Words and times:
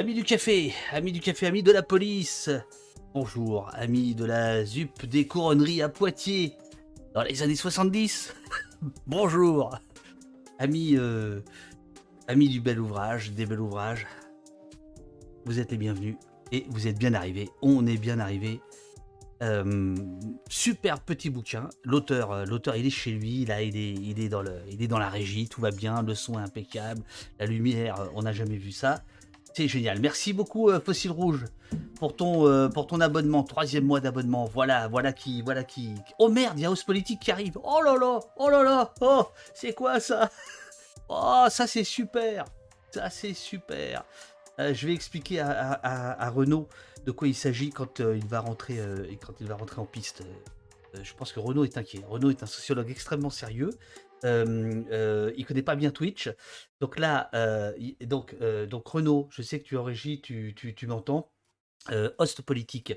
Amis 0.00 0.14
du 0.14 0.24
café, 0.24 0.72
amis 0.92 1.12
du 1.12 1.20
café, 1.20 1.46
amis 1.46 1.62
de 1.62 1.72
la 1.72 1.82
police. 1.82 2.48
Bonjour, 3.12 3.68
amis 3.74 4.14
de 4.14 4.24
la 4.24 4.64
ZUP 4.64 5.04
des 5.04 5.26
couronneries 5.26 5.82
à 5.82 5.90
Poitiers 5.90 6.54
dans 7.12 7.22
les 7.22 7.42
années 7.42 7.54
70. 7.54 8.34
Bonjour, 9.06 9.78
amis, 10.58 10.96
euh, 10.96 11.42
amis 12.28 12.48
du 12.48 12.62
bel 12.62 12.80
ouvrage, 12.80 13.32
des 13.32 13.44
bel 13.44 13.60
ouvrages. 13.60 14.06
Vous 15.44 15.60
êtes 15.60 15.70
les 15.70 15.76
bienvenus 15.76 16.16
et 16.50 16.64
vous 16.70 16.86
êtes 16.88 16.98
bien 16.98 17.12
arrivés. 17.12 17.50
On 17.60 17.86
est 17.86 17.98
bien 17.98 18.20
arrivés. 18.20 18.62
Euh, 19.42 19.94
super 20.48 21.00
petit 21.00 21.28
bouquin. 21.28 21.68
L'auteur, 21.84 22.32
euh, 22.32 22.44
l'auteur, 22.46 22.74
il 22.74 22.86
est 22.86 22.90
chez 22.90 23.10
lui. 23.10 23.44
Là, 23.44 23.60
il 23.60 23.76
est, 23.76 24.28
dans 24.30 24.42
il 24.70 24.82
est 24.82 24.88
dans 24.88 24.98
la 24.98 25.10
régie. 25.10 25.46
Tout 25.46 25.60
va 25.60 25.70
bien. 25.70 26.00
Le 26.00 26.14
son 26.14 26.38
est 26.38 26.42
impeccable. 26.42 27.02
La 27.38 27.44
lumière, 27.44 28.08
on 28.14 28.22
n'a 28.22 28.32
jamais 28.32 28.56
vu 28.56 28.72
ça. 28.72 29.04
Génial. 29.68 30.00
Merci 30.00 30.32
beaucoup, 30.32 30.70
Fossile 30.80 31.10
Rouge, 31.10 31.44
pour 31.96 32.16
ton, 32.16 32.70
pour 32.70 32.86
ton 32.86 33.00
abonnement. 33.00 33.42
Troisième 33.42 33.84
mois 33.84 34.00
d'abonnement. 34.00 34.44
Voilà, 34.44 34.88
voilà 34.88 35.12
qui, 35.12 35.42
voilà 35.42 35.64
qui. 35.64 35.94
Oh 36.18 36.28
merde, 36.28 36.58
il 36.58 36.62
y 36.62 36.66
a 36.66 36.74
Politique 36.86 37.20
qui 37.20 37.30
arrive. 37.30 37.58
Oh 37.62 37.80
là 37.82 37.96
là, 37.96 38.20
oh 38.36 38.48
là 38.48 38.62
là, 38.62 38.94
oh, 39.00 39.26
c'est 39.54 39.74
quoi 39.74 40.00
ça? 40.00 40.30
Oh, 41.12 41.46
ça 41.50 41.66
c'est 41.66 41.82
super. 41.82 42.44
Ça 42.92 43.10
c'est 43.10 43.34
super. 43.34 44.04
je 44.56 44.86
vais 44.86 44.94
expliquer 44.94 45.40
à, 45.40 45.80
à, 45.82 46.30
Renaud 46.30 46.68
de 47.04 47.10
quoi 47.10 47.28
il 47.28 47.34
s'agit 47.34 47.70
quand 47.70 48.00
euh, 48.00 48.16
il 48.16 48.26
va 48.26 48.40
rentrer 48.40 48.78
euh, 48.78 49.06
quand 49.24 49.34
il 49.40 49.46
va 49.46 49.56
rentrer 49.56 49.80
en 49.80 49.86
piste. 49.86 50.22
Euh, 50.94 50.98
je 51.02 51.14
pense 51.14 51.32
que 51.32 51.40
Renaud 51.40 51.64
est 51.64 51.78
inquiet. 51.78 52.02
Renaud 52.08 52.30
est 52.30 52.42
un 52.42 52.46
sociologue 52.46 52.90
extrêmement 52.90 53.30
sérieux. 53.30 53.70
Euh, 54.24 55.32
il 55.36 55.44
connaît 55.46 55.62
pas 55.62 55.76
bien 55.76 55.90
Twitch. 55.90 56.30
Donc 56.80 56.98
là, 56.98 57.30
donc, 58.00 58.36
donc 58.68 58.88
Renaud, 58.88 59.28
je 59.30 59.42
sais 59.42 59.60
que 59.60 59.64
tu 59.64 59.74
es 59.74 59.78
en 59.78 59.84
régie, 59.84 60.20
tu, 60.20 60.54
tu, 60.54 60.86
m'entends. 60.86 61.30
host 62.18 62.42
politique, 62.42 62.94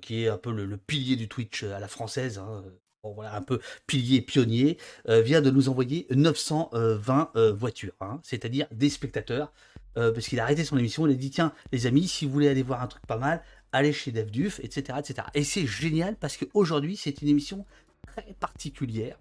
qui 0.00 0.24
est 0.24 0.28
un 0.28 0.38
peu 0.38 0.52
le, 0.52 0.76
pilier 0.76 1.16
du 1.16 1.28
Twitch 1.28 1.62
à 1.64 1.80
la 1.80 1.88
française, 1.88 2.38
hein, 2.38 2.64
voilà, 3.04 3.34
un 3.34 3.42
peu 3.42 3.60
pilier, 3.86 4.22
pionnier, 4.22 4.78
vient 5.06 5.40
de 5.40 5.50
nous 5.50 5.68
envoyer 5.68 6.06
920 6.10 7.32
voitures, 7.52 7.94
hein, 8.00 8.20
c'est-à-dire 8.22 8.66
des 8.72 8.90
spectateurs 8.90 9.52
parce 9.94 10.26
qu'il 10.26 10.40
a 10.40 10.44
arrêté 10.44 10.64
son 10.64 10.78
émission, 10.78 11.06
il 11.06 11.12
a 11.12 11.16
dit 11.16 11.30
tiens 11.30 11.52
les 11.70 11.86
amis, 11.86 12.08
si 12.08 12.24
vous 12.24 12.32
voulez 12.32 12.48
aller 12.48 12.62
voir 12.62 12.82
un 12.82 12.86
truc 12.86 13.06
pas 13.06 13.18
mal, 13.18 13.42
allez 13.72 13.92
chez 13.92 14.12
DevDuf, 14.12 14.60
etc. 14.60 14.98
etc. 15.00 15.28
Et 15.34 15.44
c'est 15.44 15.66
génial 15.66 16.16
parce 16.16 16.36
qu'aujourd'hui 16.36 16.96
c'est 16.96 17.22
une 17.22 17.28
émission 17.28 17.64
très 18.06 18.34
particulière. 18.38 19.16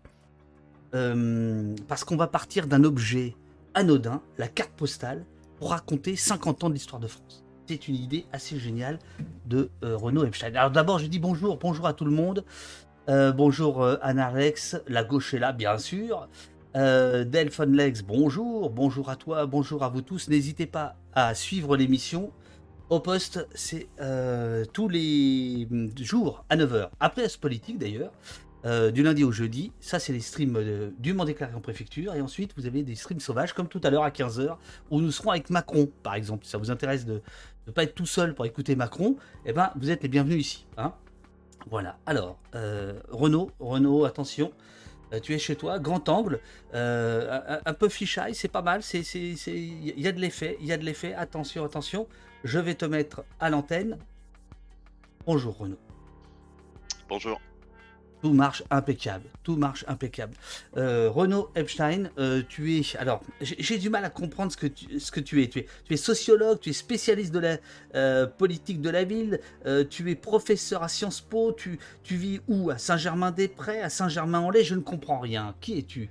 Euh, 0.93 1.75
parce 1.87 2.03
qu'on 2.03 2.17
va 2.17 2.27
partir 2.27 2.67
d'un 2.67 2.83
objet 2.83 3.35
anodin, 3.73 4.21
la 4.37 4.47
carte 4.47 4.71
postale, 4.71 5.25
pour 5.57 5.71
raconter 5.71 6.15
50 6.15 6.63
ans 6.63 6.69
de 6.69 6.73
l'histoire 6.73 6.99
de 6.99 7.07
France. 7.07 7.43
C'est 7.67 7.87
une 7.87 7.95
idée 7.95 8.25
assez 8.33 8.57
géniale 8.57 8.99
de 9.45 9.69
euh, 9.83 9.95
Renaud 9.95 10.25
Epstein. 10.25 10.53
Alors 10.55 10.71
d'abord 10.71 10.99
je 10.99 11.05
dis 11.05 11.19
bonjour, 11.19 11.57
bonjour 11.57 11.87
à 11.87 11.93
tout 11.93 12.05
le 12.05 12.11
monde. 12.11 12.43
bonjour 13.07 13.85
Anna 14.01 14.27
Alex, 14.27 14.77
la 14.87 15.03
gauche 15.03 15.33
est 15.33 15.39
là 15.39 15.51
bien 15.53 15.77
sûr. 15.77 16.27
Euh, 16.75 17.25
Lex, 17.25 18.01
bonjour, 18.01 18.69
bonjour 18.69 19.09
à 19.09 19.15
toi, 19.15 19.45
bonjour 19.45 19.83
à 19.83 19.89
vous 19.89 20.01
tous. 20.01 20.29
N'hésitez 20.29 20.65
pas 20.65 20.95
à 21.13 21.35
suivre 21.35 21.75
l'émission. 21.75 22.31
Au 22.89 22.99
poste, 22.99 23.47
c'est 23.53 23.87
euh, 23.99 24.65
tous 24.71 24.87
les 24.87 25.67
jours 25.97 26.45
à 26.49 26.57
9h, 26.57 26.89
après 26.99 27.29
ce 27.29 27.37
politique 27.37 27.77
d'ailleurs, 27.77 28.11
euh, 28.65 28.91
du 28.91 29.03
lundi 29.03 29.23
au 29.23 29.31
jeudi. 29.31 29.71
Ça, 29.79 29.99
c'est 29.99 30.13
les 30.13 30.19
streams 30.19 30.55
euh, 30.57 30.89
du 30.99 31.13
Monde 31.13 31.27
déclaré 31.27 31.53
en 31.53 31.61
préfecture. 31.61 32.13
Et 32.13 32.21
ensuite, 32.21 32.53
vous 32.57 32.65
avez 32.65 32.83
des 32.83 32.95
streams 32.95 33.19
sauvages, 33.19 33.53
comme 33.53 33.67
tout 33.67 33.81
à 33.83 33.89
l'heure 33.89 34.03
à 34.03 34.09
15h, 34.09 34.57
où 34.89 35.01
nous 35.01 35.11
serons 35.11 35.31
avec 35.31 35.49
Macron, 35.49 35.89
par 36.03 36.15
exemple. 36.15 36.45
Si 36.45 36.51
ça 36.51 36.57
vous 36.57 36.71
intéresse 36.71 37.05
de 37.05 37.21
ne 37.67 37.71
pas 37.71 37.83
être 37.83 37.95
tout 37.95 38.05
seul 38.05 38.33
pour 38.35 38.45
écouter 38.45 38.75
Macron, 38.75 39.17
eh 39.45 39.53
ben, 39.53 39.71
vous 39.75 39.91
êtes 39.91 40.03
les 40.03 40.09
bienvenus 40.09 40.39
ici. 40.39 40.65
Hein 40.77 40.93
voilà. 41.69 41.97
Alors, 42.05 42.39
Renaud, 43.11 43.51
Renaud, 43.59 44.05
attention. 44.05 44.51
Euh, 45.13 45.19
tu 45.19 45.33
es 45.33 45.39
chez 45.39 45.55
toi, 45.55 45.79
grand 45.79 46.07
angle, 46.09 46.39
euh, 46.73 47.59
un, 47.65 47.73
peu 47.73 47.89
fisheye, 47.89 48.33
c'est 48.33 48.47
pas 48.47 48.61
mal, 48.61 48.81
il 48.93 49.99
y 49.99 50.07
a 50.07 50.11
de 50.11 50.19
l'effet, 50.19 50.57
il 50.61 50.67
y 50.67 50.71
a 50.71 50.77
de 50.77 50.85
l'effet, 50.85 51.13
attention, 51.13 51.65
attention, 51.65 52.07
je 52.43 52.59
vais 52.59 52.75
te 52.75 52.85
mettre 52.85 53.23
à 53.39 53.49
l'antenne. 53.49 53.97
Bonjour 55.25 55.57
Renaud. 55.57 55.79
Bonjour. 57.09 57.41
Tout 58.21 58.33
marche 58.33 58.63
impeccable. 58.69 59.25
Tout 59.43 59.59
impeccable. 59.87 60.33
Euh, 60.77 61.09
Renaud 61.09 61.49
Epstein, 61.55 62.09
euh, 62.19 62.43
tu 62.47 62.77
es. 62.77 62.95
Alors, 62.97 63.21
j'ai 63.41 63.77
du 63.77 63.89
mal 63.89 64.05
à 64.05 64.09
comprendre 64.09 64.51
ce 64.51 64.57
que. 64.57 64.67
Tu 65.19 65.43
es, 65.43 65.47
tu 65.47 65.65
es 65.89 65.97
sociologue, 65.97 66.59
tu 66.59 66.69
es 66.69 66.73
spécialiste 66.73 67.33
de 67.33 67.39
la 67.39 67.57
euh, 67.95 68.27
politique 68.27 68.81
de 68.81 68.89
la 68.89 69.03
ville, 69.03 69.39
tu 69.89 70.11
es 70.11 70.15
professeur 70.15 70.83
à 70.83 70.87
Sciences 70.87 71.21
Po, 71.21 71.51
tu, 71.51 71.79
tu 72.03 72.15
vis 72.15 72.41
où? 72.47 72.69
À 72.69 72.77
Saint-Germain-des-Prés, 72.77 73.81
à 73.81 73.89
Saint-Germain-en-Laye? 73.89 74.63
Je 74.63 74.75
ne 74.75 74.81
comprends 74.81 75.19
rien. 75.19 75.55
Qui 75.59 75.79
es-tu? 75.79 76.09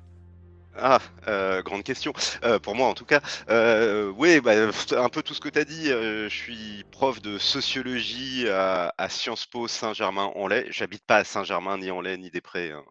Ah, 0.80 0.98
euh, 1.28 1.62
grande 1.62 1.82
question. 1.82 2.12
Euh, 2.44 2.58
pour 2.58 2.74
moi, 2.74 2.88
en 2.88 2.94
tout 2.94 3.04
cas, 3.04 3.20
euh, 3.50 4.12
oui, 4.16 4.40
bah, 4.40 4.52
un 4.96 5.08
peu 5.08 5.22
tout 5.22 5.34
ce 5.34 5.40
que 5.40 5.48
tu 5.48 5.58
as 5.58 5.64
dit. 5.64 5.86
je 5.86 6.28
suis 6.28 6.84
prof 6.90 7.20
de 7.20 7.38
sociologie 7.38 8.48
à, 8.48 9.08
Sciences 9.08 9.46
Po 9.46 9.68
Saint-Germain-en-Laye. 9.68 10.66
J'habite 10.70 11.04
pas 11.04 11.18
à 11.18 11.24
Saint-Germain, 11.24 11.78
ni 11.78 11.90
en 11.90 12.00
Laye, 12.00 12.18
ni 12.18 12.30
des 12.30 12.40
Prés. 12.40 12.72
Hein. 12.72 12.84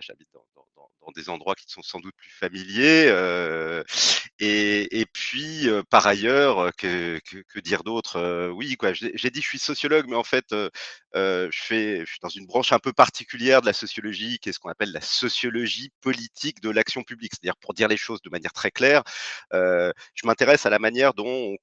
J'habite 0.00 0.28
dans, 0.32 0.42
des 1.14 1.28
endroits 1.28 1.54
qui 1.54 1.66
sont 1.68 1.82
sans 1.82 2.00
doute 2.00 2.14
plus 2.16 2.30
familiers. 2.30 3.06
et, 4.40 5.06
puis, 5.12 5.68
par 5.90 6.06
ailleurs, 6.06 6.74
que, 6.76 7.20
dire 7.60 7.84
d'autre 7.84 8.50
Oui, 8.50 8.76
quoi. 8.76 8.92
J'ai 8.94 9.30
dit 9.30 9.42
je 9.42 9.46
suis 9.46 9.58
sociologue, 9.58 10.06
mais 10.08 10.16
en 10.16 10.24
fait, 10.24 10.46
je 11.14 11.48
fais, 11.52 12.00
je 12.00 12.10
suis 12.10 12.20
dans 12.22 12.28
une 12.28 12.46
branche 12.46 12.72
un 12.72 12.78
peu 12.78 12.92
particulière 12.92 13.60
de 13.60 13.66
la 13.66 13.72
sociologie, 13.72 14.38
qui 14.38 14.48
est 14.48 14.52
ce 14.52 14.58
qu'on 14.58 14.70
appelle 14.70 14.92
la 14.92 15.02
sociologie 15.02 15.90
politique 16.00 16.60
de 16.60 16.70
l'action 16.70 17.02
publique. 17.02 17.32
C'est-à-dire, 17.34 17.56
pour 17.56 17.74
dire 17.74 17.88
les 17.88 17.96
choses 17.98 18.22
de 18.22 18.30
manière 18.30 18.52
très 18.52 18.70
claire, 18.70 19.02
je 19.52 20.26
m'intéresse 20.26 20.66
à 20.66 20.70
la 20.70 20.78
manière 20.78 21.14
dont 21.14 21.26
on 21.26 21.56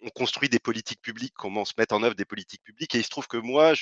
on 0.00 0.10
construit 0.10 0.48
des 0.48 0.58
politiques 0.58 1.02
publiques, 1.02 1.34
comment 1.34 1.64
se 1.64 1.72
met 1.76 1.92
en 1.92 2.02
œuvre 2.02 2.14
des 2.14 2.24
politiques 2.24 2.62
publiques. 2.62 2.94
Et 2.94 2.98
il 2.98 3.04
se 3.04 3.10
trouve 3.10 3.26
que 3.26 3.36
moi, 3.36 3.74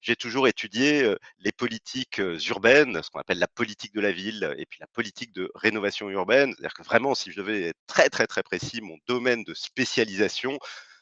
j'ai 0.00 0.16
toujours 0.16 0.46
étudié 0.48 1.14
les 1.38 1.52
politiques 1.52 2.20
urbaines, 2.48 3.02
ce 3.02 3.10
qu'on 3.10 3.20
appelle 3.20 3.38
la 3.38 3.48
politique 3.48 3.94
de 3.94 4.00
la 4.00 4.12
ville, 4.12 4.54
et 4.58 4.66
puis 4.66 4.78
la 4.80 4.86
politique 4.86 5.32
de 5.32 5.50
rénovation 5.54 6.10
urbaine. 6.10 6.52
C'est-à-dire 6.52 6.74
que 6.74 6.82
vraiment, 6.82 7.14
si 7.14 7.32
je 7.32 7.36
devais 7.36 7.62
être 7.68 7.78
très, 7.86 8.08
très, 8.10 8.26
très 8.26 8.42
précis, 8.42 8.80
mon 8.82 8.98
domaine 9.06 9.44
de 9.44 9.54
spécialisation, 9.54 10.58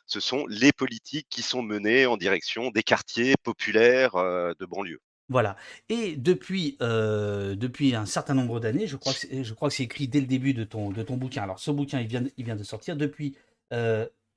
ce 0.07 0.21
sont 0.21 0.47
les 0.47 0.73
politiques 0.73 1.29
qui 1.31 1.43
sont 1.43 1.63
menées 1.63 2.07
en 2.07 2.17
direction 2.17 2.71
des 2.71 2.83
quartiers 2.83 3.35
populaires 3.43 4.15
de 4.15 4.67
banlieue. 4.67 5.01
Voilà. 5.29 5.57
Et 5.89 6.17
depuis, 6.17 6.77
depuis 6.81 7.95
un 7.95 8.07
certain 8.07 8.35
nombre 8.35 8.59
d'années, 8.59 8.89
je 8.89 8.97
crois 8.97 9.13
que 9.13 9.75
c'est 9.75 9.83
écrit 9.85 10.09
dès 10.09 10.21
le 10.21 10.27
début 10.27 10.55
de 10.55 10.65
ton, 10.65 10.91
de 10.91 11.03
ton 11.03 11.17
bouquin. 11.17 11.43
Alors, 11.43 11.61
ce 11.61 11.71
bouquin, 11.71 12.01
il 12.01 12.09
vient, 12.09 12.25
il 12.37 12.45
vient 12.45 12.57
de 12.57 12.65
sortir 12.65 12.97
depuis 12.97 13.37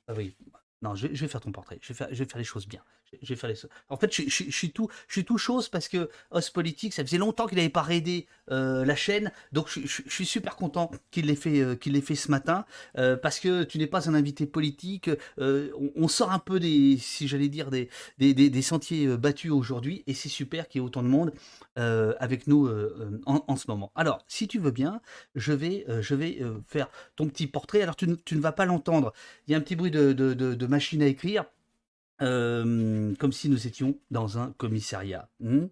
ah 0.07 0.13
oui. 0.13 0.35
Non, 0.81 0.95
je 0.95 1.07
vais, 1.07 1.27
faire 1.27 1.41
ton 1.41 1.51
portrait. 1.51 1.79
Je 1.81 1.89
vais 1.89 1.93
faire, 1.93 2.07
je 2.11 2.23
vais 2.23 2.29
faire 2.29 2.37
les 2.37 2.43
choses 2.43 2.67
bien. 2.67 2.83
Je, 3.21 3.29
vais 3.29 3.35
faire 3.35 3.49
les... 3.49 3.55
En 3.89 3.97
fait, 3.97 4.13
je, 4.13 4.29
suis 4.29 4.71
tout, 4.71 4.89
je 5.07 5.13
suis 5.13 5.25
tout 5.25 5.37
chose 5.37 5.69
parce 5.69 5.87
que 5.87 6.09
Os 6.31 6.49
Politique, 6.49 6.93
ça 6.93 7.03
faisait 7.03 7.17
longtemps 7.17 7.47
qu'il 7.47 7.57
n'avait 7.57 7.69
pas 7.69 7.81
raidé 7.81 8.27
euh, 8.51 8.85
la 8.85 8.95
chaîne. 8.95 9.31
Donc, 9.51 9.69
je, 9.69 10.01
suis 10.07 10.25
super 10.25 10.55
content 10.55 10.91
qu'il 11.11 11.27
l'ait 11.27 11.35
fait, 11.35 11.61
euh, 11.61 11.75
qu'il 11.75 11.99
fait 12.01 12.15
ce 12.15 12.29
matin 12.29 12.65
euh, 12.97 13.15
parce 13.15 13.39
que 13.39 13.63
tu 13.63 13.77
n'es 13.77 13.87
pas 13.87 14.09
un 14.09 14.13
invité 14.13 14.45
politique. 14.45 15.09
On, 15.37 16.07
sort 16.07 16.31
un 16.31 16.39
peu 16.39 16.59
des, 16.59 16.97
si 16.97 17.27
j'allais 17.27 17.47
dire, 17.47 17.71
des, 17.71 17.89
des, 18.17 18.33
des, 18.33 18.61
sentiers 18.61 19.07
battus 19.17 19.51
aujourd'hui 19.51 20.03
et 20.05 20.13
c'est 20.13 20.29
super 20.29 20.67
qu'il 20.67 20.79
y 20.79 20.83
ait 20.83 20.85
autant 20.85 21.01
de 21.01 21.07
monde 21.07 21.33
avec 21.75 22.47
nous 22.47 22.69
en, 23.25 23.55
ce 23.55 23.65
moment. 23.67 23.91
Alors, 23.95 24.23
si 24.27 24.47
tu 24.47 24.59
veux 24.59 24.71
bien, 24.71 25.01
je 25.35 25.53
vais, 25.53 25.85
je 26.01 26.15
vais 26.15 26.39
faire 26.67 26.89
ton 27.15 27.27
petit 27.27 27.47
portrait. 27.47 27.81
Alors, 27.81 27.95
tu, 27.95 28.07
ne 28.07 28.41
vas 28.41 28.51
pas 28.51 28.65
l'entendre. 28.65 29.13
Il 29.47 29.51
y 29.51 29.55
a 29.55 29.57
un 29.57 29.61
petit 29.61 29.75
bruit 29.75 29.91
de, 29.91 30.13
de, 30.13 30.67
machine 30.67 31.01
à 31.01 31.07
écrire, 31.07 31.45
comme 32.19 33.31
si 33.31 33.49
nous 33.49 33.67
étions 33.67 33.97
dans 34.11 34.37
un 34.37 34.51
commissariat. 34.53 35.29
Hmm. 35.39 35.67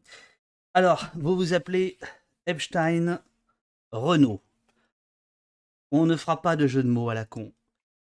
Alors, 0.74 1.08
vous 1.16 1.36
vous 1.36 1.54
appelez 1.54 1.98
Epstein 2.46 3.22
Renault. 3.92 4.42
On 5.92 6.06
ne 6.06 6.16
fera 6.16 6.42
pas 6.42 6.56
de 6.56 6.68
jeu 6.68 6.84
de 6.84 6.90
mots 6.90 7.10
à 7.10 7.14
la 7.14 7.26
con. 7.26 7.52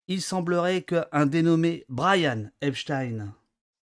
Il 0.09 0.23
semblerait 0.23 0.83
qu'un 0.83 1.27
dénommé 1.27 1.85
Brian 1.89 2.51
Epstein 2.61 3.33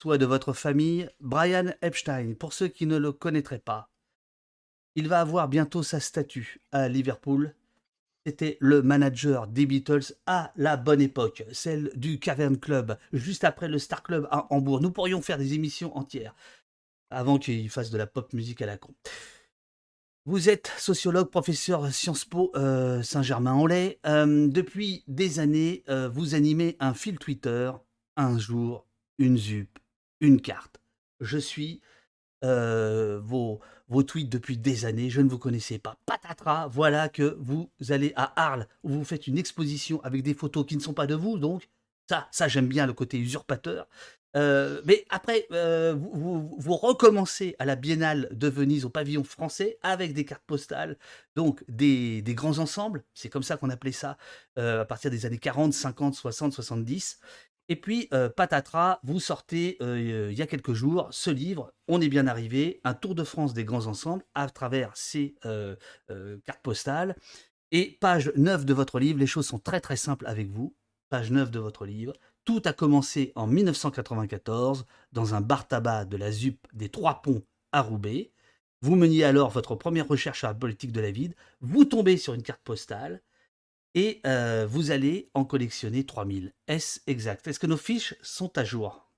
soit 0.02 0.18
de 0.18 0.26
votre 0.26 0.54
famille, 0.54 1.10
Brian 1.20 1.74
Epstein, 1.82 2.36
pour 2.36 2.54
ceux 2.54 2.68
qui 2.68 2.86
ne 2.86 2.98
le 2.98 3.12
connaîtraient 3.12 3.60
pas. 3.60 3.90
Il 4.96 5.08
va 5.08 5.22
avoir 5.22 5.48
bientôt 5.48 5.84
sa 5.84 6.00
statue 6.00 6.60
à 6.72 6.88
Liverpool 6.88 7.54
c'était 8.28 8.58
le 8.60 8.82
manager 8.82 9.48
des 9.48 9.66
Beatles 9.66 10.14
à 10.26 10.52
la 10.58 10.76
bonne 10.76 11.00
époque, 11.00 11.46
celle 11.54 11.92
du 11.96 12.20
Cavern 12.20 12.58
Club, 12.58 12.98
juste 13.14 13.46
après 13.46 13.70
le 13.70 13.80
Star 13.80 14.04
Club 14.04 14.28
à 14.32 14.54
Hambourg. 14.54 14.82
Nous 14.82 14.92
pourrions 14.92 15.22
faire 15.22 15.38
des 15.38 15.54
émissions 15.54 15.96
entières 15.96 16.36
avant 17.10 17.38
qu'il 17.38 17.70
fasse 17.70 17.90
de 17.90 17.98
la 17.98 18.06
pop 18.06 18.34
musique 18.34 18.62
à 18.62 18.66
la 18.66 18.78
con. 18.78 18.94
Vous 20.26 20.50
êtes 20.50 20.74
sociologue, 20.78 21.30
professeur 21.30 21.88
Sciences 21.94 22.26
Po 22.26 22.52
euh, 22.58 23.02
Saint-Germain-en-Laye. 23.02 23.98
Euh, 24.06 24.50
depuis 24.50 25.06
des 25.08 25.40
années, 25.40 25.86
euh, 25.88 26.10
vous 26.10 26.36
animez 26.36 26.76
un 26.82 26.94
fil 26.94 27.20
Twitter, 27.20 27.72
un 28.18 28.38
jour, 28.38 28.86
une 29.20 29.38
ZUP, 29.38 29.80
une 30.20 30.42
carte. 30.42 30.82
Je 31.22 31.38
suis 31.38 31.80
vos, 32.44 33.62
vos 33.88 34.04
tweets 34.04 34.30
depuis 34.30 34.58
des 34.58 34.86
années, 34.86 35.10
je 35.10 35.22
ne 35.22 35.30
vous 35.30 35.40
connaissais 35.40 35.80
pas. 35.80 35.98
Patatras, 36.06 36.68
voilà 36.68 37.10
que 37.10 37.38
vous 37.40 37.70
allez 37.90 38.14
à 38.16 38.34
Arles, 38.42 38.68
où 38.84 38.90
vous 38.90 39.04
faites 39.04 39.28
une 39.28 39.38
exposition 39.38 40.02
avec 40.04 40.24
des 40.24 40.34
photos 40.34 40.66
qui 40.66 40.76
ne 40.76 40.82
sont 40.82 40.94
pas 40.94 41.08
de 41.08 41.16
vous, 41.16 41.38
donc 41.38 41.70
ça, 42.10 42.28
ça 42.32 42.48
j'aime 42.48 42.68
bien 42.68 42.86
le 42.86 42.94
côté 42.94 43.18
usurpateur. 43.18 43.88
Euh, 44.36 44.82
mais 44.86 45.06
après, 45.10 45.48
euh, 45.52 45.96
vous, 45.98 46.76
recommencez 46.76 47.56
à 47.60 47.66
la 47.66 47.76
Biennale 47.76 48.28
de 48.32 48.48
Venise 48.48 48.86
au 48.86 48.90
pavillon 48.90 49.24
français 49.24 49.80
avec 49.82 50.14
des 50.14 50.26
cartes 50.26 50.44
postales, 50.46 50.98
donc 51.36 51.64
des, 51.68 52.22
grands 52.28 52.60
ensembles, 52.60 53.04
c'est 53.14 53.30
comme 53.30 53.44
ça 53.44 53.58
qu'on 53.58 53.70
appelait 53.70 53.92
ça 53.92 54.18
euh, 54.60 54.82
à 54.82 54.86
partir 54.86 55.10
des 55.10 55.26
années 55.26 55.40
40, 55.40 55.74
50, 55.74 56.14
60, 56.14 56.54
70. 56.54 57.20
Et 57.70 57.76
puis, 57.76 58.10
patatras, 58.36 59.00
vous 59.04 59.20
sortez 59.20 59.78
il 59.82 60.34
y 60.34 60.42
a 60.42 60.48
quelques 60.48 60.74
jours 60.74 61.08
ce 61.12 61.30
livre, 61.30 61.74
On 61.88 62.02
est 62.02 62.10
bien 62.10 62.28
arrivé, 62.28 62.80
un 62.84 62.94
tour 62.94 63.16
de 63.16 63.24
France 63.24 63.54
des 63.54 63.66
grands 63.66 63.88
ensembles 63.88 64.24
à 64.36 64.50
travers 64.50 64.96
ces 64.96 65.36
cartes 66.46 66.62
postales. 66.64 67.16
Et 67.72 67.98
page 68.00 68.32
9 68.36 68.66
de 68.66 68.74
votre 68.74 69.00
livre, 69.00 69.20
les 69.20 69.28
choses 69.28 69.48
sont 69.48 69.60
très 69.60 69.82
très 69.82 69.98
simples 69.98 70.26
avec 70.28 70.50
vous. 70.50 70.74
Page 71.10 71.32
9 71.32 71.52
de 71.52 71.60
votre 71.60 71.86
livre, 71.86 72.14
tout 72.44 72.62
a 72.66 72.74
commencé 72.74 73.32
en 73.36 73.48
1994 73.48 74.86
dans 75.12 75.36
un 75.36 75.42
bar 75.42 75.68
tabac 75.68 76.06
de 76.06 76.18
la 76.18 76.32
ZUP 76.32 76.68
des 76.74 76.90
Trois 76.90 77.22
Ponts 77.22 77.44
à 77.72 77.82
Roubaix. 77.82 78.32
Vous 78.82 78.96
meniez 78.96 79.24
alors 79.24 79.50
votre 79.50 79.76
première 79.76 80.08
recherche 80.08 80.40
sur 80.40 80.48
la 80.48 80.54
politique 80.54 80.92
de 80.92 81.02
la 81.02 81.12
ville, 81.12 81.34
vous 81.62 81.84
tombez 81.84 82.18
sur 82.18 82.34
une 82.34 82.44
carte 82.44 82.62
postale 82.62 83.22
et 83.98 84.22
euh, 84.28 84.68
vous 84.70 84.92
allez 84.92 85.32
en 85.34 85.44
collectionner 85.44 86.06
3000. 86.06 86.54
Est-ce 86.68 87.00
exact? 87.08 87.48
Est-ce 87.48 87.58
que 87.58 87.66
nos 87.66 87.78
fiches 87.78 88.14
sont 88.22 88.56
à 88.56 88.64
jour? 88.64 89.10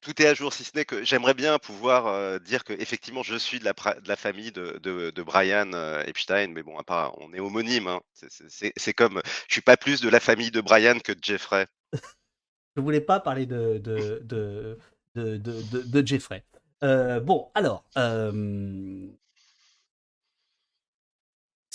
Tout 0.00 0.22
est 0.22 0.26
à 0.26 0.34
jour, 0.34 0.52
si 0.52 0.62
ce 0.62 0.76
n'est 0.76 0.84
que 0.84 1.02
j'aimerais 1.02 1.34
bien 1.34 1.58
pouvoir 1.58 2.06
euh, 2.06 2.38
dire 2.38 2.62
que 2.62 2.72
effectivement 2.72 3.24
je 3.24 3.34
suis 3.34 3.58
de 3.58 3.64
la, 3.64 3.72
de 3.72 4.08
la 4.08 4.14
famille 4.14 4.52
de, 4.52 4.78
de, 4.78 5.22
Brian 5.24 5.72
euh, 5.74 6.04
Epstein, 6.04 6.52
mais 6.52 6.62
bon, 6.62 6.78
à 6.78 6.84
part, 6.84 7.20
on 7.20 7.34
est 7.34 7.40
homonyme. 7.40 7.88
Hein. 7.88 8.00
C'est 8.12 8.92
comme, 8.94 9.20
je 9.48 9.54
suis 9.54 9.60
pas 9.60 9.76
plus 9.76 10.00
de 10.00 10.08
la 10.08 10.20
famille 10.20 10.52
de 10.52 10.60
Brian 10.60 11.00
que 11.00 11.10
de 11.10 11.18
Jeffrey. 11.20 11.66
je 12.76 12.80
voulais 12.80 13.00
pas 13.00 13.18
parler 13.18 13.46
de, 13.46 13.78
de, 13.78 14.22
de, 14.24 14.78
de 15.16 16.06
Jeffrey. 16.06 16.44
Euh, 16.84 17.18
bon, 17.18 17.50
alors, 17.56 17.82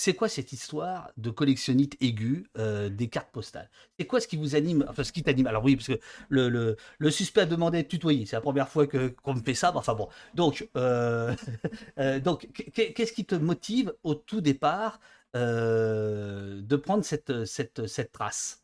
c'est 0.04 0.12
quoi 0.12 0.28
cette 0.28 0.52
histoire 0.52 1.10
de 1.16 1.30
collectionnite 1.30 1.96
aiguë 2.02 2.44
euh, 2.58 2.90
des 2.90 3.08
cartes 3.08 3.30
postales? 3.32 3.70
C'est 3.98 4.04
quoi 4.04 4.20
ce 4.20 4.28
qui 4.28 4.36
vous 4.36 4.54
anime 4.54 4.84
Enfin, 4.86 5.02
ce 5.02 5.12
qui 5.12 5.22
t'anime? 5.22 5.46
Alors 5.46 5.64
oui, 5.64 5.76
parce 5.76 5.86
que 5.86 5.98
le, 6.28 6.76
suspect 7.10 7.40
a 7.40 7.46
demandé 7.46 7.82
de 7.82 7.88
tutoyer. 7.88 8.26
C'est 8.26 8.36
la 8.36 8.42
première 8.42 8.68
fois 8.68 8.86
que 8.86 9.08
qu'on 9.08 9.32
me 9.32 9.40
fait 9.40 9.54
ça. 9.54 9.72
Enfin 9.74 9.94
bon. 9.94 10.10
Donc, 10.34 10.68
euh, 10.76 11.34
euh, 11.98 12.20
donc 12.20 12.46
qu'est-ce 12.74 13.14
qui 13.14 13.24
te 13.24 13.34
motive 13.34 13.94
au 14.02 14.14
tout 14.14 14.42
départ 14.42 15.00
de 15.32 16.76
prendre 16.76 17.02
cette, 17.02 18.12
trace? 18.12 18.62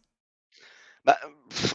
Bah, 1.06 1.16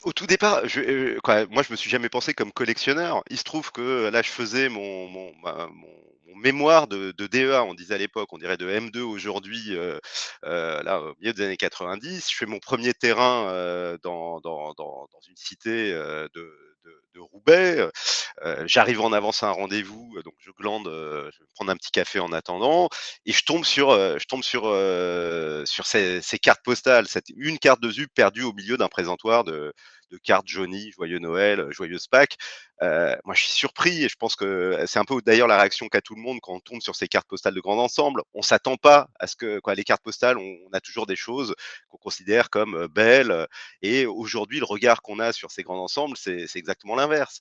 au 0.03 0.13
tout 0.13 0.27
départ, 0.27 0.67
je, 0.67 1.17
moi 1.51 1.63
je 1.63 1.71
me 1.71 1.75
suis 1.75 1.89
jamais 1.89 2.09
pensé 2.09 2.35
comme 2.35 2.51
collectionneur. 2.51 3.23
Il 3.31 3.39
se 3.39 3.43
trouve 3.43 3.71
que 3.71 4.09
là 4.09 4.21
je 4.21 4.29
faisais 4.29 4.69
mon, 4.69 5.07
mon 5.09 5.31
mémoire 6.35 6.87
de, 6.87 7.11
DEA, 7.11 7.63
on 7.63 7.73
disait 7.73 7.95
à 7.95 7.97
l'époque, 7.97 8.29
on 8.31 8.37
dirait 8.37 8.57
de 8.57 8.67
M2 8.67 8.99
aujourd'hui, 9.01 9.75
euh, 9.75 9.99
euh, 10.45 10.81
là, 10.83 11.01
au 11.01 11.15
milieu 11.19 11.33
des 11.33 11.43
années 11.43 11.57
90. 11.57 12.29
Je 12.29 12.35
fais 12.35 12.45
mon 12.45 12.59
premier 12.59 12.93
terrain 12.93 13.47
euh, 13.49 13.97
dans, 14.03 14.39
dans, 14.41 14.73
dans, 14.73 15.07
une 15.27 15.35
cité 15.35 15.91
de, 15.91 16.29
de, 16.33 16.51
Roubaix. 17.17 17.89
J'arrive 18.65 18.99
en 18.99 19.13
avance 19.13 19.41
à 19.41 19.47
un 19.47 19.51
rendez-vous, 19.51 20.21
donc 20.25 20.33
je 20.39 20.51
glande, 20.51 20.85
je 20.85 21.39
vais 21.39 21.45
prendre 21.55 21.71
un 21.71 21.77
petit 21.77 21.91
café 21.91 22.19
en 22.19 22.33
attendant, 22.33 22.89
et 23.25 23.31
je 23.31 23.41
tombe 23.45 23.63
sur, 23.63 23.91
je 23.91 24.25
tombe 24.25 24.43
sur, 24.43 24.63
sur 25.65 25.85
ces, 25.85 26.21
ces, 26.21 26.37
cartes 26.37 26.61
postales. 26.61 27.07
Cette, 27.07 27.29
une 27.37 27.57
carte 27.57 27.79
de 27.79 27.89
ZUP 27.89 28.13
perdue 28.13 28.43
au 28.43 28.51
milieu 28.51 28.75
d'un 28.75 28.89
présentoir 28.89 29.45
de, 29.45 29.73
de 30.11 30.17
cartes 30.17 30.47
Johnny, 30.47 30.91
Joyeux 30.91 31.19
Noël, 31.19 31.67
Joyeuse 31.71 32.07
Pâques. 32.07 32.37
Euh, 32.81 33.15
moi, 33.23 33.33
je 33.35 33.43
suis 33.43 33.53
surpris 33.53 34.03
et 34.03 34.09
je 34.09 34.15
pense 34.17 34.35
que 34.35 34.83
c'est 34.85 34.99
un 34.99 35.05
peu 35.05 35.21
d'ailleurs 35.21 35.47
la 35.47 35.57
réaction 35.57 35.87
qu'a 35.87 36.01
tout 36.01 36.15
le 36.15 36.21
monde 36.21 36.39
quand 36.41 36.53
on 36.53 36.59
tombe 36.59 36.81
sur 36.81 36.95
ces 36.95 37.07
cartes 37.07 37.27
postales 37.27 37.53
de 37.53 37.61
grand 37.61 37.77
ensemble. 37.77 38.21
On 38.33 38.41
s'attend 38.41 38.75
pas 38.75 39.07
à 39.19 39.27
ce 39.27 39.35
que 39.35 39.59
quoi, 39.59 39.75
les 39.75 39.83
cartes 39.83 40.03
postales, 40.03 40.37
on, 40.37 40.55
a 40.73 40.81
toujours 40.81 41.05
des 41.05 41.15
choses 41.15 41.55
qu'on 41.87 41.97
considère 41.97 42.49
comme 42.49 42.75
euh, 42.75 42.87
belles. 42.89 43.47
Et 43.81 44.05
aujourd'hui, 44.05 44.59
le 44.59 44.65
regard 44.65 45.01
qu'on 45.01 45.19
a 45.19 45.31
sur 45.31 45.51
ces 45.51 45.63
grands 45.63 45.81
ensembles, 45.81 46.17
c'est 46.17 46.47
exactement 46.55 46.95
l'inverse. 46.95 47.39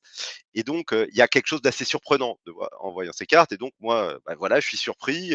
Et 0.54 0.62
donc, 0.62 0.92
euh, 0.92 1.06
il 1.10 1.16
y 1.16 1.22
a 1.22 1.28
quelque 1.28 1.48
chose 1.48 1.62
d'assez 1.62 1.84
surprenant 1.84 2.38
en 2.80 2.92
voyant 2.92 3.12
ces 3.12 3.26
cartes. 3.26 3.52
Et 3.52 3.56
donc, 3.56 3.72
moi, 3.80 4.18
bah, 4.26 4.34
voilà, 4.38 4.60
je 4.60 4.68
suis 4.68 4.76
surpris. 4.76 5.30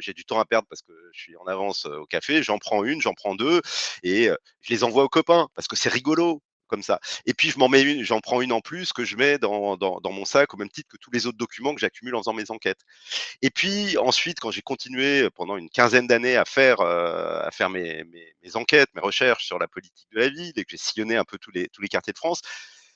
J'ai 0.00 0.12
du 0.12 0.24
temps 0.24 0.40
à 0.40 0.44
perdre 0.44 0.66
parce 0.68 0.82
que 0.82 0.92
je 1.12 1.20
suis 1.20 1.36
en 1.36 1.44
avance 1.46 1.86
au 1.86 2.06
café. 2.06 2.42
J'en 2.42 2.58
prends 2.58 2.84
une, 2.84 3.00
j'en 3.00 3.14
prends 3.14 3.34
deux 3.34 3.62
et 4.02 4.28
je 4.60 4.72
les 4.72 4.84
envoie 4.84 5.04
aux 5.04 5.08
copains 5.08 5.48
parce 5.54 5.68
que 5.68 5.76
c'est 5.76 5.88
rigolo 5.88 6.42
ça. 6.82 7.00
Et 7.26 7.34
puis 7.34 7.50
je 7.50 7.58
m'en 7.58 7.68
mets 7.68 7.82
une, 7.82 8.02
j'en 8.02 8.20
prends 8.20 8.40
une 8.40 8.52
en 8.52 8.60
plus 8.60 8.92
que 8.92 9.04
je 9.04 9.16
mets 9.16 9.38
dans, 9.38 9.78
mon 10.04 10.24
sac 10.24 10.54
au 10.54 10.56
même 10.56 10.70
titre 10.70 10.88
que 10.88 10.96
tous 10.96 11.10
les 11.10 11.26
autres 11.26 11.38
documents 11.38 11.74
que 11.74 11.80
j'accumule 11.80 12.14
en 12.14 12.20
faisant 12.20 12.32
mes 12.32 12.50
enquêtes. 12.50 12.80
Et 13.42 13.50
puis 13.50 13.96
ensuite, 13.98 14.40
quand 14.40 14.50
j'ai 14.50 14.62
continué 14.62 15.28
pendant 15.30 15.56
une 15.56 15.70
quinzaine 15.70 16.06
d'années 16.06 16.36
à 16.36 16.44
faire, 16.44 16.80
euh, 16.80 17.40
à 17.42 17.50
faire 17.50 17.70
mes, 17.70 18.04
enquêtes, 18.54 18.90
mes 18.94 19.00
recherches 19.00 19.44
sur 19.44 19.58
la 19.58 19.68
politique 19.68 20.08
de 20.12 20.20
la 20.20 20.28
ville 20.28 20.52
et 20.56 20.64
que 20.64 20.70
j'ai 20.70 20.76
sillonné 20.76 21.16
un 21.16 21.24
peu 21.24 21.38
tous 21.38 21.50
les 21.52 21.88
quartiers 21.88 22.12
de 22.12 22.18
France, 22.18 22.42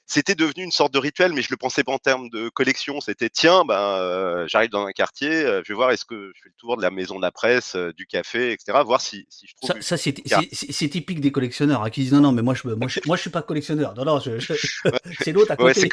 c'était 0.08 0.34
devenu 0.34 0.64
une 0.64 0.72
sorte 0.72 0.92
de 0.94 0.98
rituel, 0.98 1.34
mais 1.34 1.42
je 1.42 1.48
le 1.50 1.58
pensais 1.58 1.84
pas 1.84 1.92
en 1.92 1.98
termes 1.98 2.30
de 2.30 2.48
collection. 2.48 2.98
C'était 3.02 3.28
tiens, 3.28 3.66
ben, 3.66 3.74
euh, 3.74 4.46
j'arrive 4.48 4.70
dans 4.70 4.86
un 4.86 4.92
quartier, 4.92 5.28
euh, 5.28 5.60
je 5.64 5.72
vais 5.72 5.76
voir 5.76 5.90
est-ce 5.90 6.06
que 6.06 6.32
je 6.34 6.42
fais 6.42 6.48
le 6.48 6.54
tour 6.56 6.78
de 6.78 6.82
la 6.82 6.90
maison 6.90 7.16
de 7.16 7.22
la 7.22 7.30
presse, 7.30 7.76
euh, 7.76 7.92
du 7.92 8.06
café, 8.06 8.52
etc. 8.52 8.78
Voir 8.86 9.02
si, 9.02 9.26
si 9.28 9.46
je 9.46 9.54
trouve. 9.54 9.82
Ça, 9.82 9.98
c'est 9.98 10.88
typique 10.88 11.20
des 11.20 11.30
collectionneurs 11.30 11.82
hein, 11.82 11.90
qui 11.90 12.00
disent 12.00 12.14
non, 12.14 12.20
non, 12.20 12.32
mais 12.32 12.40
moi 12.40 12.54
je, 12.54 12.66
moi, 12.66 12.88
je, 12.88 13.00
moi, 13.04 13.16
je 13.16 13.20
suis 13.20 13.30
pas 13.30 13.42
collectionneur. 13.42 13.94
Non, 13.94 14.06
non, 14.06 14.18
c'est 15.20 15.32
l'autre 15.32 15.52
à 15.52 15.56
côté. 15.56 15.90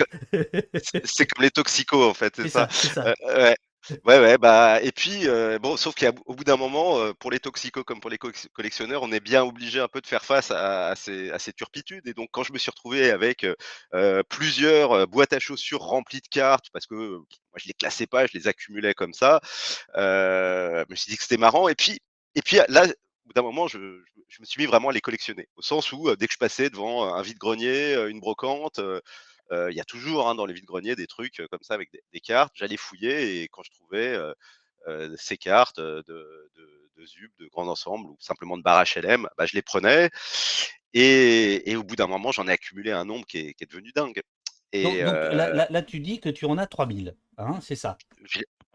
c'est 1.04 1.26
comme, 1.28 1.44
les 1.44 1.52
toxicos 1.52 2.10
en 2.10 2.14
fait, 2.14 2.34
c'est 2.38 2.48
ça. 2.48 2.70
ça. 2.72 3.14
ouais. 3.38 3.58
Ouais, 3.90 4.20
ouais, 4.20 4.38
bah, 4.38 4.80
et 4.82 4.92
puis, 4.92 5.28
euh, 5.28 5.60
bon, 5.60 5.78
sauf 5.78 5.94
qu'au 5.96 6.34
bout 6.34 6.44
d'un 6.44 6.58
moment, 6.58 7.00
euh, 7.00 7.14
pour 7.14 7.30
les 7.30 7.40
toxicos 7.40 7.84
comme 7.84 8.00
pour 8.00 8.10
les 8.10 8.18
collectionneurs, 8.18 9.04
on 9.04 9.12
est 9.12 9.20
bien 9.20 9.44
obligé 9.44 9.80
un 9.80 9.88
peu 9.88 10.02
de 10.02 10.08
faire 10.08 10.26
face 10.26 10.50
à, 10.52 10.96
ces, 10.96 11.54
turpitudes. 11.56 12.08
Et 12.08 12.14
donc, 12.14 12.30
quand 12.32 12.44
je 12.44 12.52
me 12.52 12.58
suis 12.58 12.72
retrouvé 12.72 13.12
avec 13.12 13.46
euh, 13.94 14.24
plusieurs 14.24 15.08
boîtes 15.08 15.34
à 15.34 15.40
chaussures 15.40 15.82
remplies 15.82 16.22
de 16.22 16.28
cartes, 16.28 16.66
parce 16.74 16.88
que 16.88 16.96
moi, 16.96 17.26
je 17.58 17.68
les 17.68 17.74
classais 17.74 18.08
pas, 18.08 18.26
je 18.26 18.36
les 18.36 18.48
accumulais 18.48 18.94
comme 18.96 19.14
ça, 19.14 19.40
je 19.96 20.86
me 20.90 20.96
suis 20.96 21.12
dit 21.12 21.18
que 21.18 21.24
c'était 21.24 21.38
marrant. 21.38 21.68
Et 21.68 21.76
puis, 21.76 22.00
et 22.34 22.42
puis 22.42 22.58
là, 22.68 22.86
au 22.86 23.28
bout 23.28 23.34
d'un 23.34 23.44
moment, 23.44 23.68
je, 23.68 23.78
je, 24.30 24.42
me 24.42 24.46
suis 24.46 24.62
mis 24.62 24.68
vraiment 24.68 24.90
à 24.90 24.94
les 24.94 25.02
collectionner, 25.02 25.48
au 25.58 25.62
sens 25.62 25.92
où 25.92 26.16
dès 26.16 26.28
que 26.28 26.34
je 26.34 26.40
passais 26.40 26.70
devant 26.70 27.14
un 27.14 27.22
vide-grenier, 27.22 27.96
une 28.10 28.20
brocante, 28.20 28.80
il 29.52 29.76
y 29.76 29.80
a 29.80 29.86
toujours 29.86 30.28
hein, 30.28 30.36
dans 30.36 30.46
les 30.46 30.54
vides-greniers 30.54 30.96
des 30.96 31.08
trucs 31.08 31.42
comme 31.50 31.62
ça 31.62 31.74
avec 31.74 31.90
des, 31.92 32.20
cartes. 32.20 32.54
J'allais 32.56 32.78
fouiller 32.78 33.42
et 33.42 33.48
quand 33.48 33.64
je 33.64 33.72
trouvais 33.72 34.18
ces 35.18 35.38
cartes 35.38 35.80
de, 35.80 36.04
de, 36.08 36.92
de 36.98 37.06
ZUB, 37.06 37.32
de 37.40 37.48
grands 37.48 37.68
ensembles 37.68 38.08
ou 38.08 38.18
simplement 38.20 38.58
de 38.58 38.64
barres 38.64 38.86
HLM, 38.96 39.28
bah, 39.38 39.46
je 39.46 39.56
les 39.56 39.62
prenais. 39.62 40.10
Et, 40.94 41.76
au 41.76 41.84
bout 41.84 41.96
d'un 41.96 42.08
moment, 42.08 42.32
j'en 42.32 42.48
ai 42.48 42.52
accumulé 42.52 42.92
un 42.92 43.06
nombre 43.06 43.26
qui 43.26 43.38
est, 43.40 43.70
devenu 43.70 43.92
dingue. 43.94 44.22
Et, 44.72 44.84
donc, 44.84 44.96
là, 44.96 45.82
tu 45.82 46.00
dis 46.00 46.20
que 46.20 46.30
tu 46.30 46.46
en 46.46 46.58
as 46.58 46.68
3000, 46.68 47.16
hein, 47.38 47.60
c'est 47.62 47.76
ça 47.76 47.98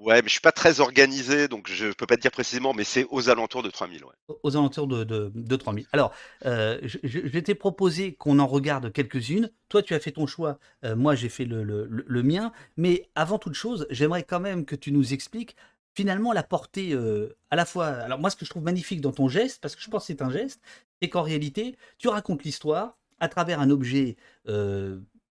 Ouais, 0.00 0.23
mais 0.23 0.29
je 0.29 0.33
suis 0.33 0.40
pas 0.40 0.52
très 0.52 0.81
organisé, 0.81 1.47
donc 1.47 1.69
je 1.71 1.93
peux 1.93 2.07
pas 2.07 2.17
te 2.17 2.23
dire 2.23 2.31
précisément, 2.31 2.73
mais 2.73 2.85
c'est 2.85 3.07
aux 3.11 3.29
alentours 3.29 3.62
de 3.62 3.69
3000. 3.69 4.02
Ouais. 4.02 4.37
Aux 4.43 4.57
alentours 4.57 4.87
de, 4.87 5.05
de, 5.05 5.57
3000. 5.57 5.87
Alors, 5.93 6.14
euh, 6.47 6.79
je, 6.83 6.99
je, 7.02 7.38
t'ai 7.38 7.55
proposé 7.55 8.14
qu'on 8.14 8.38
en 8.38 8.47
regarde 8.47 8.90
quelques-unes. 8.93 9.50
Toi, 9.69 9.83
tu 9.83 9.95
as 9.95 10.00
fait 10.00 10.12
ton 10.12 10.26
choix, 10.26 10.59
euh, 10.85 10.97
moi 10.97 11.14
j'ai 11.14 11.29
fait 11.29 11.45
le, 11.45 11.62
le, 11.64 11.87
le, 11.87 12.23
mien. 12.23 12.50
Mais 12.79 13.11
avant 13.14 13.38
toute 13.38 13.52
chose, 13.52 13.87
j'aimerais 13.90 14.23
quand 14.23 14.40
même 14.40 14.64
que 14.64 14.75
tu 14.75 14.90
nous 14.90 15.12
expliques 15.12 15.55
finalement 15.95 16.33
la 16.33 16.45
portée 16.45 16.95
euh, 16.95 17.37
à 17.50 17.57
la 17.57 17.67
fois. 17.67 17.88
Alors, 17.88 18.19
moi, 18.19 18.31
ce 18.31 18.37
que 18.37 18.47
je 18.47 18.50
trouve 18.50 18.62
magnifique 18.62 19.02
dans 19.02 19.12
ton 19.12 19.29
geste, 19.29 19.61
parce 19.61 19.76
que 19.76 19.83
je 19.83 19.90
pense 19.90 20.05
que 20.05 20.07
c'est 20.07 20.23
un 20.23 20.31
geste, 20.31 20.62
c'est 21.02 21.11
qu'en 21.11 21.23
réalité, 21.23 21.76
tu 21.99 22.09
racontes 22.09 22.43
l'histoire 22.45 22.97
à 23.19 23.29
travers 23.29 23.61
un 23.61 23.69
objet 23.69 24.17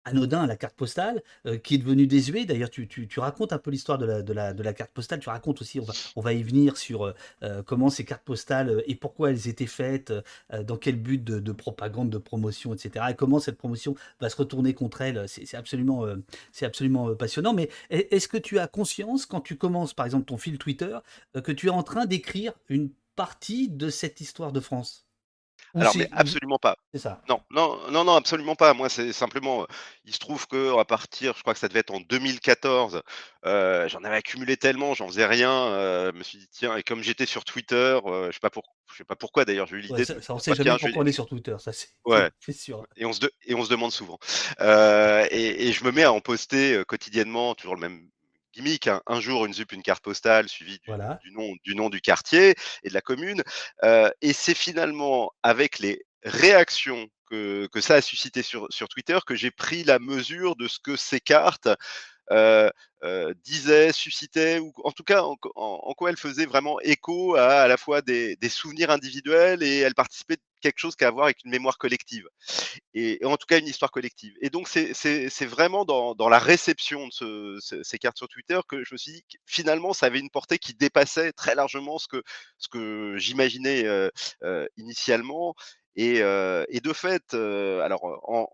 anodin, 0.05 0.47
la 0.47 0.55
carte 0.55 0.75
postale, 0.75 1.23
euh, 1.45 1.57
qui 1.57 1.75
est 1.75 1.77
devenue 1.77 2.07
désuet. 2.07 2.45
D'ailleurs, 2.45 2.69
tu, 2.69 2.87
racontes 3.17 3.53
un 3.53 3.57
peu 3.57 3.71
l'histoire 3.71 3.97
de 3.97 4.33
la, 4.33 4.73
carte 4.73 4.91
postale. 4.91 5.19
Tu 5.19 5.29
racontes 5.29 5.61
aussi, 5.61 5.79
on 6.15 6.21
va, 6.21 6.33
y 6.33 6.43
venir 6.43 6.77
sur 6.77 7.05
euh, 7.05 7.13
euh 7.43 7.63
comment 7.63 7.89
ces 7.89 8.05
cartes 8.05 8.23
postales 8.23 8.83
et 8.87 8.95
pourquoi 8.95 9.31
elles 9.31 9.47
étaient 9.47 9.67
faites, 9.67 10.13
dans 10.51 10.77
quel 10.77 10.95
but 10.95 11.23
de, 11.23 11.39
de, 11.39 11.51
propagande, 11.51 12.09
de 12.09 12.17
promotion, 12.17 12.73
etc. 12.73 13.05
Et 13.11 13.15
comment 13.15 13.39
cette 13.39 13.57
promotion 13.57 13.95
va 14.19 14.29
se 14.29 14.35
retourner 14.35 14.73
contre 14.73 15.01
elles. 15.01 15.25
C'est 15.27 15.55
absolument, 15.55 16.05
c'est 16.51 16.65
absolument 16.65 17.15
passionnant. 17.15 17.53
Mais 17.53 17.69
est-ce 17.89 18.27
que 18.27 18.37
tu 18.37 18.59
as 18.59 18.67
conscience, 18.67 19.25
quand 19.25 19.41
tu 19.41 19.57
commences, 19.57 19.93
par 19.93 20.05
exemple, 20.05 20.25
ton 20.25 20.37
fil 20.37 20.57
Twitter, 20.57 20.97
que 21.43 21.51
tu 21.51 21.67
es 21.67 21.71
en 21.71 21.83
train 21.83 22.05
d'écrire 22.05 22.53
une 22.69 22.89
partie 23.15 23.69
de 23.69 23.89
cette 23.89 24.21
histoire 24.21 24.51
de 24.51 24.59
France? 24.59 25.02
Alors, 25.75 25.97
mais 25.97 26.07
absolument 26.11 26.59
pas. 26.59 26.77
C'est 26.93 26.99
ça. 26.99 27.21
Non, 27.27 27.41
non, 27.49 27.79
non, 27.89 28.03
non, 28.03 28.15
absolument 28.15 28.55
pas. 28.55 28.73
Moi, 28.73 28.89
c'est 28.89 29.11
simplement, 29.11 29.65
il 30.05 30.13
se 30.13 30.19
trouve 30.19 30.47
que 30.47 30.77
à 30.77 30.85
partir, 30.85 31.33
je 31.35 31.41
crois 31.41 31.53
que 31.53 31.59
ça 31.59 31.67
devait 31.67 31.79
être 31.79 31.93
en 31.93 31.99
2014, 31.99 33.01
euh, 33.45 33.87
j'en 33.87 34.03
avais 34.03 34.17
accumulé 34.17 34.55
tellement, 34.55 34.93
j'en 34.93 35.07
faisais 35.07 35.25
rien. 35.25 35.51
Euh, 35.51 36.11
je 36.13 36.17
me 36.17 36.23
suis 36.23 36.37
dit 36.37 36.47
tiens, 36.51 36.75
et 36.77 36.83
comme 36.83 37.01
j'étais 37.01 37.25
sur 37.25 37.43
Twitter, 37.43 37.99
euh, 38.05 38.27
je 38.27 38.33
sais 38.33 38.39
pas 38.39 38.51
pour, 38.51 38.63
je 38.91 38.97
sais 38.97 39.03
pas 39.03 39.15
pourquoi 39.15 39.45
d'ailleurs, 39.45 39.65
j'ai 39.65 39.77
eu 39.77 39.81
l'idée. 39.81 40.05
ça, 40.05 40.21
ça, 40.21 40.35
on 40.35 40.39
sait 40.39 40.53
jamais 40.53 40.77
pourquoi 40.79 41.03
on 41.03 41.05
est 41.05 41.11
sur 41.11 41.25
Twitter, 41.25 41.55
ça 41.57 41.73
c'est 41.73 41.89
ouais. 42.05 42.29
sûr. 42.51 42.85
Et 42.95 43.05
on 43.05 43.13
se 43.13 43.21
et 43.45 43.55
on 43.55 43.65
se 43.65 43.69
demande 43.69 43.91
souvent. 43.91 44.19
Et, 44.59 45.67
et, 45.67 45.71
je 45.71 45.83
me 45.83 45.91
mets 45.91 46.03
à 46.03 46.13
en 46.13 46.21
poster 46.21 46.83
quotidiennement, 46.85 47.55
toujours 47.55 47.75
le 47.75 47.81
même 47.81 48.09
gimmick. 48.53 48.87
Hein. 48.87 49.01
Un 49.07 49.19
jour, 49.19 49.45
une 49.45 49.53
ZUP, 49.53 49.71
une 49.73 49.83
carte 49.83 50.03
postale, 50.03 50.47
suivie 50.47 50.79
du, 50.79 50.87
voilà. 50.87 51.19
du, 51.23 51.31
nom, 51.31 51.53
du 51.63 51.75
nom 51.75 51.89
du 51.89 52.01
quartier 52.01 52.55
et 52.83 52.89
de 52.89 52.93
la 52.93 53.01
commune. 53.01 53.43
Euh, 53.83 54.09
et 54.21 54.33
c'est 54.33 54.55
finalement 54.55 55.31
avec 55.43 55.79
les 55.79 56.05
réactions 56.23 57.07
que, 57.29 57.67
que, 57.71 57.81
ça 57.81 57.95
a 57.95 58.01
suscité 58.01 58.43
sur, 58.43 58.67
sur 58.69 58.87
Twitter 58.87 59.17
que 59.25 59.35
j'ai 59.35 59.51
pris 59.51 59.83
la 59.83 59.99
mesure 59.99 60.55
de 60.55 60.67
ce 60.67 60.79
que 60.79 60.95
ces 60.95 61.19
cartes 61.19 61.67
euh, 62.31 62.69
euh, 63.03 63.33
disait, 63.43 63.91
suscitait, 63.91 64.59
ou 64.59 64.71
en 64.85 64.91
tout 64.91 65.03
cas 65.03 65.23
en, 65.23 65.35
en, 65.55 65.79
en, 65.83 65.93
quoi 65.93 66.09
elle 66.09 66.17
faisait 66.17 66.45
vraiment 66.45 66.79
écho 66.79 67.35
à 67.35 67.63
à 67.63 67.67
la 67.67 67.75
fois 67.75 68.01
des, 68.01 68.37
des, 68.37 68.47
souvenirs 68.47 68.91
individuels 68.91 69.61
et 69.61 69.79
elle 69.79 69.93
participait 69.93 70.37
quelque 70.63 70.79
chose 70.79 70.95
qui 70.95 71.03
a 71.05 71.11
voir 71.11 71.25
avec 71.25 71.43
une 71.43 71.51
mémoire 71.51 71.77
collective, 71.77 72.27
et, 72.93 73.19
en 73.25 73.37
tout 73.37 73.45
cas 73.45 73.59
une 73.59 73.67
histoire 73.67 73.91
collective. 73.91 74.33
Et 74.41 74.49
donc 74.49 74.67
c'est 74.67 75.45
vraiment 75.45 75.85
dans, 75.85 76.15
dans, 76.15 76.29
la 76.29 76.39
réception 76.39 77.07
de 77.07 77.11
ce, 77.11 77.57
ce, 77.61 77.83
ces 77.83 77.99
cartes 77.99 78.17
sur 78.17 78.27
Twitter 78.27 78.59
que 78.67 78.83
je 78.83 78.93
me 78.93 78.97
suis 78.97 79.11
dit 79.13 79.23
que 79.23 79.37
finalement 79.45 79.93
ça 79.93 80.07
avait 80.07 80.19
une 80.19 80.29
portée 80.29 80.57
qui 80.57 80.73
dépassait 80.73 81.33
très 81.33 81.55
largement 81.55 81.99
ce 81.99 82.07
que, 82.07 82.23
ce 82.57 82.67
que 82.69 83.15
j'imaginais 83.17 83.85
euh, 83.85 84.09
euh, 84.43 84.65
initialement. 84.77 85.53
Et, 85.95 86.23
euh, 86.23 86.65
et, 86.69 86.79
de 86.79 86.91
fait, 86.91 87.35
alors 87.35 88.03
en, 88.23 88.47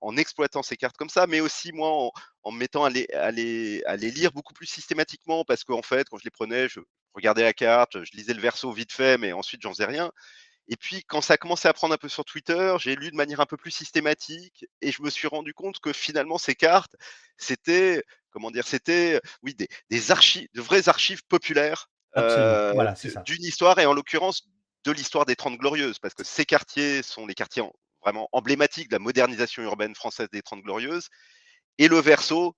en, 0.00 0.16
exploitant 0.16 0.62
ces 0.62 0.78
cartes 0.78 0.96
comme 0.96 1.10
ça, 1.10 1.26
mais 1.26 1.40
aussi 1.40 1.70
moi 1.72 1.90
en, 1.90 2.12
en 2.44 2.50
me 2.52 2.58
mettant 2.58 2.84
à 2.84 2.90
les, 2.90 3.06
à, 3.12 3.30
les, 3.30 3.82
à 3.84 3.96
les, 3.96 4.10
lire 4.10 4.32
beaucoup 4.32 4.54
plus 4.54 4.66
systématiquement, 4.66 5.44
parce 5.44 5.64
qu'en 5.64 5.82
fait, 5.82 6.08
quand 6.08 6.16
je 6.16 6.24
les 6.24 6.30
prenais, 6.30 6.70
je 6.70 6.80
regardais 7.14 7.42
la 7.42 7.52
carte, 7.52 8.02
je 8.04 8.12
lisais 8.16 8.32
le 8.32 8.40
verso 8.40 8.72
vite 8.72 8.92
fait, 8.92 9.18
mais 9.18 9.32
ensuite 9.32 9.60
j'en 9.60 9.70
faisais 9.70 9.84
rien. 9.84 10.10
Et 10.68 10.76
puis 10.76 11.04
quand 11.04 11.20
ça 11.20 11.34
a 11.34 11.36
commencé 11.36 11.68
à 11.68 11.72
prendre 11.72 11.94
un 11.94 11.98
peu 11.98 12.08
sur 12.08 12.24
Twitter, 12.24 12.74
j'ai 12.78 12.94
lu 12.94 13.10
de 13.10 13.16
manière 13.16 13.40
un 13.40 13.46
peu 13.46 13.56
plus 13.56 13.70
systématique, 13.70 14.66
et 14.80 14.92
je 14.92 15.02
me 15.02 15.10
suis 15.10 15.28
rendu 15.28 15.54
compte 15.54 15.80
que 15.80 15.92
finalement 15.92 16.38
ces 16.38 16.54
cartes, 16.54 16.94
c'était 17.36 18.02
comment 18.30 18.50
dire, 18.50 18.66
c'était 18.66 19.20
oui 19.42 19.54
des, 19.54 19.68
des 19.90 20.10
archives, 20.10 20.48
de 20.54 20.60
vraies 20.60 20.88
archives 20.88 21.22
populaires 21.26 21.88
euh, 22.16 22.72
voilà, 22.72 22.94
d'une 23.24 23.44
histoire, 23.44 23.78
et 23.78 23.86
en 23.86 23.94
l'occurrence 23.94 24.48
de 24.84 24.92
l'histoire 24.92 25.24
des 25.24 25.36
Trente 25.36 25.58
Glorieuses, 25.58 25.98
parce 25.98 26.14
que 26.14 26.24
ces 26.24 26.44
quartiers 26.44 27.02
sont 27.02 27.26
les 27.26 27.34
quartiers 27.34 27.62
vraiment 28.02 28.28
emblématiques 28.32 28.88
de 28.88 28.96
la 28.96 28.98
modernisation 28.98 29.62
urbaine 29.62 29.94
française 29.94 30.28
des 30.32 30.42
Trente 30.42 30.62
Glorieuses. 30.62 31.08
Et 31.78 31.88
le 31.88 31.98
verso, 31.98 32.56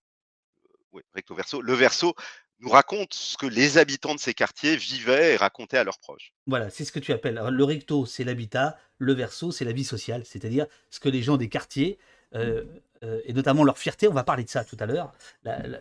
oui, 0.92 1.02
recto 1.14 1.34
verso, 1.34 1.60
le 1.60 1.74
verso 1.74 2.14
nous 2.60 2.70
raconte 2.70 3.14
ce 3.14 3.36
que 3.36 3.46
les 3.46 3.78
habitants 3.78 4.14
de 4.14 4.20
ces 4.20 4.34
quartiers 4.34 4.76
vivaient 4.76 5.34
et 5.34 5.36
racontaient 5.36 5.78
à 5.78 5.84
leurs 5.84 5.98
proches. 5.98 6.32
Voilà, 6.46 6.70
c'est 6.70 6.84
ce 6.84 6.92
que 6.92 7.00
tu 7.00 7.12
appelles. 7.12 7.40
Le 7.50 7.64
recto, 7.64 8.06
c'est 8.06 8.24
l'habitat, 8.24 8.76
le 8.98 9.12
verso, 9.12 9.52
c'est 9.52 9.64
la 9.64 9.72
vie 9.72 9.84
sociale, 9.84 10.22
c'est-à-dire 10.24 10.66
ce 10.90 11.00
que 11.00 11.08
les 11.08 11.22
gens 11.22 11.36
des 11.36 11.48
quartiers 11.48 11.98
euh, 12.34 12.64
euh, 13.02 13.20
et 13.24 13.32
notamment 13.32 13.64
leur 13.64 13.76
fierté, 13.76 14.08
on 14.08 14.12
va 14.12 14.24
parler 14.24 14.44
de 14.44 14.48
ça 14.48 14.64
tout 14.64 14.76
à 14.80 14.86
l'heure, 14.86 15.12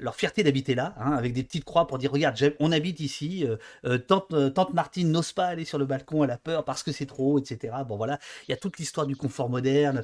leur 0.02 0.16
fierté 0.16 0.44
d'habiter 0.44 0.76
là, 0.76 0.94
hein, 0.98 1.14
avec 1.14 1.32
des 1.32 1.44
petites 1.44 1.64
croix 1.64 1.88
pour 1.88 1.98
dire 1.98 2.12
regarde, 2.12 2.38
on 2.60 2.72
habite 2.72 3.00
ici, 3.00 3.48
euh, 3.86 3.98
tante, 3.98 4.54
tante, 4.54 4.74
Martine 4.74 5.10
n'ose 5.10 5.32
pas 5.32 5.46
aller 5.46 5.64
sur 5.64 5.78
le 5.78 5.86
balcon, 5.86 6.24
elle 6.24 6.32
a 6.32 6.38
peur 6.38 6.66
parce 6.66 6.84
que 6.84 6.92
c'est 6.92 7.06
trop, 7.06 7.40
etc. 7.40 7.74
Bon 7.88 7.96
voilà, 7.96 8.20
il 8.48 8.52
y 8.52 8.54
a 8.54 8.58
toute 8.58 8.78
l'histoire 8.78 9.08
du 9.08 9.16
confort 9.16 9.50
moderne 9.50 10.04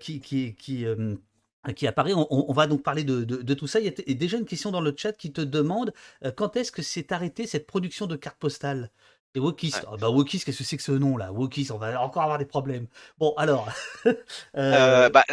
qui, 0.00 0.20
qui, 0.20 0.54
qui 0.54 0.86
qui 1.72 1.86
apparaît. 1.86 2.12
On, 2.14 2.26
on, 2.30 2.52
va 2.52 2.66
donc 2.66 2.82
parler 2.82 3.04
de, 3.04 3.24
de, 3.24 3.36
de 3.36 3.54
tout 3.54 3.66
ça. 3.66 3.80
Il 3.80 3.86
y 3.86 3.88
a 3.88 4.14
déjà 4.14 4.36
une 4.36 4.44
question 4.44 4.70
dans 4.70 4.80
le 4.80 4.94
chat 4.96 5.12
qui 5.12 5.32
te 5.32 5.40
demande 5.40 5.92
quand 6.36 6.56
est-ce 6.56 6.72
que 6.72 6.82
s'est 6.82 7.12
arrêté 7.12 7.46
cette 7.46 7.66
production 7.66 8.06
de 8.06 8.16
cartes 8.16 8.38
postales? 8.38 8.90
Et 9.34 9.40
Wokis, 9.40 9.72
ouais. 9.74 9.80
oh 9.90 9.96
bah 9.96 10.10
Wokis, 10.10 10.40
qu'est-ce 10.40 10.58
que 10.58 10.64
c'est 10.64 10.76
que 10.76 10.82
ce 10.82 10.92
nom-là 10.92 11.32
Wokis, 11.32 11.68
on 11.72 11.78
va 11.78 12.00
encore 12.00 12.22
avoir 12.22 12.38
des 12.38 12.44
problèmes. 12.44 12.86
Bon, 13.18 13.34
alors. 13.36 13.68
euh... 14.06 14.12
Euh, 14.56 15.08
bah, 15.08 15.24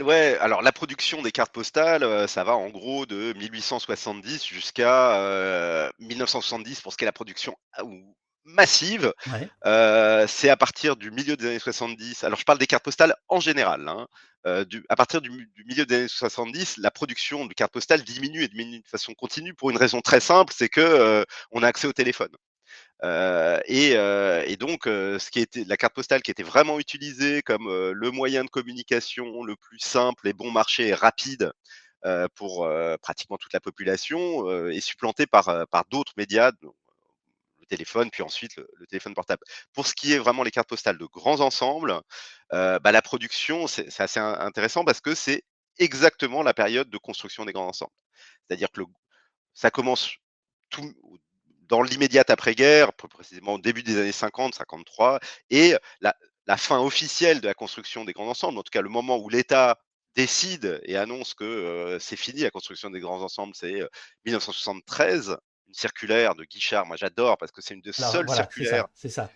Ouais, 0.00 0.36
alors 0.40 0.60
la 0.60 0.72
production 0.72 1.22
des 1.22 1.30
cartes 1.30 1.52
postales, 1.52 2.02
euh, 2.02 2.26
ça 2.26 2.42
va 2.42 2.56
en 2.56 2.68
gros 2.68 3.06
de 3.06 3.32
1870 3.34 4.44
jusqu'à 4.44 5.20
euh, 5.20 5.88
1970 6.00 6.80
pour 6.80 6.92
ce 6.92 6.96
qui 6.96 7.04
est 7.04 7.06
la 7.06 7.12
production 7.12 7.56
ah, 7.74 7.82
massive. 8.44 9.12
Ouais. 9.26 9.48
Euh, 9.66 10.26
c'est 10.28 10.48
à 10.48 10.56
partir 10.56 10.96
du 10.96 11.10
milieu 11.10 11.36
des 11.36 11.46
années 11.46 11.58
70. 11.58 12.24
Alors 12.24 12.38
je 12.38 12.44
parle 12.44 12.58
des 12.58 12.66
cartes 12.66 12.84
postales 12.84 13.14
en 13.28 13.40
général. 13.40 13.88
Hein, 13.88 14.06
euh, 14.46 14.64
du, 14.64 14.84
à 14.88 14.96
partir 14.96 15.20
du, 15.20 15.30
du, 15.30 15.64
milieu 15.64 15.86
des 15.86 15.96
années 15.96 16.08
70, 16.08 16.78
la 16.78 16.90
production 16.90 17.46
de 17.46 17.54
cartes 17.54 17.72
postales 17.72 18.02
diminue 18.02 18.42
et 18.42 18.48
diminue 18.48 18.80
de 18.80 18.88
façon 18.88 19.14
continue 19.14 19.54
pour 19.54 19.70
une 19.70 19.78
raison 19.78 20.00
très 20.00 20.20
simple, 20.20 20.52
c'est 20.56 20.68
que 20.68 20.80
euh, 20.80 21.24
on 21.50 21.62
a 21.62 21.68
accès 21.68 21.86
au 21.86 21.92
téléphone. 21.92 22.34
Et, 23.66 23.90
et, 23.90 24.56
donc, 24.56 24.84
ce 24.84 25.30
qui 25.30 25.40
était 25.40 25.64
la 25.64 25.76
carte 25.76 25.94
postale 25.94 26.22
qui 26.22 26.30
était 26.30 26.42
vraiment 26.42 26.78
utilisée 26.78 27.42
comme 27.42 27.68
le 27.68 28.10
moyen 28.10 28.44
de 28.44 28.48
communication 28.48 29.42
le 29.42 29.56
plus 29.56 29.78
simple 29.78 30.26
et 30.26 30.32
bon 30.32 30.50
marché 30.50 30.88
et 30.88 30.94
rapide 30.94 31.52
pour 32.34 32.66
pratiquement 33.02 33.36
toute 33.36 33.52
la 33.52 33.60
population 33.60 34.48
est 34.70 34.80
supplantée 34.80 35.26
par, 35.26 35.66
par 35.68 35.84
d'autres 35.90 36.14
médias, 36.16 36.50
téléphone, 37.64 38.10
puis 38.10 38.22
ensuite 38.22 38.56
le, 38.56 38.86
téléphone 38.88 39.14
portable. 39.14 39.42
Pour 39.72 39.86
ce 39.86 39.94
qui 39.94 40.12
est 40.12 40.18
vraiment 40.18 40.42
les 40.42 40.50
cartes 40.50 40.68
postales 40.68 40.98
de 40.98 41.06
grands 41.06 41.40
ensembles, 41.40 42.00
bah, 42.50 42.92
la 42.92 43.02
production, 43.02 43.66
c'est 43.66 44.00
assez 44.00 44.20
intéressant 44.20 44.84
parce 44.84 45.00
que 45.00 45.14
c'est 45.14 45.42
exactement 45.78 46.42
la 46.42 46.54
période 46.54 46.88
de 46.88 46.98
construction 46.98 47.44
des 47.44 47.52
grands 47.52 47.68
ensembles. 47.68 47.92
C'est-à-dire 48.46 48.70
que 48.70 48.82
ça 49.54 49.70
commence 49.70 50.10
tout, 50.70 50.94
dans 51.68 51.82
l'immédiate 51.82 52.30
après-guerre, 52.30 52.92
précisément 52.92 53.54
au 53.54 53.58
début 53.58 53.82
des 53.82 53.98
années 53.98 54.12
50, 54.12 54.54
53, 54.54 55.20
et 55.50 55.74
la, 56.00 56.14
la, 56.46 56.56
fin 56.56 56.78
officielle 56.80 57.40
de 57.40 57.46
la 57.46 57.54
construction 57.54 58.04
des 58.04 58.12
grands 58.12 58.28
ensembles, 58.28 58.58
en 58.58 58.62
tout 58.62 58.70
cas 58.70 58.82
le 58.82 58.88
moment 58.88 59.18
où 59.18 59.28
l'État 59.28 59.78
décide 60.14 60.80
et 60.84 60.96
annonce 60.96 61.34
que 61.34 61.44
euh, 61.44 61.98
c'est 61.98 62.16
fini 62.16 62.40
la 62.40 62.50
construction 62.50 62.90
des 62.90 63.00
grands 63.00 63.22
ensembles, 63.22 63.54
c'est 63.54 63.82
euh, 63.82 63.88
1973, 64.26 65.36
une 65.74 65.78
circulaire 65.80 66.34
de 66.34 66.44
Guichard, 66.44 66.86
moi 66.86 66.96
j'adore 66.96 67.36
parce 67.36 67.50
que 67.50 67.60
c'est 67.60 67.74
une 67.74 67.80
des 67.80 67.90
Alors, 67.98 68.12
seules 68.12 68.26
voilà, 68.26 68.42
circulaires. 68.42 68.86
C'est 68.94 69.08
ça. 69.08 69.30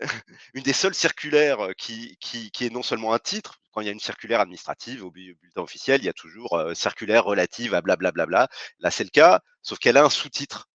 une 0.54 0.62
des 0.62 0.72
seules 0.72 0.94
circulaires 0.94 1.68
qui, 1.76 2.16
qui, 2.20 2.50
qui, 2.50 2.66
est 2.66 2.70
non 2.70 2.82
seulement 2.82 3.12
un 3.12 3.18
titre, 3.18 3.60
quand 3.70 3.80
il 3.80 3.86
y 3.86 3.88
a 3.88 3.92
une 3.92 4.00
circulaire 4.00 4.40
administrative 4.40 5.04
au 5.04 5.10
bulletin 5.10 5.60
officiel, 5.60 6.00
il 6.00 6.06
y 6.06 6.08
a 6.08 6.12
toujours 6.12 6.54
euh, 6.54 6.74
circulaire 6.74 7.24
relative 7.24 7.74
à 7.74 7.80
blablabla. 7.80 8.26
Bla, 8.26 8.26
bla, 8.26 8.46
bla. 8.46 8.56
Là, 8.80 8.90
c'est 8.90 9.04
le 9.04 9.10
cas, 9.10 9.40
sauf 9.62 9.78
qu'elle 9.78 9.96
a 9.96 10.04
un 10.04 10.10
sous-titre 10.10 10.68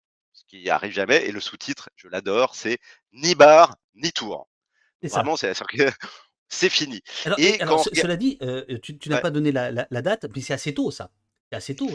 qui 0.48 0.70
arrive 0.70 0.92
jamais. 0.92 1.26
Et 1.26 1.32
le 1.32 1.40
sous-titre, 1.40 1.90
je 1.96 2.08
l'adore, 2.08 2.56
c'est 2.56 2.78
ni 3.14 3.34
bar 3.34 3.76
ni 3.96 4.12
tour. 4.12 4.48
Vraiment, 5.02 5.38
c'est 5.38 5.54
c'est 6.50 6.70
fini. 6.70 7.02
Alors, 7.26 7.40
et 7.40 7.62
alors, 7.62 7.84
ce, 7.84 7.90
cela 7.94 8.16
dit, 8.16 8.38
euh, 8.42 8.80
tu, 8.82 8.98
tu 8.98 9.10
n'as 9.10 9.16
ouais. 9.16 9.22
pas 9.22 9.32
donné 9.32 9.52
la, 9.52 9.72
la, 9.72 9.88
la, 9.90 10.02
date, 10.02 10.26
mais 10.34 10.42
c'est 10.42 10.54
assez 10.54 10.74
tôt 10.74 10.92
ça. 10.92 11.12
C'est 11.50 11.58
assez 11.58 11.76
tôt. 11.76 11.90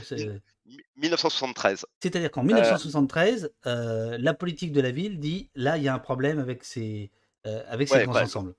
1973. 0.97 1.87
C'est-à-dire 2.01 2.31
qu'en 2.31 2.43
1973, 2.43 3.45
euh... 3.67 3.71
Euh, 3.71 4.19
la 4.19 4.35
politique 4.35 4.73
de 4.73 4.81
la 4.81 4.91
ville 4.91 5.19
dit 5.19 5.51
là, 5.55 5.77
il 5.77 5.83
y 5.83 5.89
a 5.89 5.95
un 5.95 5.99
problème 5.99 6.39
avec 6.39 6.65
ces, 6.65 7.11
euh, 7.47 7.63
avec 7.69 7.89
ces 7.89 7.97
ouais, 7.97 8.07
grands 8.07 8.23
ensembles. 8.23 8.55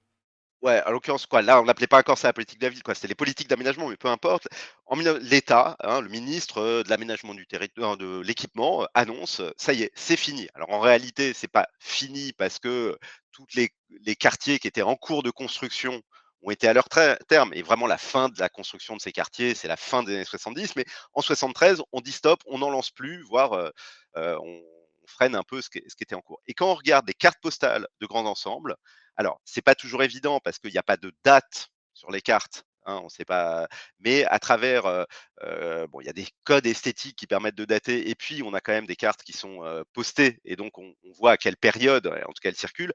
Ouais, 0.61 0.81
en 0.85 0.91
l'occurrence, 0.91 1.25
quoi, 1.25 1.41
là, 1.41 1.61
on 1.61 1.65
n'appelait 1.65 1.87
pas 1.87 1.99
encore 1.99 2.17
ça 2.17 2.29
la 2.29 2.33
politique 2.33 2.59
de 2.59 2.65
la 2.65 2.69
ville, 2.69 2.83
quoi. 2.83 2.95
C'était 2.95 3.09
les 3.09 3.15
politiques 3.15 3.49
d'aménagement, 3.49 3.89
mais 3.89 3.97
peu 3.97 4.07
importe. 4.07 4.47
En 4.85 4.95
l'État, 4.95 5.75
hein, 5.81 5.99
le 5.99 6.07
ministre 6.07 6.83
de 6.83 6.89
l'aménagement 6.89 7.33
du 7.33 7.45
territoire, 7.45 7.97
de 7.97 8.21
l'équipement, 8.21 8.87
annonce, 8.93 9.41
ça 9.57 9.73
y 9.73 9.83
est, 9.83 9.91
c'est 9.93 10.15
fini. 10.15 10.47
Alors 10.53 10.69
en 10.71 10.79
réalité, 10.79 11.33
c'est 11.33 11.49
pas 11.49 11.67
fini 11.79 12.31
parce 12.31 12.59
que 12.59 12.97
toutes 13.33 13.53
les, 13.55 13.71
les, 14.05 14.15
quartiers 14.15 14.57
qui 14.59 14.67
étaient 14.67 14.83
en 14.83 14.95
cours 14.95 15.21
de 15.21 15.31
construction 15.31 16.01
ont 16.43 16.51
été 16.51 16.67
à 16.67 16.73
leur 16.73 16.87
terme. 17.27 17.51
Et 17.53 17.61
vraiment, 17.61 17.87
la 17.87 17.97
fin 17.97 18.29
de 18.29 18.39
la 18.39 18.49
construction 18.49 18.95
de 18.95 19.01
ces 19.01 19.11
quartiers, 19.11 19.55
c'est 19.55 19.67
la 19.67 19.77
fin 19.77 20.03
des 20.03 20.13
années 20.15 20.25
70. 20.25 20.75
Mais 20.75 20.85
en 21.13 21.21
73, 21.21 21.81
on 21.91 22.01
dit 22.01 22.11
stop, 22.11 22.41
on 22.45 22.59
n'en 22.59 22.69
lance 22.69 22.91
plus, 22.91 23.23
voire 23.23 23.53
euh, 23.53 23.69
on, 24.15 24.37
on, 24.43 24.61
freine 25.05 25.35
un 25.35 25.43
peu 25.43 25.61
ce 25.61 25.69
qui, 25.69 25.81
ce 25.87 25.95
qui 25.95 26.03
était 26.03 26.15
en 26.15 26.21
cours. 26.21 26.41
Et 26.47 26.53
quand 26.53 26.71
on 26.71 26.75
regarde 26.75 27.05
des 27.05 27.13
cartes 27.13 27.39
postales 27.41 27.87
de 27.99 28.05
grands 28.05 28.25
ensembles, 28.25 28.77
alors, 29.15 29.39
c'est 29.45 29.61
pas 29.61 29.75
toujours 29.75 30.03
évident 30.03 30.39
parce 30.39 30.59
qu'il 30.59 30.71
n'y 30.71 30.77
a 30.77 30.83
pas 30.83 30.97
de 30.97 31.13
date 31.23 31.69
sur 31.93 32.11
les 32.11 32.21
cartes. 32.21 32.63
Hein, 32.85 33.01
sait 33.09 33.25
pas 33.25 33.67
mais 33.99 34.25
à 34.25 34.39
travers, 34.39 35.05
il 35.41 36.05
y 36.05 36.09
a 36.09 36.13
des 36.13 36.27
codes 36.43 36.65
esthétiques 36.65 37.15
qui 37.17 37.27
permettent 37.27 37.55
de 37.55 37.65
dater 37.65 38.09
et 38.09 38.15
puis 38.15 38.43
on 38.43 38.53
a 38.53 38.61
quand 38.61 38.71
même 38.73 38.85
des 38.85 38.95
cartes 38.95 39.23
qui 39.23 39.33
sont, 39.33 39.61
postées 39.93 40.39
et 40.45 40.55
donc 40.55 40.77
on 40.77 40.93
voit 41.15 41.31
à 41.31 41.37
quelle 41.37 41.57
période, 41.57 42.07
en 42.07 42.33
tout 42.33 42.41
cas, 42.41 42.49
elles 42.49 42.55
circulent. 42.55 42.93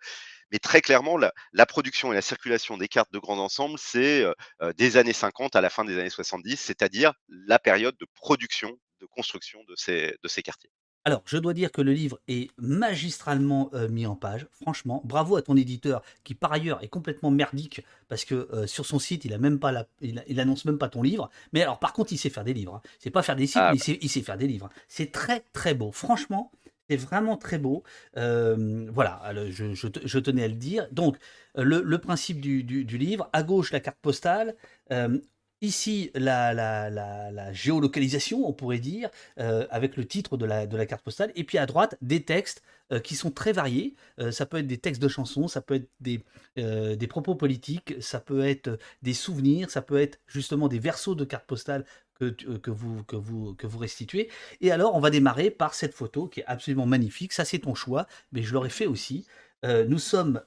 Mais 0.50 0.58
très 0.58 0.80
clairement, 0.80 1.18
la 1.18 1.66
production 1.66 2.12
et 2.12 2.14
la 2.14 2.22
circulation 2.22 2.78
des 2.78 2.88
cartes 2.88 3.12
de 3.12 3.18
grand 3.18 3.38
ensemble, 3.38 3.78
c'est, 3.78 4.24
des 4.76 4.96
années 4.96 5.12
50 5.12 5.56
à 5.56 5.60
la 5.60 5.70
fin 5.70 5.84
des 5.84 5.98
années 5.98 6.10
70, 6.10 6.56
c'est-à-dire 6.58 7.12
la 7.28 7.58
période 7.58 7.96
de 7.98 8.06
production, 8.14 8.78
de 9.00 9.06
construction 9.06 9.62
de 9.64 9.76
ces 9.76 10.42
quartiers. 10.42 10.70
Alors, 11.08 11.22
je 11.24 11.38
dois 11.38 11.54
dire 11.54 11.72
que 11.72 11.80
le 11.80 11.94
livre 11.94 12.20
est 12.28 12.50
magistralement, 12.58 13.70
heu, 13.72 13.88
mis 13.88 14.04
en 14.04 14.14
page. 14.14 14.46
Franchement, 14.52 15.00
bravo 15.06 15.36
à 15.36 15.42
ton 15.42 15.56
éditeur 15.56 16.02
qui, 16.22 16.34
par 16.34 16.52
ailleurs, 16.52 16.84
est 16.84 16.88
complètement 16.88 17.30
merdique 17.30 17.82
parce 18.08 18.26
que, 18.26 18.46
heu, 18.52 18.66
sur 18.66 18.84
son 18.84 18.98
site, 18.98 19.24
il 19.24 19.32
a 19.32 19.38
même 19.38 19.58
pas 19.58 19.72
la 19.72 19.86
il 20.02 20.22
il 20.28 20.38
annonce 20.38 20.66
même 20.66 20.76
pas 20.76 20.90
ton 20.90 21.02
livre. 21.02 21.30
Mais 21.54 21.62
alors, 21.62 21.78
par 21.78 21.94
contre, 21.94 22.12
il 22.12 22.18
sait 22.18 22.28
faire 22.28 22.44
des 22.44 22.52
livres, 22.52 22.74
hein. 22.74 22.82
C'est 22.98 23.08
pas 23.10 23.22
faire 23.22 23.36
des 23.36 23.46
sites, 23.46 23.64
Ah 23.64 23.70
mais 23.70 23.76
il 23.76 23.80
bah. 23.80 23.86
sait 23.86 23.96
il 24.02 24.10
sait 24.10 24.20
faire 24.20 24.36
des 24.36 24.46
livres, 24.46 24.66
hein. 24.66 24.80
C'est 24.86 25.10
très, 25.10 25.40
très 25.54 25.72
beau. 25.74 25.92
Franchement, 25.92 26.52
c'est 26.90 26.96
vraiment 26.98 27.38
très 27.38 27.56
beau. 27.58 27.84
Hem, 28.14 28.90
voilà, 28.90 29.32
je 29.50 29.72
je 29.72 29.88
te 29.88 30.06
je 30.06 30.18
tenais 30.18 30.44
à 30.44 30.48
le 30.48 30.54
dire. 30.56 30.88
Donc, 30.92 31.16
le 31.54 31.80
le 31.82 31.98
principe 31.98 32.38
du 32.42 32.64
du 32.64 32.84
du 32.84 32.98
livre, 32.98 33.30
à 33.32 33.42
gauche, 33.42 33.72
la 33.72 33.80
carte 33.80 33.98
postale, 34.02 34.56
ici, 35.60 36.10
la 36.14 37.52
géolocalisation, 37.52 38.48
on 38.48 38.52
pourrait 38.52 38.78
dire, 38.78 39.10
heu, 39.38 39.66
avec 39.70 39.96
le 39.96 40.06
titre 40.06 40.36
de 40.36 40.46
la 40.46 40.86
carte 40.86 41.02
postale 41.02 41.32
et 41.36 41.44
puis 41.44 41.58
à 41.58 41.66
droite, 41.66 41.96
des 42.02 42.22
textes, 42.24 42.62
heu, 42.92 43.00
qui 43.00 43.14
sont 43.16 43.30
très 43.30 43.52
variés. 43.52 43.94
Heu, 44.20 44.30
ça 44.30 44.46
peut 44.46 44.58
être 44.58 44.66
des 44.66 44.78
textes 44.78 45.02
de 45.02 45.08
chansons, 45.08 45.48
ça 45.48 45.60
peut 45.60 45.74
être 45.74 45.88
des, 46.00 47.06
propos 47.08 47.34
politiques, 47.34 47.94
ça 48.00 48.20
peut 48.20 48.44
être, 48.46 48.78
des 49.02 49.14
souvenirs, 49.14 49.70
ça 49.70 49.82
peut 49.82 49.98
être 49.98 50.20
justement 50.26 50.68
des 50.68 50.78
versos 50.78 51.14
de 51.14 51.24
cartes 51.24 51.46
postales 51.46 51.84
que 52.18 52.70
vous 52.70 53.78
restituez 53.78 54.28
et 54.60 54.72
alors 54.72 54.96
on 54.96 55.00
va 55.00 55.10
démarrer 55.10 55.52
par 55.52 55.74
cette 55.74 55.94
photo 55.94 56.26
qui 56.26 56.40
est 56.40 56.44
absolument 56.46 56.86
magnifique. 56.86 57.32
Ça, 57.32 57.44
c'est 57.44 57.60
ton 57.60 57.76
choix, 57.76 58.08
mais 58.32 58.42
je 58.42 58.52
l'aurais 58.52 58.70
fait 58.70 58.86
aussi. 58.86 59.26
Nous 59.64 59.98
sommes, 59.98 60.40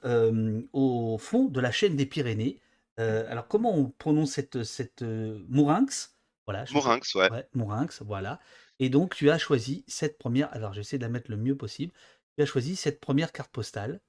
au 0.72 1.16
fond 1.18 1.44
de 1.48 1.60
la 1.60 1.70
chaîne 1.70 1.96
des 1.96 2.06
Pyrénées. 2.06 2.58
Heu, 2.98 3.26
alors 3.28 3.48
comment 3.48 3.74
on 3.76 3.90
prononce 3.90 4.32
cette, 4.32 4.62
cette, 4.64 5.02
heu, 5.02 5.44
Mourinx? 5.48 6.18
Voilà, 6.46 6.64
je. 6.64 6.74
Mourinx, 6.74 7.14
ouais. 7.14 7.30
Ouais, 7.30 7.48
Mourinx, 7.54 8.02
voilà 8.02 8.40
et 8.80 8.90
donc 8.90 9.14
tu 9.14 9.30
as 9.30 9.38
choisi 9.38 9.84
cette 9.88 10.18
première. 10.18 10.52
alors 10.54 10.72
j'essaie 10.74 10.98
de 10.98 11.02
la 11.04 11.08
mettre 11.10 11.30
le 11.30 11.36
mieux 11.38 11.56
possible. 11.56 11.92
Tu 12.36 12.42
as 12.42 12.46
choisi 12.46 12.76
cette 12.76 13.00
première 13.00 13.32
carte 13.32 13.50
postale. 13.52 14.00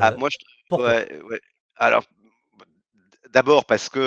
Ah 0.00 0.10
Heu, 0.10 0.16
moi 0.16 0.28
je 0.30 0.38
pourquoi? 0.68 0.94
ouais, 0.94 1.22
ouais. 1.22 1.40
Alors, 1.76 2.04
d'abord 3.32 3.64
parce 3.64 3.88
que, 3.88 3.98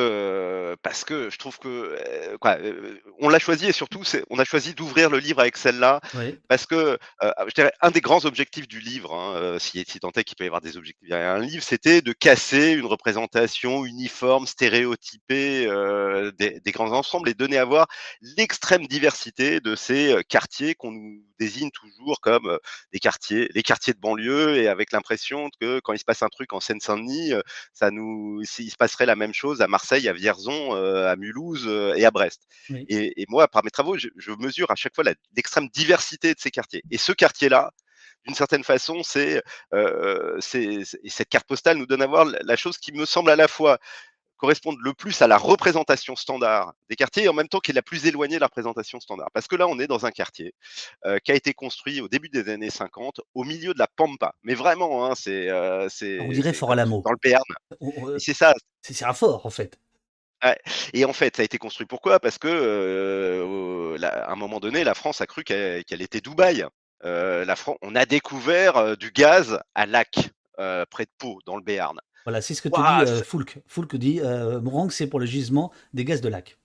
heu, 0.74 0.76
parce 0.82 1.04
que 1.04 1.30
je 1.30 1.38
trouve 1.38 1.58
que, 1.60 1.68
heu, 1.68 2.38
quoi, 2.40 2.58
heu, 2.60 3.02
on 3.20 3.30
l'a 3.30 3.40
choisi 3.40 3.68
et 3.68 3.72
surtout 3.72 4.04
on 4.30 4.40
a 4.40 4.46
choisi 4.46 4.74
d'ouvrir 4.74 5.10
le 5.10 5.20
livre 5.20 5.40
avec 5.40 5.58
celle-là 5.58 6.00
Oui. 6.16 6.40
parce 6.48 6.66
que, 6.66 6.98
je 7.22 7.54
dirais 7.54 7.72
un 7.82 7.92
des 7.92 8.02
grands 8.02 8.26
objectifs 8.26 8.68
du 8.68 8.80
livre, 8.80 9.14
hein, 9.14 9.58
si 9.60 9.84
si 9.88 10.00
tant 10.00 10.12
est 10.16 10.24
qu'il 10.24 10.36
peut 10.36 10.44
y 10.44 10.48
avoir 10.48 10.62
des 10.62 10.78
objectifs 10.78 11.10
derrière 11.10 11.36
un 11.36 11.40
livre, 11.40 11.64
c'était 11.64 12.02
de 12.02 12.14
casser 12.14 12.72
une 12.72 12.86
représentation 12.86 13.86
uniforme, 13.86 14.48
stéréotypée, 14.48 15.68
des 16.38 16.60
des 16.60 16.72
grands 16.72 16.92
ensembles 16.92 17.30
et 17.30 17.34
donner 17.34 17.58
à 17.58 17.66
voir 17.66 17.88
l'extrême 18.38 18.88
diversité 18.88 19.60
de 19.60 19.76
ces, 19.76 20.16
quartiers 20.30 20.76
qu'on 20.76 20.92
nous 20.92 21.24
désigne 21.40 21.72
toujours 21.72 22.20
comme, 22.22 22.58
des 22.94 23.00
quartiers 23.00 23.50
les 23.54 23.64
quartiers 23.64 23.94
de 23.94 24.00
banlieue 24.00 24.58
et 24.58 24.68
avec 24.68 24.92
l'impression 24.92 25.50
que 25.60 25.80
quand 25.82 25.94
il 25.94 26.00
se 26.00 26.06
passe 26.06 26.24
un 26.24 26.30
truc 26.30 26.54
en 26.54 26.60
Seine-Saint-Denis, 26.60 27.34
ça 27.74 27.92
nous 27.92 28.44
s'il 28.44 28.72
se 28.72 28.78
passerait 28.78 29.06
la 29.10 29.16
même 29.16 29.34
chose 29.34 29.62
à 29.62 29.68
Marseille, 29.68 30.08
à 30.10 30.14
Vierzon, 30.14 30.76
heu, 30.76 31.08
à 31.08 31.16
Mulhouse, 31.16 31.68
heu 31.68 31.94
et 31.98 32.06
à 32.06 32.12
Brest 32.12 32.42
Oui. 32.70 32.90
et 32.94 33.22
et 33.22 33.26
moi, 33.30 33.48
par 33.48 33.64
mes 33.66 33.72
travaux, 33.72 33.98
je 33.98 34.08
je 34.18 34.32
mesure 34.32 34.70
à 34.72 34.76
chaque 34.76 34.96
fois 34.96 35.04
l'extrême 35.36 35.68
diversité 35.70 36.34
de 36.34 36.40
ces 36.40 36.52
quartiers 36.52 36.84
et 36.92 36.98
ce 36.98 37.12
quartier-là, 37.14 37.72
d'une 38.26 38.36
certaine 38.36 38.64
façon, 38.64 39.02
c'est, 39.04 39.42
et 39.74 41.10
cette 41.10 41.30
carte 41.30 41.48
postale 41.48 41.78
nous 41.78 41.86
donne 41.86 42.02
à 42.02 42.08
voir 42.08 42.26
la 42.26 42.56
chose 42.56 42.78
qui 42.78 42.92
me 42.94 43.06
semble 43.06 43.32
à 43.32 43.36
la 43.36 43.48
fois 43.48 43.80
correspondre 44.40 44.80
le 44.82 44.94
plus 44.94 45.22
à 45.22 45.28
la 45.28 45.38
représentation 45.38 46.16
standard 46.16 46.74
des 46.90 46.96
quartiers 46.96 47.26
et 47.26 47.30
en 47.30 47.34
même 47.34 47.50
temps 47.50 47.60
qui 47.60 47.72
est 47.72 47.74
la 47.74 47.84
plus 47.84 48.08
éloignée 48.08 48.36
de 48.36 48.40
la 48.40 48.48
représentation 48.48 49.00
standard. 49.00 49.30
Parce 49.34 49.48
que 49.48 49.56
là, 49.56 49.68
on 49.68 49.78
est 49.80 49.86
dans 49.86 50.06
un 50.06 50.12
quartier, 50.12 50.56
heu, 51.06 51.20
qui 51.24 51.32
a 51.32 51.36
été 51.36 51.54
construit 51.54 52.02
au 52.02 52.08
début 52.08 52.30
des 52.30 52.50
années 52.50 52.70
50 52.70 53.22
au 53.36 53.44
milieu 53.44 53.74
de 53.74 53.80
la 53.80 53.88
pampa. 53.88 54.34
Mais 54.42 54.56
vraiment, 54.56 55.06
hein, 55.06 55.14
c'est, 55.16 55.50
heu, 55.50 55.88
On 56.20 56.32
dirait 56.32 56.54
c'est 56.54 56.54
dans 56.54 56.54
Fort-Alamo. 56.54 57.02
dans 57.04 57.12
le 57.12 57.18
Béarn 57.22 57.44
heu, 57.82 58.18
c'est 58.18 58.34
ça. 58.34 58.56
c'est 58.82 59.04
un 59.06 59.14
fort, 59.14 59.46
en 59.46 59.50
fait. 59.50 59.78
Ouais 60.44 60.58
et 60.94 61.04
en 61.04 61.12
fait, 61.12 61.36
ça 61.36 61.42
a 61.42 61.46
été 61.46 61.58
construit 61.58 61.86
pourquoi? 61.86 62.22
Parce 62.22 62.38
que, 62.38 63.98
à 64.02 64.32
un 64.32 64.36
moment 64.36 64.62
donné, 64.62 64.86
la 64.86 64.94
France 64.94 65.20
a 65.20 65.28
cru 65.28 65.44
qu'elle 65.44 66.02
était 66.02 66.22
Dubaï. 66.22 66.66
La 67.04 67.56
Fran 67.58 67.78
on 67.82 67.94
a 67.96 68.06
découvert, 68.06 68.96
du 68.96 69.12
gaz 69.12 69.60
à 69.76 69.86
heu, 70.60 70.86
près 70.90 71.06
de 71.06 71.12
Pau, 71.18 71.40
dans 71.46 71.58
le 71.58 71.64
Béarn. 71.64 72.00
Voilà, 72.26 72.42
c'est 72.42 72.54
ce 72.54 72.62
que 72.62 72.70
te 72.70 72.82
dit, 72.82 73.06
C 73.06 73.24
Foulques. 73.24 73.60
Foulques 73.68 73.96
dit, 73.98 74.20
heu: 74.20 74.60
«Mourenx, 74.60 74.96
c'est 74.96 75.08
pour 75.08 75.20
le 75.20 75.26
gisement 75.26 75.72
des 75.94 76.06
gaz 76.06 76.22
de 76.22 76.30
Lacs». 76.30 76.58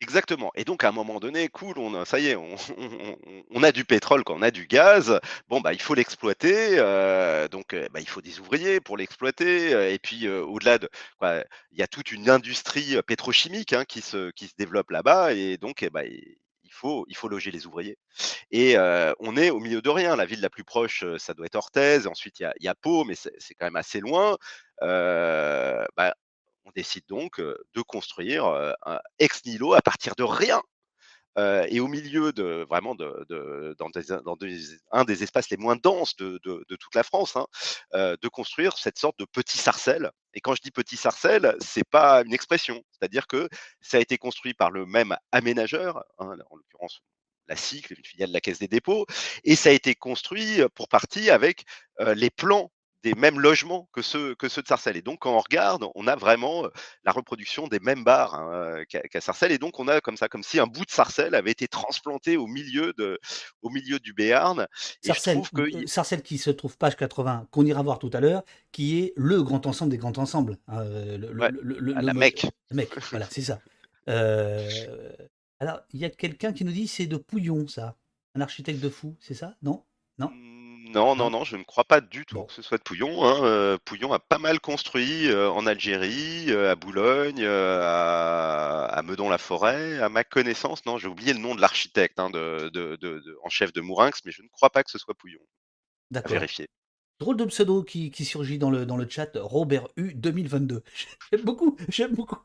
Exactement 0.00 0.50
et 0.56 0.64
donc 0.64 0.82
à 0.84 0.88
un 0.88 0.92
moment 0.92 1.20
donné, 1.20 1.48
cool, 1.48 1.78
on 1.78 1.94
a 1.94 2.04
ça 2.04 2.18
y 2.18 2.26
est, 2.26 2.36
on 2.36 2.56
on 2.78 3.16
on 3.26 3.42
on 3.50 3.62
a 3.62 3.70
du 3.72 3.84
pétrole, 3.84 4.22
on 4.28 4.42
a 4.42 4.50
du 4.50 4.66
gaz. 4.66 5.18
Bon, 5.48 5.60
bah, 5.60 5.72
il 5.72 5.80
faut 5.80 5.94
l'exploiter, 5.94 6.78
heu, 6.78 7.48
donc 7.48 7.74
bah, 7.92 8.00
il 8.00 8.08
faut 8.08 8.20
des 8.20 8.40
ouvriers 8.40 8.80
pour 8.80 8.96
l'exploiter, 8.96 9.92
et 9.94 9.98
puis, 9.98 10.28
au-delà 10.28 10.78
de 10.78 10.88
quoi, 11.18 11.44
il 11.70 11.78
y 11.78 11.82
a 11.82 11.86
toute 11.86 12.10
une 12.12 12.28
industrie, 12.28 12.96
pétrochimique, 13.06 13.72
hein, 13.72 13.84
qui 13.84 14.00
se 14.00 14.30
qui 14.32 14.48
se 14.48 14.54
développe 14.58 14.90
là-bas 14.90 15.32
et 15.32 15.56
donc 15.58 15.82
et 15.82 15.90
bah, 15.90 16.04
il 16.04 16.36
faut 16.74 17.06
il 17.08 17.16
faut 17.16 17.28
loger 17.28 17.50
les 17.52 17.66
ouvriers 17.66 17.98
et 18.52 18.76
heu, 18.78 19.14
on 19.20 19.36
est 19.36 19.50
au 19.50 19.60
milieu 19.60 19.82
de 19.82 19.90
rien. 19.90 20.16
La 20.16 20.26
ville 20.26 20.40
la 20.42 20.50
plus 20.50 20.64
proche, 20.64 21.04
heu, 21.04 21.18
ça 21.18 21.34
doit 21.34 21.46
être 21.46 21.56
Orthez, 21.56 22.06
ensuite 22.08 22.40
il 22.40 22.50
y 22.60 22.68
a 22.68 22.74
Pau, 22.76 23.04
mais 23.04 23.14
c'est 23.16 23.54
quand 23.58 23.66
même 23.66 23.76
assez 23.76 24.00
loin. 24.00 24.36
Heu, 24.82 25.86
bah, 25.96 26.14
on 26.66 26.70
décide 26.76 27.04
donc, 27.08 27.40
de 27.40 27.82
construire, 27.82 28.46
un 28.86 29.00
ex 29.20 29.44
nihilo 29.46 29.74
à 29.74 29.82
partir 29.82 30.14
de 30.16 30.24
rien, 30.24 30.62
heu 31.38 31.64
et 31.68 31.80
au 31.80 31.88
milieu 31.88 32.32
de 32.32 32.64
vraiment 32.68 32.94
de 32.94 33.24
de 33.28 33.74
dans 33.78 33.90
des 33.90 34.02
dans 34.24 34.36
des 34.36 34.58
un 34.92 35.04
des 35.04 35.22
espaces 35.22 35.50
les 35.50 35.56
moins 35.56 35.76
denses 35.76 36.16
de 36.16 36.40
de 36.44 36.64
de 36.68 36.76
toute 36.76 36.94
la 36.94 37.02
France, 37.02 37.36
hein, 37.36 37.46
heu, 37.94 38.16
de 38.20 38.28
construire 38.28 38.76
cette 38.78 38.98
sorte 38.98 39.18
de 39.18 39.24
petit 39.26 39.58
Sarcelles 39.58 40.10
et 40.34 40.40
quand 40.40 40.54
je 40.54 40.62
dis 40.62 40.70
petit 40.72 40.96
Sarcelles, 40.96 41.56
c'est 41.60 41.88
pas 41.88 42.22
une 42.24 42.34
expression. 42.34 42.82
C'est-à-dire 42.92 43.26
que 43.26 43.48
ça 43.80 43.98
a 43.98 44.00
été 44.00 44.18
construit 44.18 44.54
par 44.54 44.70
le 44.70 44.86
même 44.86 45.16
aménageur, 45.32 45.98
hein, 46.18 46.36
en 46.50 46.56
l'occurrence 46.56 47.00
la 47.48 47.56
Cycle, 47.56 47.94
une 47.98 48.04
filiale 48.04 48.30
de 48.30 48.34
la 48.34 48.40
Caisse 48.40 48.58
des 48.58 48.68
dépôts 48.68 49.06
et 49.44 49.54
ça 49.56 49.68
a 49.70 49.72
été 49.72 49.94
construit, 49.94 50.60
pour 50.74 50.88
partie 50.88 51.30
avec, 51.30 51.64
heu, 52.00 52.12
les 52.14 52.30
plans 52.30 52.70
des 53.04 53.14
mêmes 53.14 53.40
logements 53.40 53.88
que 53.92 54.02
ceux 54.02 54.34
que 54.36 54.48
ceux 54.48 54.62
de 54.62 54.68
Sarcelles 54.68 54.96
et 54.98 55.02
donc 55.02 55.20
quand 55.20 55.34
on 55.36 55.40
regarde, 55.40 55.86
on 55.94 56.08
a 56.08 56.16
vraiment, 56.16 56.66
heu, 56.66 56.72
la 57.04 57.12
reproduction 57.12 57.68
des 57.68 57.80
mêmes 57.80 58.04
bars, 58.04 58.34
hein, 58.34 58.78
heu, 58.80 58.84
qu'à 58.86 59.02
qu'à 59.02 59.20
Sarcelles 59.22 59.52
et 59.52 59.58
donc 59.58 59.78
on 59.80 59.88
a 59.88 60.00
comme 60.00 60.16
ça, 60.18 60.28
comme 60.28 60.42
si 60.44 60.60
un 60.60 60.66
bout 60.66 60.86
de 60.86 60.90
Sarcelles 60.90 61.34
avait 61.36 61.52
été 61.52 61.68
transplanté 61.68 62.36
au 62.38 62.46
milieu 62.48 62.92
de 62.94 63.20
au 63.62 63.70
milieu 63.70 64.00
du 64.00 64.14
Béarn 64.14 64.66
et 65.04 65.12
je 65.12 65.20
Sarcelles, 65.22 65.42
que 65.52 65.68
qui 66.22 66.38
se 66.38 66.50
trouve 66.50 66.76
page 66.78 66.96
80, 66.96 67.48
qu'on 67.50 67.64
ira 67.66 67.82
voir 67.82 67.98
tout 67.98 68.10
à 68.12 68.20
l'heure, 68.20 68.44
qui 68.72 68.98
est 69.00 69.12
le 69.16 69.42
grand 69.42 69.66
ensemble 69.66 69.90
des 69.90 69.98
grands 69.98 70.16
ensembles, 70.18 70.58
hein, 70.68 70.84
heu, 70.84 71.16
le 71.18 71.32
Ouais, 71.38 71.50
le 71.50 71.78
le 71.80 71.94
la 72.00 72.14
me 72.14 72.14
Mecque. 72.14 72.46
Mecque, 72.70 72.98
voilà, 73.10 73.28
c'est 73.30 73.42
ça. 73.42 73.62
Alors, 75.60 75.80
il 75.92 76.00
y 76.00 76.04
a 76.04 76.10
quelqu'un 76.10 76.52
qui 76.52 76.64
nous 76.64 76.72
dit: 76.72 76.88
«C'est 76.88 77.06
de 77.06 77.16
Pouillon 77.16 77.66
ça, 77.68 77.96
un 78.34 78.40
architecte 78.40 78.80
de 78.80 78.88
fou», 78.88 79.16
c'est 79.20 79.34
ça? 79.34 79.56
Non? 79.62 79.84
Non? 80.18 80.36
Non, 80.94 81.16
non, 81.16 81.28
Non? 81.30 81.44
je 81.44 81.56
ne 81.56 81.64
crois 81.64 81.84
pas 81.84 82.00
du 82.00 82.24
tout 82.24 82.44
que 82.44 82.52
ce 82.52 82.62
soit 82.62 82.78
de 82.78 82.82
Pouillon, 82.82 83.24
hein, 83.24 83.40
heu, 83.44 83.78
Pouillon 83.84 84.12
a 84.12 84.18
pas 84.20 84.38
mal 84.38 84.60
construit, 84.60 85.26
heu, 85.28 85.48
en 85.50 85.66
Algérie, 85.66 86.50
heu, 86.50 86.68
à 86.70 86.76
Boulogne, 86.76 87.44
à 87.44 88.84
à 88.86 89.02
Meudon-la-Forêt. 89.02 89.98
À 90.00 90.08
ma 90.08 90.24
connaissance, 90.24 90.86
non, 90.86 90.96
j'ai 90.98 91.08
oublié 91.08 91.32
le 91.32 91.40
nom 91.40 91.54
de 91.54 91.60
l'architecte, 91.60 92.18
hein, 92.20 92.30
de 92.30 92.68
de 92.72 92.96
de 92.96 93.18
de 93.20 93.38
en 93.42 93.48
chef 93.48 93.72
de 93.72 93.80
Mourinx, 93.80 94.20
mais 94.24 94.30
je 94.32 94.42
ne 94.42 94.48
crois 94.48 94.70
pas 94.70 94.84
que 94.84 94.90
ce 94.90 94.98
soit 94.98 95.14
Pouillon. 95.14 95.40
D'accord. 96.10 96.32
vérifier. 96.32 96.68
Drôle 97.20 97.36
de 97.38 97.44
pseudo 97.46 97.84
qui 97.84 98.10
qui 98.10 98.24
surgit 98.24 98.58
dans 98.58 98.70
le 98.70 98.86
dans 98.86 98.96
le 98.96 99.08
chat, 99.08 99.30
Robert 99.36 99.88
U 99.96 100.14
2022. 100.14 100.82
J'aime 101.32 101.42
beaucoup, 101.44 101.76
j'aime 101.88 102.14
beaucoup. 102.14 102.38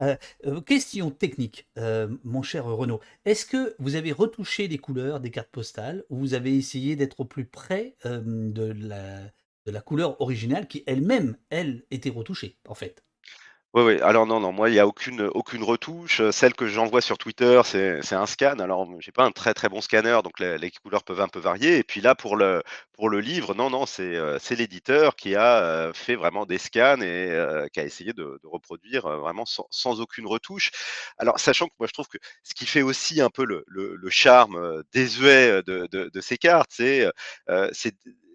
Heu 0.00 0.16
heu, 0.46 0.60
question 0.62 1.10
technique, 1.10 1.68
heu, 1.78 2.18
mon 2.24 2.42
cher 2.42 2.64
Renaud. 2.64 3.00
Est-ce 3.24 3.44
que 3.46 3.74
vous 3.78 3.94
avez 3.96 4.12
retouché 4.12 4.66
les 4.68 4.78
couleurs 4.78 5.20
des 5.20 5.30
cartes 5.30 5.50
postales 5.50 6.04
ou 6.10 6.18
vous 6.18 6.34
avez 6.34 6.56
essayé 6.56 6.96
d'être 6.96 7.20
au 7.20 7.24
plus 7.24 7.44
près, 7.46 7.96
de 8.04 8.62
la 8.72 9.20
de 9.66 9.72
la 9.72 9.82
couleur 9.82 10.18
originale 10.22 10.66
qui 10.68 10.82
elle-même, 10.86 11.36
elle, 11.50 11.84
était 11.90 12.08
retouchée, 12.10 12.56
en 12.66 12.74
fait? 12.74 13.04
Oui, 13.74 13.82
oui. 13.84 14.00
Alors 14.00 14.26
non, 14.26 14.40
non, 14.40 14.50
moi, 14.50 14.68
il 14.68 14.74
y 14.74 14.80
a 14.80 14.86
aucune, 14.88 15.20
aucune 15.32 15.62
retouche. 15.62 16.18
Heu, 16.20 16.32
celle 16.32 16.54
que 16.54 16.66
j'envoie 16.66 17.00
sur 17.00 17.18
Twitter, 17.18 17.60
c'est 17.64 18.14
un 18.16 18.26
scan. 18.26 18.58
Alors, 18.58 18.88
j'ai 19.00 19.12
pas 19.12 19.22
un 19.24 19.30
très, 19.30 19.54
très 19.54 19.68
bon 19.68 19.80
scanner, 19.80 20.18
donc 20.24 20.40
les 20.40 20.70
couleurs 20.82 21.04
peuvent 21.04 21.20
un 21.20 21.28
peu 21.28 21.38
varier 21.38 21.78
et 21.78 21.84
puis 21.84 22.00
là, 22.00 22.16
pour 22.16 22.34
le 22.36 22.64
pour 22.94 23.08
le 23.08 23.20
livre, 23.20 23.54
non, 23.54 23.70
non, 23.70 23.86
c'est, 23.86 24.16
c'est 24.40 24.56
l'éditeur 24.56 25.14
qui 25.14 25.36
a, 25.36 25.86
heu, 25.90 25.92
fait 25.94 26.16
vraiment 26.16 26.46
des 26.46 26.58
scans 26.58 27.00
et 27.00 27.32
qui 27.72 27.78
a 27.78 27.84
essayé 27.84 28.12
de 28.12 28.40
de 28.42 28.46
reproduire, 28.48 29.08
vraiment 29.20 29.46
sans 29.46 29.66
sans 29.70 30.00
aucune 30.00 30.26
retouche. 30.26 30.72
Alors, 31.18 31.38
sachant 31.38 31.68
que 31.68 31.74
moi, 31.78 31.86
je 31.86 31.92
trouve 31.92 32.08
que 32.08 32.18
ce 32.42 32.54
qui 32.54 32.66
fait 32.66 32.82
aussi 32.82 33.20
un 33.20 33.30
peu 33.30 33.44
le 33.44 33.62
le 33.68 33.94
le 33.94 34.10
charme, 34.10 34.82
désuet, 34.92 35.62
de 35.62 35.86
de 35.92 36.10
de 36.12 36.20
ces 36.20 36.38
cartes, 36.38 36.70
c'est, 36.72 37.06
d 37.46 37.92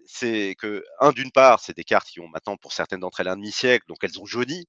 c'est 0.08 0.54
que, 0.58 0.84
un, 1.00 1.10
d'une 1.10 1.32
part, 1.32 1.58
c'est 1.60 1.76
des 1.76 1.82
cartes 1.84 2.06
qui 2.08 2.20
ont 2.20 2.28
maintenant, 2.28 2.56
pour 2.56 2.72
certaines 2.72 3.00
d'entre 3.00 3.18
elles, 3.20 3.28
un 3.28 3.34
demi-siècle, 3.36 3.84
donc 3.88 3.98
elles 4.02 4.20
ont 4.20 4.24
jauni. 4.24 4.66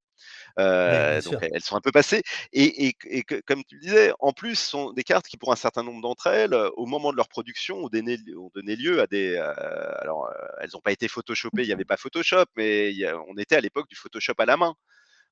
Donc 1.21 1.21
sûr. 1.21 1.41
elles 1.41 1.61
sont 1.63 1.75
un 1.75 1.81
peu 1.81 1.91
passées 1.91 2.23
et 2.53 2.87
et 2.87 2.93
q 2.93 3.07
et 3.09 3.23
que 3.23 3.41
comme 3.45 3.63
tu 3.65 3.75
le 3.75 3.81
disais, 3.81 4.13
en 4.19 4.33
plus, 4.33 4.55
ce 4.55 4.69
sont 4.69 4.91
des 4.93 5.03
cartes 5.03 5.27
qui, 5.27 5.37
pour 5.37 5.51
un 5.51 5.55
certain 5.55 5.83
nombre 5.83 6.01
d'entre 6.01 6.27
elles, 6.27 6.53
heu, 6.53 6.71
au 6.77 6.85
moment 6.85 7.11
de 7.11 7.17
leur 7.17 7.27
production, 7.29 7.77
ont 7.79 7.89
donné 7.89 8.17
ont 8.37 8.51
donné 8.55 8.75
lieu 8.75 9.01
à 9.01 9.07
des, 9.07 9.35
heu, 9.35 9.41
alors, 10.01 10.29
elles 10.61 10.75
ont 10.77 10.81
pas 10.81 10.91
été 10.91 11.07
photoshopées, 11.07 11.63
il 11.63 11.69
y 11.69 11.73
avait 11.73 11.85
pas 11.85 11.97
Photoshop, 11.97 12.45
mais 12.57 12.91
il 12.91 12.97
y 12.97 13.05
a 13.05 13.17
on 13.29 13.37
était 13.37 13.55
à 13.55 13.61
l'époque 13.61 13.87
du 13.89 13.95
Photoshop 13.95 14.33
à 14.39 14.45
la 14.45 14.57
main, 14.57 14.75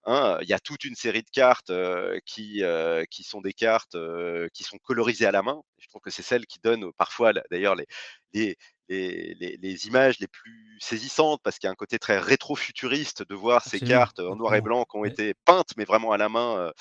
hein. 0.06 0.38
Il 0.42 0.48
y 0.50 0.54
a 0.54 0.60
toute 0.60 0.84
une 0.86 0.96
série 0.96 1.24
de 1.24 1.30
cartes, 1.32 1.72
qui, 2.26 2.62
qui 3.12 3.24
sont 3.24 3.42
des 3.42 3.54
cartes, 3.54 3.96
qui 4.54 4.64
sont 4.64 4.78
colorisées 4.80 5.26
à 5.26 5.32
la 5.32 5.42
main. 5.44 5.62
Je 5.80 5.88
trouve 5.88 6.02
que 6.02 6.10
c'est 6.12 6.22
celles 6.24 6.46
qui 6.48 6.60
donnent 6.60 6.92
parfois 6.98 7.34
d'ailleurs 7.52 7.76
les 7.76 7.86
les 8.34 8.58
les 8.90 9.34
les 9.40 9.58
les 9.58 9.88
images 9.88 10.20
les 10.20 10.28
plus 10.28 10.78
saisissantes 10.80 11.42
parce 11.44 11.58
qu'il 11.58 11.68
y 11.68 11.70
a 11.70 11.72
un 11.72 11.76
côté 11.76 11.98
très 12.00 12.20
rétro-futuriste 12.20 13.24
de 13.28 13.34
voir 13.36 13.64
ces 13.66 13.82
cartes 13.82 14.20
en 14.20 14.36
noir 14.36 14.56
et 14.56 14.62
blanc 14.62 14.86
qui 14.86 14.98
ont 14.98 15.06
été 15.06 15.34
peintes, 15.46 15.72
mais 15.78 15.86
vraiment 15.86 16.12
à 16.12 16.18
la 16.18 16.30
main, 16.30 16.72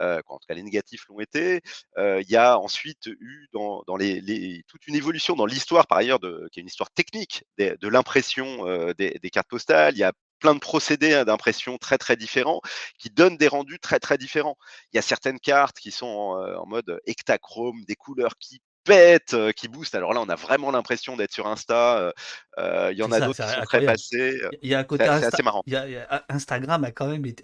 heu, 0.00 0.20
en 0.26 0.38
tout 0.38 0.46
cas 0.48 0.54
les 0.54 0.62
négatifs 0.62 1.04
l'ont 1.08 1.20
été. 1.20 1.60
Il 1.98 2.26
y 2.28 2.36
a 2.36 2.58
ensuite 2.58 3.06
eu 3.06 3.46
dans 3.52 3.82
dans 3.86 3.96
les 3.96 4.20
les 4.20 4.62
toute 4.68 4.86
une 4.86 4.94
évolution 4.96 5.34
dans 5.36 5.46
l'histoire 5.46 5.86
par 5.86 5.98
ailleurs 5.98 6.18
de 6.20 6.48
qui 6.52 6.60
est 6.60 6.62
une 6.62 6.68
histoire 6.68 6.90
technique 6.90 7.44
de 7.58 7.88
l'impression, 7.88 8.64
des 8.98 9.18
des 9.22 9.30
cartes 9.30 9.48
postales. 9.48 9.94
Il 9.94 9.98
y 10.00 10.04
a 10.04 10.12
plein 10.38 10.54
de 10.54 10.60
procédés, 10.60 11.14
hein, 11.14 11.24
d'impression 11.24 11.78
très, 11.78 11.98
très 11.98 12.16
différents 12.16 12.60
qui 12.98 13.10
donnent 13.10 13.36
des 13.36 13.48
rendus 13.48 13.78
très, 13.78 13.98
très 13.98 14.18
différents. 14.18 14.56
Il 14.92 14.96
y 14.96 14.98
a 14.98 15.02
certaines 15.02 15.40
cartes 15.40 15.78
qui 15.78 15.90
sont 15.90 16.06
en, 16.06 16.62
en 16.62 16.66
mode 16.66 17.00
Ektachrome, 17.06 17.84
des 17.86 17.96
couleurs 17.96 18.36
qui 18.38 18.60
pètent, 18.84 19.34
heu, 19.34 19.52
qui 19.52 19.68
boostent. 19.68 19.94
Alors 19.94 20.12
là, 20.14 20.20
on 20.20 20.28
a 20.28 20.36
vraiment 20.36 20.70
l'impression 20.70 21.16
d'être 21.16 21.32
sur 21.32 21.46
Insta, 21.46 22.12
heu, 22.58 22.92
il 22.92 22.98
y 22.98 23.02
en 23.02 23.12
a 23.12 23.20
d'autres 23.20 23.40
qui 23.40 23.50
sont 23.50 23.62
très 23.62 23.80
heu, 23.84 24.50
Il 24.62 24.68
y 24.68 24.74
a 24.74 24.78
un 24.78 24.84
côté 24.84 25.04
Insta 25.04 25.26
assez 25.28 25.42
marrant. 25.42 25.62
il 25.66 25.72
y 25.72 25.76
a 25.76 25.86
il 25.88 25.92
y 25.92 25.96
a 25.96 26.04
A 26.08 26.34
Instagram 26.34 26.84
a 26.84 26.92
quand 26.92 27.08
même 27.08 27.26
été, 27.26 27.42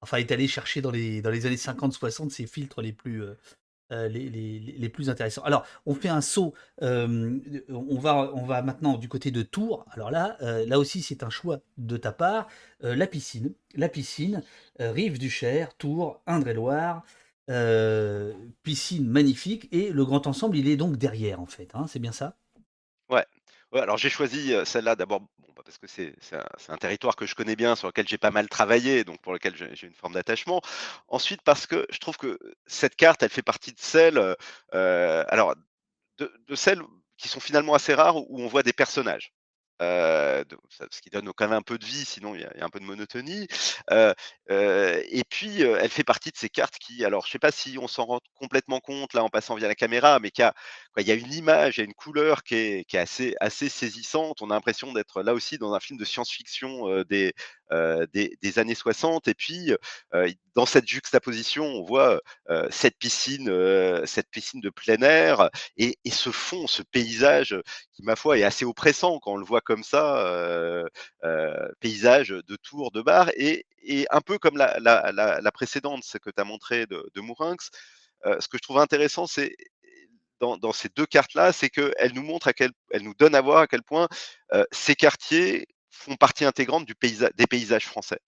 enfin 0.00 0.16
est 0.16 0.32
allé 0.32 0.48
chercher 0.48 0.80
dans 0.80 0.90
les 0.90 1.20
dans 1.22 1.30
les 1.30 1.46
années 1.46 1.56
50-60 1.56 2.30
ses 2.30 2.46
filtres 2.46 2.80
les 2.80 2.92
plus, 2.92 3.22
les 3.90 4.28
les 4.30 4.88
plus 4.88 5.10
intéressants. 5.10 5.42
Alors, 5.44 5.64
on 5.86 5.94
fait 5.94 6.08
un 6.08 6.20
saut, 6.20 6.54
hem, 6.80 7.40
on 7.70 7.98
va 7.98 8.30
on 8.34 8.44
va 8.44 8.62
maintenant 8.62 8.96
du 8.98 9.08
côté 9.08 9.30
de 9.30 9.42
Tours. 9.42 9.84
Alors 9.90 10.10
là, 10.10 10.36
heu, 10.42 10.64
là 10.66 10.78
aussi, 10.78 11.02
c'est 11.02 11.22
un 11.22 11.30
choix 11.30 11.60
de 11.78 11.96
ta 11.96 12.12
part, 12.12 12.48
la 12.80 13.06
piscine 13.06 13.52
la 13.74 13.88
piscine, 13.88 14.42
rive 14.78 15.18
du 15.18 15.30
Cher, 15.30 15.74
Tours, 15.76 16.20
Indre-et-Loire, 16.26 17.04
piscine 18.62 19.08
magnifique 19.08 19.68
et 19.72 19.90
le 19.90 20.04
grand 20.04 20.26
ensemble, 20.26 20.56
il 20.56 20.68
est 20.68 20.76
donc 20.76 20.96
derrière, 20.96 21.40
en 21.40 21.46
fait, 21.46 21.70
hein, 21.74 21.86
c'est 21.88 21.98
bien 21.98 22.12
ça? 22.12 22.36
Ouais. 23.10 23.24
Alors 23.74 23.98
j'ai 23.98 24.08
choisi, 24.08 24.54
celle-là 24.64 24.96
d'abord, 24.96 25.20
bah, 25.20 25.62
parce 25.64 25.76
que 25.76 25.86
c'est 25.86 26.14
un 26.68 26.76
territoire 26.78 27.16
que 27.16 27.26
je 27.26 27.34
connais 27.34 27.54
bien, 27.56 27.76
sur 27.76 27.86
lequel 27.88 28.08
j'ai 28.08 28.16
pas 28.16 28.30
mal 28.30 28.48
travaillé, 28.48 29.04
donc 29.04 29.20
pour 29.20 29.32
lequel 29.34 29.54
j'ai 29.56 29.86
une 29.86 29.94
forme 29.94 30.14
d'attachement. 30.14 30.62
Ensuite, 31.08 31.42
parce 31.42 31.66
que 31.66 31.86
je 31.90 31.98
trouve 31.98 32.16
que 32.16 32.38
cette 32.66 32.96
carte, 32.96 33.22
elle 33.22 33.28
fait 33.30 33.42
partie 33.42 33.72
de 33.72 33.80
celles, 33.80 34.16
heu, 34.18 34.36
alors 34.72 35.54
de 36.18 36.54
celles 36.56 36.82
qui 37.18 37.28
sont 37.28 37.40
finalement 37.40 37.74
assez 37.74 37.94
rares 37.94 38.16
où 38.16 38.40
on 38.42 38.48
voit 38.48 38.62
des 38.62 38.72
personnages. 38.72 39.32
Ce 39.80 41.00
qui 41.02 41.10
donne 41.10 41.30
quand 41.32 41.46
même 41.46 41.58
un 41.58 41.62
peu 41.62 41.78
de 41.78 41.84
vie, 41.84 42.04
sinon 42.04 42.34
il 42.34 42.40
y 42.40 42.44
a 42.44 42.64
un 42.64 42.68
peu 42.70 42.80
de 42.80 42.84
monotonie. 42.84 43.46
Et 43.90 45.22
puis, 45.28 45.62
elle 45.62 45.90
fait 45.90 46.04
partie 46.04 46.30
de 46.30 46.36
ces 46.36 46.48
cartes 46.48 46.78
qui 46.78 47.04
alors 47.04 47.26
je 47.26 47.30
sais 47.32 47.38
pas 47.38 47.52
si 47.52 47.78
on 47.80 47.86
s'en 47.88 48.06
rend 48.06 48.20
complètement 48.34 48.80
compte 48.80 49.14
là 49.14 49.22
en 49.22 49.28
passant 49.28 49.54
via 49.54 49.68
la 49.68 49.74
caméra, 49.76 50.18
mais 50.20 50.30
qui 50.32 50.42
a 50.42 50.54
quoi, 50.98 51.02
il 51.02 51.08
y 51.08 51.12
a 51.12 51.14
une 51.14 51.32
image, 51.32 51.78
il 51.78 51.80
y 51.80 51.82
a 51.82 51.86
une 51.86 51.94
couleur 51.94 52.42
qui 52.42 52.54
est 52.54 52.94
assez 53.40 53.68
saisissante. 53.68 54.42
On 54.42 54.50
a 54.50 54.54
l'impression 54.54 54.92
d'être 54.92 55.22
là 55.22 55.34
aussi 55.34 55.58
dans 55.58 55.74
un 55.74 55.80
film 55.80 55.98
de 55.98 56.04
science-fiction, 56.04 57.04
des, 57.08 57.32
années 58.58 58.74
60 58.74 59.28
et 59.28 59.34
puis, 59.34 59.72
dans 60.54 60.66
cette 60.66 60.86
juxtaposition, 60.88 61.64
on 61.64 61.84
voit, 61.84 62.20
cette 62.70 62.98
piscine, 62.98 63.50
cette 64.06 64.30
piscine 64.30 64.60
de 64.60 64.70
plein 64.70 65.00
air 65.02 65.50
et 65.76 65.98
et 66.04 66.10
ce 66.10 66.30
fond, 66.30 66.66
ce 66.66 66.82
paysage, 66.82 67.56
qui 67.92 68.02
ma 68.02 68.16
foi 68.16 68.38
est 68.38 68.44
assez 68.44 68.64
oppressant 68.64 69.18
quand 69.20 69.32
on 69.32 69.36
le 69.36 69.44
voit 69.44 69.60
comme 69.60 69.84
ça, 69.84 70.84
paysage 71.80 72.28
de 72.30 72.56
tours, 72.56 72.90
de 72.92 73.02
bars 73.02 73.30
et 73.36 73.64
un 74.10 74.20
peu 74.20 74.38
comme 74.38 74.56
la 74.56 75.50
précédente, 75.52 76.04
ce 76.04 76.18
que 76.18 76.30
tu 76.30 76.40
as 76.40 76.44
montré 76.44 76.86
de 76.86 77.08
de 77.14 77.20
Mourinx, 77.20 77.70
ce 78.24 78.48
que 78.48 78.58
je 78.58 78.62
trouve 78.62 78.78
intéressant, 78.78 79.26
c'est 79.26 79.54
dans 80.40 80.56
dans 80.56 80.72
ces 80.72 80.88
2 80.96 81.06
cartes-là, 81.06 81.52
c'est 81.52 81.70
qu'elles 81.70 82.12
nous 82.14 82.22
montrent 82.22 82.48
à 82.48 82.52
quel 82.52 82.70
elles 82.90 83.02
nous 83.02 83.14
donnent 83.14 83.34
à 83.34 83.40
voir 83.40 83.58
à 83.60 83.66
quel 83.66 83.82
point, 83.82 84.08
heu, 84.54 84.66
ces 84.72 84.94
quartiers 84.94 85.66
font 85.90 86.16
partie 86.16 86.44
intégrante 86.44 86.86
du 86.86 86.94
paysa 86.94 87.30
des 87.36 87.46
paysages 87.46 87.86
français. 87.86 88.18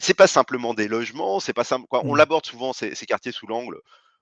C'est 0.00 0.14
pas 0.14 0.26
simplement 0.26 0.74
des 0.74 0.88
logements, 0.88 1.40
c'est 1.40 1.52
pas 1.54 1.64
simple 1.64 1.86
quoi, 1.88 2.02
on 2.06 2.14
Mmh. 2.14 2.16
l'aborde 2.16 2.46
souvent 2.46 2.72
ces 2.72 2.94
ces 2.94 3.06
quartiers 3.06 3.32
sous 3.32 3.46
l'angle, 3.46 3.78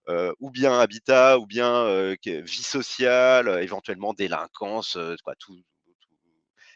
heu, 0.08 0.34
ou 0.40 0.50
bien 0.50 0.78
habitat 0.80 1.38
ou 1.38 1.46
bien, 1.46 2.14
que 2.24 2.40
vie 2.42 2.62
sociale, 2.64 3.60
éventuellement 3.62 4.14
délinquance, 4.14 4.98
quoi 5.24 5.34
tout 5.38 5.54
tout 5.56 5.94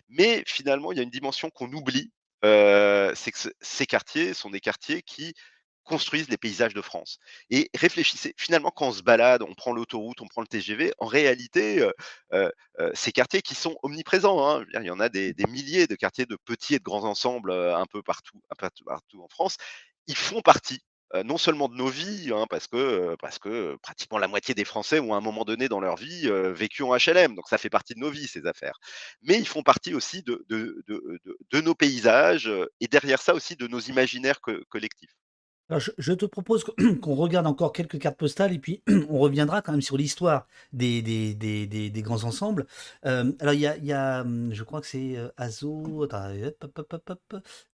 mais 0.09 0.43
finalement, 0.47 0.93
il 0.93 0.97
y 0.99 1.01
a 1.01 1.05
une 1.05 1.11
dimension 1.11 1.51
qu'on 1.51 1.73
oublie, 1.73 2.13
c'est 2.43 3.33
que 3.33 3.39
ce 3.39 3.49
ces 3.61 3.87
quartiers 3.87 4.35
sont 4.35 4.51
des 4.51 4.61
quartiers 4.61 5.03
qui 5.03 5.35
construisent 5.85 6.29
les 6.31 6.37
paysages 6.39 6.75
de 6.75 6.83
France 6.83 7.19
et 7.51 7.71
réfléchissez, 7.75 8.35
finalement, 8.39 8.71
quand 8.71 8.89
on 8.89 8.93
se 8.93 9.03
balade, 9.03 9.43
on 9.43 9.55
prend 9.55 9.73
l'autoroute, 9.73 10.21
on 10.23 10.29
prend 10.29 10.43
le 10.43 10.47
TGV, 10.49 10.93
en 10.99 11.07
réalité, 11.07 11.81
heu 11.81 11.93
heu 12.35 12.53
heu, 12.81 12.93
ces 12.95 13.13
quartiers 13.13 13.43
qui 13.43 13.55
sont 13.55 13.77
omniprésents, 13.83 14.47
hein, 14.49 14.65
il 14.75 14.85
y 14.87 14.91
en 14.91 15.01
a 15.01 15.09
des 15.09 15.35
milliers 15.49 15.87
de 15.87 15.95
quartiers 15.97 16.27
de 16.27 16.37
petits 16.45 16.75
et 16.77 16.79
de 16.79 16.85
grands 16.85 17.05
ensembles, 17.05 17.53
un 17.53 17.87
peu 17.87 18.03
partout 18.03 18.41
un 18.51 18.55
peu 18.57 18.69
partout 18.87 19.23
en 19.23 19.29
France. 19.29 19.57
Ils 20.09 20.17
font 20.17 20.41
partie, 20.43 20.81
non 21.25 21.39
seulement 21.39 21.69
de 21.69 21.75
nos 21.77 21.89
vies, 21.89 22.31
hein, 22.35 22.47
parce 22.51 22.69
que, 22.69 23.17
pratiquement 23.83 24.19
la 24.19 24.29
moitié 24.29 24.55
des 24.55 24.65
Français 24.65 25.01
ont 25.01 25.15
à 25.15 25.19
un 25.19 25.21
moment 25.21 25.45
donné 25.45 25.69
dans 25.69 25.81
leur 25.81 25.97
vie, 25.97 26.29
vécu 26.55 26.83
en 26.85 26.95
HLM, 26.97 27.35
donc 27.37 27.49
ça 27.49 27.59
fait 27.59 27.71
partie 27.71 27.95
de 27.95 28.01
nos 28.01 28.11
vies 28.11 28.29
ces 28.29 28.47
affaires. 28.47 28.79
Mais 29.23 29.39
ils 29.39 29.49
font 29.49 29.63
partie 29.63 29.95
aussi 29.95 30.23
de 30.23 31.61
nos 31.61 31.75
paysages, 31.75 32.51
et 32.81 32.89
derrière 32.89 33.21
ça 33.23 33.35
aussi 33.35 33.57
de 33.57 33.67
nos 33.69 33.81
imaginaires 33.81 34.41
co 34.41 34.53
collectifs. 34.71 35.13
Je 35.99 36.13
te 36.13 36.27
propose 36.27 36.65
qu'on 37.01 37.15
regarde 37.15 37.47
encore 37.47 37.73
quelques 37.73 37.99
cartes 37.99 38.19
postales 38.19 38.53
et 38.53 38.59
puis 38.59 38.83
on 39.09 39.19
reviendra 39.19 39.63
quand 39.63 39.73
même 39.73 39.81
sur 39.81 39.97
l'histoire 39.97 40.47
des 40.73 41.93
grands 42.05 42.25
ensembles. 42.25 42.67
Hem, 43.05 43.35
alors 43.41 43.55
il 43.55 43.61
y 43.61 43.93
a 43.93 44.25
mmh, 44.25 44.53
je 44.53 44.63
crois 44.65 44.81
que 44.81 44.87
c'est, 44.87 45.17
heu, 45.17 45.33
Azo 45.37 45.83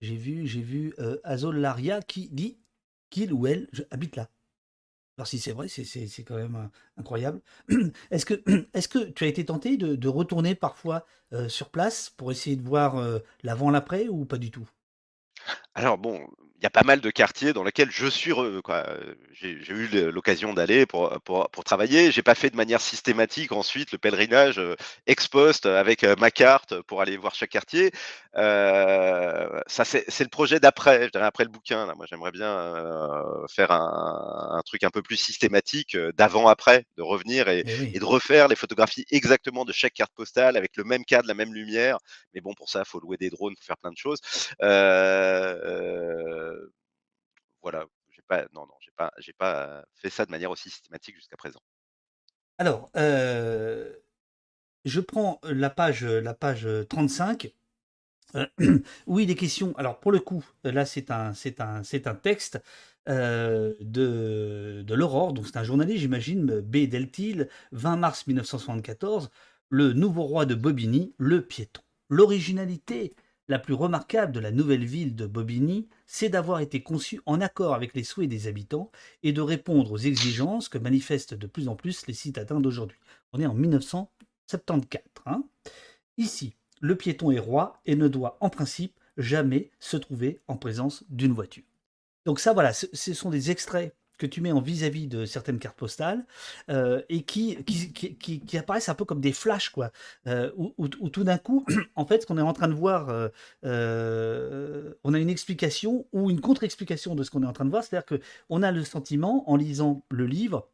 j'ai 0.02 0.16
vu 0.16 0.48
j'ai 0.48 0.62
vu, 0.62 0.94
heu, 1.00 1.22
Azolaria 1.24 2.02
qui 2.02 2.30
dit 2.30 2.58
qu'il 3.10 3.32
ou 3.34 3.46
elle 3.48 3.70
habite 3.92 4.16
là. 4.16 4.30
Alors 5.18 5.28
si 5.28 5.40
c'est 5.40 5.52
vrai, 5.54 5.68
c'est 5.68 6.24
quand 6.24 6.38
même, 6.38 6.56
heu, 6.56 6.70
incroyable. 6.98 7.42
Est-ce 8.12 8.26
que 8.26 8.44
est-ce 8.74 8.88
que 8.88 9.00
tu 9.12 9.26
as 9.26 9.28
été 9.28 9.46
tenté 9.46 9.78
de 9.78 10.08
retourner 10.10 10.56
parfois, 10.56 11.06
sur 11.50 11.70
place 11.70 12.10
pour 12.10 12.32
essayer 12.32 12.56
de 12.56 12.64
voir, 12.64 12.96
l'avant, 13.44 13.70
l'après 13.72 14.08
ou 14.10 14.26
pas 14.26 14.38
du 14.40 14.52
tout? 14.52 14.68
Alors 15.76 15.98
bon, 15.98 16.28
y 16.64 16.68
a 16.68 16.70
pas 16.70 16.84
mal 16.84 17.02
de 17.02 17.12
quartiers 17.12 17.54
dans 17.54 17.64
lesquels 17.64 17.92
je 17.92 18.08
suis 18.08 18.32
re 18.32 18.62
quoi, 18.64 18.86
heu, 18.90 19.18
j'ai 19.34 19.52
eu 19.70 19.88
l'occasion 20.12 20.54
d'aller 20.54 20.86
pour, 20.86 21.20
pour, 21.22 21.50
pour 21.50 21.64
travailler. 21.64 22.12
J'ai 22.12 22.24
pas 22.24 22.36
fait 22.36 22.50
de 22.50 22.56
manière 22.56 22.82
systématique 22.82 23.52
ensuite 23.52 23.92
le 23.92 23.98
pèlerinage, 23.98 24.62
ex 25.08 25.28
post 25.28 25.66
avec, 25.66 26.04
ma 26.20 26.32
carte 26.32 26.82
pour 26.84 27.02
aller 27.02 27.18
voir 27.18 27.36
chaque 27.36 27.50
quartier. 27.52 27.92
Ça 28.36 29.84
c'est 29.86 30.20
le 30.24 30.30
projet 30.30 30.60
d'après, 30.60 31.06
je 31.06 31.10
dirais 31.12 31.26
après 31.26 31.44
le 31.44 31.50
bouquin 31.50 31.86
là. 31.86 31.94
Moi 31.96 32.06
j'aimerais 32.10 32.32
bien, 32.32 32.74
faire 33.50 33.72
un 33.72 34.52
un 34.54 34.62
truc 34.62 34.84
un 34.84 34.90
peu 34.90 35.02
plus 35.02 35.18
systématique, 35.18 35.96
heu, 35.96 36.12
d'avant-après, 36.14 36.86
de 36.98 37.02
revenir 37.04 37.48
et 37.50 37.64
de 37.64 38.06
refaire 38.06 38.48
les 38.48 38.56
photographies 38.56 39.06
exactement 39.12 39.66
de 39.66 39.72
chaque 39.74 39.94
carte 39.94 40.14
postale 40.16 40.58
avec 40.58 40.78
le 40.78 40.84
même 40.84 41.06
cadre, 41.06 41.28
la 41.28 41.34
même 41.34 41.54
lumière. 41.54 41.98
Mais 42.34 42.42
bon 42.42 42.54
pour 42.54 42.70
ça, 42.70 42.80
il 42.86 42.90
faut 42.90 43.00
louer 43.00 43.18
des 43.18 43.30
drones, 43.30 43.54
faut 43.58 43.66
faire 43.66 43.78
plein 43.78 43.92
de 43.92 43.98
choses. 43.98 44.20
Voilà, 47.62 47.86
j'ai 48.12 48.22
pas 48.28 48.46
non, 48.54 48.66
non, 48.68 48.74
j'ai 48.82 48.92
pas 48.92 49.12
j'ai 49.18 49.34
pas 49.34 49.84
fait 49.96 50.10
ça 50.10 50.26
de 50.26 50.32
manière 50.32 50.52
aussi 50.52 50.70
systématique 50.70 51.16
jusqu'à 51.16 51.38
présent. 51.38 51.62
Alors, 52.58 52.90
heu, 52.96 54.04
je 54.86 55.00
prends 55.02 55.40
la 55.44 55.70
page, 55.70 56.06
la 56.06 56.34
page, 56.34 56.68
35 56.90 57.54
Euh, 58.36 58.48
oui, 59.08 59.26
des 59.28 59.36
questions. 59.36 59.76
Alors 59.78 60.00
pour 60.00 60.12
le 60.12 60.20
coup, 60.20 60.46
là 60.64 60.86
c'est 60.86 61.12
un, 61.12 61.34
c'est 61.36 61.62
un, 61.62 61.84
c'est 61.84 62.08
un 62.08 62.16
texte 62.16 62.62
euh, 63.10 63.76
de, 63.82 64.84
de 64.86 64.96
l'Aurore, 64.96 65.34
donc 65.34 65.48
c'est 65.48 65.58
un 65.58 65.64
journaliste, 65.64 66.00
j'imagine, 66.02 66.62
B. 66.62 66.88
Deltil, 66.88 67.48
20 67.74 67.98
mars 67.98 68.28
1974, 68.28 69.30
le 69.70 69.94
nouveau 69.94 70.24
roi 70.24 70.46
de 70.48 70.56
Bobigny, 70.56 71.14
le 71.18 71.42
piéton. 71.46 71.82
L'originalité 72.10 73.16
la 73.48 73.60
plus 73.60 73.74
remarquable 73.74 74.32
de 74.32 74.40
la 74.40 74.52
nouvelle 74.52 74.86
ville 74.86 75.16
de 75.16 75.26
Bobigny, 75.26 75.88
c'est 76.06 76.30
d'avoir 76.30 76.60
été 76.60 76.82
conçue 76.82 77.20
en 77.26 77.42
accord 77.42 77.74
avec 77.74 77.94
les 77.94 78.04
souhaits 78.04 78.30
des 78.30 78.48
habitants 78.48 78.92
et 79.22 79.34
de 79.34 79.42
répondre 79.42 79.92
aux 79.92 79.98
exigences 79.98 80.70
que 80.70 80.78
manifestent 80.78 81.34
de 81.34 81.48
plus 81.48 81.68
en 81.68 81.76
plus 81.76 82.08
les 82.08 82.14
citadins 82.14 82.60
d'aujourd'hui. 82.60 83.00
On 83.34 83.40
est 83.40 83.46
en 83.46 83.54
1974. 83.54 85.04
Hein. 85.26 85.44
Ici, 86.18 86.56
le 86.80 86.96
piéton 86.96 87.32
est 87.32 87.40
roi 87.40 87.82
et 87.86 87.96
ne 87.96 88.08
doit 88.08 88.38
en 88.40 88.50
principe 88.50 89.00
jamais 89.18 89.72
se 89.80 89.98
trouver 89.98 90.42
en 90.48 90.58
présence 90.58 91.04
d'une 91.10 91.34
voiture. 91.34 91.64
Donc 92.26 92.40
ça, 92.40 92.54
voilà, 92.54 92.72
ce 92.74 93.14
sont 93.14 93.30
des 93.30 93.52
extraits 93.52 93.94
que 94.18 94.26
tu 94.26 94.42
mets 94.42 94.52
en 94.52 94.62
vis-à-vis 94.62 95.08
de 95.08 95.26
certaines 95.26 95.60
cartes 95.60 95.78
postales 95.78 96.26
euh, 96.70 97.02
et 97.10 97.24
qui 97.24 97.58
qui, 97.64 98.58
apparaissent 98.58 98.90
un 98.90 98.96
peu 98.96 99.06
comme 99.06 99.22
des 99.22 99.34
flashs, 99.34 99.70
quoi. 99.70 99.92
Euh, 100.28 100.52
où, 100.58 100.88
tout 100.88 101.24
d'un 101.24 101.38
coup, 101.38 101.66
en 101.96 102.06
fait, 102.06 102.22
ce 102.22 102.28
qu'on 102.28 102.38
est 102.38 102.42
en 102.42 102.54
train 102.54 102.68
de 102.68 102.74
voir, 102.74 103.30
euh, 103.66 104.94
on 105.04 105.14
a 105.14 105.20
une 105.20 105.30
explication 105.30 106.06
ou 106.14 106.30
une 106.30 106.42
contre-explication 106.42 107.16
de 107.16 107.24
ce 107.24 107.32
qu'on 107.32 107.44
est 107.44 107.48
en 107.48 107.54
train 107.54 107.66
de 107.66 107.70
voir. 107.70 107.84
C'est-à-dire 107.84 108.20
qu'on 108.20 108.64
a 108.64 108.72
le 108.72 108.84
sentiment, 108.84 109.50
en 109.50 109.56
lisant 109.56 110.04
le 110.10 110.26
livre, 110.26 110.70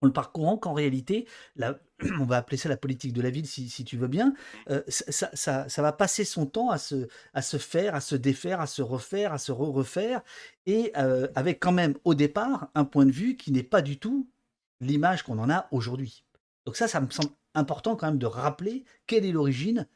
en 0.00 0.06
le 0.06 0.12
parcourant 0.12 0.56
qu'en 0.56 0.72
réalité, 0.72 1.26
on 1.58 2.24
va 2.24 2.36
appeler 2.36 2.56
ça 2.56 2.68
la 2.68 2.76
politique 2.76 3.12
de 3.12 3.22
la 3.22 3.30
ville 3.30 3.46
si, 3.46 3.84
tu 3.84 3.96
veux 3.96 4.08
bien, 4.08 4.34
euh, 4.70 4.82
ça, 4.88 5.82
va 5.82 5.92
passer 5.92 6.24
son 6.24 6.46
temps 6.46 6.70
à 6.70 6.78
se, 6.78 7.08
à 7.34 7.42
se 7.42 7.56
faire, 7.56 7.94
à 7.94 8.00
se 8.00 8.14
défaire, 8.14 8.60
à 8.60 8.66
se 8.66 8.82
refaire, 8.82 9.32
à 9.32 9.38
se 9.38 9.52
re-refaire, 9.52 10.22
et 10.66 10.92
euh, 10.96 11.28
avec 11.34 11.60
quand 11.60 11.72
même 11.72 11.94
au 12.04 12.14
départ 12.14 12.68
un 12.74 12.84
point 12.84 13.06
de 13.06 13.12
vue 13.12 13.36
qui 13.36 13.52
n'est 13.52 13.62
pas 13.62 13.82
du 13.82 13.98
tout 13.98 14.28
l'image 14.80 15.22
qu'on 15.22 15.38
en 15.38 15.50
a 15.50 15.66
aujourd'hui. 15.72 16.24
Donc 16.64 16.76
ça, 16.76 16.86
ça 16.86 17.00
me 17.00 17.10
semble 17.10 17.32
important 17.54 17.96
quand 17.96 18.06
même 18.06 18.18
de 18.18 18.26
rappeler 18.26 18.84
quelle 19.06 19.24
est 19.24 19.32
l'origine 19.32 19.86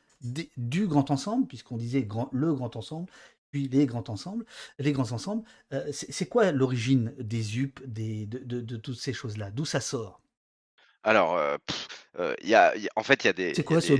du 0.57 0.87
grand 0.87 1.11
ensemble, 1.11 1.47
puisqu'on 1.47 1.77
disait 1.77 2.07
le 2.33 2.55
grand 2.55 2.77
ensemble, 2.77 3.11
puis 3.53 3.69
les 3.69 3.87
grands 3.87 4.05
ensembles, 4.09 4.45
les 4.79 4.93
grands 4.93 5.13
ensembles. 5.13 5.45
Euh, 5.73 5.93
c'est 5.93 6.27
quoi 6.27 6.51
l'origine 6.51 7.15
des 7.19 7.59
UP, 7.59 7.79
des, 7.87 8.27
de, 8.27 8.77
toutes 8.77 8.99
ces 8.99 9.13
choses-là? 9.13 9.51
D'où 9.51 9.65
ça 9.65 9.81
sort? 9.81 10.21
Alors, 11.05 11.37
euh, 11.37 11.57
euh, 12.19 12.35
il 12.43 12.49
y 12.49 12.55
a, 12.55 12.75
en 12.97 13.03
fait, 13.03 13.23
il 13.25 13.27
y 13.27 13.31
a 13.31 13.33
des. 13.33 13.55
C'est 13.55 13.63
quoi 13.63 13.81
ce 13.81 13.95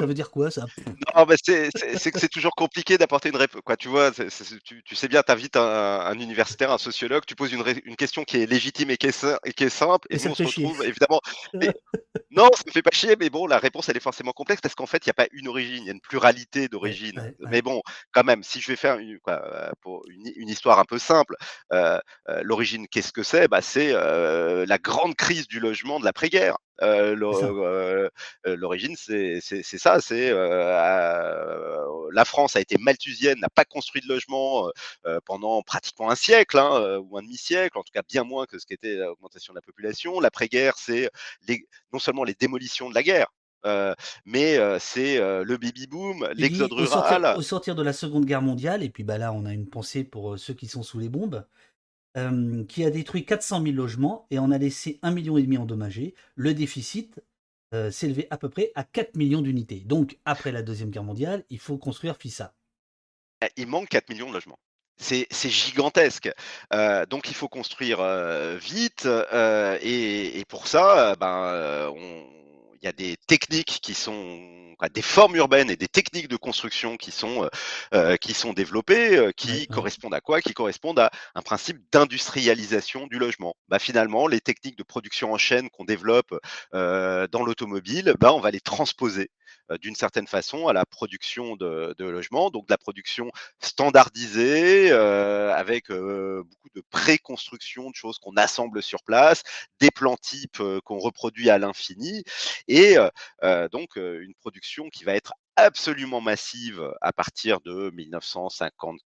Ça 0.00 0.06
veut 0.06 0.14
dire 0.14 0.30
quoi 0.30 0.50
ça 0.50 0.66
Non, 1.14 1.26
c'est 1.36 2.10
que 2.10 2.18
c'est 2.18 2.28
toujours 2.28 2.54
compliqué 2.54 2.98
d'apporter 2.98 3.28
une 3.28 3.36
réponse. 3.36 3.62
Quoi, 3.64 3.76
tu 3.76 3.88
vois, 3.88 4.10
tu, 4.12 4.96
sais 4.96 5.08
bien, 5.08 5.22
tu 5.22 5.32
invites 5.32 5.56
un, 5.56 6.18
universitaire, 6.18 6.70
un 6.70 6.78
sociologue, 6.78 7.24
tu 7.26 7.34
poses 7.34 7.52
une, 7.52 7.62
une, 7.84 7.96
question 7.96 8.24
qui 8.24 8.38
est 8.38 8.46
légitime 8.46 8.90
et 8.90 8.96
qui 8.96 9.06
est, 9.06 9.26
et 9.44 9.52
qui 9.52 9.64
est 9.64 9.68
simple, 9.68 10.06
et, 10.10 10.16
et 10.16 10.28
on 10.28 10.34
se 10.34 10.42
retrouve 10.42 10.84
évidemment. 10.84 11.20
Non, 12.36 12.48
ça 12.52 12.62
me 12.66 12.72
fait 12.72 12.82
pas 12.82 12.90
chier, 12.92 13.14
mais 13.18 13.30
bon, 13.30 13.46
la 13.46 13.58
réponse, 13.58 13.88
elle 13.88 13.96
est 13.96 14.00
forcément 14.00 14.32
complexe 14.32 14.60
parce 14.60 14.74
qu'en 14.74 14.86
fait, 14.86 15.06
il 15.06 15.08
n'y 15.08 15.12
a 15.12 15.14
pas 15.14 15.28
une 15.32 15.46
origine, 15.46 15.82
il 15.82 15.86
y 15.86 15.88
a 15.88 15.92
une 15.92 16.00
pluralité 16.00 16.66
d'origines. 16.66 17.32
Mais 17.38 17.62
bon, 17.62 17.80
quand 18.10 18.24
même, 18.24 18.42
si 18.42 18.60
je 18.60 18.66
vais 18.66 18.76
faire 18.76 18.98
une, 18.98 19.20
quoi, 19.20 19.40
euh, 19.44 19.70
pour 19.80 20.04
une, 20.08 20.48
histoire 20.48 20.80
un 20.80 20.84
peu 20.84 20.98
simple, 20.98 21.36
euh, 21.72 21.98
euh, 22.28 22.40
l'origine, 22.42 22.88
qu'est-ce 22.88 23.12
que 23.12 23.22
c'est? 23.22 23.46
Bah, 23.46 23.62
C'est 23.62 23.92
la 23.92 24.78
grande 24.78 25.14
crise 25.14 25.46
du 25.46 25.60
logement 25.60 26.00
de 26.00 26.04
l'après-guerre. 26.04 26.56
L'origine, 28.44 28.96
c'est 28.96 29.40
ça, 29.40 30.00
c'est 30.00 30.32
la 32.12 32.24
France 32.24 32.56
a 32.56 32.60
été 32.60 32.76
malthusienne, 32.78 33.38
n'a 33.40 33.48
pas 33.48 33.64
construit 33.64 34.02
de 34.02 34.08
logement 34.08 34.70
pendant 35.24 35.62
pratiquement 35.62 36.10
un 36.10 36.14
siècle 36.14 36.58
hein, 36.58 36.98
ou 36.98 37.16
un 37.18 37.22
demi-siècle, 37.22 37.78
en 37.78 37.82
tout 37.82 37.92
cas 37.92 38.02
bien 38.08 38.24
moins 38.24 38.46
que 38.46 38.58
ce 38.58 38.66
qu'était 38.66 38.96
l'augmentation 38.96 39.52
de 39.52 39.58
la 39.58 39.62
population. 39.62 40.20
L'après-guerre, 40.20 40.74
c'est 40.76 41.10
non 41.92 41.98
seulement 41.98 42.24
les 42.24 42.34
démolitions 42.34 42.88
de 42.90 42.94
la 42.94 43.02
guerre, 43.02 43.28
mais 44.24 44.58
c'est 44.78 45.18
le 45.18 45.56
baby 45.56 45.86
boom, 45.86 46.28
l'exode 46.34 46.72
rural. 46.72 47.34
Au 47.36 47.42
sortir, 47.42 47.74
de 47.74 47.82
la 47.82 47.92
Seconde 47.92 48.24
Guerre 48.26 48.42
mondiale, 48.42 48.82
et 48.82 48.90
puis 48.90 49.04
bah 49.04 49.18
là 49.18 49.32
on 49.32 49.44
a 49.46 49.52
une 49.52 49.68
pensée 49.68 50.04
pour 50.04 50.38
ceux 50.38 50.54
qui 50.54 50.66
sont 50.66 50.82
sous 50.82 50.98
les 50.98 51.08
bombes, 51.08 51.46
qui 52.68 52.84
a 52.84 52.90
détruit 52.90 53.24
400 53.24 53.62
000 53.62 53.74
logements 53.74 54.26
et 54.30 54.38
en 54.38 54.50
a 54.50 54.58
laissé 54.58 55.00
1,5 55.02 55.12
million 55.14 55.62
endommagés. 55.62 56.14
Le 56.36 56.54
déficit 56.54 57.20
s'élevait 57.90 58.28
à 58.30 58.36
peu 58.36 58.48
près 58.48 58.70
à 58.76 58.84
4 58.84 59.16
millions 59.16 59.42
d'unités. 59.42 59.80
Donc 59.80 60.18
après 60.24 60.52
la 60.52 60.62
Deuxième 60.62 60.90
Guerre 60.90 61.02
mondiale, 61.02 61.44
il 61.50 61.58
faut 61.58 61.76
construire 61.76 62.16
FISA. 62.16 62.54
Eh, 63.42 63.48
il 63.56 63.66
manque 63.66 63.88
4 63.88 64.10
millions 64.10 64.28
de 64.28 64.34
logements. 64.34 64.58
C'est 64.96 65.26
gigantesque. 65.30 66.30
donc 67.10 67.28
il 67.28 67.34
faut 67.34 67.48
construire 67.48 68.00
vite 68.58 69.08
et, 69.82 70.44
pour 70.48 70.68
ça, 70.68 71.16
ben, 71.16 71.92
il 71.96 72.33
y 72.84 72.88
a 72.88 72.92
des 72.92 73.16
techniques 73.26 73.80
qui 73.82 73.94
sont 73.94 74.40
des 74.92 75.02
formes 75.02 75.36
urbaines 75.36 75.70
et 75.70 75.76
des 75.76 75.88
techniques 75.88 76.28
de 76.28 76.36
construction 76.36 76.96
qui 76.96 77.10
sont 77.10 77.48
qui 78.20 78.34
sont 78.34 78.52
développées, 78.52 79.30
qui 79.36 79.66
correspondent 79.66 80.14
à 80.14 80.20
quoi? 80.20 80.40
Qui 80.40 80.52
correspondent 80.52 80.98
à 80.98 81.10
un 81.34 81.42
principe 81.42 81.78
d'industrialisation 81.92 83.06
du 83.06 83.18
logement. 83.18 83.54
Bah, 83.68 83.78
finalement, 83.78 84.26
les 84.26 84.40
techniques 84.40 84.76
de 84.76 84.82
production 84.82 85.32
en 85.32 85.38
chaîne 85.38 85.70
qu'on 85.70 85.84
développe 85.84 86.34
dans 86.72 87.44
l'automobile, 87.44 88.14
bah, 88.20 88.32
on 88.34 88.40
va 88.40 88.50
les 88.50 88.60
transposer 88.60 89.30
euh, 89.43 89.43
d'une 89.80 89.94
certaine 89.94 90.26
façon 90.26 90.68
à 90.68 90.72
la 90.72 90.84
production 90.84 91.56
de, 91.56 91.94
logements, 91.98 92.50
donc 92.50 92.66
de 92.66 92.72
la 92.72 92.78
production 92.78 93.30
standardisée 93.60 94.90
euh, 94.90 95.54
avec 95.54 95.90
euh, 95.90 96.42
beaucoup 96.44 96.68
de 96.74 96.82
pré-construction 96.90 97.90
de 97.90 97.94
choses 97.94 98.18
qu'on 98.18 98.36
assemble 98.36 98.82
sur 98.82 99.02
place, 99.02 99.42
des 99.80 99.90
plans 99.90 100.16
types 100.16 100.62
qu'on 100.84 100.98
reproduit 100.98 101.50
à 101.50 101.58
l'infini, 101.58 102.24
et 102.68 102.96
donc 103.72 103.96
une 103.96 104.34
production 104.40 104.88
qui 104.90 105.04
va 105.04 105.14
être 105.14 105.34
absolument 105.56 106.20
massive 106.20 106.92
à 107.00 107.12
partir 107.12 107.60
de 107.60 107.90
1950 107.90 109.00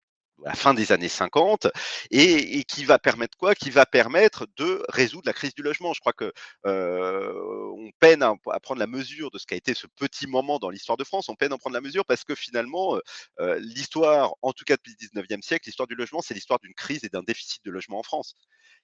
la 0.45 0.55
fin 0.55 0.75
des 0.75 0.93
années 0.93 1.09
50 1.09 1.69
et, 2.11 2.65
qui 2.65 2.85
va 2.85 2.99
permettre 2.99 3.37
quoi? 3.39 3.55
Qui 3.55 3.71
va 3.71 3.87
permettre 3.87 4.47
de 4.57 4.83
résoudre 4.89 5.25
la 5.27 5.33
crise 5.33 5.55
du 5.55 5.63
logement. 5.63 5.93
Je 5.93 6.01
crois 6.01 6.13
que 6.13 6.33
euh, 6.67 7.33
on 7.77 7.91
peine 8.01 8.23
à, 8.23 8.35
prendre 8.61 8.79
la 8.79 8.87
mesure 8.87 9.31
de 9.31 9.39
ce 9.39 9.47
qu'a 9.47 9.57
été 9.57 9.75
ce 9.75 9.87
petit 9.87 10.27
moment 10.27 10.59
dans 10.59 10.71
l'histoire 10.71 10.97
de 10.97 11.05
France. 11.05 11.29
On 11.29 11.35
peine 11.35 11.53
à 11.53 11.59
prendre 11.59 11.75
la 11.75 11.81
mesure 11.81 12.05
parce 12.05 12.25
que 12.25 12.35
finalement, 12.35 12.99
euh, 13.41 13.59
l'histoire, 13.61 14.35
en 14.43 14.53
tout 14.53 14.65
cas 14.65 14.77
depuis 14.77 14.95
le 15.01 15.23
19e 15.23 15.43
siècle, 15.43 15.65
l'histoire 15.67 15.87
du 15.87 15.95
logement, 15.95 16.21
c'est 16.23 16.35
l'histoire 16.35 16.59
d'une 16.59 16.75
crise 16.75 17.05
et 17.05 17.09
d'un 17.09 17.23
déficit 17.23 17.65
de 17.65 17.71
logement 17.71 17.99
en 17.99 18.03
France 18.03 18.35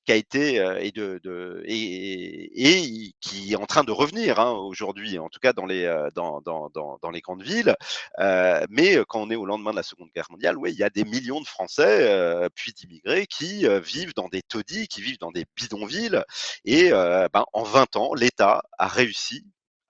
qui 0.05 0.13
a 0.13 0.17
été 0.17 0.57
et, 0.81 0.91
de, 0.93 1.63
et, 1.65 3.13
qui 3.21 3.53
est 3.53 3.57
en 3.57 3.67
train 3.67 3.85
de 3.85 3.93
revenir 3.93 4.41
hein, 4.41 4.51
aujourd'hui, 4.51 5.19
en 5.19 5.29
tout 5.29 5.39
cas 5.41 5.53
dans 5.53 5.67
les, 5.67 5.87
dans, 6.15 6.41
dans, 6.41 6.71
dans, 6.71 7.11
les 7.11 7.21
grandes 7.21 7.43
villes. 7.43 7.75
mais 8.19 8.99
quand 9.09 9.21
on 9.21 9.31
est 9.31 9.37
au 9.37 9.47
lendemain 9.47 9.71
de 9.71 9.77
la 9.77 9.83
Seconde 9.83 10.11
Guerre 10.15 10.31
mondiale, 10.31 10.57
oui, 10.59 10.73
il 10.73 10.79
y 10.79 10.85
a 10.85 10.91
des 10.91 11.05
millions 11.05 11.41
de 11.41 11.47
Français, 11.47 12.49
puis 12.55 12.73
d'immigrés, 12.73 13.27
qui 13.27 13.67
vivent 13.81 14.15
dans 14.15 14.29
des 14.29 14.43
taudis, 14.43 14.89
qui 14.89 15.03
vivent 15.03 15.19
dans 15.19 15.33
des 15.33 15.45
bidonvilles. 15.57 16.23
Et 16.65 16.91
ben, 16.91 17.45
en 17.53 17.63
20 17.63 17.97
ans, 17.97 18.15
l'État 18.15 18.63
a 18.79 18.89
réussi 18.89 19.45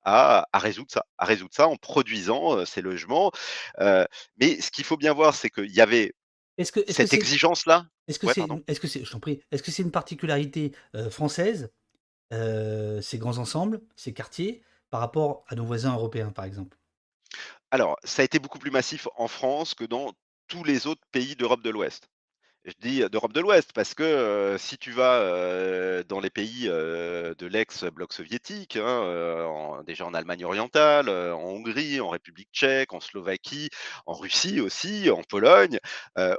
à, 0.05 0.47
à, 0.53 0.59
résoudre 0.59 0.91
ça, 0.91 1.05
à 1.19 1.25
résoudre 1.25 1.55
ça 1.55 1.69
en 1.69 1.77
produisant 1.77 2.65
ces 2.67 2.83
logements. 2.83 3.31
mais 3.79 4.61
ce 4.61 4.71
qu'il 4.71 4.85
faut 4.85 4.97
bien 4.97 5.13
voir, 5.13 5.35
c'est 5.35 5.51
qu'il 5.51 5.75
y 5.75 5.81
avait 5.81 6.13
est-ce 6.59 6.73
que, 6.73 6.81
cette 6.93 7.13
exigence-là? 7.13 7.87
Est-ce 8.09 8.19
que 8.19 8.33
c'est, 8.33 8.43
que 8.81 8.89
c'est, 8.89 9.05
je 9.05 9.11
t'en 9.11 9.21
prie, 9.21 9.41
est-ce 9.51 9.63
que 9.63 9.71
c'est 9.71 9.83
une 9.83 9.91
particularité 9.91 10.73
française, 11.11 11.71
ces 12.31 13.19
grands 13.19 13.39
ensembles, 13.39 13.81
ces 13.97 14.13
quartiers, 14.13 14.63
par 14.91 15.01
rapport 15.01 15.45
à 15.49 15.55
nos 15.55 15.65
voisins 15.65 15.95
européens, 15.95 16.31
par 16.31 16.45
exemple? 16.45 16.77
Alors, 17.71 17.97
ça 18.05 18.23
a 18.23 18.25
été 18.25 18.39
beaucoup 18.39 18.59
plus 18.59 18.71
massif 18.71 19.09
en 19.17 19.29
France 19.29 19.75
que 19.75 19.85
dans 19.85 20.13
tous 20.49 20.65
les 20.65 20.87
autres 20.87 21.01
pays 21.11 21.37
d'Europe 21.37 21.63
de 21.63 21.71
l'Ouest. 21.71 22.11
Je 22.65 22.73
dis 22.81 23.03
d'Europe 23.11 23.33
de 23.33 23.41
l'Ouest 23.41 23.73
parce 23.73 23.93
que 23.93 24.55
si 24.59 24.79
tu 24.79 24.93
vas 24.93 26.05
dans 26.05 26.21
les 26.21 26.31
pays 26.31 26.67
de 26.69 27.47
l'ex-bloc 27.47 28.13
soviétique, 28.13 28.77
hein, 28.77 29.83
déjà 29.85 30.07
en 30.07 30.15
Allemagne 30.15 30.45
orientale, 30.45 31.09
en 31.09 31.41
Hongrie, 31.41 32.01
en 32.01 32.09
République 32.11 32.51
tchèque, 32.53 32.93
en 32.93 33.01
Slovaquie, 33.01 33.69
en 34.07 34.13
Russie 34.15 34.61
aussi, 34.61 35.11
en 35.11 35.23
Pologne, 35.25 35.79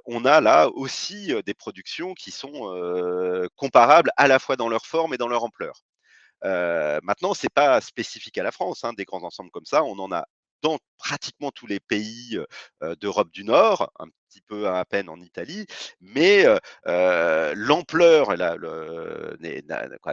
on 0.05 0.23
a 0.23 0.39
là 0.39 0.69
aussi 0.69 1.33
des 1.45 1.53
productions 1.53 2.13
qui 2.13 2.31
sont 2.31 2.71
comparables 3.55 4.11
à 4.15 4.27
la 4.29 4.39
fois 4.39 4.55
dans 4.55 4.69
leur 4.69 4.85
forme 4.85 5.13
et 5.13 5.17
dans 5.17 5.27
leur 5.27 5.43
ampleur. 5.43 5.83
maintenant, 7.03 7.33
c'est 7.33 7.53
pas 7.53 7.81
spécifique 7.81 8.37
à 8.37 8.43
la 8.43 8.51
France, 8.51 8.83
hein, 8.85 8.93
des 8.93 9.05
grands 9.05 9.23
ensembles 9.23 9.51
comme 9.51 9.65
ça, 9.65 9.83
on 9.83 9.99
en 9.99 10.11
a 10.13 10.25
dans 10.63 10.79
pratiquement 10.97 11.51
tous 11.51 11.67
les 11.67 11.81
pays 11.81 12.39
d'Europe 13.01 13.29
du 13.31 13.43
Nord, 13.43 13.91
un 13.99 14.07
petit 14.29 14.41
peu 14.41 14.67
à 14.69 14.83
peine 14.85 15.09
en 15.09 15.19
Italie, 15.19 15.67
mais 15.99 16.45
l'ampleur, 16.85 18.35
le, 18.35 19.37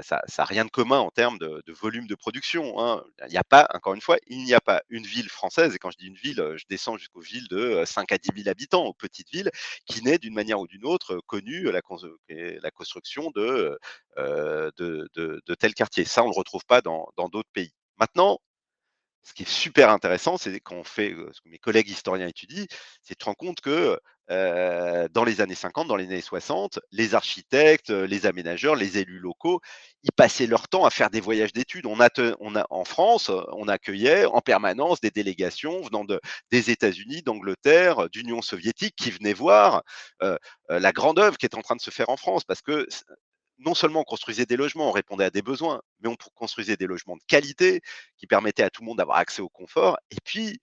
ça 0.03 0.21
n'a 0.39 0.45
rien 0.45 0.65
de 0.65 0.71
commun 0.71 0.99
en 0.99 1.11
termes 1.11 1.39
de, 1.39 1.63
volume 1.73 2.09
de 2.09 2.17
production. 2.17 2.81
Hein. 2.81 3.05
Il 3.27 3.31
n'y 3.31 3.39
a 3.39 3.45
pas, 3.45 3.69
encore 3.73 3.95
une 3.95 4.01
fois, 4.01 4.19
il 4.27 4.43
n'y 4.45 4.53
a 4.53 4.61
pas 4.61 4.83
une 4.89 5.07
ville 5.07 5.29
française, 5.29 5.75
et 5.75 5.79
quand 5.79 5.93
je 5.93 5.97
dis 5.97 6.07
une 6.07 6.17
ville, 6.17 6.45
je 6.57 6.65
descends 6.69 6.99
jusqu'aux 6.99 7.21
villes 7.21 7.49
de 7.49 7.85
5 7.87 8.11
à 8.11 8.19
10 8.19 8.31
000 8.37 8.49
habitants, 8.49 8.85
aux 8.85 8.95
petites 8.95 9.31
villes, 9.31 9.51
qui 9.87 10.03
n'est 10.03 10.19
d'une 10.19 10.35
manière 10.35 10.59
ou 10.59 10.67
d'une 10.67 10.85
autre 10.85 11.21
connue 11.27 11.71
la, 11.71 11.81
construction 12.73 13.31
de, 13.31 13.79
de, 14.17 15.09
de, 15.15 15.55
tels 15.55 15.75
quartiers. 15.75 16.05
Ça, 16.05 16.25
on 16.25 16.27
ne 16.27 16.33
le 16.33 16.39
retrouve 16.39 16.65
pas 16.67 16.81
dans 16.81 17.13
d'autres 17.31 17.51
pays. 17.53 17.73
Maintenant, 18.01 18.41
ce 19.23 19.35
qui 19.35 19.43
est 19.43 19.49
super 19.49 19.91
intéressant, 19.91 20.39
c'est 20.39 20.61
quand 20.61 20.83
fait 20.85 21.15
ce 21.33 21.41
que 21.41 21.49
mes 21.49 21.59
collègues 21.59 21.89
historiens 21.89 22.29
étudient, 22.29 22.67
c'est 23.03 23.15
de 23.15 23.19
te 23.19 23.25
rendre 23.25 23.37
compte 23.37 23.61
que 23.61 23.99
dans 24.29 25.25
les 25.25 25.41
années 25.41 25.57
50, 25.57 25.89
dans 25.89 25.97
les 25.97 26.05
années 26.05 26.21
60, 26.21 26.79
les 26.93 27.15
architectes, 27.17 27.91
les 27.91 28.27
aménageurs, 28.27 28.77
les 28.77 28.99
élus 28.99 29.19
locaux, 29.19 29.61
ils 30.05 30.13
passaient 30.13 30.47
leur 30.47 30.69
temps 30.69 30.85
à 30.85 30.91
faire 30.91 31.11
des 31.11 31.21
voyages 31.21 31.53
d'études. 31.53 31.87
En 31.87 32.85
France, 32.85 33.31
on 33.53 33.67
accueillait 33.67 34.27
en 34.27 34.41
permanence 34.41 35.01
des 35.01 35.11
délégations 35.11 35.83
venant 35.83 36.05
de, 36.05 36.21
des 36.53 36.71
États-Unis, 36.71 37.23
d'Angleterre, 37.23 38.09
d'Union 38.09 38.41
soviétique 38.41 38.95
qui 38.97 39.11
venaient 39.11 39.33
voir 39.33 39.83
la 40.69 40.93
grande 40.93 41.19
œuvre 41.19 41.37
qui 41.37 41.47
est 41.47 41.57
en 41.57 41.63
train 41.63 41.77
de 41.77 41.83
se 41.83 41.91
faire 41.91 42.09
en 42.09 42.17
France 42.17 42.45
parce 42.45 42.63
que 42.63 42.87
non 43.61 43.75
seulement 43.75 44.01
on 44.01 44.05
construisait 44.05 44.47
des 44.47 44.57
logements, 44.57 44.89
on 44.89 44.93
répondait 44.93 45.25
à 45.25 45.31
des 45.31 45.43
besoins, 45.43 45.83
mais 46.01 46.09
on 46.09 46.17
construisait 46.35 46.77
des 46.77 46.87
logements 46.87 47.17
de 47.17 47.23
qualité 47.27 47.81
qui 48.17 48.27
permettaient 48.27 48.63
à 48.63 48.71
tout 48.71 48.83
le 48.83 48.87
monde 48.87 48.99
d'avoir 48.99 49.19
accès 49.19 49.43
au 49.43 49.49
confort. 49.49 49.99
Et 50.11 50.17
puis, 50.25 50.61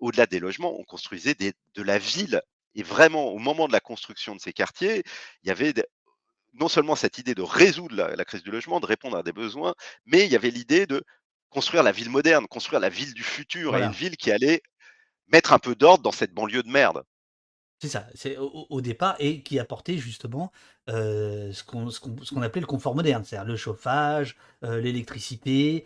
au-delà 0.00 0.26
des 0.26 0.40
logements, 0.40 0.78
on 0.78 0.84
construisait 0.84 1.34
de 1.34 1.82
la 1.82 1.98
ville. 1.98 2.42
Et 2.74 2.82
vraiment, 2.82 3.28
au 3.28 3.38
moment 3.38 3.68
de 3.68 3.72
la 3.72 3.80
construction 3.80 4.34
de 4.34 4.40
ces 4.40 4.52
quartiers, 4.52 5.02
il 5.42 5.48
y 5.48 5.50
avait 5.50 5.72
non 6.54 6.68
seulement 6.68 6.96
cette 6.96 7.18
idée 7.18 7.34
de 7.34 7.42
résoudre 7.42 7.94
la, 7.94 8.24
crise 8.24 8.42
du 8.42 8.50
logement, 8.50 8.80
de 8.80 8.86
répondre 8.86 9.16
à 9.16 9.22
des 9.22 9.32
besoins, 9.32 9.74
mais 10.04 10.26
il 10.26 10.32
y 10.32 10.36
avait 10.36 10.50
l'idée 10.50 10.86
de 10.86 11.02
construire 11.48 11.82
la 11.82 11.92
ville 11.92 12.10
moderne, 12.10 12.46
construire 12.46 12.80
la 12.80 12.88
ville 12.88 13.14
du 13.14 13.22
futur, 13.22 13.76
et 13.76 13.82
une 13.82 13.92
ville 13.92 14.16
qui 14.16 14.30
allait 14.30 14.62
mettre 15.28 15.52
un 15.52 15.58
peu 15.58 15.74
d'ordre 15.74 16.02
dans 16.02 16.12
cette 16.12 16.32
banlieue 16.32 16.62
de 16.62 16.70
merde. 16.70 17.04
C'est 17.80 17.88
ça, 17.88 18.06
c'est 18.14 18.36
au, 18.36 18.82
départ, 18.82 19.16
et 19.20 19.40
qui 19.40 19.58
apportait 19.58 19.96
justement 19.96 20.52
ce 20.86 21.62
qu'on 21.64 22.42
appelait 22.42 22.60
le 22.60 22.66
confort 22.66 22.94
moderne, 22.94 23.24
c'est-à-dire 23.24 23.48
le 23.48 23.56
chauffage, 23.56 24.36
l'électricité, 24.62 25.84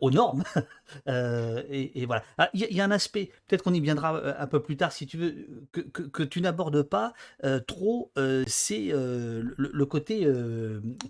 aux 0.00 0.10
normes. 0.10 0.42
et, 1.06 2.06
voilà. 2.06 2.24
Ah, 2.38 2.50
il 2.54 2.74
y, 2.74 2.80
a 2.80 2.84
un 2.84 2.90
aspect, 2.90 3.30
peut-être 3.46 3.62
qu'on 3.62 3.72
y 3.72 3.78
viendra 3.78 4.40
un 4.40 4.46
peu 4.48 4.60
plus 4.60 4.76
tard 4.76 4.90
si 4.90 5.06
tu 5.06 5.16
veux, 5.16 5.46
que, 5.70 6.24
tu 6.24 6.40
n'abordes 6.40 6.82
pas 6.82 7.12
trop, 7.68 8.10
c'est 8.48 8.88
le, 8.90 9.84
côté 9.84 10.26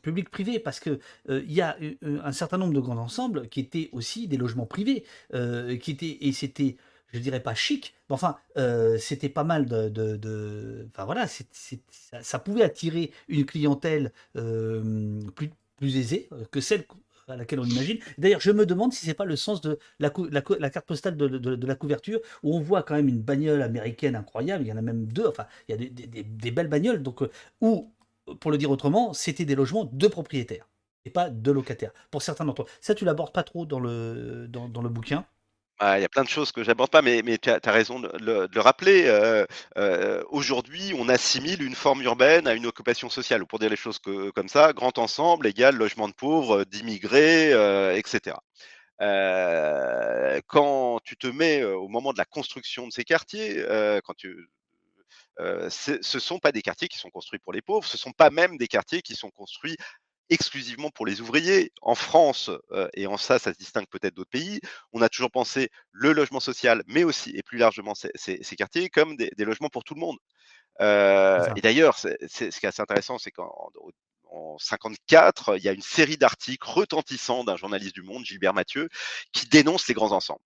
public-privé, 0.03 0.59
parce 0.59 0.79
que 0.79 0.99
il 1.27 1.53
y 1.53 1.63
a 1.63 1.75
un 2.23 2.33
certain 2.33 2.59
nombre 2.59 2.75
de 2.75 2.81
grands 2.81 2.99
ensembles 2.99 3.49
qui 3.49 3.61
étaient 3.61 3.89
aussi 3.93 4.29
des 4.29 4.37
logements 4.37 4.67
privés, 4.67 5.05
qui 5.33 5.91
étaient, 5.91 6.19
et 6.21 6.33
c'était 6.33 6.77
je 7.13 7.19
dirais 7.19 7.41
pas 7.41 7.55
chic, 7.55 7.95
mais 8.09 8.15
enfin, 8.15 8.37
euh, 8.57 8.99
c'était 8.99 9.29
pas 9.29 9.45
mal 9.45 9.67
de, 9.67 10.89
Enfin 10.95 11.05
voilà, 11.05 11.27
ça, 11.27 12.39
pouvait 12.39 12.63
attirer 12.63 13.13
une 13.29 13.45
clientèle 13.47 14.13
euh, 14.37 15.21
plus, 15.35 15.51
aisée 15.97 16.29
euh, 16.33 16.45
que 16.51 16.61
celle 16.61 16.85
à 17.29 17.37
laquelle 17.37 17.61
on 17.61 17.65
imagine. 17.65 17.99
D'ailleurs, 18.17 18.41
je 18.41 18.51
me 18.51 18.65
demande 18.65 18.93
si 18.93 19.05
c'est 19.05 19.15
pas 19.15 19.27
le 19.27 19.37
sens 19.37 19.61
de 19.61 19.79
la, 19.99 20.11
la, 20.31 20.71
carte 20.71 20.87
postale 20.87 21.17
de, 21.17 21.67
la 21.67 21.75
couverture, 21.75 22.21
où 22.43 22.57
on 22.57 22.61
voit 22.61 22.83
quand 22.83 22.95
même 22.95 23.09
une 23.09 23.21
bagnole 23.21 23.61
américaine 23.63 24.17
incroyable, 24.17 24.65
il 24.65 24.69
y 24.69 24.73
en 24.73 24.79
a 24.79 24.83
même 24.83 25.07
deux, 25.07 25.27
enfin, 25.27 25.47
il 25.69 25.73
y 25.73 26.03
a 26.03 26.23
des, 26.25 26.51
belles 26.51 26.69
bagnoles, 26.69 27.03
donc, 27.03 27.21
où, 27.61 27.93
pour 28.41 28.51
le 28.51 28.57
dire 28.57 28.71
autrement, 28.71 29.13
c'était 29.13 29.45
des 29.45 29.55
logements 29.55 29.85
de 29.85 30.07
propriétaires, 30.07 30.71
et 31.05 31.11
pas 31.11 31.29
de 31.29 31.51
locataires, 31.51 31.93
pour 32.11 32.23
certains 32.23 32.47
d'entre 32.47 32.63
eux. 32.63 32.67
Ça, 32.81 32.95
tu 32.95 33.05
l'abordes 33.05 33.35
pas 33.35 33.43
trop 33.43 33.67
dans 33.67 33.81
le, 33.81 34.47
dans 34.49 34.83
le 34.83 34.89
bouquin? 34.89 35.27
Il 35.81 36.01
y 36.01 36.05
a 36.05 36.09
plein 36.09 36.25
de 36.25 36.29
choses 36.29 36.53
que 36.53 36.65
j'aborde 36.65 36.91
pas, 36.91 37.03
mais, 37.03 37.23
tu 37.39 37.51
as, 37.51 37.61
raison 37.73 38.01
de, 38.01 38.11
le 38.53 38.61
rappeler. 38.61 39.05
Euh, 39.07 39.47
euh, 39.77 40.23
aujourd'hui, 40.31 40.93
on 40.99 41.09
assimile 41.09 41.63
une 41.63 41.75
forme 41.75 42.03
urbaine 42.03 42.47
à 42.49 42.55
une 42.55 42.67
occupation 42.67 43.09
sociale, 43.11 43.43
ou 43.43 43.47
pour 43.47 43.59
dire 43.59 43.71
les 43.71 43.77
choses 43.77 43.99
comme 43.99 44.49
ça, 44.49 44.73
grand 44.73 44.99
ensemble 44.99 45.47
égale 45.47 45.77
logement 45.77 46.09
de 46.09 46.15
pauvres, 46.15 46.65
d'immigrés, 46.65 47.53
euh, 47.53 47.97
etc. 47.97 48.37
quand 50.47 51.01
tu 51.05 51.17
te 51.17 51.27
mets 51.29 51.63
au 51.65 51.89
moment 51.89 52.13
de 52.13 52.19
la 52.19 52.25
construction 52.25 52.87
de 52.87 52.93
ces 52.93 53.05
quartiers, 53.05 53.55
ce 55.39 55.93
ne 55.93 56.21
sont 56.21 56.39
pas 56.41 56.53
des 56.53 56.63
quartiers 56.63 56.89
qui 56.89 56.99
sont 56.99 57.11
construits 57.11 57.39
pour 57.39 57.53
les 57.53 57.63
pauvres, 57.63 57.87
ce 57.87 57.97
ne 57.97 58.01
sont 58.01 58.13
pas 58.13 58.31
même 58.31 58.57
des 58.57 58.67
quartiers 58.67 59.03
qui 59.03 59.15
sont 59.15 59.31
construits 59.31 59.77
exclusivement 60.31 60.91
pour 60.91 61.07
les 61.07 61.21
ouvriers. 61.21 61.73
En 61.83 61.95
France, 61.95 62.51
et 62.95 63.07
en 63.07 63.17
ça, 63.17 63.39
ça 63.39 63.53
se 63.53 63.59
distingue 63.59 63.87
peut-être 63.89 64.15
d'autres 64.15 64.31
pays, 64.31 64.61
on 64.93 65.03
a 65.03 65.09
toujours 65.09 65.31
pensé 65.31 65.71
le 65.93 66.13
logement 66.13 66.41
social, 66.41 66.83
mais 66.87 67.05
aussi, 67.05 67.31
et 67.35 67.43
plus 67.43 67.59
largement, 67.59 67.95
ces, 67.95 68.57
quartiers, 68.57 68.89
comme 68.89 69.17
des, 69.17 69.31
logements 69.39 69.69
pour 69.69 69.85
tout 69.85 69.95
le 69.95 70.01
monde. 70.01 70.19
et 70.81 71.61
d'ailleurs, 71.61 71.99
ce 71.99 72.09
qui 72.29 72.45
est 72.45 72.65
assez 72.65 72.83
intéressant, 72.83 73.19
c'est 73.19 73.31
qu'en 73.31 73.71
en 74.31 74.59
54, 74.59 75.57
il 75.57 75.65
y 75.65 75.69
a 75.69 75.73
une 75.73 75.83
série 75.83 76.19
d'articles 76.19 76.69
retentissants 76.69 77.45
d'un 77.45 77.57
journaliste 77.57 77.95
du 77.95 78.03
Monde, 78.03 78.25
Gilbert 78.25 78.53
Mathieu, 78.53 78.89
qui 79.33 79.47
dénonce 79.47 79.89
les 79.89 79.95
grands 79.95 80.13
ensembles 80.13 80.45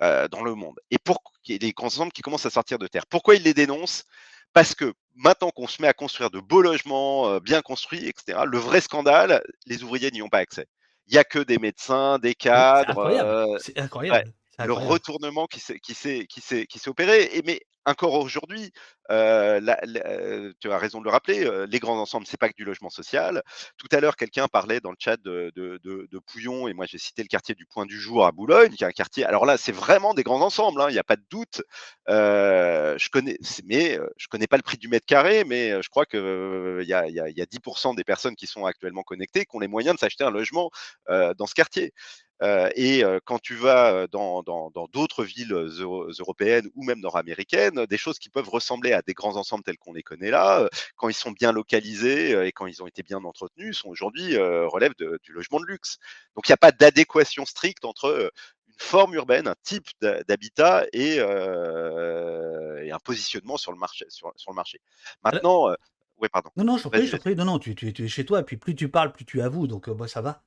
dans 0.00 0.42
le 0.42 0.54
monde. 0.54 0.80
Et 0.90 0.98
pour 0.98 1.22
les 1.46 1.72
grands 1.72 1.86
ensembles 1.86 2.12
qui 2.12 2.22
commencent 2.22 2.46
à 2.46 2.50
sortir 2.50 2.78
de 2.78 2.86
terre. 2.86 3.06
Pourquoi 3.06 3.34
il 3.34 3.42
les 3.42 3.54
dénonce? 3.54 4.04
Parce 4.52 4.74
que 4.74 4.92
maintenant 5.16 5.50
qu'on 5.50 5.66
se 5.66 5.80
met 5.80 5.88
à 5.88 5.92
construire 5.92 6.30
de 6.30 6.40
beaux 6.40 6.62
logements 6.62 7.28
euh, 7.28 7.40
bien 7.40 7.62
construits, 7.62 8.06
etc., 8.06 8.40
le 8.46 8.58
vrai 8.58 8.80
scandale, 8.80 9.42
les 9.66 9.82
ouvriers 9.82 10.10
n'y 10.10 10.22
ont 10.22 10.28
pas 10.28 10.38
accès. 10.38 10.66
Il 11.08 11.14
n'y 11.14 11.18
a 11.18 11.24
que 11.24 11.38
des 11.38 11.58
médecins, 11.58 12.18
des 12.18 12.34
cadres. 12.34 13.58
C'est 13.60 13.78
incroyable. 13.78 14.28
Euh, 14.28 14.32
le 14.58 14.72
retournement 14.72 15.46
qui 15.46 15.60
s'est 15.60 16.88
opéré. 16.88 17.30
Et, 17.34 17.42
mais 17.44 17.60
encore 17.84 18.14
aujourd'hui, 18.14 18.72
euh, 19.10 19.60
euh, 20.06 20.52
tu 20.60 20.70
as 20.70 20.78
raison 20.78 21.00
de 21.00 21.04
le 21.04 21.10
rappeler, 21.10 21.44
euh, 21.44 21.66
les 21.66 21.80
grands 21.80 21.98
ensembles, 21.98 22.26
c'est 22.26 22.36
pas 22.36 22.48
que 22.48 22.54
du 22.54 22.64
logement 22.64 22.90
social. 22.90 23.42
Tout 23.76 23.88
à 23.92 24.00
l'heure, 24.00 24.16
quelqu'un 24.16 24.46
parlait 24.46 24.80
dans 24.80 24.90
le 24.90 24.96
chat 24.98 25.16
de, 25.16 25.52
de, 25.54 26.18
Pouillon, 26.26 26.68
et 26.68 26.74
moi 26.74 26.86
j'ai 26.86 26.98
cité 26.98 27.22
le 27.22 27.28
quartier 27.28 27.54
du 27.54 27.66
Point 27.66 27.86
du 27.86 27.98
Jour 27.98 28.24
à 28.24 28.32
Boulogne, 28.32 28.72
qui 28.72 28.84
est 28.84 28.86
un 28.86 28.92
quartier. 28.92 29.24
Alors 29.24 29.44
là, 29.44 29.56
c'est 29.56 29.72
vraiment 29.72 30.14
des 30.14 30.22
grands 30.22 30.40
ensembles, 30.40 30.80
hein, 30.80 30.86
il 30.88 30.92
n'y 30.92 30.98
a 30.98 31.04
pas 31.04 31.16
de 31.16 31.24
doute. 31.28 31.62
je 32.06 33.08
connais, 33.10 33.38
mais 33.64 33.98
je 34.16 34.28
connais 34.28 34.46
pas 34.46 34.56
le 34.56 34.62
prix 34.62 34.78
du 34.78 34.88
mètre 34.88 35.06
carré, 35.06 35.44
mais 35.44 35.82
je 35.82 35.88
crois 35.88 36.06
qu'il 36.06 36.84
y 36.86 36.94
a, 36.94 37.08
y, 37.08 37.20
a, 37.20 37.28
y 37.28 37.40
a 37.40 37.46
10% 37.46 37.96
des 37.96 38.04
personnes 38.04 38.36
qui 38.36 38.46
sont 38.46 38.64
actuellement 38.64 39.02
connectées 39.02 39.44
qui 39.44 39.56
ont 39.56 39.60
les 39.60 39.68
moyens 39.68 39.96
de 39.96 40.00
s'acheter 40.00 40.24
un 40.24 40.30
logement 40.30 40.70
dans 41.08 41.46
ce 41.46 41.54
quartier. 41.54 41.92
Et 42.74 43.02
quand 43.24 43.38
tu 43.38 43.54
vas 43.54 44.06
dans 44.08 44.42
d'autres 44.92 45.24
villes 45.24 45.52
européennes 45.52 46.68
ou 46.74 46.84
même 46.84 47.00
nord-américaines, 47.00 47.86
des 47.86 47.98
choses 47.98 48.18
qui 48.18 48.28
peuvent 48.28 48.48
ressembler 48.48 48.92
à 48.92 49.02
des 49.02 49.14
grands 49.14 49.36
ensembles 49.36 49.64
tels 49.64 49.78
qu'on 49.78 49.92
les 49.92 50.02
connaît 50.02 50.30
là, 50.30 50.68
quand 50.96 51.08
ils 51.08 51.14
sont 51.14 51.32
bien 51.32 51.52
localisés 51.52 52.46
et 52.46 52.52
quand 52.52 52.66
ils 52.66 52.82
ont 52.82 52.86
été 52.86 53.02
bien 53.02 53.22
entretenus, 53.24 53.78
sont 53.78 53.88
aujourd'hui 53.88 54.36
relèvent 54.36 54.94
du 54.96 55.32
logement 55.32 55.60
de 55.60 55.66
luxe. 55.66 55.98
Donc 56.34 56.48
il 56.48 56.50
n'y 56.50 56.54
a 56.54 56.58
pas 56.58 56.72
d'adéquation 56.72 57.44
stricte 57.44 57.84
entre 57.84 58.32
une 58.68 58.74
forme 58.78 59.14
urbaine, 59.14 59.46
un 59.46 59.54
type 59.62 59.86
d'habitat 60.00 60.86
et, 60.92 61.20
un 61.20 62.98
positionnement 63.04 63.56
sur 63.56 63.72
le 63.72 63.78
marché. 63.78 64.04
Sur, 64.08 64.32
le 64.48 64.54
marché. 64.54 64.80
Maintenant, 65.24 65.74
ouais, 66.18 66.28
pardon. 66.28 66.50
Non, 66.56 66.64
non, 66.64 66.78
je 66.78 66.88
prie, 66.88 67.06
je 67.06 67.16
prie. 67.16 67.36
Non, 67.36 67.44
non, 67.44 67.58
tu, 67.58 67.74
es 67.80 68.08
chez 68.08 68.24
toi, 68.24 68.40
et 68.40 68.44
puis 68.44 68.56
plus 68.56 68.74
tu 68.74 68.88
parles, 68.88 69.12
plus 69.12 69.24
tu 69.24 69.42
avoues, 69.42 69.66
donc 69.66 69.88
moi 69.88 70.08
ça 70.08 70.20
va. 70.20 70.42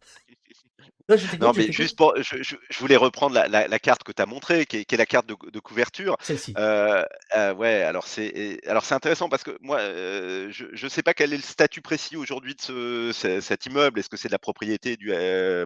Non, 1.39 1.53
mais 1.55 1.71
juste 1.71 1.95
pour, 1.95 2.15
je, 2.17 2.55
voulais 2.79 2.95
reprendre 2.95 3.35
la, 3.35 3.79
carte 3.79 4.03
que 4.03 4.11
tu 4.11 4.21
as 4.21 4.25
montrée, 4.25 4.65
qui 4.65 4.77
est, 4.77 4.97
la 4.97 5.05
carte 5.05 5.27
de, 5.27 5.59
couverture. 5.59 6.17
Celle-ci. 6.21 6.53
Euh, 6.57 7.03
euh, 7.35 7.53
ouais, 7.53 7.81
alors 7.83 8.07
c'est, 8.07 8.59
alors 8.67 8.83
c'est 8.85 8.95
intéressant 8.95 9.29
parce 9.29 9.43
que 9.43 9.55
moi, 9.61 9.79
euh, 9.79 10.49
je 10.51 10.83
ne 10.83 10.89
sais 10.89 11.03
pas 11.03 11.13
quel 11.13 11.33
est 11.33 11.37
le 11.37 11.43
statut 11.43 11.81
précis 11.81 12.15
aujourd'hui 12.15 12.55
de 12.55 12.61
ce, 12.61 13.39
cet 13.41 13.65
immeuble. 13.67 13.99
Est-ce 13.99 14.09
que 14.09 14.17
c'est 14.17 14.29
de 14.29 14.33
la 14.33 14.39
propriété 14.39 14.97
du 14.97 15.13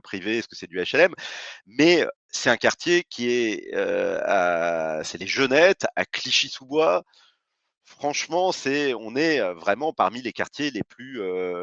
privé 0.03 0.39
Est-ce 0.39 0.47
que 0.47 0.57
c'est 0.57 0.69
du 0.69 0.81
HLM 0.81 1.13
Mais 1.67 2.05
c'est 2.29 2.49
un 2.49 2.57
quartier 2.57 3.03
qui 3.09 3.29
est, 3.29 3.71
c'est 5.03 5.17
les 5.17 5.27
Jeunettes 5.27 5.87
à 5.95 6.05
Clichy-sous-Bois. 6.05 7.03
Franchement, 7.85 8.51
c'est, 8.51 8.93
on 8.93 9.15
est 9.15 9.39
vraiment 9.53 9.93
parmi 9.93 10.21
les 10.21 10.33
quartiers 10.33 10.69
les 10.69 10.83
plus, 10.83 11.21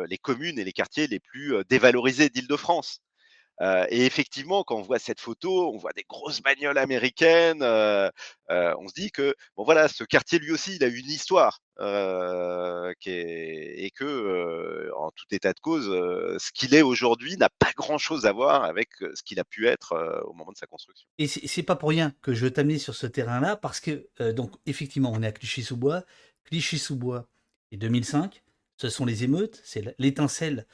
les 0.09 0.19
communes 0.19 0.59
et 0.59 0.65
les 0.65 0.73
quartiers 0.73 1.07
les 1.09 1.21
plus 1.21 1.63
dévalorisés 1.69 2.31
d'Île-de-France. 2.31 3.03
Euh, 3.63 3.87
et 3.91 4.05
effectivement, 4.05 4.65
quand 4.65 4.77
on 4.77 4.83
voit 4.83 4.99
cette 4.99 5.21
photo, 5.21 5.73
on 5.73 5.79
voit 5.79 5.93
des 5.93 6.05
grosses 6.09 6.43
bagnoles 6.43 6.79
américaines. 6.79 7.63
Euh, 7.63 8.11
euh, 8.51 8.75
on 8.79 8.89
se 8.89 8.95
dit 8.95 9.11
que 9.11 9.35
bon 9.57 9.65
voilà, 9.65 9.89
ce 9.89 10.05
quartier 10.05 10.39
lui 10.39 10.53
aussi, 10.53 10.77
il 10.77 10.85
a 10.85 10.89
une 10.89 11.07
histoire 11.07 11.61
et 11.79 11.85
que 13.95 14.91
en 14.97 15.11
tout 15.11 15.27
état 15.31 15.53
de 15.53 15.61
cause, 15.61 15.85
ce 15.85 16.51
qu'il 16.53 16.75
est 16.75 16.81
aujourd'hui 16.81 17.37
n'a 17.37 17.51
pas 17.51 17.71
grand-chose 17.77 18.25
à 18.25 18.33
voir 18.33 18.65
avec 18.65 18.89
ce 18.99 19.23
qu'il 19.23 19.39
a 19.41 19.45
pu 19.45 19.67
être 19.67 20.23
au 20.25 20.33
moment 20.33 20.53
de 20.53 20.57
sa 20.57 20.67
construction. 20.67 21.07
Et 21.19 21.27
c'est 21.27 21.63
pas 21.63 21.77
pour 21.77 21.91
rien 21.91 22.15
que 22.23 22.33
je 22.33 22.45
veux 22.45 22.51
t'amener 22.51 22.79
sur 22.79 22.95
ce 22.95 23.07
terrain-là, 23.07 23.57
parce 23.57 23.81
que 23.81 24.09
donc 24.33 24.53
effectivement, 24.65 25.13
on 25.15 25.23
est 25.23 25.27
à 25.27 25.33
Clichy-sous-Bois. 25.33 26.05
Clichy-sous-Bois 26.45 27.29
et 27.73 27.77
2005, 27.77 28.43
ce 28.79 28.89
sont 28.89 29.05
les 29.05 29.25
émeutes, 29.25 29.61
c'est 29.63 29.95
l'étincelle 29.99 30.67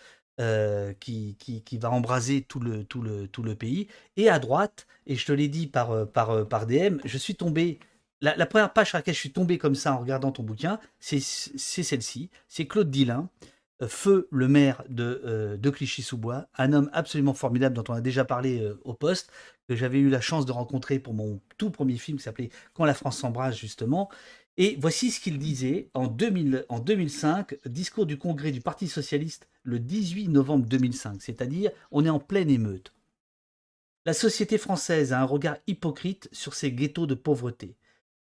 euh, 0.42 0.92
qui, 0.98 1.36
qui, 1.38 1.78
va 1.78 1.88
embraser 1.90 2.42
tout 2.42 2.58
le, 2.58 2.82
tout, 2.82 3.00
le, 3.00 3.28
tout 3.28 3.44
le 3.44 3.54
pays. 3.54 3.86
Et 4.16 4.28
à 4.28 4.40
droite, 4.40 4.88
et 5.06 5.14
je 5.14 5.24
te 5.24 5.30
l'ai 5.30 5.46
dit 5.46 5.68
par, 5.68 5.92
euh, 5.92 6.04
par, 6.04 6.30
euh, 6.30 6.44
par 6.44 6.66
DM, 6.66 6.98
je 7.04 7.16
suis 7.16 7.36
tombé. 7.36 7.78
La, 8.20 8.46
première 8.46 8.72
page 8.72 8.88
sur 8.88 8.98
laquelle 8.98 9.14
je 9.14 9.20
suis 9.20 9.32
tombé 9.32 9.58
comme 9.58 9.76
ça 9.76 9.92
en 9.94 9.98
regardant 9.98 10.32
ton 10.32 10.42
bouquin, 10.42 10.80
c'est 11.00 11.20
celle-ci. 11.20 12.30
C'est 12.48 12.66
Claude 12.66 12.90
Dillin, 12.90 13.28
Feu, 13.88 14.28
le 14.30 14.46
maire 14.46 14.84
de, 14.88 15.58
de 15.60 15.70
Clichy-sous-Bois, 15.70 16.46
un 16.56 16.72
homme 16.72 16.88
absolument 16.92 17.34
formidable 17.34 17.74
dont 17.74 17.82
on 17.88 17.94
a 17.94 18.00
déjà 18.00 18.24
parlé 18.24 18.64
au 18.84 18.94
poste, 18.94 19.32
que 19.66 19.74
j'avais 19.74 19.98
eu 19.98 20.08
la 20.08 20.20
chance 20.20 20.46
de 20.46 20.52
rencontrer 20.52 21.00
pour 21.00 21.14
mon 21.14 21.40
tout 21.58 21.70
premier 21.70 21.96
film 21.96 22.16
qui 22.16 22.22
s'appelait 22.22 22.50
Quand 22.74 22.84
la 22.84 22.94
France 22.94 23.18
s'embrasse, 23.18 23.56
justement. 23.56 24.08
Et 24.58 24.76
voici 24.78 25.10
ce 25.10 25.20
qu'il 25.20 25.38
disait 25.38 25.88
en, 25.94 26.06
2000, 26.06 26.66
en 26.68 26.78
2005, 26.78 27.56
discours 27.66 28.04
du 28.04 28.18
congrès 28.18 28.52
du 28.52 28.60
Parti 28.60 28.86
socialiste 28.86 29.48
le 29.62 29.78
18 29.78 30.28
novembre 30.28 30.66
2005, 30.66 31.22
c'est-à-dire 31.22 31.70
on 31.90 32.04
est 32.04 32.10
en 32.10 32.18
pleine 32.18 32.50
émeute. 32.50 32.92
La 34.04 34.12
société 34.12 34.58
française 34.58 35.12
a 35.12 35.20
un 35.20 35.24
regard 35.24 35.56
hypocrite 35.66 36.28
sur 36.32 36.54
ces 36.54 36.72
ghettos 36.72 37.06
de 37.06 37.14
pauvreté. 37.14 37.76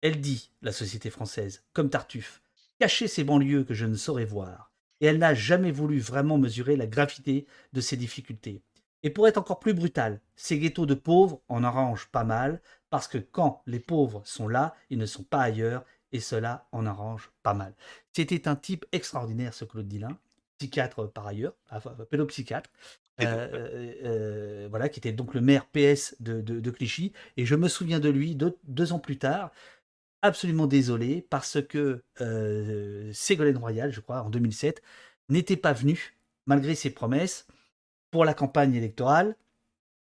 Elle 0.02 0.22
dit, 0.22 0.52
la 0.62 0.72
société 0.72 1.10
française, 1.10 1.64
comme 1.74 1.90
Tartuffe, 1.90 2.42
cacher 2.80 3.08
ces 3.08 3.24
banlieues 3.24 3.64
que 3.64 3.74
je 3.74 3.86
ne 3.86 3.96
saurais 3.96 4.26
voir. 4.26 4.72
Et 5.02 5.06
elle 5.06 5.20
n'a 5.20 5.36
jamais 5.36 5.72
voulu 5.72 6.00
vraiment 6.00 6.38
mesurer 6.38 6.76
la 6.78 6.88
gravité 6.88 7.46
de 7.74 7.82
ces 7.82 7.98
difficultés. 7.98 8.62
Et 9.04 9.10
pour 9.10 9.28
être 9.28 9.38
encore 9.38 9.60
plus 9.60 9.74
brutal, 9.74 10.22
ces 10.36 10.58
ghettos 10.58 10.86
de 10.86 10.94
pauvres 10.94 11.42
en 11.50 11.64
arrangent 11.64 12.10
pas 12.12 12.24
mal, 12.24 12.62
parce 12.90 13.08
que 13.08 13.18
quand 13.18 13.62
les 13.68 13.80
pauvres 13.80 14.22
sont 14.26 14.48
là, 14.48 14.76
ils 14.90 14.98
ne 14.98 15.06
sont 15.06 15.24
pas 15.24 15.42
ailleurs, 15.42 15.86
et 16.12 16.20
cela 16.20 16.68
en 16.72 16.86
arrange 16.86 17.32
pas 17.44 17.54
mal. 17.54 17.74
C'était 18.14 18.48
un 18.48 18.56
type 18.56 18.86
extraordinaire, 18.92 19.54
ce 19.54 19.66
Claude 19.66 19.88
Dillin, 19.88 20.18
psychiatre 20.58 21.12
par 21.12 21.28
ailleurs, 21.28 21.54
enfin, 21.72 21.96
pédopsychiatre, 22.10 22.70
euh, 23.22 23.26
euh, 23.26 23.94
euh, 24.04 24.68
voilà, 24.70 24.90
qui 24.90 25.00
était 25.00 25.12
donc 25.12 25.34
le 25.34 25.42
maire 25.42 25.66
PS 25.68 26.16
de, 26.20 26.70
Clichy, 26.72 27.14
et 27.36 27.46
je 27.46 27.56
me 27.56 27.68
souviens 27.68 28.00
de 28.00 28.10
lui 28.10 28.36
deux, 28.36 28.94
ans 28.94 29.00
plus 29.00 29.18
tard, 29.18 29.52
absolument 30.22 30.68
désolé, 30.68 31.26
parce 31.30 31.62
que 31.62 32.04
Ségolène 33.14 33.58
Royal, 33.58 33.92
je 33.92 34.02
crois, 34.02 34.22
en 34.22 34.30
2007, 34.30 34.82
n'était 35.30 35.58
pas 35.58 35.74
venu, 35.74 36.16
malgré 36.46 36.76
ses 36.76 36.90
promesses, 36.90 37.48
pour 38.12 38.24
la 38.24 38.34
campagne 38.34 38.76
électorale 38.76 39.36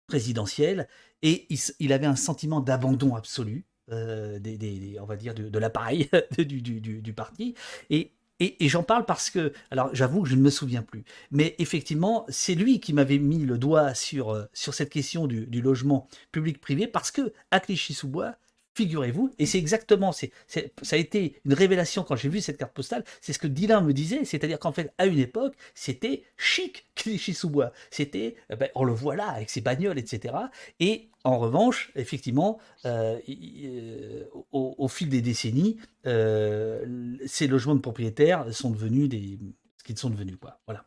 présidentielle, 0.06 0.88
et 1.22 1.48
il 1.80 1.92
avait 1.92 2.06
un 2.06 2.16
sentiment 2.16 2.60
d'abandon 2.60 3.16
absolu. 3.16 3.64
Euh, 3.90 4.38
des, 4.38 4.98
on 5.00 5.06
va 5.06 5.16
dire, 5.16 5.34
de, 5.34 5.58
l'appareil 5.58 6.10
du, 6.38 6.60
du, 6.60 7.12
parti. 7.14 7.54
Et, 7.88 8.12
et, 8.38 8.68
j'en 8.68 8.82
parle 8.82 9.06
parce 9.06 9.30
que, 9.30 9.52
alors 9.70 9.88
j'avoue 9.94 10.22
que 10.22 10.28
je 10.28 10.36
ne 10.36 10.42
me 10.42 10.50
souviens 10.50 10.82
plus, 10.82 11.04
mais 11.30 11.54
effectivement, 11.58 12.26
c'est 12.28 12.54
lui 12.54 12.80
qui 12.80 12.92
m'avait 12.92 13.18
mis 13.18 13.46
le 13.46 13.56
doigt 13.56 13.94
sur, 13.94 14.30
euh, 14.30 14.44
sur 14.52 14.74
cette 14.74 14.90
question 14.90 15.26
du, 15.26 15.46
logement 15.62 16.06
public-privé, 16.32 16.86
parce 16.86 17.10
que 17.10 17.32
à 17.50 17.60
Clichy-sous-Bois, 17.60 18.34
figurez-vous, 18.78 19.32
et 19.40 19.46
c'est 19.46 19.58
exactement, 19.58 20.12
c'est, 20.12 20.30
ça 20.46 20.60
a 20.92 20.96
été 20.96 21.40
une 21.44 21.52
révélation 21.52 22.04
quand 22.04 22.14
j'ai 22.14 22.28
vu 22.28 22.40
cette 22.40 22.58
carte 22.58 22.72
postale, 22.72 23.02
c'est 23.20 23.32
ce 23.32 23.40
que 23.40 23.48
Dylan 23.48 23.84
me 23.84 23.92
disait, 23.92 24.24
c'est-à-dire 24.24 24.60
qu'en 24.60 24.70
fait, 24.70 24.92
à 24.98 25.06
une 25.06 25.18
époque, 25.18 25.54
c'était 25.74 26.22
chic 26.36 26.86
Clichy-sous-Bois, 26.94 27.72
c'était, 27.90 28.36
euh, 28.52 28.56
ben, 28.56 28.68
on 28.76 28.84
le 28.84 28.92
voit 28.92 29.16
là, 29.16 29.30
avec 29.30 29.50
ses 29.50 29.60
bagnoles, 29.60 29.98
etc. 29.98 30.34
Et 30.78 31.08
en 31.24 31.38
revanche, 31.38 31.90
effectivement, 31.96 32.58
euh, 32.84 33.18
euh, 33.28 34.24
au, 34.52 34.86
fil 34.86 35.08
des 35.08 35.22
décennies, 35.22 35.78
ces 36.04 37.46
logements 37.48 37.74
de 37.74 37.80
propriétaires 37.80 38.52
sont 38.54 38.70
devenus 38.70 39.08
des, 39.08 39.40
ce 39.76 39.82
qu'ils 39.82 39.98
sont 39.98 40.10
devenus, 40.10 40.36
quoi. 40.40 40.60
Voilà. 40.66 40.84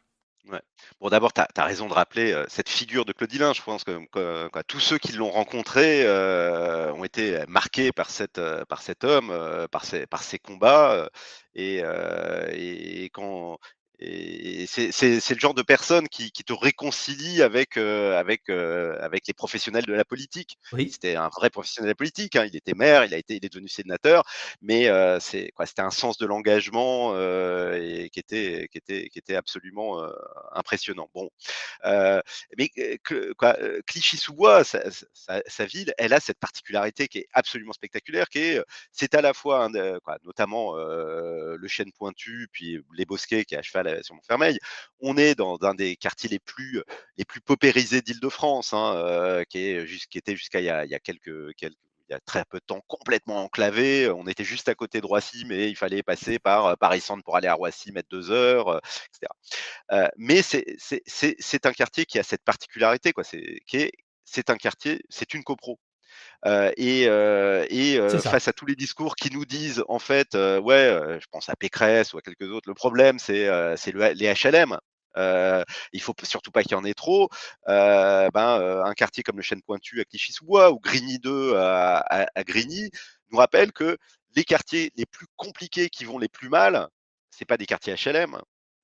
Bon, 1.00 1.10
d'abord, 1.10 1.34
tu 1.34 1.42
as, 1.42 1.66
raison 1.66 1.88
de 1.88 1.94
rappeler 1.94 2.44
cette 2.48 2.70
figure 2.70 3.06
de 3.06 3.14
Claudilin. 3.14 3.54
Je 3.54 3.62
pense 3.62 3.84
que, 3.84 4.62
tous 4.64 4.80
ceux 4.80 4.98
qui 4.98 5.14
l'ont 5.14 5.30
rencontré 5.30 6.06
ont 6.92 7.04
été 7.04 7.44
marqués 7.48 7.92
par, 7.92 8.10
cette, 8.10 8.42
par 8.66 8.82
cet 8.82 9.04
homme, 9.04 9.68
par, 9.72 9.86
ses, 9.86 10.40
combats. 10.40 11.10
Et, 11.56 11.82
quand, 13.14 13.60
et 14.02 14.66
c'est 14.66 15.30
le 15.30 15.40
genre 15.40 15.54
de 15.54 15.62
personne 15.62 16.08
qui, 16.10 16.32
qui 16.32 16.44
te 16.44 16.54
réconcilie 16.54 17.44
avec, 17.44 17.78
euh, 17.78 18.18
avec, 18.20 18.50
euh, 18.50 18.98
avec 19.00 19.28
les 19.28 19.34
professionnels 19.34 19.86
de 19.86 19.94
la 19.94 20.04
politique. 20.04 20.58
Oui. 20.74 20.90
C'était 20.92 21.16
un 21.16 21.30
vrai 21.30 21.52
professionnel 21.52 21.88
de 21.88 21.92
la 21.92 21.96
politique. 21.96 22.36
Hein. 22.36 22.46
Il 22.46 22.56
était 22.56 22.74
maire, 22.74 23.06
il, 23.06 23.14
a 23.14 23.18
été, 23.18 23.36
il 23.36 23.46
est 23.46 23.50
devenu 23.50 23.68
sénateur, 23.68 24.24
mais 24.62 24.88
euh, 24.88 25.20
c'était 25.20 25.52
un 25.78 25.92
sens 25.92 26.18
de 26.18 26.26
l'engagement 26.26 27.16
et 27.76 28.10
qui 28.12 28.20
était, 28.20 28.68
qui 28.72 28.80
était, 28.80 29.10
qui 29.10 29.20
était 29.20 29.36
absolument 29.36 30.02
impressionnant. 30.54 31.10
Bon, 31.14 31.30
mais 31.84 32.70
quoi, 33.38 33.56
Clichy-sous-Bois, 33.86 34.64
sa, 34.64 34.82
sa, 35.14 35.42
sa, 35.46 35.66
ville, 35.66 35.94
elle 35.98 36.14
a 36.14 36.20
cette 36.20 36.40
particularité 36.40 37.08
qui 37.08 37.20
est 37.20 37.28
absolument 37.34 37.74
spectaculaire, 37.74 38.30
qui 38.30 38.40
est, 38.40 38.64
c'est 38.92 39.14
à 39.14 39.22
la 39.22 39.34
fois, 39.34 39.70
quoi, 40.04 40.18
notamment 40.24 40.76
le 40.76 41.68
chêne 41.68 41.92
pointu, 41.92 42.48
puis 42.52 42.80
les 42.96 43.06
bosquets 43.06 43.46
qui 43.46 43.56
est 43.56 43.58
à 43.58 43.62
cheval 43.62 43.91
sur 44.04 44.16
Montfermeil. 44.16 44.60
On 45.00 45.18
est 45.18 45.36
dans 45.36 45.58
un 45.64 45.74
des 45.74 45.96
quartiers 45.96 46.30
les 46.30 46.40
plus, 46.40 46.82
les 47.18 47.26
plus 47.26 47.42
paupérisés 47.42 48.02
d'Île-de-France, 48.02 48.74
hein, 48.74 48.94
euh, 48.96 49.44
qui, 49.46 49.60
était 49.60 50.36
jusqu'à 50.36 50.60
il, 50.60 50.66
y 50.66 50.70
a 50.70 50.86
il 50.86 50.92
y 50.92 52.14
a 52.14 52.20
très 52.26 52.44
peu 52.46 52.60
de 52.60 52.66
temps 52.66 52.82
complètement 52.88 53.44
enclavé. 53.46 54.10
On 54.10 54.28
était 54.28 54.44
juste 54.44 54.68
à 54.70 54.76
côté 54.76 55.00
de 55.00 55.06
Roissy, 55.06 55.46
mais 55.46 55.70
il 55.70 55.76
fallait 55.78 56.04
passer 56.04 56.40
par 56.40 56.66
euh, 56.66 56.76
Paris-Centre 56.76 57.24
pour 57.24 57.38
aller 57.38 57.48
à 57.48 57.54
Roissy, 57.54 57.92
mettre 57.92 58.10
deux 58.10 58.32
heures, 58.32 58.68
euh, 58.68 58.80
etc. 59.10 60.10
mais 60.18 60.42
c'est 60.42 61.66
un 61.66 61.74
quartier 61.74 62.06
qui 62.06 62.20
a 62.20 62.24
cette 62.24 62.44
particularité. 62.44 63.14
C'est 64.26 64.50
un 64.50 64.58
quartier, 64.58 65.02
c'est 65.10 65.34
une 65.34 65.44
copro. 65.44 65.80
Euh, 66.46 66.72
et, 66.78 67.08
euh, 67.08 67.66
et 67.70 67.98
euh, 67.98 68.20
face 68.20 68.48
à 68.48 68.54
tous 68.54 68.66
les 68.66 68.76
discours 68.76 69.16
qui 69.16 69.32
nous 69.32 69.46
disent, 69.46 69.84
en 69.88 70.00
fait, 70.00 70.34
ouais, 70.36 71.20
je 71.20 71.26
pense 71.32 71.50
à 71.50 71.56
Pécresse 71.56 72.14
ou 72.14 72.18
à 72.18 72.22
quelques 72.22 72.50
autres, 72.52 72.70
le 72.70 72.74
problème, 72.74 73.20
c'est 73.20 73.50
les 74.14 74.34
HLM. 74.34 74.78
Euh, 75.18 75.66
il 75.92 76.02
faut 76.02 76.14
surtout 76.24 76.52
pas 76.52 76.64
qu'il 76.64 76.72
y 76.72 76.76
en 76.76 76.86
ait 76.86 76.94
trop. 76.94 77.30
Euh, 77.68 78.30
ben, 78.34 78.82
un 78.86 78.94
quartier 78.94 79.24
comme 79.24 79.38
le 79.38 79.42
Chêne 79.42 79.62
Pointu 79.62 80.00
à 80.00 80.06
Clichy-sous-Bois 80.06 80.72
ou 80.72 80.80
Grigny 80.80 81.20
2 81.20 81.56
à, 81.56 81.98
à, 81.98 82.28
à, 82.34 82.44
Grigny 82.44 82.90
nous 83.30 83.38
rappelle 83.38 83.74
que 83.74 83.98
les 84.36 84.46
quartiers 84.46 84.92
les 84.96 85.06
plus 85.06 85.28
compliqués 85.36 85.90
qui 85.90 86.06
vont 86.06 86.18
les 86.18 86.30
plus 86.30 86.48
mal, 86.48 86.88
c'est 87.30 87.46
pas 87.46 87.58
des 87.58 87.66
quartiers 87.66 87.96
HLM, 87.96 88.38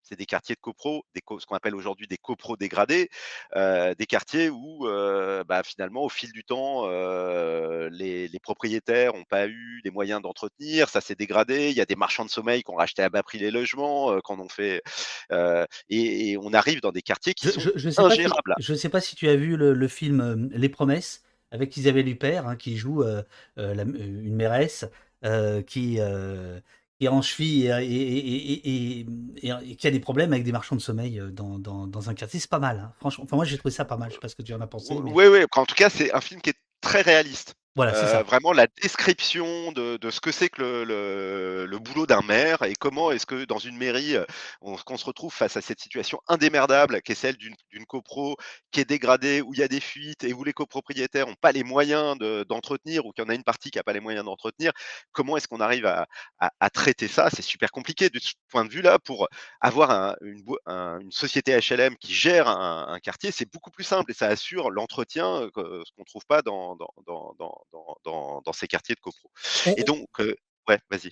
c'est 0.08 0.18
des 0.18 0.26
quartiers 0.26 0.56
de 0.56 0.62
copro, 0.62 1.04
des 1.14 1.22
ce 1.40 1.46
qu'on 1.46 1.56
appelle 1.56 1.76
aujourd'hui 1.76 2.08
des 2.08 2.18
copros 2.18 2.56
dégradés, 2.56 3.10
euh, 3.56 3.94
des 3.96 4.06
quartiers 4.06 4.50
où 4.50 4.88
euh, 4.88 5.44
bah, 5.44 5.64
finalement 5.64 6.04
au 6.04 6.10
fil 6.10 6.32
du 6.32 6.44
temps 6.44 6.84
euh, 6.86 7.90
les, 7.92 8.30
propriétaires 8.42 9.14
n'ont 9.14 9.26
pas 9.26 9.48
eu 9.48 9.82
les 9.84 9.92
moyens 9.92 10.22
d'entretenir, 10.22 10.88
ça 10.88 11.02
s'est 11.02 11.16
dégradé. 11.16 11.70
Il 11.70 11.76
y 11.76 11.82
a 11.82 11.86
des 11.86 11.96
marchands 11.96 12.24
de 12.24 12.30
sommeil 12.30 12.64
qui 12.64 12.72
ont 12.72 12.76
racheté 12.76 13.02
à 13.02 13.10
bas 13.10 13.24
prix 13.24 13.40
les 13.40 13.52
logements, 13.52 14.22
quand 14.22 14.40
on 14.40 14.48
fait 14.48 14.82
et, 15.90 16.38
on 16.42 16.54
arrive 16.54 16.82
dans 16.82 16.92
des 16.92 17.02
quartiers 17.02 17.34
qui 17.34 17.50
sont 17.50 17.60
je, 17.60 17.72
je 17.76 18.00
ingérables. 18.00 18.56
je 18.60 18.72
ne 18.72 18.78
sais 18.78 18.90
pas 18.90 19.02
si 19.02 19.16
tu 19.16 19.28
as 19.28 19.36
vu 19.36 19.58
le, 19.58 19.88
film 19.88 20.50
Les 20.54 20.70
Promesses 20.70 21.24
avec 21.52 21.76
Isabelle 21.76 22.08
Huppert 22.08 22.48
hein, 22.48 22.56
qui 22.56 22.78
joue 22.78 23.04
une 23.58 24.36
mairesse 24.36 24.86
qui 25.66 26.00
est 27.06 27.10
en 27.10 27.22
cheville 27.22 27.72
et, 27.82 29.06
qui 29.76 29.88
a 29.88 29.92
des 29.92 30.00
problèmes 30.00 30.34
avec 30.34 30.44
des 30.44 30.52
marchands 30.52 30.76
de 30.76 30.82
sommeil 30.82 31.20
euh, 31.20 31.32
dans, 31.32 31.60
dans, 31.60 32.10
un 32.10 32.14
quartier, 32.14 32.40
c'est 32.40 32.50
pas 32.50 32.60
mal. 32.60 32.80
Hein. 32.80 32.94
Franchement, 33.00 33.24
enfin, 33.26 33.36
moi 33.36 33.46
j'ai 33.46 33.58
trouvé 33.58 33.74
ça 33.74 33.86
pas 33.86 33.98
mal. 33.98 34.10
Je 34.10 34.16
sais 34.16 34.20
pas 34.20 34.30
ce 34.30 34.36
que 34.36 34.42
tu 34.42 34.54
en 34.54 34.62
as 34.62 34.68
pensé. 34.68 34.94
Oui, 34.94 35.26
oui. 35.28 35.40
En 35.56 35.66
tout 35.66 35.76
cas, 35.76 35.90
c'est 35.90 36.14
un 36.14 36.22
film 36.22 36.42
qui 36.42 36.52
est 36.52 36.60
très 36.82 37.02
réaliste. 37.02 37.56
Voilà, 37.78 37.94
ça. 37.94 38.24
vraiment 38.24 38.54
la 38.54 38.66
description 38.82 39.72
de 39.72 39.98
de 39.98 40.10
ce 40.10 40.20
que 40.20 40.32
c'est 40.32 40.50
que 40.50 40.62
le 40.64 41.68
le 41.68 41.80
boulot 41.80 42.08
d'un 42.08 42.22
maire 42.24 42.64
et 42.64 42.74
comment 42.74 43.12
est-ce 43.12 43.28
que 43.28 43.46
dans 43.46 43.60
une 43.60 43.78
mairie, 43.78 44.16
on 44.62 44.76
qu'on 44.78 44.98
se 44.98 45.06
retrouve 45.06 45.32
face 45.32 45.58
à 45.58 45.62
cette 45.62 45.80
situation 45.80 46.20
indémerdable 46.28 47.04
qui 47.04 47.12
est 47.12 47.16
celle 47.16 47.38
d'une 47.38 47.86
copro 47.86 48.36
qui 48.72 48.80
est 48.80 48.86
dégradée, 48.86 49.42
où 49.42 49.54
il 49.54 49.60
y 49.60 49.64
a 49.64 49.68
des 49.68 49.80
fuites 49.80 50.24
et 50.24 50.34
où 50.34 50.44
les 50.44 50.54
copropriétaires 50.54 51.28
ont 51.28 51.36
pas 51.40 51.52
les 51.52 51.64
moyens 51.64 52.18
de 52.18 52.44
d'entretenir 52.50 53.06
ou 53.06 53.12
qu'il 53.12 53.24
y 53.24 53.28
en 53.28 53.30
a 53.30 53.36
une 53.36 53.44
partie 53.44 53.70
qui 53.70 53.78
a 53.78 53.84
pas 53.84 53.94
les 53.94 54.00
moyens 54.00 54.26
d'entretenir. 54.26 54.72
Comment 55.12 55.38
est-ce 55.38 55.48
qu'on 55.48 55.60
arrive 55.62 55.86
à 55.86 56.08
à 56.40 56.70
traiter 56.72 57.08
ça? 57.08 57.30
C'est 57.32 57.44
super 57.44 57.70
compliqué 57.72 58.10
de 58.10 58.18
ce 58.20 58.34
point 58.50 58.66
de 58.66 58.72
vue-là 58.72 58.98
pour 58.98 59.28
avoir 59.62 59.92
un 59.92 60.16
une 60.22 60.44
une 60.68 61.12
société 61.12 61.56
HLM 61.56 61.96
qui 61.98 62.14
gère 62.16 62.48
un 62.48 63.00
quartier, 63.00 63.32
c'est 63.32 63.52
beaucoup 63.52 63.70
plus 63.72 63.84
simple 63.84 64.12
et 64.12 64.16
ça 64.16 64.28
assure 64.28 64.72
l'entretien, 64.72 65.48
ce 65.56 65.92
qu'on 65.96 66.04
trouve 66.06 66.26
pas 66.26 66.42
dans 66.42 66.76
dans 67.72 67.98
dans 68.04 68.42
dans 68.42 68.42
dans 68.42 68.54
ces 68.54 68.68
quartiers 68.68 68.96
de 68.96 69.00
copro 69.00 69.30
On 69.66 69.76
et 69.76 69.84
on 69.84 69.84
donc 69.84 70.08
heu 70.20 70.36
ouais, 70.68 70.80
vas-y. 70.90 71.12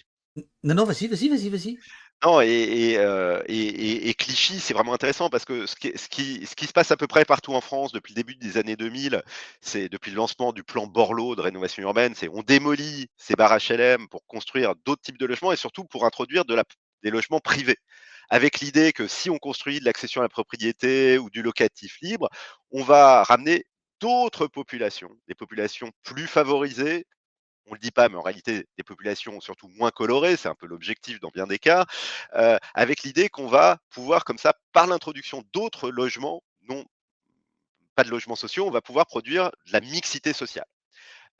Non, 0.64 0.76
non, 0.76 0.84
vas-y, 0.86 1.08
vas-y, 1.08 1.30
vas-y, 1.30 1.49
vas-y. 1.49 1.78
Non 2.24 2.41
et 2.41 2.47
et 2.47 2.97
heu 2.97 3.43
et 3.47 3.56
et 3.56 4.10
et 4.10 4.14
Clichy, 4.14 4.60
c'est 4.60 4.74
vraiment 4.74 4.93
intéressant 4.93 5.30
parce 5.30 5.45
que 5.45 5.66
ce 5.66 5.76
qui 5.76 5.89
est 5.89 5.97
ce 5.97 6.10
qui 6.10 6.45
ce 6.45 6.56
qui 6.56 6.66
se 6.66 6.74
passe 6.74 6.91
à 6.91 6.97
peu 6.97 7.08
près 7.08 7.26
partout 7.26 7.53
en 7.53 7.62
France 7.62 7.91
depuis 7.91 8.14
le 8.14 8.16
début 8.16 8.36
des 8.36 8.58
années 8.58 8.76
2000, 8.76 9.22
c'est 9.62 9.89
depuis 9.89 10.12
le 10.12 10.18
lancement 10.18 10.51
du 10.53 10.64
plan 10.64 10.88
Borloo 10.88 11.36
de 11.36 11.41
rénovation 11.41 11.84
urbaine, 11.84 12.16
c'est 12.16 12.30
on 12.30 12.41
démolit 12.41 13.08
ces 13.18 13.36
barres 13.36 13.58
HLM 13.60 14.08
pour 14.10 14.26
construire 14.26 14.76
d'autres 14.86 15.01
types 15.01 15.18
de 15.20 15.26
logements 15.26 15.51
et 15.51 15.58
surtout 15.58 15.86
pour 15.86 16.06
introduire 16.06 16.45
de 16.45 16.56
la 16.56 16.64
p 16.64 16.74
des 17.03 17.12
logements 17.12 17.39
privés. 17.39 17.78
Avec 18.30 18.60
l'idée 18.60 18.91
que 18.93 19.08
si 19.08 19.30
on 19.30 19.38
construit 19.38 19.80
de 19.80 19.86
l'accession 19.86 20.22
à 20.22 20.24
la 20.24 20.30
propriété 20.30 21.20
ou 21.20 21.30
du 21.30 21.43
locatif 21.43 21.97
libre, 22.01 22.30
on 22.72 22.84
va 22.84 23.24
ramener 23.24 23.66
d'autres 24.00 24.48
populations, 24.48 25.10
des 25.28 25.36
populations 25.36 25.91
plus 26.04 26.28
favorisées. 26.28 27.06
On 27.68 27.74
le 27.74 27.80
dit 27.80 27.91
pas, 27.91 28.10
mais 28.10 28.16
en 28.18 28.22
réalité 28.22 28.68
des 28.78 28.84
populations 28.84 29.41
surtout 29.41 29.70
moins 29.70 29.91
colorées, 29.91 30.38
c'est 30.38 30.50
un 30.50 30.56
peu 30.56 30.68
l'objectif 30.68 31.20
dans 31.20 31.30
bien 31.30 31.48
des 31.48 31.60
cas, 31.60 31.86
heu, 32.36 32.58
avec 32.76 33.04
l'idée 33.04 33.30
qu'on 33.30 33.48
va 33.48 33.80
pouvoir 33.89 34.26
comme 34.26 34.38
ça, 34.38 34.54
par 34.74 34.88
l'introduction 34.88 35.43
d'autres 35.54 35.89
logements, 35.91 36.43
non 36.70 36.86
pas 37.96 38.04
de 38.04 38.10
logements 38.10 38.36
sociaux, 38.36 38.68
on 38.68 38.72
va 38.72 38.82
pouvoir 38.82 39.06
produire 39.06 39.52
de 39.68 39.72
la 39.72 39.80
mixité 39.82 40.34
sociale. 40.34 40.66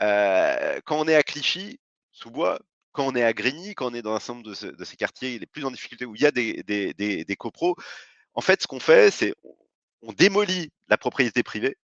Heu, 0.02 0.82
quand 0.86 1.00
on 1.00 1.08
est 1.08 1.16
à 1.16 1.24
Clichy-sous-Bois, 1.24 2.60
quand 2.94 3.08
on 3.08 3.16
est 3.16 3.24
à 3.24 3.34
Grigny, 3.34 3.76
quand 3.76 3.92
on 3.92 3.94
est 3.94 4.02
dans 4.02 4.16
un 4.16 4.20
certain 4.20 4.42
de 4.42 4.54
ce 4.54 4.68
de 4.68 4.86
ces 4.86 4.96
quartiers 4.98 5.40
les 5.40 5.46
plus 5.48 5.66
en 5.66 5.72
difficulté 5.72 6.06
où 6.06 6.16
il 6.16 6.22
y 6.22 6.26
a 6.26 6.32
des 6.32 6.64
des 6.64 7.36
copros, 7.38 7.76
en 8.36 8.42
fait, 8.42 8.62
ce 8.62 8.68
qu'on 8.68 8.80
fait, 8.80 9.12
c'est 9.12 9.34
on 10.02 10.14
démolit 10.14 10.72
la 10.90 10.98
propriété 10.98 11.44
privée 11.44 11.78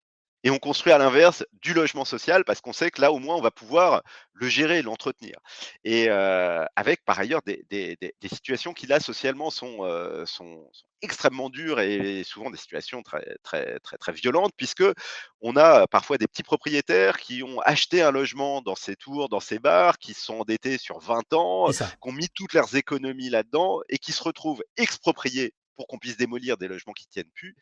et 0.45 0.51
on 0.51 0.59
construit 0.59 0.93
à 0.93 0.99
l'inverse 0.99 1.45
du 1.62 1.74
logement 1.74 2.05
social 2.05 2.45
parce 2.45 2.61
qu'on 2.61 2.72
sait 2.72 2.91
que 2.91 3.01
là, 3.01 3.12
au 3.12 3.18
moins, 3.18 3.36
on 3.36 3.41
va 3.41 3.51
pouvoir 3.51 4.03
le 4.32 4.49
gérer, 4.49 4.82
l'entretenir. 4.82 5.36
Et 5.84 6.09
heu, 6.09 6.64
avec 6.76 7.05
par 7.05 7.18
ailleurs 7.18 7.43
des 7.45 7.64
des 7.70 7.97
des 8.01 8.14
des 8.20 8.28
situations 8.28 8.72
qui 8.72 8.86
là, 8.86 9.01
socialement 9.01 9.51
sont, 9.51 9.84
heu, 9.84 10.24
sont 10.26 10.68
sont 10.72 10.86
extrêmement 11.03 11.49
dures 11.51 11.80
et 11.80 12.24
souvent 12.24 12.51
des 12.51 12.57
situations 12.59 13.03
très 13.03 13.36
très 13.45 13.78
très 13.80 13.97
très 13.99 14.12
violentes 14.12 14.53
puisqu'on 14.57 15.57
a 15.57 15.86
parfois 15.86 16.18
des 16.18 16.26
petits 16.26 16.43
propriétaires 16.43 17.18
qui 17.18 17.43
ont 17.43 17.61
acheté 17.61 18.03
un 18.03 18.11
logement 18.11 18.62
dans 18.62 18.74
ces 18.74 18.97
tours, 18.97 19.28
dans 19.28 19.41
ces 19.41 19.59
barres, 19.59 19.99
qui 19.99 20.14
sont 20.14 20.41
endettés 20.41 20.78
sur 20.78 20.99
20 21.01 21.32
ans, 21.32 21.70
qui 22.03 22.09
ont 22.09 22.12
mis 22.12 22.28
toutes 22.34 22.53
leurs 22.55 22.74
économies 22.76 23.30
là-dedans 23.30 23.80
et 23.89 23.99
qui 23.99 24.12
se 24.12 24.22
retrouvent 24.22 24.62
expropriés 24.76 25.53
pour 25.79 25.87
qu'on 25.87 25.99
puisse 25.99 26.16
démolir 26.16 26.59
des 26.59 26.68
logements 26.68 26.93
qui 26.93 27.07
tiennent 27.07 27.31
plus 27.35 27.57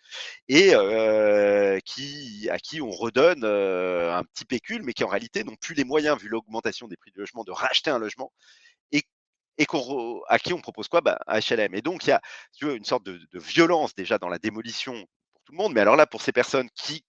et 0.48 0.72
qui 1.84 2.48
à 2.50 2.58
qui 2.58 2.80
on 2.80 2.90
redonne, 2.90 3.44
un 3.44 4.24
petit 4.24 4.46
pécule, 4.46 4.82
mais 4.82 4.94
qui 4.94 5.04
en 5.04 5.08
réalité 5.08 5.44
n'ont 5.44 5.56
plus 5.56 5.74
les 5.74 5.84
moyens, 5.84 6.18
vu 6.18 6.28
l'augmentation 6.28 6.88
des 6.88 6.96
prix 6.96 7.12
du 7.12 7.20
logement, 7.20 7.44
de 7.44 7.52
racheter 7.52 7.90
un 7.90 7.98
logement 7.98 8.32
et 8.90 9.04
et 9.58 9.66
à 10.28 10.38
qui 10.38 10.52
on 10.52 10.60
propose 10.60 10.88
quoi? 10.88 11.00
Bah, 11.02 11.18
HLM 11.28 11.74
et 11.74 11.82
donc 11.82 12.06
il 12.06 12.10
y 12.10 12.12
a, 12.12 12.20
une 12.62 12.84
sorte 12.84 13.04
de 13.04 13.38
violence 13.38 13.94
déjà 13.94 14.18
dans 14.18 14.28
la 14.28 14.38
démolition 14.38 14.94
pour 15.32 15.42
tout 15.44 15.52
le 15.52 15.58
monde, 15.58 15.74
mais 15.74 15.80
alors 15.82 15.96
là, 15.96 16.06
pour 16.06 16.22
ces 16.22 16.32
personnes 16.32 16.68
qui 16.74 17.04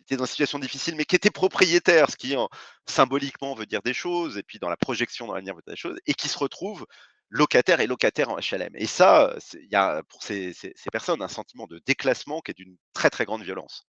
étaient 0.00 0.16
dans 0.16 0.24
une 0.24 0.30
situation 0.30 0.58
difficile, 0.58 0.94
mais 0.96 1.04
qui 1.04 1.16
étaient 1.16 1.30
propriétaires, 1.30 2.10
ce 2.10 2.16
qui 2.16 2.36
en 2.36 2.48
symboliquement 2.86 3.54
veut 3.54 3.66
dire 3.66 3.82
des 3.82 3.92
choses 3.94 4.38
et 4.38 4.42
puis 4.42 4.58
dans 4.58 4.70
la 4.70 4.76
projection 4.76 5.26
dans 5.26 5.34
l'avenir 5.34 5.54
veut 5.54 5.62
dire 5.66 5.74
des 5.74 5.80
choses 5.80 5.98
et 6.06 6.14
qui 6.14 6.28
se 6.28 6.38
retrouvent 6.38 6.86
locataires 7.30 7.80
et 7.80 7.86
locataires 7.86 8.30
en 8.30 8.36
HLM 8.36 8.70
et 8.74 8.86
ça, 8.86 9.34
c'est 9.38 9.60
il 9.62 9.70
y 9.70 9.76
a 9.76 10.02
pour 10.04 10.22
ces 10.22 10.54
personnes 10.90 11.22
un 11.22 11.28
sentiment 11.28 11.66
de 11.66 11.80
déclassement 11.84 12.40
qui 12.40 12.52
est 12.52 12.54
d'une 12.54 12.76
très, 12.92 13.10
très 13.10 13.24
grande 13.24 13.42
violence. 13.42 13.86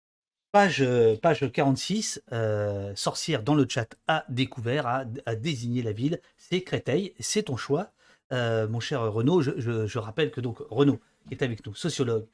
Page, 0.51 0.83
heu, 0.83 1.17
page 1.19 1.51
46, 1.51 2.21
heu, 2.31 2.93
Sorcière 2.95 3.41
dans 3.41 3.55
le 3.55 3.65
chat 3.67 3.95
a 4.07 4.23
découvert, 4.29 4.85
a 4.87 5.35
désigné 5.35 5.81
la 5.81 5.93
ville, 5.93 6.21
c'est 6.37 6.61
Créteil, 6.61 7.13
c'est 7.19 7.43
ton 7.43 7.57
choix, 7.57 7.91
mon 8.31 8.79
cher 8.79 9.01
Renaud. 9.01 9.41
Je 9.41 9.97
rappelle 9.97 10.31
que 10.31 10.41
donc 10.41 10.59
Renaud 10.69 10.99
est 11.31 11.41
avec 11.41 11.65
nous, 11.65 11.73
sociologue, 11.73 12.27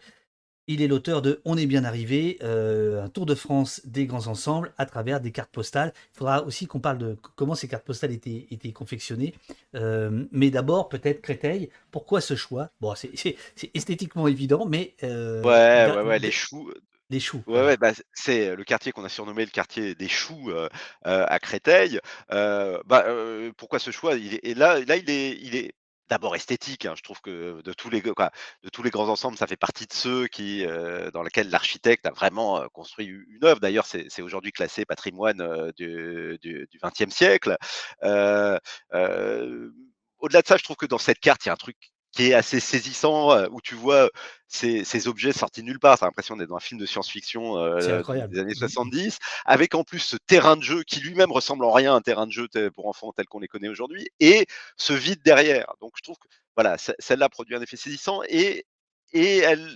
il 0.69 0.81
est 0.81 0.87
l'auteur 0.87 1.21
de 1.21 1.41
On 1.45 1.57
est 1.57 1.65
bien 1.65 1.83
arrivé, 1.83 2.37
heu, 2.43 3.01
un 3.01 3.09
tour 3.09 3.25
de 3.25 3.35
France 3.35 3.81
des 3.85 4.05
grands 4.05 4.27
ensembles 4.27 4.73
à 4.77 4.85
travers 4.85 5.19
des 5.21 5.31
cartes 5.31 5.51
postales. 5.51 5.93
Il 6.15 6.17
faudra 6.17 6.43
aussi 6.45 6.67
qu'on 6.67 6.79
parle 6.79 6.97
de 6.99 7.17
comment 7.35 7.55
ces 7.55 7.67
cartes 7.67 7.85
postales 7.85 8.11
étaient 8.13 8.47
étaient 8.51 8.71
confectionnées, 8.73 9.35
hem, 9.73 10.27
mais 10.31 10.51
d'abord 10.51 10.89
peut-être 10.89 11.21
Créteil, 11.21 11.69
pourquoi 11.91 12.21
ce 12.21 12.35
choix? 12.35 12.69
Bon, 12.81 12.93
c'est 12.95 13.35
esthétiquement 13.73 14.27
évident, 14.27 14.65
mais 14.65 14.95
heu, 15.03 15.43
Ouais, 15.43 15.87
ouais, 15.87 16.01
ouais, 16.01 16.19
les 16.19 16.31
choux, 16.31 16.71
les 17.09 17.19
choux, 17.19 17.43
ouais, 17.47 17.63
ouais, 17.65 17.77
bah, 17.77 17.91
c'est 18.13 18.55
le 18.55 18.63
quartier 18.65 18.91
qu'on 18.91 19.05
a 19.05 19.09
surnommé 19.09 19.45
le 19.45 19.51
quartier 19.51 19.95
des 19.95 20.09
choux, 20.09 20.51
à 21.03 21.39
Créteil, 21.39 21.99
bah, 22.29 23.05
pourquoi 23.57 23.79
ce 23.79 23.91
choix? 23.91 24.15
Il 24.15 24.35
est 24.35 24.39
et 24.45 24.55
là 24.55 24.79
là, 24.85 24.97
il 24.97 25.09
est 25.09 25.37
il 25.41 25.55
est 25.55 25.73
d'abord 26.09 26.35
esthétique, 26.35 26.85
hein. 26.85 26.93
Je 26.97 27.01
trouve 27.03 27.21
que 27.21 27.61
de 27.61 27.73
tous 27.73 27.89
les 27.89 28.01
de 28.01 28.69
tous 28.71 28.83
les 28.83 28.89
grands 28.89 29.09
ensembles, 29.09 29.37
ça 29.37 29.47
fait 29.47 29.57
partie 29.57 29.85
de 29.87 29.93
ceux 29.93 30.27
qui, 30.27 30.63
heu, 30.65 31.11
dans 31.13 31.23
lesquels 31.23 31.49
l'architecte 31.49 32.05
a 32.05 32.11
vraiment, 32.11 32.67
construit 32.73 33.05
une 33.07 33.43
œuvre. 33.45 33.59
D'ailleurs, 33.59 33.85
c'est 33.85 34.21
aujourd'hui 34.21 34.51
classé 34.51 34.85
patrimoine, 34.85 35.71
du 35.77 36.39
20e 36.81 37.11
siècle, 37.11 37.57
au-delà 40.19 40.41
de 40.41 40.47
ça, 40.47 40.57
je 40.57 40.63
trouve 40.63 40.75
que 40.77 40.85
dans 40.85 40.97
cette 40.97 41.19
carte, 41.19 41.45
il 41.45 41.49
y 41.49 41.51
a 41.51 41.53
un 41.53 41.55
truc 41.57 41.77
qui 42.11 42.31
est 42.31 42.33
assez 42.33 42.59
saisissant, 42.59 43.47
où 43.49 43.61
tu 43.61 43.75
vois 43.75 44.09
ces 44.47 44.83
ces 44.83 45.07
objets 45.07 45.31
sortis 45.31 45.63
nulle 45.63 45.79
part. 45.79 45.97
Tu 45.97 46.03
as 46.03 46.07
l'impression 46.07 46.35
d'être 46.35 46.49
dans 46.49 46.55
un 46.57 46.59
film 46.59 46.79
de 46.79 46.85
science-fiction, 46.85 47.55
des 47.77 48.39
années 48.39 48.53
Mmh 48.53 48.65
mh. 48.65 48.69
70, 48.69 49.17
avec 49.45 49.75
en 49.75 49.83
plus 49.83 49.99
ce 49.99 50.17
terrain 50.17 50.57
de 50.57 50.63
jeu 50.63 50.83
qui 50.83 50.99
lui-même 50.99 51.31
ressemble 51.31 51.63
en 51.65 51.71
rien 51.71 51.93
à 51.93 51.97
un 51.97 52.01
terrain 52.01 52.25
de 52.27 52.31
jeu 52.31 52.47
pour 52.73 52.87
enfants 52.87 53.13
tel 53.13 53.25
qu'on 53.27 53.39
les 53.39 53.47
connaît 53.47 53.69
aujourd'hui 53.69 54.07
et 54.19 54.45
ce 54.77 54.93
vide 54.93 55.21
derrière. 55.23 55.73
Donc 55.81 55.93
je 55.97 56.01
trouve 56.01 56.17
que 56.17 56.27
voilà, 56.55 56.77
ce 56.77 56.91
celle-là 56.99 57.29
produit 57.29 57.55
un 57.55 57.61
effet 57.61 57.77
saisissant 57.77 58.21
et 58.27 58.65
et 59.13 59.37
elle 59.37 59.67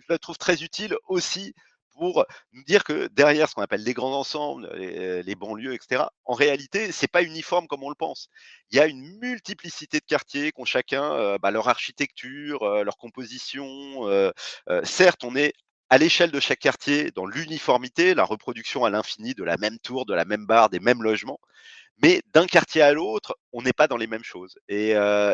je 0.00 0.06
la 0.08 0.18
trouve 0.18 0.36
très 0.36 0.62
utile 0.62 0.96
aussi 1.06 1.54
pour 2.02 2.24
nous 2.52 2.64
dire 2.64 2.82
que 2.84 3.08
derrière 3.12 3.48
ce 3.48 3.54
qu'on 3.54 3.62
appelle 3.62 3.84
les 3.84 3.94
grands 3.94 4.18
ensembles, 4.18 4.68
les 4.76 5.22
les 5.22 5.34
banlieues 5.36 5.74
et 5.74 5.78
cetera, 5.80 6.12
en 6.24 6.34
réalité, 6.34 6.90
c'est 6.92 7.06
pas 7.16 7.22
uniforme 7.22 7.66
comme 7.68 7.84
on 7.84 7.90
le 7.90 7.94
pense. 7.94 8.28
Il 8.70 8.76
y 8.78 8.80
a 8.80 8.86
une 8.86 9.02
multiplicité 9.20 10.00
de 10.00 10.04
quartiers 10.06 10.50
qui 10.52 10.60
ont 10.60 10.64
chacun, 10.64 11.04
heu, 11.16 11.38
bah, 11.42 11.50
leur 11.52 11.68
architecture, 11.68 12.64
heu, 12.66 12.82
leur 12.84 12.96
composition, 12.98 13.62
certes, 14.84 15.22
on 15.24 15.36
est 15.36 15.52
à 15.90 15.98
l'échelle 15.98 16.30
de 16.32 16.40
chaque 16.40 16.58
quartier 16.60 17.10
dans 17.12 17.26
l'uniformité, 17.26 18.14
la 18.14 18.24
reproduction 18.24 18.84
à 18.84 18.90
l'infini 18.90 19.34
de 19.34 19.44
la 19.44 19.56
même 19.58 19.78
tour, 19.78 20.06
de 20.06 20.14
la 20.14 20.24
même 20.24 20.46
barre, 20.46 20.70
des 20.70 20.80
mêmes 20.80 21.02
logements, 21.02 21.38
mais 22.02 22.22
d'un 22.34 22.46
quartier 22.46 22.82
à 22.82 22.92
l'autre, 22.92 23.36
on 23.52 23.62
n'est 23.62 23.72
pas 23.74 23.88
dans 23.88 23.98
les 23.98 24.08
mêmes 24.08 24.24
choses 24.24 24.58
et 24.68 24.92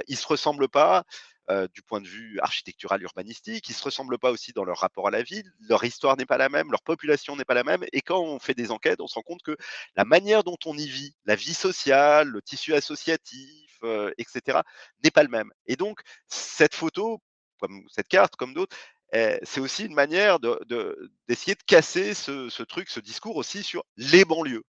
ils 0.09 0.17
se 0.17 0.27
ressemblent 0.27 0.69
pas, 0.69 1.05
heu, 1.51 1.69
du 1.75 1.83
point 1.83 2.01
de 2.01 2.07
vue 2.09 2.39
architectural, 2.41 3.03
urbanistique, 3.03 3.69
ils 3.69 3.75
se 3.75 3.83
ressemblent 3.85 4.19
pas 4.19 4.31
aussi 4.31 4.53
dans 4.53 4.65
leur 4.65 4.79
rapport 4.79 5.09
à 5.09 5.11
la 5.11 5.23
ville, 5.23 5.51
leur 5.69 5.85
histoire 5.85 6.17
n'est 6.17 6.27
pas 6.27 6.39
la 6.39 6.49
même, 6.49 6.71
leur 6.71 6.83
population 6.83 7.37
n'est 7.37 7.45
pas 7.45 7.55
la 7.55 7.65
même 7.65 7.85
et 7.93 8.01
quand 8.03 8.21
on 8.21 8.39
fait 8.39 8.55
des 8.55 8.71
enquêtes, 8.71 9.01
on 9.01 9.07
se 9.09 9.15
rend 9.15 9.23
compte 9.23 9.43
que 9.43 9.57
la 9.97 10.05
manière 10.05 10.45
dont 10.45 10.57
on 10.67 10.77
y 10.77 10.87
vit, 10.87 11.15
la 11.25 11.35
vie 11.37 11.55
sociale, 11.55 12.29
le 12.29 12.43
tissu 12.43 12.75
associatif, 12.75 13.71
heu 13.83 14.13
et 14.19 14.25
cetera, 14.29 14.65
n'est 15.05 15.11
pas 15.11 15.23
le 15.23 15.29
même. 15.29 15.51
Et 15.67 15.77
donc 15.77 16.01
cette 16.29 16.75
photo, 16.75 17.21
comme 17.61 17.83
cette 17.91 18.09
carte, 18.09 18.37
comme 18.37 18.55
d'autres, 18.55 18.77
eh, 19.13 19.39
c'est 19.43 19.61
aussi 19.61 19.85
une 19.87 19.95
manière 19.95 20.39
de 20.41 20.59
de 20.67 21.11
d'essayer 21.29 21.55
de 21.55 21.63
casser 21.67 22.15
ce 22.15 22.63
truc, 22.63 22.91
ce 22.91 23.01
discours 23.01 23.37
aussi 23.37 23.63
sur 23.63 23.85
les 23.97 24.25
banlieues 24.25 24.65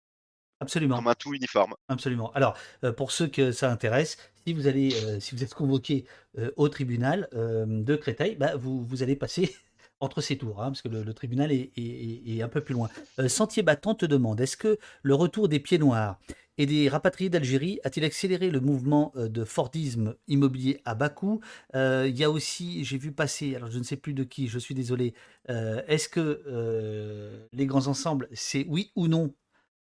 comme 0.91 1.08
Absolument. 1.08 1.08
un 1.08 1.16
tout 1.16 1.34
uniforme. 1.34 1.74
Absolument. 1.89 2.32
Alors, 2.34 2.58
heu, 2.84 2.93
pour 2.93 3.12
ceux 3.12 3.28
que 3.28 3.51
ça 3.51 3.72
intéresse, 3.72 4.18
si 4.45 4.53
vous 4.53 4.68
allez, 4.68 4.95
heu, 4.95 5.20
si 5.20 5.36
vous 5.36 5.43
êtes 5.43 5.53
convoqué, 5.53 6.05
heu, 6.38 6.53
au 6.58 6.70
tribunal, 6.70 7.30
de 7.34 7.95
Créteil, 7.95 8.36
bah, 8.36 8.55
vous 8.58 8.84
vous 8.86 9.03
allez 9.03 9.16
passer 9.16 9.55
entre 9.99 10.22
ces 10.22 10.38
tours, 10.38 10.62
hein, 10.62 10.68
parce 10.68 10.82
que 10.82 10.89
le 10.89 11.03
le 11.03 11.14
tribunal 11.14 11.51
est 11.51 11.72
est 11.78 12.41
un 12.41 12.49
peu 12.49 12.62
plus 12.64 12.74
loin. 12.74 12.89
Sentier 13.28 13.64
battant 13.64 13.95
te 13.95 14.05
demande: 14.05 14.41
«Est-ce 14.41 14.58
que 14.58 14.78
le 15.03 15.16
retour 15.16 15.47
des 15.49 15.60
pieds 15.60 15.78
noirs 15.80 16.20
et 16.60 16.66
des 16.66 16.89
rapatriés 16.89 17.30
d'Algérie 17.30 17.80
a-t-il 17.84 18.03
accéléré 18.05 18.49
le 18.51 18.60
mouvement, 18.60 19.14
de 19.16 19.43
Fordisme 19.45 20.16
immobilier 20.28 20.82
à 20.86 20.95
bas 20.95 21.10
coût?» 21.10 21.41
il 21.76 22.18
y 22.18 22.24
a 22.24 22.30
aussi 22.32 22.84
j'ai 22.86 22.97
vu 22.97 23.12
passer, 23.14 23.55
alors 23.55 23.72
je 23.72 23.80
ne 23.80 23.84
sais 23.84 23.97
plus 23.97 24.14
de 24.14 24.24
qui, 24.24 24.47
je 24.47 24.60
suis 24.60 24.76
désolé, 24.76 25.14
est-ce 25.47 26.10
que, 26.10 27.47
les 27.53 27.66
grands 27.66 27.88
ensembles, 27.88 28.28
c'est 28.34 28.66
oui 28.70 28.91
ou 28.95 29.08
non 29.08 29.34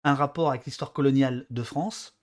un 0.04 0.14
rapport 0.14 0.50
avec 0.50 0.64
l'histoire 0.66 0.92
coloniale 0.92 1.46
de 1.50 1.62
France 1.62 2.18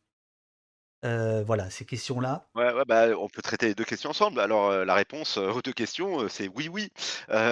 euh, 1.05 1.43
voilà, 1.43 1.69
ces 1.69 1.86
questions-là. 1.86 2.49
Ouais, 2.55 2.73
ouais, 2.73 2.84
bah, 2.88 3.09
on 3.17 3.27
peut 3.30 3.43
traiter 3.43 3.67
les 3.67 3.75
2 3.75 3.86
questions 3.86 4.09
ensemble. 4.09 4.39
Alors, 4.39 4.71
heu, 4.71 4.84
la 4.84 4.95
réponse, 4.95 5.38
heu, 5.38 5.51
aux 5.51 5.61
2 5.61 5.71
questions, 5.71 6.27
c'est 6.30 6.47
oui, 6.47 6.67
oui. 6.67 6.89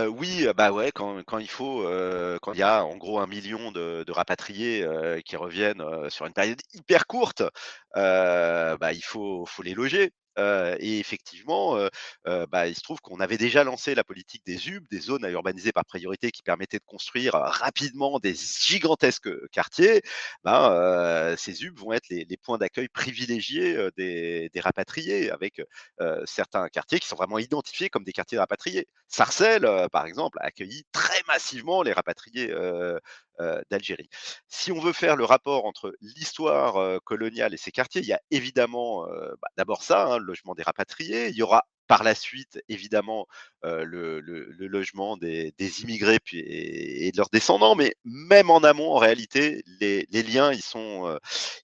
Oui, 0.09 0.47
bah, 0.55 0.71
ouais, 0.71 0.91
quand 0.91 1.21
quand 1.23 1.37
il 1.37 1.47
faut, 1.49 1.83
quand 2.41 2.53
il 2.53 2.59
y 2.59 2.63
a 2.63 2.83
en 2.83 2.97
gros 2.97 3.19
1 3.19 3.27
million 3.27 3.71
de 3.71 4.03
de 4.05 4.11
rapatriés, 4.11 4.85
qui 5.23 5.35
reviennent, 5.35 5.83
sur 6.09 6.25
une 6.25 6.33
période 6.33 6.59
hyper 6.73 7.05
courte, 7.05 7.43
bah, 7.93 8.91
il 8.93 9.03
faut 9.03 9.45
faut 9.45 9.61
les 9.63 9.73
loger. 9.75 10.11
Et 10.37 10.99
effectivement, 10.99 11.77
bah, 12.25 12.67
il 12.67 12.75
se 12.75 12.81
trouve 12.81 12.99
qu'on 13.01 13.19
avait 13.19 13.37
déjà 13.37 13.63
lancé 13.63 13.95
la 13.95 14.03
politique 14.03 14.45
des 14.45 14.57
ZUB, 14.57 14.85
des 14.89 14.99
zones 14.99 15.25
à 15.25 15.29
urbaniser 15.29 15.71
par 15.71 15.85
priorité, 15.85 16.31
qui 16.31 16.43
permettaient 16.43 16.77
de 16.77 16.83
construire, 16.85 17.33
rapidement 17.33 18.19
des 18.19 18.35
gigantesques, 18.35 19.29
quartiers. 19.49 20.01
Ben, 20.43 21.35
ces 21.37 21.53
ZUB 21.53 21.79
vont 21.79 21.93
être 21.93 22.09
les 22.09 22.37
points 22.37 22.57
d'accueil 22.57 22.87
privilégiés, 22.89 23.89
des 23.97 24.51
rapatriés 24.59 25.31
avec, 25.31 25.61
certains 26.25 26.69
quartiers 26.69 26.99
qui 26.99 27.07
sont 27.07 27.15
vraiment 27.15 27.39
identifiés 27.39 27.89
comme 27.89 28.03
des 28.03 28.13
quartiers 28.13 28.37
rapatriés. 28.37 28.87
Sarcelles, 29.07 29.67
par 29.91 30.05
exemple, 30.05 30.37
a 30.41 30.45
accueilli 30.45 30.83
très 30.91 31.21
massivement 31.27 31.81
les 31.81 31.93
rapatriés, 31.93 32.53
d'Algérie. 33.69 34.09
Si 34.47 34.71
on 34.71 34.79
veut 34.79 34.93
faire 34.93 35.15
le 35.15 35.23
rapport 35.23 35.65
entre 35.65 35.95
l'histoire, 36.01 36.99
coloniale 37.03 37.53
et 37.53 37.57
ces 37.57 37.71
quartiers, 37.71 38.01
il 38.01 38.07
y 38.07 38.13
a 38.13 38.21
évidemment, 38.31 39.05
bah, 39.41 39.49
d'abord 39.57 39.83
ça, 39.83 40.05
hein, 40.07 40.19
logement 40.27 40.55
des 40.55 40.63
rapatriés. 40.63 41.29
Il 41.29 41.35
y 41.37 41.43
aura 41.43 41.65
par 41.87 42.03
la 42.03 42.15
suite, 42.15 42.59
évidemment, 42.69 43.27
heu, 43.65 43.83
le 43.85 44.21
logement 44.67 45.17
des 45.17 45.53
immigrés 45.83 46.19
puis 46.19 46.39
et 46.41 47.11
de 47.13 47.17
leurs 47.17 47.29
descendants. 47.31 47.75
Mais 47.75 47.95
même 48.05 48.49
en 48.51 48.59
amont, 48.59 48.91
en 48.93 48.97
réalité, 48.99 49.63
les 49.79 50.05
liens, 50.23 50.53
ils 50.53 50.63
sont, 50.63 51.07
heu, 51.09 51.19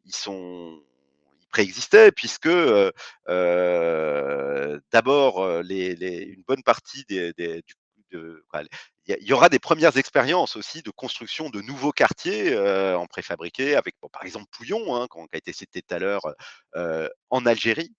ils 0.05 0.15
sont 0.15 0.81
ils 1.41 1.47
préexistaient 1.49 2.11
puisque, 2.13 2.47
heu, 2.47 2.91
d'abord, 4.93 5.61
les 5.63 5.95
les 5.95 6.19
une 6.23 6.43
bonne 6.47 6.63
partie 6.63 7.05
des 7.09 7.33
il 9.07 9.27
y 9.27 9.33
aura 9.33 9.49
des 9.49 9.59
premières 9.59 9.97
expériences 9.97 10.55
aussi 10.55 10.81
de 10.83 10.91
construction 10.91 11.49
de 11.49 11.61
nouveaux 11.61 11.91
quartiers, 11.93 12.57
en 12.57 13.07
préfabriqué 13.07 13.75
avec, 13.75 13.95
par 14.13 14.23
exemple 14.25 14.47
Pouillon, 14.51 14.95
hein, 14.95 15.07
qui 15.11 15.19
a 15.33 15.37
été 15.37 15.53
cité 15.53 15.81
tout 15.81 15.95
à 15.95 15.99
l'heure, 15.99 16.23
heu, 16.77 17.09
en 17.31 17.45
Algérie. 17.45 17.93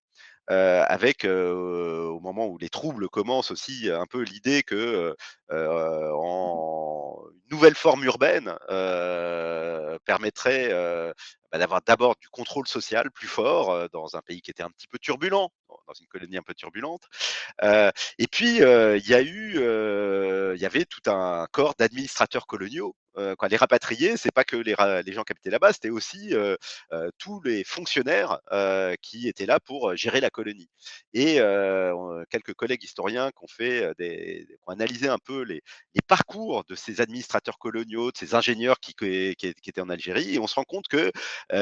Heu, 0.51 0.55
avec, 0.88 1.24
heu, 1.24 1.53
au 2.11 2.20
moment 2.20 2.47
où 2.47 2.59
les 2.59 2.68
troubles 2.68 3.09
commencent 3.09 3.51
aussi, 3.51 3.90
un 3.90 4.07
peu 4.07 4.20
l'idée 4.22 4.62
que, 4.62 5.14
heu, 5.53 6.11
en 6.14 7.18
une 7.45 7.51
nouvelle 7.57 7.74
forme 7.74 8.05
urbaine, 8.05 8.55
permettrait, 10.05 10.68
bah, 11.53 11.59
d'avoir 11.59 11.80
d'abord 11.82 12.16
du 12.20 12.28
contrôle 12.28 12.66
social 12.68 13.11
plus 13.11 13.28
fort, 13.28 13.88
dans 13.90 14.16
un 14.16 14.20
pays 14.22 14.42
qui 14.42 14.51
était 14.51 14.62
un 14.62 14.70
petit 14.70 14.88
peu 14.88 14.99
turbulent, 14.99 15.51
dans 15.88 15.95
une 16.01 16.07
colonie 16.09 16.36
un 16.38 16.42
peu 16.42 16.55
turbulente. 16.55 17.03
Heu 17.64 17.90
et 18.18 18.26
puis, 18.28 18.57
il 18.59 19.09
y 19.09 19.14
a 19.14 19.22
eu, 19.22 19.55
il 20.57 20.61
y 20.62 20.66
avait 20.66 20.86
tout 20.86 21.03
un 21.11 21.47
corps 21.53 21.74
d'administrateurs 21.78 22.47
coloniaux, 22.47 22.97
heu, 23.18 23.36
quoi. 23.36 23.48
Les 23.48 23.56
rapatriés, 23.56 24.16
c'est 24.16 24.32
pas 24.32 24.44
que 24.44 24.56
les 24.56 24.74
gens 25.12 25.22
qui 25.24 25.32
habitaient 25.32 25.50
là-bas, 25.50 25.72
c'était 25.72 25.90
aussi, 25.90 26.34
heu 26.34 26.56
heu, 26.92 27.10
tous 27.18 27.40
les 27.42 27.64
fonctionnaires, 27.64 28.38
heu, 28.52 28.94
qui 29.02 29.28
étaient 29.28 29.46
là 29.46 29.60
pour, 29.60 29.94
gérer 29.96 30.20
la 30.20 30.30
colonie 30.30 30.68
et 31.12 31.36
quelques 32.30 32.54
collègues 32.54 32.82
historiens 32.84 33.30
qui 33.30 33.44
ont 33.44 33.48
fait, 33.48 33.92
des 33.98 34.46
analysé 34.66 35.08
un 35.08 35.18
peu 35.18 35.42
les 35.42 35.62
parcours 36.06 36.64
de 36.68 36.74
ces 36.74 37.00
administrateurs 37.00 37.58
coloniaux, 37.58 38.10
de 38.10 38.16
ces 38.16 38.34
ingénieurs 38.34 38.80
qui 38.80 38.94
étaient 39.00 39.80
en 39.80 39.88
Algérie 39.90 40.34
et 40.34 40.38
on 40.38 40.46
se 40.46 40.54
rend 40.56 40.64
compte 40.64 40.88
que, 40.88 41.12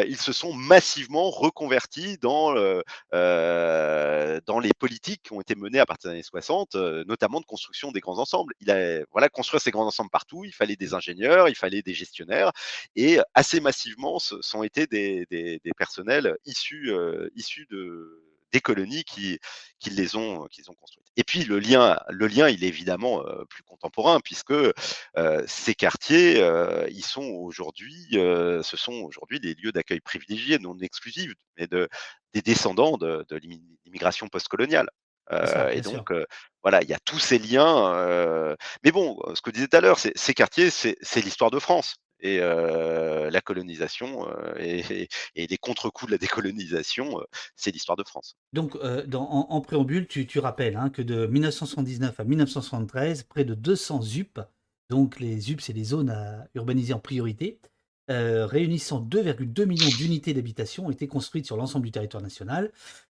ils 0.07 0.16
se 0.18 0.32
sont 0.32 0.53
massivement 0.55 1.30
reconvertis 1.30 2.18
dans, 2.18 2.53
les 3.12 4.72
politiques 4.78 5.22
qui 5.24 5.32
ont 5.32 5.40
été 5.40 5.55
menées 5.55 5.78
à 5.80 5.86
partir 5.86 6.11
des 6.11 6.14
années 6.16 6.22
60, 6.22 6.74
heu, 6.76 7.05
notamment 7.07 7.40
de 7.40 7.46
construction 7.46 7.92
des 7.92 8.00
grands 8.00 8.18
ensembles. 8.18 8.55
Voilà, 9.12 9.28
construire 9.28 9.61
ces 9.61 9.70
grands 9.70 9.86
ensembles 9.86 10.11
partout, 10.11 10.44
il 10.44 10.53
fallait 10.53 10.76
des 10.76 10.94
ingénieurs, 10.94 11.41
il 11.49 11.57
fallait 11.57 11.82
des 11.82 11.95
gestionnaires 11.95 12.53
et 12.97 13.18
assez 13.34 13.61
massivement, 13.61 14.18
ce 14.18 14.40
sont 14.43 14.62
été 14.62 14.86
des 14.86 15.26
des 15.30 15.61
personnels 15.76 16.36
issus, 16.45 16.90
heu, 16.90 17.30
issus 17.36 17.66
de 17.70 18.22
des 18.53 18.61
colonies 18.61 19.05
qui 19.05 19.38
qui 19.80 19.90
les 19.90 20.14
ont 20.16 20.47
qui 20.47 20.61
les 20.62 20.68
ont 20.70 20.74
construites. 20.74 21.07
Et 21.16 21.24
puis 21.24 21.45
le 21.45 21.59
lien 21.59 21.99
le 22.11 22.26
lien, 22.26 22.49
il 22.49 22.64
est 22.64 22.68
évidemment, 22.68 23.24
plus 23.49 23.62
contemporain 23.62 24.20
puisque, 24.20 24.55
ces 25.47 25.74
quartiers, 25.74 26.38
ils 26.90 27.05
sont 27.05 27.24
aujourd'hui, 27.24 28.07
ce 28.12 28.76
sont 28.76 28.95
aujourd'hui 28.95 29.40
des 29.40 29.55
lieux 29.55 29.72
d'accueil 29.72 30.01
privilégiés, 30.01 30.59
non 30.59 30.78
exclusifs, 30.80 31.32
mais 31.59 31.66
de 31.66 31.88
des 32.34 32.43
descendants 32.43 32.97
de 32.99 33.24
de 33.28 33.36
l'immi 33.36 33.62
l'immigration 33.86 34.28
postcoloniale. 34.28 34.88
Ça, 35.45 35.68
Heu 35.68 35.77
et 35.77 35.81
donc, 35.81 36.11
heu, 36.11 36.27
voilà, 36.62 36.83
il 36.83 36.89
y 36.89 36.95
a 36.95 36.99
tous 37.05 37.18
ces 37.18 37.39
liens, 37.39 37.95
heu, 37.95 38.57
mais 38.85 38.93
bon, 38.93 39.18
ce 39.35 39.41
que 39.41 39.51
je 39.51 39.55
disais 39.55 39.68
tout 39.68 39.77
à 39.77 39.81
l'heure, 39.81 39.99
ces 39.99 40.35
quartiers, 40.35 40.70
c'est 40.70 41.20
l'histoire 41.23 41.51
de 41.51 41.59
France 41.59 41.97
et 42.20 42.39
la 42.39 43.41
colonisation, 43.41 44.29
et 44.59 45.09
les 45.35 45.59
contre-coups 45.59 46.09
de 46.11 46.14
la 46.14 46.18
décolonisation, 46.18 47.20
c'est 47.57 47.70
l'histoire 47.73 47.97
de 47.97 48.05
France. 48.05 48.37
Donc, 48.53 48.77
dans 49.07 49.29
en 49.29 49.47
en 49.51 49.61
préambule, 49.61 50.07
tu 50.07 50.27
tu 50.27 50.39
rappelles, 50.39 50.77
hein, 50.77 50.91
que 50.91 51.03
de 51.03 51.27
1979 51.27 52.20
à 52.20 52.25
1973, 52.25 53.25
près 53.25 53.45
de 53.45 53.55
200 53.55 54.03
ZUP, 54.03 54.39
donc 54.91 55.18
les 55.18 55.41
ZUP, 55.41 55.61
c'est 55.61 55.73
les 55.73 55.85
zones 55.85 56.11
à 56.11 56.47
urbaniser 56.55 56.93
en 56.93 57.01
priorité, 57.01 57.61
réunissant 58.09 59.01
2,2 59.01 59.64
millions 59.64 59.91
d'unités 59.91 60.35
d'habitation 60.35 60.87
ont 60.87 60.91
été 60.91 61.09
construites 61.09 61.47
sur 61.47 61.57
l'ensemble 61.57 61.87
du 61.87 61.93
territoire 61.93 62.23
national. 62.23 62.70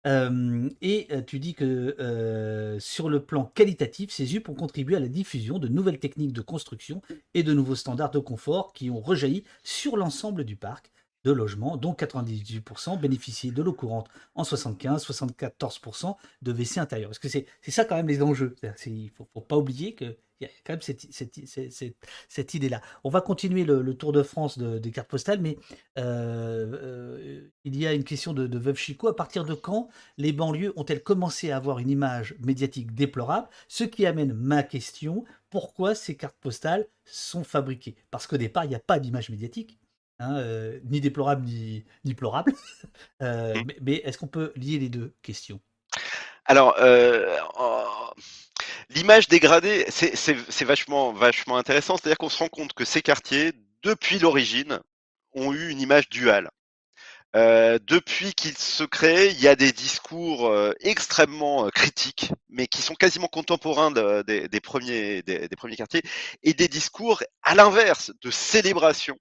Hem 0.07 0.71
et 0.83 1.09
heu, 1.13 1.25
tu 1.25 1.41
dis 1.41 1.55
que, 1.55 1.97
heu, 1.99 2.79
sur 2.81 3.09
le 3.11 3.25
plan 3.25 3.45
qualitatif, 3.45 4.11
ces 4.13 4.25
ZUP 4.27 4.49
ont 4.49 4.55
contribué 4.55 4.97
à 4.97 5.01
la 5.01 5.09
diffusion 5.09 5.59
de 5.59 5.69
nouvelles 5.69 5.99
techniques 5.99 6.33
de 6.33 6.43
construction 6.43 7.03
et 7.35 7.43
de 7.43 7.53
nouveaux 7.53 7.75
standards 7.75 8.13
de 8.13 8.21
confort 8.21 8.73
qui 8.73 8.89
ont 8.91 9.01
rejailli 9.01 9.43
sur 9.65 9.97
l'ensemble 9.97 10.45
du 10.45 10.57
parc 10.57 10.93
de 11.25 11.33
logements, 11.33 11.77
dont 11.77 11.93
98% 11.93 13.01
bénéficiaient 13.01 13.51
de 13.51 13.63
l'eau 13.63 13.73
courante 13.73 14.09
en 14.37 14.45
75, 14.45 15.05
74% 15.05 16.17
de 16.43 16.53
WC 16.53 16.79
intérieur. 16.79 17.11
Parce 17.11 17.19
que 17.19 17.29
c'est 17.29 17.47
ça 17.67 17.85
quand 17.85 17.97
même 17.97 18.07
les 18.07 18.23
enjeux. 18.23 18.55
Il 18.87 19.11
faut, 19.11 19.29
faut 19.35 19.41
pas 19.41 19.57
oublier 19.57 19.97
qu'il 20.39 20.47
y 20.47 20.51
a 20.51 20.53
quand 20.65 20.75
même 20.75 20.83
cette, 20.83 21.03
cette- 21.13 21.47
cette- 21.47 21.73
cette- 21.73 21.97
cette 22.29 22.55
idée-là. 22.55 22.81
On 23.05 23.11
va 23.11 23.21
continuer 23.21 23.65
le, 23.65 23.83
le 23.83 23.95
tour 23.95 24.13
de 24.13 24.23
France 24.23 24.59
de- 24.59 24.79
des 24.79 24.91
cartes 24.91 25.09
postales, 25.09 25.41
mais 25.41 25.57
euh, 25.99 26.67
euh, 26.75 27.51
il 27.65 27.77
y 27.77 27.87
a 27.87 27.93
une 27.95 28.05
question 28.05 28.33
de, 28.33 28.47
de 28.47 28.59
Veuve 28.59 28.77
Chicot. 28.77 29.09
À 29.09 29.17
partir 29.17 29.45
de 29.45 29.55
quand 29.55 29.89
les 30.19 30.33
banlieues 30.33 30.73
ont-elles 30.77 31.03
commencé 31.03 31.51
à 31.51 31.57
avoir 31.57 31.79
une 31.79 31.91
image 31.91 32.35
médiatique 32.41 32.95
déplorable? 32.95 33.49
Ce 33.69 33.85
qui 33.85 34.07
amène 34.07 34.33
ma 34.35 34.63
question, 34.63 35.25
pourquoi 35.51 35.95
ces 35.95 36.17
cartes 36.17 36.37
postales 36.41 36.87
sont 37.05 37.45
fabriquées? 37.45 37.97
Parce 38.11 38.27
qu'au 38.27 38.37
départ, 38.37 38.65
il 38.65 38.69
n'y 38.69 38.75
a 38.75 38.81
pas 38.81 38.99
d'image 39.01 39.31
médiatique. 39.31 39.79
hein, 40.19 40.37
euh, 40.39 40.81
ni 40.85 41.01
déplorable 41.01 41.45
ni. 41.45 41.85
Euh, 43.23 43.55
Mmh. 43.55 43.65
mais 43.67 43.77
mais 43.83 43.95
est-ce 44.05 44.19
qu'on 44.19 44.27
peut 44.29 44.53
lier 44.57 44.79
les 44.79 44.89
2 44.89 45.15
questions? 45.23 45.61
Alors, 46.45 46.75
l'image 48.91 49.29
dégradée, 49.29 49.85
c'est 49.91 50.65
vachement 50.65 51.13
vachement 51.13 51.57
intéressant. 51.57 51.97
C'est-à-dire 51.97 52.19
qu'on 52.19 52.29
se 52.29 52.39
rend 52.39 52.49
compte 52.49 52.73
que 52.73 52.85
ces 52.85 53.03
quartiers, 53.03 53.53
depuis 53.83 54.19
l'origine, 54.19 54.81
ont 55.35 55.53
eu 55.53 55.69
une 55.71 55.81
image 55.81 56.09
duale. 56.09 56.51
Heu, 57.37 57.79
depuis 57.83 58.35
qu'ils 58.35 58.59
se 58.59 58.85
créent, 58.85 59.31
il 59.33 59.41
y 59.41 59.49
a 59.49 59.57
des 59.57 59.73
discours, 59.73 60.49
heu, 60.51 60.75
extrêmement, 60.81 61.67
heu, 61.67 61.71
critiques, 61.73 62.33
mais 62.51 62.67
qui 62.69 62.83
sont 62.83 62.95
quasiment 62.97 63.29
contemporains 63.29 63.91
de 63.93 64.23
des 64.27 64.61
premiers 64.61 65.23
des 65.23 65.49
des 65.49 65.57
1 65.57 65.77
quartiers 65.77 66.03
et 66.45 66.55
des 66.55 66.69
discours 66.69 67.23
à 67.43 67.55
l'inverse, 67.57 68.13
de 68.23 68.31
célébration, 68.33 69.17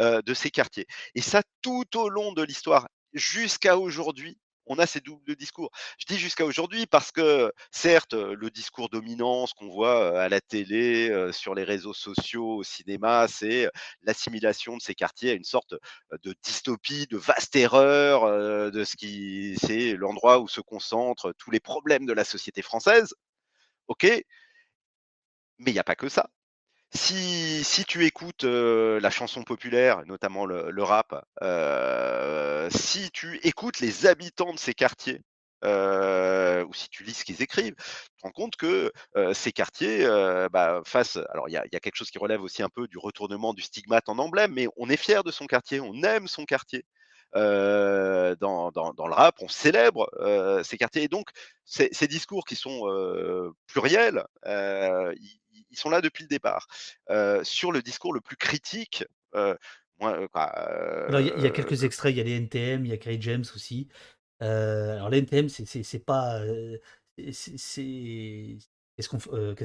heu, 0.00 0.22
de 0.24 0.34
ces 0.34 0.50
quartiers 0.50 0.86
et 1.16 1.22
ça 1.22 1.42
tout 1.62 1.86
au 1.98 2.08
long 2.10 2.32
de 2.32 2.42
l'histoire. 2.44 2.88
Jusqu'à 3.14 3.78
aujourd'hui, 3.78 4.38
on 4.66 4.78
a 4.78 4.86
ces 4.86 5.00
doubles 5.00 5.36
discours. 5.36 5.70
Je 5.98 6.06
dis 6.06 6.18
jusqu'à 6.18 6.44
aujourd'hui 6.44 6.86
parce 6.86 7.12
que, 7.12 7.52
certes, 7.70 8.14
heu, 8.14 8.34
le 8.34 8.50
discours 8.50 8.88
dominant, 8.88 9.46
ce 9.46 9.54
qu'on 9.54 9.68
voit, 9.68 10.12
heu, 10.12 10.16
à 10.16 10.28
la 10.28 10.40
télé, 10.40 11.10
heu, 11.10 11.32
sur 11.32 11.54
les 11.54 11.64
réseaux 11.64 11.94
sociaux, 11.94 12.56
au 12.58 12.62
cinéma, 12.62 13.26
c'est, 13.28 13.68
l'assimilation 14.02 14.76
de 14.76 14.82
ces 14.82 14.94
quartiers 14.94 15.30
à 15.30 15.34
une 15.34 15.44
sorte, 15.44 15.74
de 16.22 16.34
dystopie, 16.42 17.06
de 17.06 17.16
vaste 17.16 17.56
erreur, 17.56 18.70
de 18.70 18.84
ce 18.84 18.96
qui 18.96 19.56
c'est 19.64 19.94
l'endroit 19.96 20.40
où 20.40 20.48
se 20.48 20.60
concentrent 20.60 21.32
tous 21.38 21.50
les 21.50 21.60
problèmes 21.60 22.06
de 22.06 22.12
la 22.12 22.24
société 22.24 22.62
française. 22.62 23.14
OK, 23.88 24.06
mais 25.58 25.70
il 25.70 25.74
y 25.74 25.78
a 25.78 25.84
pas 25.84 25.96
que 25.96 26.08
ça. 26.10 26.28
Si 26.94 27.64
si 27.64 27.84
tu 27.84 28.04
écoutes, 28.04 28.44
heu, 28.44 28.98
la 29.00 29.10
chanson 29.10 29.42
populaire, 29.44 30.04
notamment 30.06 30.44
le 30.46 30.70
le 30.70 30.82
rap, 30.82 31.24
heu, 31.42 32.68
si 32.70 33.10
tu 33.10 33.38
écoutes 33.44 33.80
les 33.80 34.06
habitants 34.06 34.52
de 34.52 34.58
ces 34.58 34.74
quartiers, 34.74 35.22
ou 35.64 36.74
si 36.74 36.88
tu 36.90 37.04
lis 37.04 37.14
ce 37.14 37.24
qu'ils 37.24 37.42
écrivent, 37.42 37.74
tu 37.76 38.16
te 38.16 38.22
rends 38.22 38.30
compte 38.30 38.56
que 38.56 38.92
ces 39.32 39.52
quartiers, 39.52 40.06
bah, 40.52 40.82
face, 40.84 41.16
alors 41.30 41.48
il 41.48 41.52
y 41.52 41.56
a, 41.56 41.64
y 41.72 41.76
a, 41.76 41.80
quelque 41.80 41.96
chose 41.96 42.10
qui 42.10 42.18
relève 42.18 42.42
aussi 42.42 42.62
un 42.62 42.68
peu 42.68 42.86
du 42.88 42.98
retournement 42.98 43.54
du 43.54 43.62
stigmate 43.62 44.08
en 44.08 44.18
emblème, 44.18 44.52
mais 44.52 44.68
on 44.76 44.88
est 44.90 44.96
fier 44.96 45.24
de 45.24 45.30
son 45.30 45.46
quartier, 45.46 45.80
on 45.80 46.02
aime 46.02 46.28
son 46.28 46.44
quartier. 46.44 46.84
Euh, 47.34 48.36
dans, 48.36 48.70
dans, 48.72 48.92
dans, 48.92 49.06
le 49.06 49.14
rap, 49.14 49.36
on 49.40 49.48
célèbre 49.48 50.10
euh, 50.20 50.62
ces 50.62 50.76
quartiers. 50.76 51.04
Et 51.04 51.08
donc, 51.08 51.30
ces, 51.64 51.88
discours 52.06 52.44
qui 52.44 52.56
sont 52.56 52.88
euh, 52.88 53.50
pluriels, 53.66 54.24
ils, 55.70 55.78
sont 55.78 55.90
là 55.90 56.00
depuis 56.00 56.24
le 56.24 56.28
départ. 56.28 56.68
sur 57.42 57.72
le 57.72 57.82
discours 57.82 58.12
le 58.12 58.20
plus 58.20 58.36
critique, 58.36 59.04
quoi, 59.32 59.58
il 60.00 61.26
y, 61.38 61.42
y, 61.42 61.46
a 61.46 61.50
quelques 61.50 61.84
extraits, 61.84 62.12
il 62.12 62.18
y 62.18 62.20
a 62.20 62.24
les 62.24 62.36
NTM, 62.36 62.84
il 62.84 62.90
y 62.90 62.94
a 62.94 62.96
Kerry 62.96 63.20
James 63.20 63.44
aussi. 63.54 63.88
alors 64.40 65.10
les 65.10 65.18
NTM, 65.18 65.48
c'est 65.48 66.04
pas, 66.04 66.40
c'est 67.32 68.58
Qu'est-ce 68.96 69.08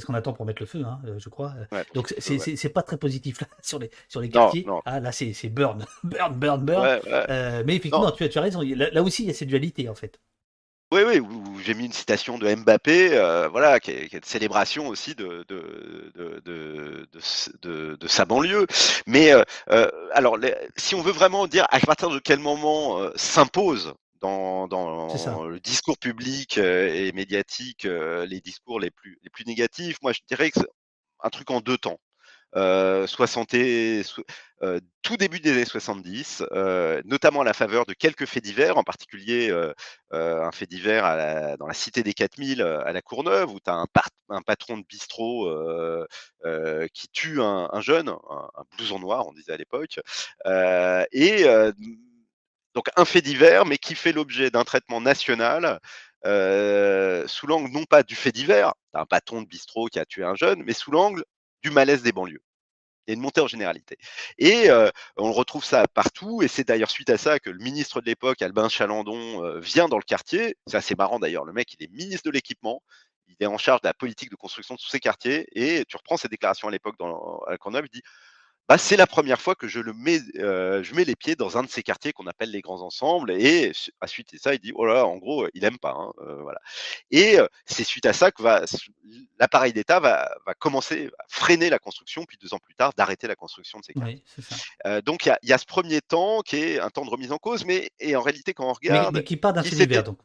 qu'on 0.05 0.13
euh, 0.13 0.17
attend 0.17 0.31
pour 0.31 0.45
mettre 0.45 0.61
le 0.61 0.65
feu, 0.65 0.83
hein, 0.85 1.01
je 1.17 1.27
crois. 1.27 1.53
Ouais, 1.71 1.83
Donc 1.93 2.13
c'est 2.17 2.37
ouais. 2.37 2.69
pas 2.69 2.81
très 2.81 2.97
positif 2.97 3.41
là, 3.41 3.47
sur 3.61 3.77
les 3.77 3.89
sur 4.07 4.21
les 4.21 4.29
quartiers. 4.29 4.63
Non, 4.63 4.75
non. 4.75 4.81
Ah 4.85 5.01
là 5.01 5.11
c'est 5.11 5.49
burn, 5.49 5.85
burn, 6.03 6.33
burn, 6.35 6.63
burn. 6.63 6.81
Ouais, 6.81 7.01
euh, 7.29 7.63
mais 7.65 7.75
effectivement, 7.75 8.11
tu 8.11 8.23
as, 8.23 8.29
tu 8.29 8.37
as 8.37 8.41
raison. 8.41 8.61
Là, 8.61 8.89
là, 8.89 9.03
aussi 9.03 9.23
il 9.23 9.27
y 9.27 9.29
a 9.29 9.33
cette 9.33 9.49
dualité 9.49 9.89
en 9.89 9.95
fait. 9.95 10.19
Oui, 10.91 11.01
oui, 11.05 11.21
j'ai 11.65 11.73
mis 11.73 11.85
une 11.85 11.91
citation 11.91 12.37
de 12.37 12.53
Mbappé, 12.55 13.09
euh, 13.11 13.49
voilà, 13.49 13.79
qui 13.81 13.91
est, 13.91 14.07
qui 14.07 14.15
est, 14.15 14.19
une 14.19 14.23
célébration 14.23 14.87
aussi 14.87 15.15
de 15.15 15.43
de, 15.49 16.11
de, 16.15 16.41
de, 16.45 17.07
de, 17.61 17.95
de 17.95 18.07
sa 18.07 18.23
banlieue. 18.25 18.65
Mais 19.05 19.33
euh, 19.33 19.89
alors, 20.13 20.37
les, 20.37 20.55
si 20.77 20.95
on 20.95 21.01
veut 21.01 21.11
vraiment 21.11 21.45
dire 21.47 21.67
à 21.71 21.79
partir 21.81 22.09
de 22.09 22.19
quel 22.19 22.39
moment 22.39 23.01
s'impose 23.15 23.93
dans, 24.21 24.67
dans 24.67 25.47
le 25.47 25.59
discours 25.59 25.97
public 25.97 26.57
euh, 26.57 26.93
et 26.93 27.11
médiatique, 27.11 27.85
euh, 27.85 28.25
les 28.25 28.41
discours 28.41 28.79
les 28.79 28.91
plus, 28.91 29.19
les 29.23 29.29
plus 29.29 29.45
négatifs, 29.45 29.97
moi 30.01 30.13
je 30.13 30.21
dirais 30.27 30.51
que 30.51 30.59
c'est 30.59 30.67
un 31.23 31.29
truc 31.29 31.49
en 31.51 31.61
deux 31.61 31.77
temps. 31.77 31.99
Euh, 32.55 33.07
60 33.07 33.53
et, 33.55 34.03
euh, 34.63 34.79
tout 35.03 35.17
début 35.17 35.39
des 35.39 35.51
années 35.51 35.65
70, 35.65 36.43
euh, 36.51 37.01
notamment 37.05 37.41
à 37.41 37.43
la 37.43 37.53
faveur 37.53 37.85
de 37.85 37.93
quelques 37.93 38.25
faits 38.25 38.43
divers, 38.43 38.77
en 38.77 38.83
particulier 38.83 39.51
euh, 39.51 39.73
un 40.11 40.51
fait 40.51 40.65
divers 40.65 41.57
dans 41.57 41.67
la 41.67 41.73
cité 41.73 42.01
des 42.03 42.13
4000 42.13 42.61
à 42.61 42.91
la 42.91 43.01
Courneuve, 43.01 43.51
où 43.51 43.59
tu 43.59 43.69
as 43.69 43.75
un, 43.75 44.41
patron 44.41 44.77
de 44.77 44.85
bistrot 44.85 45.49
qui 46.93 47.07
tue 47.09 47.41
un, 47.41 47.69
un 47.71 47.81
jeune, 47.81 48.09
un, 48.09 48.63
blouson 48.75 48.99
noir, 48.99 49.27
on 49.27 49.33
disait 49.33 49.53
à 49.53 49.57
l'époque, 49.57 49.99
et 51.11 51.45
donc 52.73 52.89
un 52.95 53.05
fait 53.05 53.21
divers, 53.21 53.65
mais 53.65 53.77
qui 53.77 53.95
fait 53.95 54.13
l'objet 54.13 54.49
d'un 54.49 54.63
traitement 54.63 55.01
national 55.01 55.79
sous 56.23 57.47
l'angle 57.47 57.71
non 57.71 57.85
pas 57.85 58.03
du 58.03 58.15
fait 58.15 58.31
divers, 58.31 58.73
un 58.93 59.05
patron 59.05 59.41
de 59.41 59.47
bistrot 59.47 59.87
qui 59.87 59.99
a 59.99 60.05
tué 60.05 60.23
un 60.23 60.35
jeune, 60.35 60.63
mais 60.63 60.73
sous 60.73 60.91
l'angle 60.91 61.23
du 61.67 61.73
malaise 61.73 62.01
des 62.01 62.11
banlieues. 62.11 62.41
Il 63.05 63.11
y 63.11 63.13
a 63.13 63.15
une 63.15 63.21
montée 63.21 63.41
en 63.41 63.47
généralité. 63.47 63.97
Et 64.37 64.69
euh, 64.69 64.89
on 65.17 65.31
retrouve 65.31 65.63
ça 65.63 65.87
partout, 65.87 66.41
et 66.41 66.47
c'est 66.47 66.67
d'ailleurs 66.67 66.91
suite 66.91 67.09
à 67.09 67.17
ça 67.17 67.39
que 67.39 67.49
le 67.49 67.59
ministre 67.59 68.01
de 68.01 68.05
l'époque, 68.05 68.41
Albin 68.41 68.67
Chalandon, 68.69 69.43
euh, 69.43 69.59
vient 69.59 69.87
dans 69.87 69.97
le 69.97 70.03
quartier. 70.03 70.57
C'est 70.67 70.77
assez 70.77 70.95
marrant 70.95 71.19
d'ailleurs, 71.19 71.45
le 71.45 71.53
mec, 71.53 71.73
il 71.77 71.83
est 71.83 71.91
ministre 71.91 72.23
de 72.25 72.31
l'équipement, 72.31 72.81
il 73.27 73.35
est 73.39 73.45
en 73.45 73.57
charge 73.57 73.81
de 73.81 73.87
la 73.87 73.93
politique 73.93 74.29
de 74.29 74.35
construction 74.35 74.75
de 74.75 74.79
tous 74.79 74.89
ces 74.89 74.99
quartiers, 74.99 75.47
et 75.53 75.85
tu 75.85 75.95
reprends 75.95 76.17
ses 76.17 76.27
déclarations 76.27 76.67
à 76.67 76.71
l'époque 76.71 76.95
dans 76.99 77.39
à 77.47 77.57
Courneuve, 77.57 77.85
il 77.85 77.91
dit 77.91 78.03
bah, 78.67 78.77
c'est 78.77 78.97
la 78.97 79.07
première 79.07 79.39
fois 79.39 79.55
que 79.55 79.67
je 79.67 79.79
le 79.79 79.93
mets, 79.93 80.19
euh, 80.35 80.83
je 80.83 80.93
mets 80.93 81.05
les 81.05 81.15
pieds 81.15 81.35
dans 81.35 81.57
un 81.57 81.63
de 81.63 81.69
ces 81.69 81.83
quartiers 81.83 82.11
qu'on 82.11 82.27
appelle 82.27 82.51
les 82.51 82.61
grands 82.61 82.81
ensembles. 82.81 83.31
Et 83.31 83.71
à 84.01 84.07
suite 84.07 84.33
de 84.33 84.39
ça, 84.39 84.53
il 84.53 84.59
dit 84.59 84.73
oh 84.75 84.85
là, 84.85 85.05
en 85.05 85.17
gros, 85.17 85.47
il 85.53 85.63
aime 85.63 85.77
pas. 85.77 85.91
Hein, 85.91 86.11
euh, 86.19 86.41
voilà. 86.41 86.59
Et 87.09 87.39
euh, 87.39 87.47
c'est 87.65 87.85
suite 87.85 88.05
à 88.05 88.13
ça 88.13 88.31
que 88.31 88.43
va 88.43 88.65
l'appareil 89.39 89.71
d'État 89.71 89.99
va, 89.99 90.29
va, 90.45 90.53
commencer 90.53 91.09
à 91.17 91.23
freiner 91.29 91.69
la 91.69 91.79
construction, 91.79 92.25
puis 92.25 92.37
deux 92.41 92.53
ans 92.53 92.59
plus 92.59 92.75
tard 92.75 92.91
d'arrêter 92.97 93.27
la 93.27 93.35
construction 93.35 93.79
de 93.79 93.85
ces 93.85 93.93
quartiers. 93.93 94.23
Oui, 94.37 94.43
euh, 94.85 95.01
donc 95.01 95.25
il 95.25 95.35
y, 95.43 95.47
y, 95.47 95.53
a 95.53 95.57
ce 95.57 95.65
premier 95.65 96.01
temps 96.01 96.41
qui 96.41 96.57
est 96.57 96.79
un 96.79 96.89
temps 96.89 97.05
de 97.05 97.09
remise 97.09 97.31
en 97.31 97.37
cause, 97.37 97.63
mais 97.65 97.89
et 97.99 98.15
en 98.15 98.21
réalité 98.21 98.53
quand 98.53 98.67
on 98.67 98.73
regarde, 98.73 99.13
mais, 99.13 99.19
mais 99.19 99.23
qui 99.23 99.37
part 99.37 99.53
d'un 99.53 99.63
fait 99.63 99.75
divers 99.75 100.03
donc. 100.03 100.19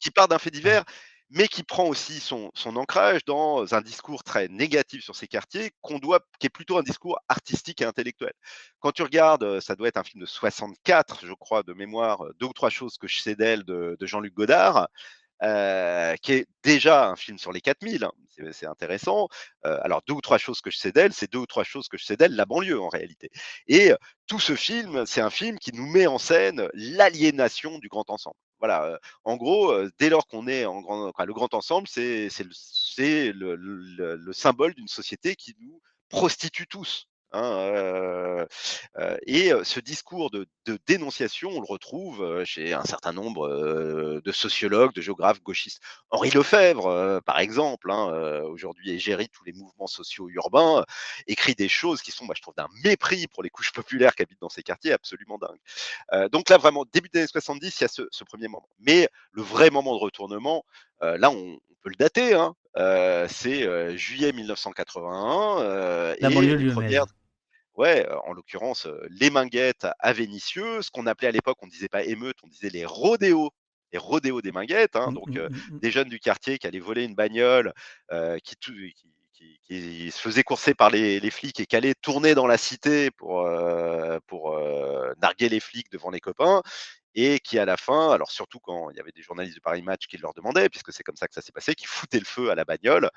Qui 0.00 0.10
part 0.10 0.28
d'un 0.28 0.38
fait 0.38 0.50
divers. 0.50 0.84
Ouais 0.86 0.92
mais 1.30 1.48
qui 1.48 1.62
prend 1.62 1.84
aussi 1.86 2.20
son, 2.20 2.50
ancrage 2.76 3.24
dans 3.24 3.74
un 3.74 3.80
discours 3.82 4.24
très 4.24 4.48
négatif 4.48 5.02
sur 5.04 5.14
ces 5.14 5.28
quartiers, 5.28 5.72
qu'on 5.82 5.98
doit, 5.98 6.20
qui 6.40 6.46
est 6.46 6.50
plutôt 6.50 6.78
un 6.78 6.82
discours 6.82 7.18
artistique 7.28 7.82
et 7.82 7.84
intellectuel. 7.84 8.32
Quand 8.80 8.92
tu 8.92 9.02
regardes, 9.02 9.60
ça 9.60 9.76
doit 9.76 9.88
être 9.88 9.98
un 9.98 10.04
film 10.04 10.20
de 10.22 10.26
64, 10.26 11.26
je 11.26 11.32
crois, 11.34 11.62
de 11.62 11.72
mémoire, 11.74 12.24
deux 12.38 12.46
ou 12.46 12.52
trois 12.52 12.70
choses 12.70 12.96
que 12.98 13.08
je 13.08 13.20
sais 13.20 13.34
d'elle 13.36 13.64
de, 13.64 13.96
Jean-Luc 14.00 14.34
Godard. 14.34 14.88
Euh, 15.44 16.16
qui 16.16 16.32
est 16.32 16.46
déjà 16.64 17.08
un 17.08 17.14
film 17.14 17.38
sur 17.38 17.52
les 17.52 17.60
4000, 17.60 18.02
hein, 18.02 18.10
c'est 18.50 18.66
intéressant. 18.66 19.28
Euh, 19.66 19.78
alors 19.82 20.02
deux 20.04 20.14
ou 20.14 20.20
trois 20.20 20.38
choses 20.38 20.60
que 20.60 20.70
je 20.72 20.78
sais 20.78 20.90
d'elle, 20.90 21.12
c'est 21.12 21.30
deux 21.30 21.38
ou 21.38 21.46
trois 21.46 21.62
choses 21.62 21.86
que 21.86 21.96
je 21.96 22.04
sais 22.04 22.16
d'elle, 22.16 22.34
la 22.34 22.44
banlieue 22.44 22.80
en 22.80 22.88
réalité. 22.88 23.30
Et 23.68 23.92
tout 24.26 24.40
ce 24.40 24.56
film, 24.56 25.06
c'est 25.06 25.20
un 25.20 25.30
film 25.30 25.58
qui 25.60 25.72
nous 25.72 25.86
met 25.86 26.08
en 26.08 26.18
scène 26.18 26.68
l'aliénation 26.74 27.78
du 27.78 27.86
grand 27.86 28.10
ensemble. 28.10 28.34
Voilà, 28.58 28.98
en 29.24 29.36
gros, 29.36 29.72
dès 29.98 30.08
lors 30.08 30.26
qu'on 30.26 30.48
est 30.48 30.64
en 30.64 30.80
grand, 30.80 31.12
le 31.24 31.32
grand 31.32 31.54
ensemble, 31.54 31.86
c'est 31.86 32.28
le, 32.42 34.32
symbole 34.32 34.74
d'une 34.74 34.88
société 34.88 35.36
qui 35.36 35.54
nous 35.60 35.80
prostitue 36.08 36.66
tous. 36.66 37.08
Hein, 37.32 37.52
euh, 37.52 38.46
euh, 38.96 39.18
et 39.26 39.52
ce 39.62 39.80
discours 39.80 40.30
de, 40.30 40.48
dénonciation, 40.86 41.50
on 41.50 41.60
le 41.60 41.66
retrouve 41.66 42.44
chez 42.44 42.72
un 42.72 42.84
certain 42.84 43.12
nombre 43.12 43.48
de 44.22 44.32
sociologues, 44.32 44.94
de 44.94 45.00
géographes 45.00 45.42
gauchistes. 45.42 45.80
Henri 46.10 46.30
Lefebvre, 46.30 47.20
par 47.24 47.38
exemple, 47.38 47.90
hein, 47.90 48.42
aujourd'hui 48.44 48.90
égérie 48.90 49.28
tous 49.28 49.44
les 49.44 49.52
mouvements 49.52 49.86
sociaux 49.86 50.28
urbains, 50.28 50.84
écrit 51.26 51.54
des 51.54 51.68
choses 51.68 52.02
qui 52.02 52.10
sont, 52.10 52.26
je 52.34 52.42
trouve, 52.42 52.54
d'un 52.54 52.68
mépris 52.84 53.26
pour 53.28 53.42
les 53.42 53.50
couches 53.50 53.72
populaires 53.72 54.14
qui 54.14 54.22
habitent 54.22 54.40
dans 54.40 54.50
ces 54.50 54.62
quartiers, 54.62 54.92
absolument 54.92 55.38
dingue. 55.38 56.30
donc 56.30 56.50
là, 56.50 56.58
vraiment, 56.58 56.84
début 56.92 57.08
des 57.08 57.20
années 57.20 57.28
70, 57.28 57.80
il 57.80 57.82
y 57.82 57.84
a 57.84 57.88
ce, 57.88 58.24
premier 58.24 58.48
moment. 58.48 58.68
Mais 58.80 59.08
le 59.32 59.42
vrai 59.42 59.70
moment 59.70 59.94
de 59.94 60.00
retournement, 60.00 60.64
là, 61.00 61.30
on, 61.30 61.58
on 61.78 61.82
peut 61.82 61.90
le 61.90 61.96
dater, 61.96 62.34
hein, 62.34 62.54
c'est 62.76 63.96
juillet 63.96 64.32
1981. 64.32 66.14
La 66.20 66.30
banlieue 66.30 66.72
ouais, 67.74 68.08
en 68.26 68.32
l'occurrence, 68.32 68.88
les 69.08 69.30
Minguettes 69.30 69.86
à 70.00 70.12
Vénissieux, 70.12 70.82
ce 70.82 70.90
qu'on 70.90 71.06
appelait 71.06 71.28
à 71.28 71.32
l'époque, 71.32 71.58
on 71.62 71.66
ne 71.66 71.70
disait 71.70 71.88
pas 71.88 72.02
émeute, 72.02 72.36
on 72.42 72.48
disait 72.48 72.70
les 72.70 72.84
rodéos 72.84 73.52
les 73.92 73.98
rodéos 73.98 74.42
des 74.42 74.52
Minguettes, 74.52 74.96
hein, 74.96 75.10
mmh, 75.10 75.14
donc 75.14 75.28
mmh, 75.28 75.48
mmh, 75.48 75.78
des 75.80 75.90
jeunes 75.90 76.08
du 76.08 76.20
quartier 76.20 76.58
qui 76.58 76.66
allaient 76.66 76.78
voler 76.78 77.04
une 77.04 77.14
bagnole, 77.14 77.72
euh, 78.12 78.38
qui, 78.38 78.54
qui, 78.56 78.94
qui, 79.38 80.10
se 80.10 80.20
faisaient 80.20 80.42
courser 80.42 80.74
par 80.74 80.90
les, 80.90 81.30
flics 81.30 81.60
et 81.60 81.66
qui 81.66 81.76
allaient 81.76 81.94
tourner 81.94 82.34
dans 82.34 82.46
la 82.46 82.58
cité 82.58 83.10
pour, 83.10 83.46
euh, 83.46 84.18
pour 84.26 84.56
euh, 84.56 85.12
narguer 85.20 85.48
les 85.48 85.60
flics 85.60 85.90
devant 85.92 86.10
les 86.10 86.20
copains, 86.20 86.62
et 87.14 87.40
qui 87.40 87.58
à 87.58 87.64
la 87.64 87.76
fin, 87.76 88.10
alors 88.10 88.30
surtout 88.30 88.60
quand 88.60 88.90
il 88.90 88.96
y 88.96 89.00
avait 89.00 89.12
des 89.12 89.22
journalistes 89.22 89.56
de 89.56 89.60
Paris 89.60 89.82
Match 89.82 90.06
qui 90.06 90.18
leur 90.18 90.34
demandaient, 90.34 90.68
puisque 90.68 90.92
c'est 90.92 91.02
comme 91.02 91.16
ça 91.16 91.26
que 91.28 91.34
ça 91.34 91.42
s'est 91.42 91.52
passé, 91.52 91.74
qui 91.74 91.86
foutaient 91.86 92.20
le 92.20 92.24
feu 92.24 92.50
à 92.50 92.54
la 92.54 92.64
bagnole, 92.64 93.10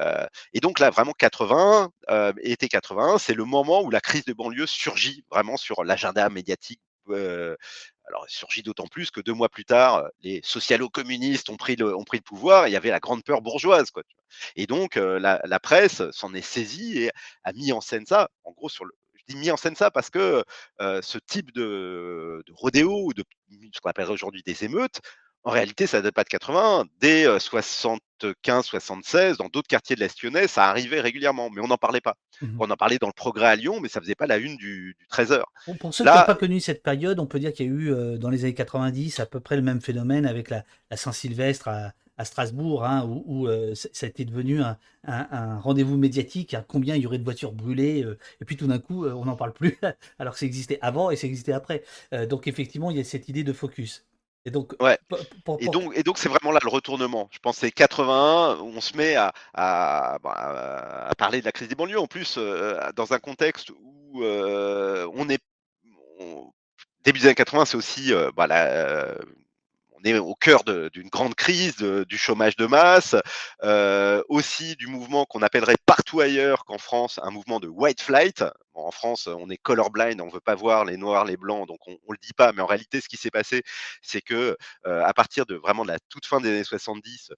euh, 0.00 0.26
et 0.52 0.60
donc 0.60 0.80
là, 0.80 0.90
vraiment 0.90 1.12
80, 1.12 1.90
euh, 2.10 2.32
été 2.42 2.68
81, 2.68 3.18
c'est 3.18 3.34
le 3.34 3.44
moment 3.44 3.82
où 3.82 3.90
la 3.90 4.00
crise 4.00 4.24
de 4.24 4.32
banlieue 4.32 4.66
surgit 4.66 5.24
vraiment 5.30 5.56
sur 5.56 5.84
l'agenda 5.84 6.28
médiatique. 6.30 6.80
Alors, 8.06 8.24
surgit 8.28 8.62
d'autant 8.62 8.86
plus 8.86 9.10
que 9.10 9.20
deux 9.20 9.32
mois 9.32 9.48
plus 9.48 9.64
tard, 9.64 10.04
les 10.20 10.40
socialo-communistes 10.44 11.48
ont 11.48 11.56
pris 11.56 11.76
le, 11.76 11.96
ont 11.96 12.04
pris 12.04 12.18
le 12.18 12.22
pouvoir. 12.22 12.66
Et 12.66 12.70
il 12.70 12.72
y 12.72 12.76
avait 12.76 12.90
la 12.90 13.00
grande 13.00 13.24
peur 13.24 13.40
bourgeoise, 13.40 13.90
quoi. 13.90 14.02
Et 14.56 14.66
donc 14.66 14.96
la, 14.96 15.60
presse 15.60 16.02
s'en 16.10 16.34
est 16.34 16.42
saisie 16.42 16.98
et 16.98 17.10
a 17.44 17.52
mis 17.52 17.72
en 17.72 17.80
scène 17.80 18.04
ça. 18.06 18.28
En 18.44 18.52
gros, 18.52 18.68
sur 18.68 18.84
le, 18.84 18.92
je 19.14 19.22
dis 19.28 19.36
mis 19.36 19.50
en 19.50 19.56
scène 19.56 19.76
ça 19.76 19.90
parce 19.90 20.10
que 20.10 20.44
ce 20.80 21.18
type 21.18 21.52
de, 21.52 22.42
de 22.46 22.52
rodéo 22.52 23.06
ou 23.06 23.14
de 23.14 23.24
ce 23.72 23.80
qu'on 23.80 23.90
appellerait 23.90 24.12
aujourd'hui 24.12 24.42
des 24.44 24.64
émeutes 24.64 25.00
en 25.44 25.50
réalité, 25.50 25.86
ça 25.86 25.98
ne 25.98 26.02
date 26.02 26.14
pas 26.14 26.24
de 26.24 26.28
80. 26.28 26.86
Dès 27.00 27.26
75-76, 27.26 29.36
dans 29.36 29.48
d'autres 29.48 29.68
quartiers 29.68 29.94
de 29.94 30.00
l'Est 30.00 30.22
lyonnais, 30.22 30.48
ça 30.48 30.68
arrivait 30.68 31.02
régulièrement, 31.02 31.50
mais 31.50 31.60
on 31.60 31.68
n'en 31.68 31.76
parlait 31.76 32.00
pas. 32.00 32.16
Mmh. 32.40 32.56
On 32.58 32.70
en 32.70 32.76
parlait 32.76 32.96
dans 32.98 33.08
le 33.08 33.12
progrès 33.12 33.48
à 33.48 33.56
Lyon, 33.56 33.80
mais 33.80 33.88
ça 33.88 34.00
faisait 34.00 34.14
pas 34.14 34.26
la 34.26 34.38
une 34.38 34.56
du, 34.56 34.96
du 34.98 35.06
13h. 35.12 35.42
Bon, 35.66 35.74
pour 35.74 35.92
ceux 35.92 36.04
Là, 36.04 36.12
qui 36.12 36.18
n'ont 36.18 36.26
pas 36.26 36.34
connu 36.34 36.60
cette 36.60 36.82
période, 36.82 37.20
on 37.20 37.26
peut 37.26 37.38
dire 37.38 37.52
qu'il 37.52 37.66
y 37.66 37.68
a 37.68 37.72
eu 37.72 37.92
euh, 37.92 38.16
dans 38.16 38.30
les 38.30 38.44
années 38.44 38.54
90 38.54 39.20
à 39.20 39.26
peu 39.26 39.40
près 39.40 39.56
le 39.56 39.62
même 39.62 39.82
phénomène 39.82 40.24
avec 40.24 40.48
la, 40.48 40.64
la 40.90 40.96
Saint-Sylvestre 40.96 41.68
à, 41.68 41.92
à, 42.16 42.24
Strasbourg, 42.24 42.86
hein, 42.86 43.04
où, 43.04 43.22
où 43.26 43.46
euh, 43.46 43.74
ça 43.74 44.06
a 44.06 44.08
été 44.08 44.24
devenu 44.24 44.62
un, 44.62 44.78
un, 45.06 45.26
un 45.30 45.58
rendez-vous 45.58 45.98
médiatique, 45.98 46.54
à 46.54 46.62
combien 46.62 46.96
il 46.96 47.02
y 47.02 47.06
aurait 47.06 47.18
de 47.18 47.24
voitures 47.24 47.52
brûlées, 47.52 48.02
euh, 48.02 48.18
et 48.40 48.46
puis 48.46 48.56
tout 48.56 48.66
d'un 48.66 48.78
coup, 48.78 49.06
on 49.06 49.26
n'en 49.26 49.36
parle 49.36 49.52
plus, 49.52 49.78
alors 50.18 50.32
que 50.32 50.40
ça 50.40 50.46
existait 50.46 50.78
avant 50.80 51.10
et 51.10 51.16
ça 51.16 51.26
existait 51.26 51.52
après. 51.52 51.82
donc 52.30 52.46
effectivement, 52.46 52.90
il 52.90 52.96
y 52.96 53.00
a 53.00 53.04
cette 53.04 53.28
idée 53.28 53.44
de 53.44 53.52
focus. 53.52 54.06
Et 54.46 54.50
donc, 54.50 54.74
ouais. 54.80 54.98
et 55.58 55.68
donc, 55.68 55.96
et 55.96 56.02
donc, 56.02 56.18
c'est 56.18 56.28
vraiment 56.28 56.52
là 56.52 56.60
le 56.62 56.68
retournement. 56.68 57.28
Je 57.32 57.38
pense 57.38 57.58
c'est 57.58 57.70
81 57.70 58.60
où 58.60 58.72
on 58.76 58.80
se 58.80 58.94
met 58.96 59.14
à, 59.16 59.32
à, 59.54 60.18
à, 60.22 61.14
parler 61.16 61.40
de 61.40 61.46
la 61.46 61.52
crise 61.52 61.68
des 61.68 61.74
banlieues. 61.74 61.98
En 61.98 62.06
plus, 62.06 62.34
euh, 62.36 62.78
dans 62.94 63.14
un 63.14 63.18
contexte 63.18 63.70
où 63.70 64.22
euh, 64.22 65.08
on 65.14 65.30
est 65.30 65.42
on, 66.20 66.52
début 67.04 67.20
des 67.20 67.26
années 67.26 67.34
80, 67.34 67.64
c'est 67.64 67.76
aussi 67.76 68.12
euh, 68.12 68.30
bah, 68.36 68.46
la, 68.46 69.14
est 70.04 70.18
au 70.18 70.34
cœur 70.34 70.64
d'une 70.64 71.08
grande 71.08 71.34
crise, 71.34 71.78
du 71.78 72.18
chômage 72.18 72.56
de 72.56 72.66
masse, 72.66 73.16
aussi 74.28 74.76
du 74.76 74.86
mouvement 74.86 75.24
qu'on 75.24 75.42
appellerait 75.42 75.76
partout 75.86 76.20
ailleurs 76.20 76.64
qu'en 76.64 76.78
France, 76.78 77.18
un 77.22 77.30
mouvement 77.30 77.60
de 77.60 77.68
white 77.68 78.00
flight. 78.00 78.44
en 78.74 78.90
France, 78.90 79.28
on 79.28 79.48
est 79.50 79.56
colorblind, 79.56 80.20
on 80.20 80.28
veut 80.28 80.40
pas 80.40 80.54
voir 80.54 80.84
les 80.84 80.96
noirs, 80.96 81.24
les 81.24 81.36
blancs, 81.36 81.68
donc 81.68 81.78
on, 81.86 81.92
ne 81.92 81.96
le 82.10 82.18
dit 82.20 82.32
pas. 82.32 82.52
Mais 82.52 82.62
en 82.62 82.66
réalité, 82.66 83.00
ce 83.00 83.08
qui 83.08 83.16
s'est 83.16 83.30
passé, 83.30 83.62
c'est 84.02 84.20
que 84.20 84.56
à 84.84 85.12
partir 85.14 85.46
de 85.46 85.54
vraiment 85.54 85.84
de 85.84 85.90
la 85.90 85.98
toute 86.08 86.26
fin 86.26 86.40
des 86.40 86.48
années 86.48 86.64
70, 86.64 87.32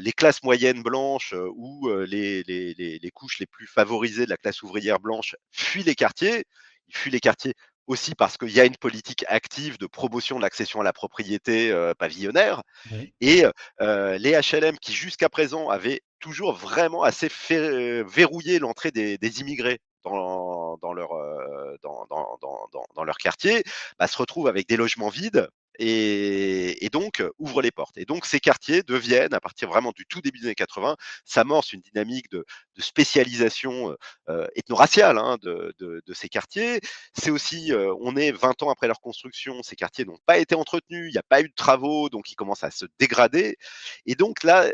les 0.00 0.12
classes 0.12 0.42
moyennes 0.42 0.82
blanches 0.82 1.34
ou 1.56 1.90
les, 2.06 2.42
les, 2.44 2.74
les 2.74 3.10
couches 3.10 3.38
les 3.38 3.46
plus 3.46 3.66
favorisées 3.66 4.24
de 4.24 4.30
la 4.30 4.36
classe 4.36 4.62
ouvrière 4.62 5.00
blanche 5.00 5.36
fuient 5.50 5.84
les 5.84 5.94
quartiers. 5.94 6.44
Ils 6.88 6.96
fuient 6.96 7.10
les 7.10 7.20
quartiers 7.20 7.54
aussi 7.86 8.14
parce 8.14 8.36
qu'il 8.36 8.50
y 8.50 8.60
a 8.60 8.64
une 8.64 8.76
politique 8.76 9.24
active 9.28 9.78
de 9.78 9.86
promotion 9.86 10.36
de 10.36 10.42
l'accession 10.42 10.80
à 10.80 10.84
la 10.84 10.92
propriété 10.92 11.72
pavillonnaire. 11.98 12.62
Et 13.20 13.44
les 13.80 14.40
HLM 14.40 14.78
qui 14.78 14.92
jusqu'à 14.92 15.28
présent 15.28 15.68
avaient 15.68 16.00
toujours 16.20 16.52
vraiment 16.52 17.02
assez 17.02 17.28
verrouillé 17.48 18.58
l'entrée 18.58 18.90
des, 18.90 19.40
immigrés 19.40 19.80
dans, 20.04 20.92
leur, 20.94 21.10
dans, 21.82 23.04
leur 23.04 23.16
quartier, 23.16 23.62
bah, 23.98 24.06
se 24.06 24.16
retrouvent 24.16 24.48
avec 24.48 24.68
des 24.68 24.76
logements 24.76 25.08
vides 25.08 25.48
et, 25.78 26.88
donc 26.92 27.22
ouvre 27.38 27.62
les 27.62 27.70
portes. 27.70 27.96
Et 27.96 28.04
donc 28.04 28.26
ces 28.26 28.40
quartiers 28.40 28.82
deviennent, 28.82 29.34
à 29.34 29.40
partir 29.40 29.68
vraiment 29.68 29.92
du 29.92 30.04
tout 30.06 30.20
début 30.20 30.40
des 30.40 30.46
années 30.46 30.54
80, 30.54 30.96
s'amorce 31.24 31.72
une 31.72 31.80
dynamique 31.80 32.30
de, 32.30 32.44
spécialisation 32.78 33.96
euh, 34.28 34.46
ethno-raciale 34.56 35.18
hein, 35.18 35.38
de, 35.42 36.02
ces 36.12 36.28
quartiers. 36.28 36.80
C'est 37.14 37.30
aussi, 37.30 37.72
on 38.00 38.16
est 38.16 38.32
20 38.32 38.62
ans 38.62 38.70
après 38.70 38.86
leur 38.86 39.00
construction, 39.00 39.62
ces 39.62 39.76
quartiers 39.76 40.04
n'ont 40.04 40.18
pas 40.26 40.38
été 40.38 40.54
entretenus, 40.54 41.08
il 41.08 41.12
n'y 41.12 41.18
a 41.18 41.22
pas 41.22 41.40
eu 41.40 41.48
de 41.48 41.54
travaux, 41.54 42.08
donc 42.08 42.30
ils 42.30 42.34
commencent 42.34 42.64
à 42.64 42.70
se 42.70 42.86
dégrader. 42.98 43.56
Et 44.06 44.14
donc 44.14 44.42
là, 44.42 44.70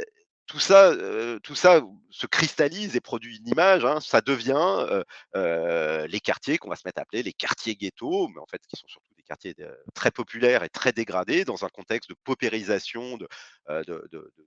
tout 0.49 0.59
ça, 0.59 0.96
tout 1.42 1.55
ça 1.55 1.82
se 2.11 2.26
cristallise 2.26 2.96
et 2.96 3.01
produit 3.01 3.36
une 3.36 3.49
image. 3.49 3.84
Hein. 3.84 4.01
ça 4.01 4.20
devient 4.20 5.03
les 5.34 6.20
quartiers 6.20 6.59
qu'on 6.59 6.70
va 6.70 6.76
se 6.76 6.82
mettre 6.86 6.99
à 6.99 7.03
appeler 7.03 7.22
les 7.22 7.32
quartiers 7.32 7.76
ghettos, 7.76 8.28
mais 8.28 8.40
en 8.40 8.46
fait, 8.46 8.61
qui 8.66 8.76
sont 8.76 8.88
surtout 8.88 9.14
des 9.16 9.22
quartiers 9.22 9.55
très 9.94 10.11
populaires 10.11 10.64
et 10.64 10.68
très 10.70 10.92
dégradés 10.92 11.44
dans 11.44 11.64
un 11.64 11.68
contexte 11.68 12.09
de 12.09 12.16
paupérisation, 12.24 13.18
de, 13.18 13.28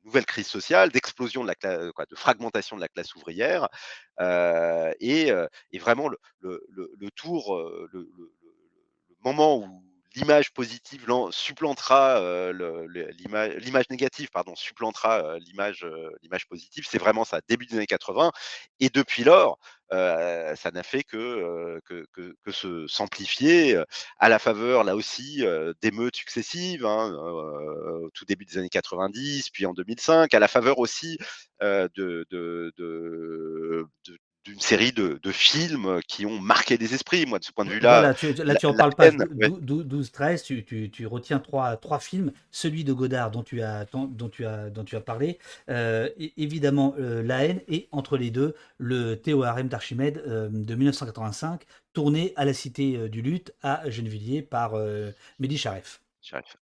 nouvelles 0.03 0.25
crises 0.25 0.47
sociales, 0.47 0.89
d'explosion 0.89 1.43
de 1.43 1.47
la 1.47 1.77
de 1.77 2.15
fragmentation 2.15 2.75
de 2.75 2.81
la 2.81 2.87
classe 2.87 3.15
ouvrière, 3.15 3.69
et, 4.19 5.31
vraiment 5.79 6.09
le 6.09 7.09
tour, 7.15 7.57
le, 7.93 8.09
moment 9.23 9.57
où 9.57 9.90
l'image 10.15 10.51
positive 10.53 11.05
supplantera 11.31 12.51
l'image 12.51 13.89
négative, 13.89 14.29
pardon, 14.31 14.55
supplantera 14.55 15.37
l'image 15.39 15.85
l'image 16.21 16.47
positive. 16.47 16.85
C'est 16.89 16.97
vraiment 16.97 17.25
ça, 17.25 17.41
début 17.47 17.65
des 17.65 17.75
années 17.77 17.87
80. 17.87 18.31
Et 18.79 18.89
depuis 18.89 19.23
lors, 19.23 19.57
ça 19.91 20.71
n'a 20.73 20.83
fait 20.83 21.03
que, 21.03 21.79
que, 21.85 22.05
que, 22.13 22.51
se 22.51 22.87
s'amplifier 22.87 23.81
à 24.19 24.29
la 24.29 24.39
faveur, 24.39 24.83
là 24.83 24.95
aussi, 24.95 25.43
d'émeutes 25.81 26.15
successives, 26.15 26.85
hein, 26.85 27.13
au 27.13 28.09
tout 28.13 28.25
début 28.25 28.45
des 28.45 28.57
années 28.57 28.69
90, 28.69 29.49
puis 29.51 29.65
en 29.65 29.73
2005, 29.73 30.33
à 30.33 30.39
la 30.39 30.47
faveur 30.47 30.79
aussi 30.79 31.17
de 31.61 32.25
d'une 34.45 34.59
série 34.59 34.91
de, 34.91 35.19
films 35.31 36.01
qui 36.07 36.25
ont 36.25 36.39
marqué 36.39 36.77
les 36.77 36.93
esprits, 36.93 37.25
moi, 37.25 37.39
de 37.39 37.43
ce 37.43 37.51
point 37.51 37.65
de 37.65 37.69
vue-là. 37.69 38.13
là, 38.43 38.55
tu 38.55 38.65
en 38.65 38.73
parles 38.73 38.95
pas 38.95 39.09
12-13, 39.09 40.43
tu, 40.43 40.89
tu, 40.89 41.05
retiens 41.05 41.39
trois, 41.39 41.77
trois 41.77 41.99
films. 41.99 42.31
Celui 42.51 42.83
de 42.83 42.93
Godard 42.93 43.31
dont 43.31 43.43
tu 43.43 43.61
as, 43.61 43.85
dont 43.85 44.29
tu 44.29 44.45
as, 44.45 44.69
dont 44.69 44.83
tu 44.83 44.95
as 44.95 45.01
parlé, 45.01 45.39
euh, 45.69 46.09
évidemment 46.37 46.95
euh, 46.99 47.23
La 47.23 47.45
haine, 47.45 47.61
et 47.67 47.87
entre 47.91 48.17
les 48.17 48.31
deux, 48.31 48.55
le 48.77 49.15
Théo 49.15 49.43
Harem 49.43 49.67
d'Archimède 49.67 50.23
euh, 50.27 50.49
de 50.51 50.75
1985, 50.75 51.61
tourné 51.93 52.33
à 52.35 52.45
la 52.45 52.53
Cité 52.53 53.09
du 53.09 53.21
Lutte 53.21 53.53
à 53.61 53.89
Gennevilliers 53.89 54.41
par 54.41 54.73
Mehdi 55.39 55.57
Charef. 55.57 56.01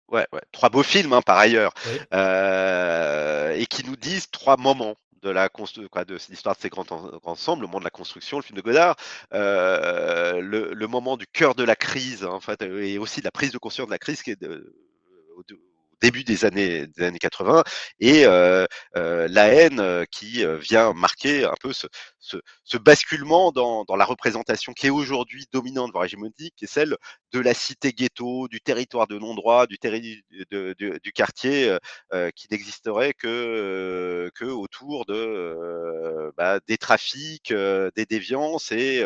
Ouais, 0.08 0.26
ouais, 0.32 0.40
trois 0.52 0.68
beaux 0.68 0.82
films 0.82 1.12
hein, 1.12 1.22
par 1.22 1.38
ailleurs, 1.38 1.72
et 2.12 3.66
qui 3.66 3.84
nous 3.84 3.96
disent 3.96 4.30
trois 4.30 4.56
moments 4.56 4.96
de 5.22 5.30
la 5.30 5.48
quoi, 5.48 5.66
de 6.04 6.18
l'histoire 6.30 6.56
de 6.56 6.60
ces 6.60 6.68
grands 6.68 6.86
ensembles, 7.24 7.62
le 7.62 7.66
moment 7.66 7.80
de 7.80 7.84
la 7.84 7.90
construction, 7.90 8.38
le 8.38 8.42
film 8.42 8.56
de 8.56 8.62
Godard, 8.62 8.96
euh, 9.34 10.40
le, 10.40 10.86
moment 10.86 11.16
du 11.16 11.26
cœur 11.26 11.54
de 11.54 11.64
la 11.64 11.76
crise, 11.76 12.24
en 12.24 12.40
fait, 12.40 12.62
et 12.62 12.98
aussi 12.98 13.20
de 13.20 13.24
la 13.24 13.30
prise 13.30 13.52
de 13.52 13.58
conscience 13.58 13.86
de 13.86 13.92
la 13.92 13.98
crise 13.98 14.22
qui 14.22 14.30
est 14.30 14.40
de, 14.40 14.74
début 16.00 16.24
des 16.24 16.44
années, 16.44 16.86
des 16.86 17.04
années 17.04 17.18
80, 17.18 17.64
et 18.00 18.24
euh, 18.24 18.66
euh, 18.96 19.28
la 19.30 19.48
haine 19.48 19.80
euh, 19.80 20.04
qui 20.10 20.44
vient 20.60 20.92
marquer 20.92 21.44
un 21.44 21.54
peu 21.60 21.72
ce, 21.72 21.86
basculement 22.78 23.52
dans, 23.52 23.84
la 23.96 24.04
représentation 24.04 24.72
qui 24.72 24.86
est 24.86 24.90
aujourd'hui 24.90 25.46
dominante, 25.52 25.90
voire 25.92 26.04
hégémonique, 26.04 26.54
qui 26.56 26.64
est 26.64 26.68
celle 26.68 26.96
de 27.32 27.40
la 27.40 27.54
cité 27.54 27.92
ghetto, 27.92 28.48
du 28.48 28.60
territoire 28.60 29.06
de 29.06 29.18
non-droit, 29.18 29.66
du, 29.66 29.78
du 30.50 31.12
quartier, 31.12 31.76
qui 32.34 32.48
n'existerait 32.50 33.14
que, 33.14 34.30
que 34.34 34.44
autour 34.44 35.06
de, 35.06 36.32
bah, 36.36 36.60
des 36.66 36.78
trafics, 36.78 37.52
des 37.52 38.06
déviances 38.06 38.72
et 38.72 38.98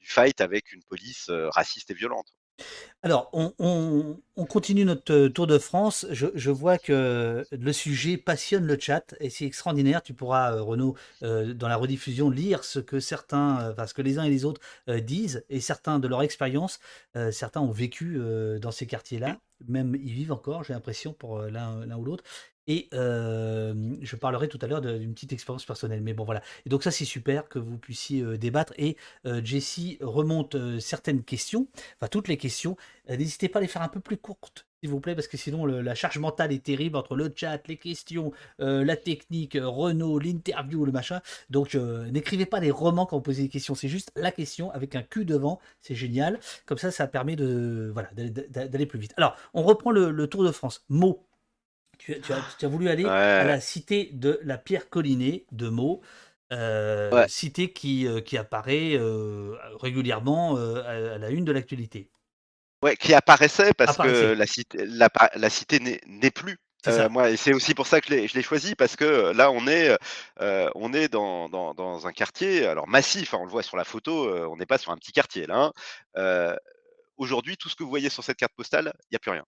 du 0.00 0.06
fight 0.06 0.40
avec 0.40 0.72
une 0.72 0.82
police 0.84 1.30
raciste 1.30 1.90
et 1.90 1.94
violente. 1.94 2.32
Alors, 3.02 3.30
on, 3.32 4.18
continue 4.48 4.84
notre 4.84 5.12
euh, 5.14 5.28
tour 5.28 5.46
de 5.46 5.58
France. 5.58 6.04
Je, 6.10 6.50
vois 6.50 6.78
que 6.78 7.44
le 7.52 7.72
sujet 7.72 8.16
passionne 8.16 8.66
le 8.66 8.76
chat 8.78 9.14
et 9.20 9.30
c'est 9.30 9.44
extraordinaire. 9.44 10.02
Tu 10.02 10.14
pourras, 10.14 10.54
euh, 10.54 10.62
Renaud, 10.62 10.96
euh, 11.22 11.54
dans 11.54 11.68
la 11.68 11.76
rediffusion, 11.76 12.28
lire 12.28 12.64
ce 12.64 12.80
que 12.80 12.98
certains, 12.98 13.72
parce 13.76 13.92
que 13.92 14.02
les 14.02 14.18
uns 14.18 14.24
et 14.24 14.30
les 14.30 14.44
autres 14.44 14.60
disent 14.88 15.44
et 15.48 15.60
certains 15.60 16.00
de 16.00 16.08
leur 16.08 16.22
expérience. 16.22 16.80
certains 17.30 17.60
ont 17.60 17.70
vécu 17.70 18.20
dans 18.60 18.70
ces 18.70 18.86
quartiers-là, 18.86 19.38
même 19.68 19.94
ils 19.94 20.12
vivent 20.12 20.32
encore, 20.32 20.64
j'ai 20.64 20.72
l'impression, 20.72 21.12
pour 21.12 21.40
l'un 21.42 21.96
ou 21.96 22.04
l'autre. 22.04 22.24
Et 22.68 22.88
je 22.92 24.16
parlerai 24.16 24.46
tout 24.46 24.58
à 24.62 24.68
l'heure 24.68 24.80
d'une 24.80 25.14
petite 25.14 25.32
expérience 25.32 25.64
personnelle. 25.64 26.02
Mais 26.02 26.12
bon, 26.12 26.24
voilà. 26.24 26.42
Et 26.66 26.68
donc 26.68 26.84
ça, 26.84 26.92
c'est 26.92 27.04
super 27.04 27.48
que 27.48 27.58
vous 27.58 27.78
puissiez 27.78 28.22
débattre. 28.38 28.74
Et 28.78 28.96
Jessie 29.42 29.98
remonte 30.00 30.56
certaines 30.78 31.24
questions, 31.24 31.66
enfin 31.96 32.08
toutes 32.08 32.28
les 32.28 32.36
questions. 32.36 32.76
N'hésitez 33.08 33.48
pas 33.48 33.58
à 33.58 33.62
les 33.62 33.68
faire 33.68 33.82
un 33.82 33.88
peu 33.88 34.00
plus 34.00 34.18
courtes, 34.18 34.66
s'il 34.80 34.90
vous 34.90 35.00
plaît, 35.00 35.14
parce 35.14 35.28
que 35.28 35.38
sinon 35.38 35.64
la 35.64 35.94
charge 35.94 36.18
mentale 36.18 36.52
est 36.52 36.62
terrible 36.62 36.96
entre 36.96 37.16
le 37.16 37.32
chat, 37.34 37.66
les 37.66 37.78
questions, 37.78 38.32
la 38.58 38.96
technique, 38.96 39.56
Renault, 39.58 40.18
l'interview, 40.18 40.84
le 40.84 40.92
machin. 40.92 41.22
Donc 41.48 41.74
n'écrivez 41.74 42.44
pas 42.44 42.60
des 42.60 42.70
romans 42.70 43.06
quand 43.06 43.16
vous 43.16 43.22
posez 43.22 43.44
des 43.44 43.48
questions. 43.48 43.74
C'est 43.74 43.88
juste 43.88 44.12
la 44.14 44.30
question 44.30 44.70
avec 44.72 44.94
un 44.94 45.02
cul 45.02 45.24
devant. 45.24 45.58
C'est 45.80 45.94
génial. 45.94 46.38
Comme 46.66 46.76
ça, 46.76 46.90
ça 46.90 47.06
permet 47.06 47.34
voilà 47.34 48.10
d'aller 48.14 48.86
plus 48.86 48.98
vite. 48.98 49.14
Alors, 49.16 49.36
on 49.54 49.62
reprend 49.62 49.90
le, 49.90 50.10
le 50.10 50.26
Tour 50.26 50.44
de 50.44 50.52
France. 50.52 50.84
Mots. 50.90 51.24
Tu, 51.98 52.14
as, 52.32 52.68
voulu 52.68 52.88
aller 52.88 53.04
à 53.04 53.44
la 53.44 53.60
cité 53.60 54.10
de 54.12 54.40
la 54.44 54.56
Pierre 54.56 54.88
Collinet 54.88 55.44
de 55.52 55.68
Meaux. 55.68 56.00
Euh, 56.50 57.26
cité 57.28 57.72
qui, 57.72 58.06
euh, 58.06 58.22
qui 58.22 58.38
apparaît 58.38 58.94
euh, 58.94 59.54
régulièrement 59.80 60.56
à, 60.56 61.18
la 61.18 61.28
une 61.28 61.44
de 61.44 61.52
l'actualité. 61.52 62.08
Ouais, 62.82 62.96
qui 62.96 63.12
apparaissait 63.12 63.72
parce 63.74 63.96
que 63.98 64.32
la 64.32 64.46
cité, 64.46 64.78
la, 64.86 65.50
cité 65.50 66.00
n'est 66.06 66.30
plus. 66.30 66.58
moi, 67.10 67.36
c'est 67.36 67.52
aussi 67.52 67.74
pour 67.74 67.86
ça 67.86 68.00
que 68.00 68.26
je 68.26 68.34
l'ai 68.34 68.42
choisi 68.42 68.74
parce 68.76 68.96
que 68.96 69.32
là, 69.32 69.50
on 69.50 69.66
est, 69.66 69.94
on 70.74 70.92
est 70.94 71.08
dans, 71.08 71.48
dans, 71.50 71.74
dans, 71.74 72.06
un 72.06 72.12
quartier, 72.12 72.66
alors 72.66 72.88
massif. 72.88 73.34
Hein, 73.34 73.38
on 73.42 73.44
le 73.44 73.50
voit 73.50 73.64
sur 73.64 73.76
la 73.76 73.84
photo. 73.84 74.32
on 74.48 74.56
n'est 74.56 74.66
pas 74.66 74.78
sur 74.78 74.92
un 74.92 74.96
petit 74.96 75.12
quartier 75.12 75.46
là. 75.46 75.72
Hein. 76.14 76.56
Aujourd'hui, 77.18 77.56
tout 77.56 77.68
ce 77.68 77.74
que 77.74 77.82
vous 77.82 77.90
voyez 77.90 78.08
sur 78.08 78.22
cette 78.22 78.36
carte 78.36 78.54
postale, 78.56 78.92
il 79.02 79.08
n'y 79.12 79.16
a 79.16 79.18
plus 79.18 79.32
rien. 79.32 79.44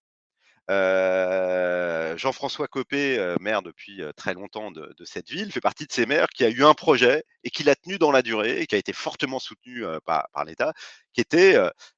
Jean-François 0.69 2.67
Copé, 2.67 3.35
maire 3.39 3.61
depuis 3.61 4.01
très 4.15 4.33
longtemps 4.33 4.71
de, 4.71 4.93
cette 5.05 5.29
ville, 5.29 5.51
fait 5.51 5.61
partie 5.61 5.85
de 5.85 5.91
ces 5.91 6.05
maires 6.05 6.27
qui 6.29 6.43
a 6.43 6.49
eu 6.49 6.63
un 6.63 6.73
projet 6.73 7.23
et 7.43 7.49
qui 7.49 7.63
l'a 7.63 7.75
tenu 7.75 7.97
dans 7.97 8.11
la 8.11 8.21
durée 8.21 8.61
et 8.61 8.67
qui 8.67 8.75
a 8.75 8.77
été 8.77 8.93
fortement 8.93 9.39
soutenu 9.39 9.83
par, 10.05 10.27
l'État, 10.45 10.73
qui 11.13 11.21
était 11.21 11.57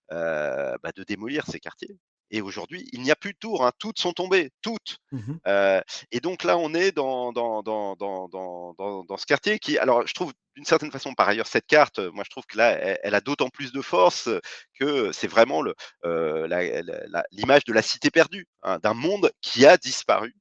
bah, 0.10 0.92
de 0.96 1.04
démolir 1.04 1.46
ces 1.48 1.60
quartiers. 1.60 1.98
Et 2.34 2.42
aujourd'hui, 2.42 2.90
il 2.94 3.02
n'y 3.04 3.12
a 3.12 3.16
plus 3.16 3.34
de 3.34 3.38
tours, 3.38 3.64
hein. 3.64 3.72
toutes 3.78 4.00
sont 4.00 4.12
tombées, 4.12 4.50
toutes. 4.64 4.98
Mmh 5.12 5.36
et 6.12 6.20
donc 6.20 6.44
là, 6.44 6.58
on 6.58 6.74
est 6.74 6.92
dans, 6.92 7.32
dans, 7.32 7.62
dans, 7.62 7.96
dans, 7.96 9.18
ce 9.18 9.26
quartier 9.28 9.60
qui, 9.60 9.78
alors 9.78 10.08
je 10.08 10.14
trouve 10.16 10.34
d'une 10.56 10.66
certaine 10.66 10.92
façon, 10.92 11.14
par 11.14 11.30
ailleurs, 11.30 11.46
cette 11.46 11.68
carte, 11.68 12.00
moi 12.00 12.24
je 12.26 12.32
trouve 12.32 12.46
que 12.48 12.58
là, 12.58 12.72
elle, 13.04 13.14
a 13.14 13.22
d'autant 13.22 13.50
plus 13.50 13.72
de 13.72 13.82
force 13.82 14.30
que 14.80 15.12
c'est 15.12 15.28
vraiment 15.28 15.64
l'image 16.04 17.66
de 17.66 17.74
la 17.74 17.82
cité 17.84 18.10
perdue, 18.10 18.48
hein, 18.64 18.80
d'un 18.82 18.96
monde 18.96 19.32
qui 19.42 19.68
a 19.68 19.78
disparu. 19.78 20.34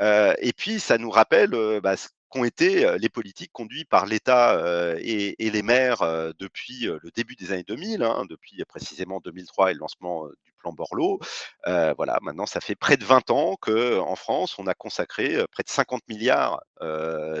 et 0.00 0.52
puis, 0.54 0.80
ça 0.80 0.98
nous 0.98 1.10
rappelle 1.10 1.80
bah, 1.82 1.96
ce 1.96 2.08
qu'ont 2.28 2.44
été 2.44 2.98
les 2.98 3.08
politiques 3.08 3.52
conduites 3.52 3.88
par 3.88 4.04
l'État 4.04 4.94
et, 4.98 5.34
les 5.38 5.62
maires 5.62 6.02
depuis 6.38 6.80
le 6.80 7.10
début 7.14 7.36
des 7.36 7.52
années 7.52 7.64
2000, 7.66 8.02
hein, 8.02 8.26
depuis 8.28 8.62
précisément 8.64 9.20
2003 9.20 9.70
et 9.70 9.74
le 9.74 9.80
lancement 9.80 10.26
du 10.44 10.51
plan 10.62 10.72
Borloo. 10.72 11.18
voilà, 11.66 12.18
maintenant, 12.22 12.46
ça 12.46 12.60
fait 12.60 12.74
près 12.74 12.96
de 12.96 13.04
20 13.04 13.30
ans 13.30 13.56
qu'en 13.60 14.16
France, 14.16 14.58
on 14.58 14.66
a 14.66 14.74
consacré 14.74 15.44
près 15.52 15.62
de 15.62 15.70
50 15.70 16.02
milliards 16.08 16.60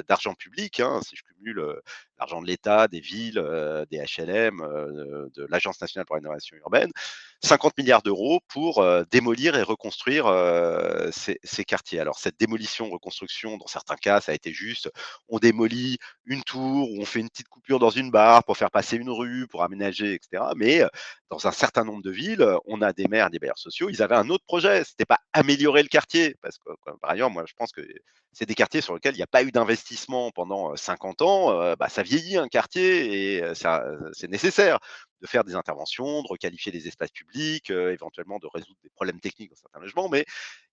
d'argent 0.08 0.34
public, 0.34 0.80
hein, 0.80 1.00
si 1.02 1.16
je 1.16 1.22
cumule 1.22 1.80
l'argent 2.18 2.40
de 2.40 2.46
l'État, 2.46 2.86
des 2.86 3.00
villes, 3.00 3.42
des 3.90 3.98
HLM, 3.98 4.58
de 5.34 5.46
l'Agence 5.48 5.80
nationale 5.80 6.06
pour 6.06 6.16
l'innovation 6.16 6.56
urbaine, 6.58 6.90
50 7.42 7.76
milliards 7.78 8.02
d'euros 8.02 8.40
pour 8.48 8.84
démolir 9.10 9.56
et 9.56 9.62
reconstruire 9.62 10.26
ces, 11.12 11.40
ces, 11.42 11.64
quartiers. 11.64 11.98
Alors 11.98 12.18
cette 12.18 12.38
démolition, 12.38 12.88
reconstruction, 12.90 13.56
dans 13.56 13.66
certains 13.66 13.96
cas, 13.96 14.20
ça 14.20 14.32
a 14.32 14.34
été 14.34 14.52
juste, 14.52 14.90
on 15.28 15.38
démolit 15.38 15.98
une 16.24 16.42
tour 16.44 16.90
ou 16.90 17.00
on 17.00 17.04
fait 17.04 17.20
une 17.20 17.28
petite 17.28 17.48
coupure 17.48 17.78
dans 17.78 17.90
une 17.90 18.10
barre 18.10 18.44
pour 18.44 18.56
faire 18.56 18.70
passer 18.70 18.96
une 18.96 19.10
rue, 19.10 19.46
pour 19.48 19.62
aménager, 19.62 20.14
etc. 20.14 20.44
Mais 20.56 20.82
dans 21.30 21.46
un 21.46 21.52
certain 21.52 21.84
nombre 21.84 22.02
de 22.02 22.10
villes, 22.10 22.46
on 22.66 22.82
a 22.82 22.92
des 22.92 23.08
des 23.30 23.38
bailleurs 23.38 23.58
sociaux, 23.58 23.88
ils 23.90 24.02
avaient 24.02 24.16
un 24.16 24.28
autre 24.30 24.44
projet, 24.44 24.84
c'était 24.84 25.04
pas 25.04 25.18
améliorer 25.32 25.82
le 25.82 25.88
quartier, 25.88 26.36
parce 26.42 26.58
que 26.58 26.70
par 27.00 27.10
ailleurs, 27.10 27.30
moi 27.30 27.44
je 27.46 27.54
pense 27.54 27.72
que 27.72 27.82
c'est 28.32 28.46
des 28.46 28.54
quartiers 28.54 28.80
sur 28.80 28.94
lesquels 28.94 29.14
il 29.14 29.18
n'y 29.18 29.22
a 29.22 29.26
pas 29.26 29.42
eu 29.42 29.52
d'investissement 29.52 30.30
pendant 30.30 30.74
50 30.74 31.22
ans, 31.22 31.74
bah, 31.76 31.88
ça 31.88 32.02
vieillit 32.02 32.38
un 32.38 32.48
quartier 32.48 33.36
et 33.36 33.42
c'est 33.54 34.28
nécessaire 34.28 34.78
de 35.20 35.26
faire 35.26 35.44
des 35.44 35.54
interventions, 35.54 36.22
de 36.22 36.28
requalifier 36.28 36.72
les 36.72 36.88
espaces 36.88 37.10
publics, 37.10 37.70
éventuellement 37.70 38.38
de 38.38 38.46
résoudre 38.52 38.78
des 38.82 38.90
problèmes 38.90 39.20
techniques 39.20 39.50
dans 39.50 39.56
certains 39.56 39.80
logements, 39.80 40.08
mais 40.08 40.24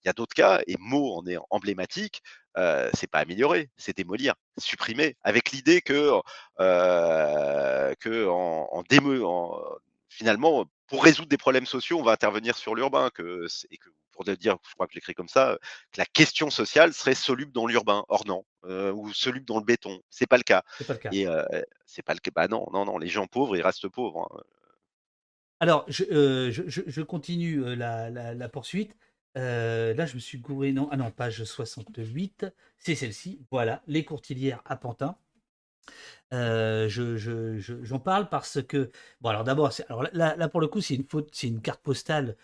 il 0.03 0.07
y 0.07 0.09
a 0.09 0.13
d'autres 0.13 0.33
cas, 0.33 0.61
et 0.67 0.75
Meaux 0.79 1.13
en 1.15 1.27
est 1.27 1.37
emblématique, 1.49 2.21
euh, 2.57 2.89
c'est 2.93 3.09
pas 3.09 3.19
améliorer, 3.19 3.69
c'est 3.77 3.95
démolir, 3.95 4.35
supprimer, 4.57 5.15
avec 5.23 5.51
l'idée 5.51 5.81
que, 5.81 6.13
que 6.57 8.27
en, 8.27 8.69
en, 8.71 9.53
finalement, 10.09 10.65
pour 10.89 11.03
résoudre 11.03 11.29
des 11.29 11.37
problèmes 11.37 11.65
sociaux, 11.65 11.99
on 11.99 12.03
va 12.03 12.11
intervenir 12.11 12.57
sur 12.57 12.75
l'urbain, 12.75 13.09
que, 13.13 13.47
et 13.71 13.77
que 13.77 13.89
pour 14.11 14.23
dire, 14.25 14.57
je 14.67 14.73
crois 14.73 14.87
que 14.87 14.93
j'écris 14.93 15.13
comme 15.13 15.29
ça, 15.29 15.57
que 15.91 15.99
la 15.99 16.05
question 16.05 16.49
sociale 16.49 16.93
serait 16.93 17.15
soluble 17.15 17.51
dans 17.51 17.67
l'urbain. 17.67 18.03
Or 18.09 18.25
non, 18.25 18.43
ou 18.63 19.13
soluble 19.13 19.45
dans 19.45 19.59
le 19.59 19.63
béton. 19.63 20.01
C'est 20.09 20.27
pas 20.27 20.37
le 20.37 20.43
cas. 20.43 20.63
C'est 20.77 20.87
pas 20.87 20.93
le 20.93 20.99
cas. 20.99 21.09
Et 21.13 21.25
c'est 21.85 22.01
pas 22.01 22.13
le 22.13 22.19
cas. 22.19 22.31
Bah 22.35 22.47
non, 22.47 22.67
non, 22.73 22.85
non. 22.85 22.97
Les 22.97 23.07
gens 23.07 23.27
pauvres, 23.27 23.55
ils 23.55 23.61
restent 23.61 23.87
pauvres. 23.87 24.27
Hein. 24.31 24.43
Alors, 25.61 25.85
je, 25.87 26.51
je, 26.51 27.01
continue 27.01 27.75
la, 27.75 28.09
la, 28.09 28.49
poursuite. 28.49 28.95
là, 29.35 30.05
je 30.05 30.15
me 30.15 30.19
suis 30.19 30.39
gouré. 30.39 30.73
Non, 30.73 30.89
ah 30.91 30.97
non, 30.97 31.11
page 31.11 31.43
68. 31.43 32.45
C'est 32.77 32.95
celle-ci. 32.95 33.39
Voilà, 33.51 33.83
les 33.87 34.03
courtilières 34.03 34.61
à 34.65 34.75
Pantin. 34.75 35.15
Je, 36.31 37.79
j'en 37.83 37.99
parle 37.99 38.29
parce 38.29 38.61
que 38.61 38.91
bon 39.21 39.29
alors 39.29 39.43
d'abord 39.43 39.71
alors 39.89 40.03
là, 40.13 40.35
là, 40.35 40.49
pour 40.49 40.61
le 40.61 40.67
coup 40.67 40.81
c'est 40.81 40.95
une 40.95 41.05
faute 41.05 41.29
c'est 41.33 41.47
une 41.47 41.61
carte 41.61 41.81
postale 41.81 42.35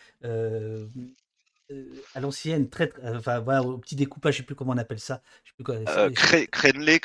à 2.13 2.19
l'ancienne, 2.19 2.69
très, 2.69 2.91
enfin 3.03 3.39
voilà, 3.39 3.63
au 3.63 3.77
petit 3.77 3.95
découpage, 3.95 4.35
je 4.35 4.37
sais 4.39 4.45
plus 4.45 4.55
comment 4.55 4.73
on 4.73 4.77
appelle 4.77 4.99
ça. 4.99 5.21
Je 5.43 5.49
sais 5.49 5.55
plus 5.55 5.63
quoi. 5.63 5.75
Euh, 5.75 6.11
Crénelé, 6.51 6.99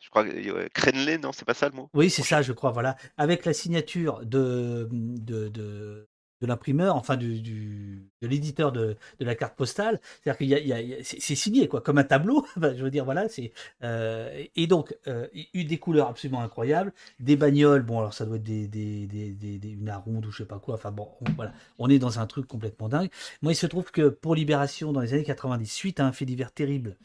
je 0.00 0.08
crois, 0.08 0.24
Crénelé, 0.72 1.18
non, 1.18 1.32
c'est 1.32 1.44
pas 1.44 1.54
ça 1.54 1.68
le 1.68 1.74
mot? 1.74 1.90
Oui, 1.92 2.08
c'est 2.08 2.22
ça, 2.22 2.40
je 2.42 2.52
crois, 2.52 2.70
voilà, 2.70 2.96
avec 3.18 3.44
la 3.44 3.52
signature 3.52 4.24
de, 4.24 4.88
de, 4.90 5.48
de 5.48 6.08
de 6.40 6.46
l'imprimeur, 6.46 6.96
enfin 6.96 7.16
du, 7.16 7.40
de 7.40 8.26
l'éditeur 8.26 8.72
de, 8.72 8.96
la 9.20 9.34
carte 9.34 9.56
postale. 9.56 10.00
C'est-à-dire 10.22 10.38
qu'il 10.38 10.68
y 10.68 10.72
a, 10.72 10.96
c'est 11.02 11.34
signé 11.34 11.68
quoi, 11.68 11.80
comme 11.80 11.98
un 11.98 12.04
tableau. 12.04 12.46
je 12.56 12.82
veux 12.82 12.90
dire 12.90 13.04
voilà, 13.04 13.28
c'est 13.28 13.52
euh, 13.82 14.44
et 14.54 14.66
donc 14.66 14.96
euh, 15.06 15.26
eu 15.54 15.64
des 15.64 15.78
couleurs 15.78 16.08
absolument 16.08 16.42
incroyables, 16.42 16.92
des 17.20 17.36
bagnoles. 17.36 17.82
Bon 17.82 17.98
alors 17.98 18.14
ça 18.14 18.26
doit 18.26 18.36
être 18.36 18.42
des, 18.42 18.66
des, 18.68 19.06
des, 19.06 19.68
une 19.68 19.88
aronde 19.88 20.26
ou 20.26 20.30
je 20.30 20.38
sais 20.38 20.48
pas 20.48 20.58
quoi. 20.58 20.74
Enfin 20.74 20.92
bon, 20.92 21.08
on, 21.20 21.32
voilà, 21.32 21.52
on 21.78 21.88
est 21.88 21.98
dans 21.98 22.18
un 22.18 22.26
truc 22.26 22.46
complètement 22.46 22.88
dingue. 22.88 23.10
Moi 23.42 23.52
il 23.52 23.56
se 23.56 23.66
trouve 23.66 23.90
que 23.90 24.08
pour 24.08 24.34
Libération 24.34 24.92
dans 24.92 25.00
les 25.00 25.14
années 25.14 25.24
90, 25.24 25.66
suite 25.66 26.00
à 26.00 26.06
un 26.06 26.12
fait 26.12 26.24
divers 26.26 26.52
terrible. 26.52 26.96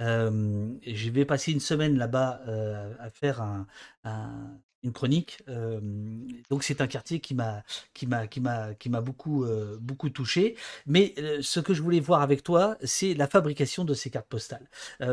Euh, 0.00 0.72
je 0.86 1.10
vais 1.10 1.26
passer 1.26 1.52
une 1.52 1.60
semaine 1.60 1.98
là-bas 1.98 2.40
à 2.98 3.10
faire 3.10 3.42
un, 3.42 3.66
une 4.82 4.92
chronique. 4.92 5.42
donc 6.50 6.62
c'est 6.64 6.80
un 6.80 6.86
quartier 6.86 7.20
qui 7.20 7.34
m'a 7.34 7.62
qui 7.94 8.06
m'a 8.06 8.26
qui 8.26 8.40
m'a 8.40 8.74
qui 8.74 8.88
m'a 8.88 9.00
beaucoup 9.00 9.44
beaucoup 9.80 10.10
touché. 10.10 10.56
Mais 10.86 11.14
ce 11.42 11.60
que 11.60 11.74
je 11.74 11.82
voulais 11.82 12.00
voir 12.00 12.22
avec 12.22 12.42
toi, 12.42 12.76
c'est 12.82 13.14
la 13.14 13.26
fabrication 13.26 13.84
de 13.84 13.94
ces 13.94 14.10
cartes 14.10 14.28
postales. 14.28 14.68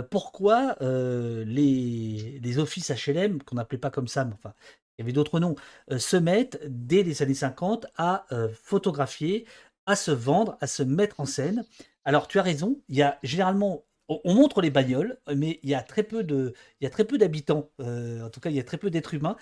pourquoi 0.10 0.76
les, 0.82 2.40
les 2.42 2.60
offices 2.60 2.92
HLM 2.92 3.42
qu'on 3.44 3.56
n'appelait 3.56 3.78
pas 3.78 3.92
comme 3.92 4.08
ça, 4.08 4.26
mais 4.26 4.34
enfin 4.34 4.54
il 4.98 5.04
y 5.04 5.06
avait 5.06 5.14
d'autres 5.14 5.40
noms, 5.40 5.56
se 5.98 6.18
mettent 6.18 6.60
dès 6.68 7.04
les 7.04 7.22
années 7.22 7.36
50 7.36 7.86
à 7.98 8.26
photographier, 8.64 9.46
à 9.86 9.96
se 9.96 10.12
vendre, 10.12 10.58
à 10.62 10.68
se 10.68 10.84
mettre 10.84 11.20
en 11.20 11.26
scène. 11.26 11.66
Alors 12.06 12.28
tu 12.28 12.40
as 12.40 12.44
raison, 12.44 12.80
il 12.90 12.98
y 12.98 13.02
a 13.02 13.18
généralement 13.24 13.84
on 14.10 14.34
montre 14.36 14.62
les 14.62 14.70
bagnoles, 14.70 15.20
mais 15.36 15.60
il 15.64 15.70
y 15.70 15.76
a 15.76 15.82
très 15.82 17.04
peu 17.06 17.18
d'habitants. 17.18 17.70
Euh, 17.82 18.24
en 18.26 18.30
tout 18.30 18.40
cas, 18.40 18.50
il 18.50 18.56
y 18.56 18.60
a 18.60 18.64
très 18.64 18.78
peu 18.78 18.90
d'êtres 18.90 19.14
humains. 19.14 19.36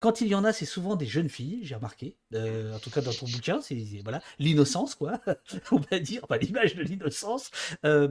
Quand 0.00 0.20
il 0.20 0.28
y 0.28 0.34
en 0.36 0.44
a, 0.44 0.52
c'est 0.52 0.64
souvent 0.64 0.94
des 0.94 1.06
jeunes 1.06 1.28
filles, 1.28 1.60
j'ai 1.62 1.74
remarqué. 1.74 2.16
Euh, 2.34 2.74
en 2.74 2.78
tout 2.78 2.90
cas, 2.90 3.00
dans 3.00 3.12
ton 3.12 3.26
bouquin, 3.26 3.58
voilà 4.04 4.22
l'innocence, 4.38 4.94
quoi. 4.94 5.20
on 5.72 5.78
va 5.90 5.98
dire, 5.98 6.24
l'image 6.40 6.76
de 6.76 6.82
l'innocence. 6.82 7.50
Euh, 7.84 8.08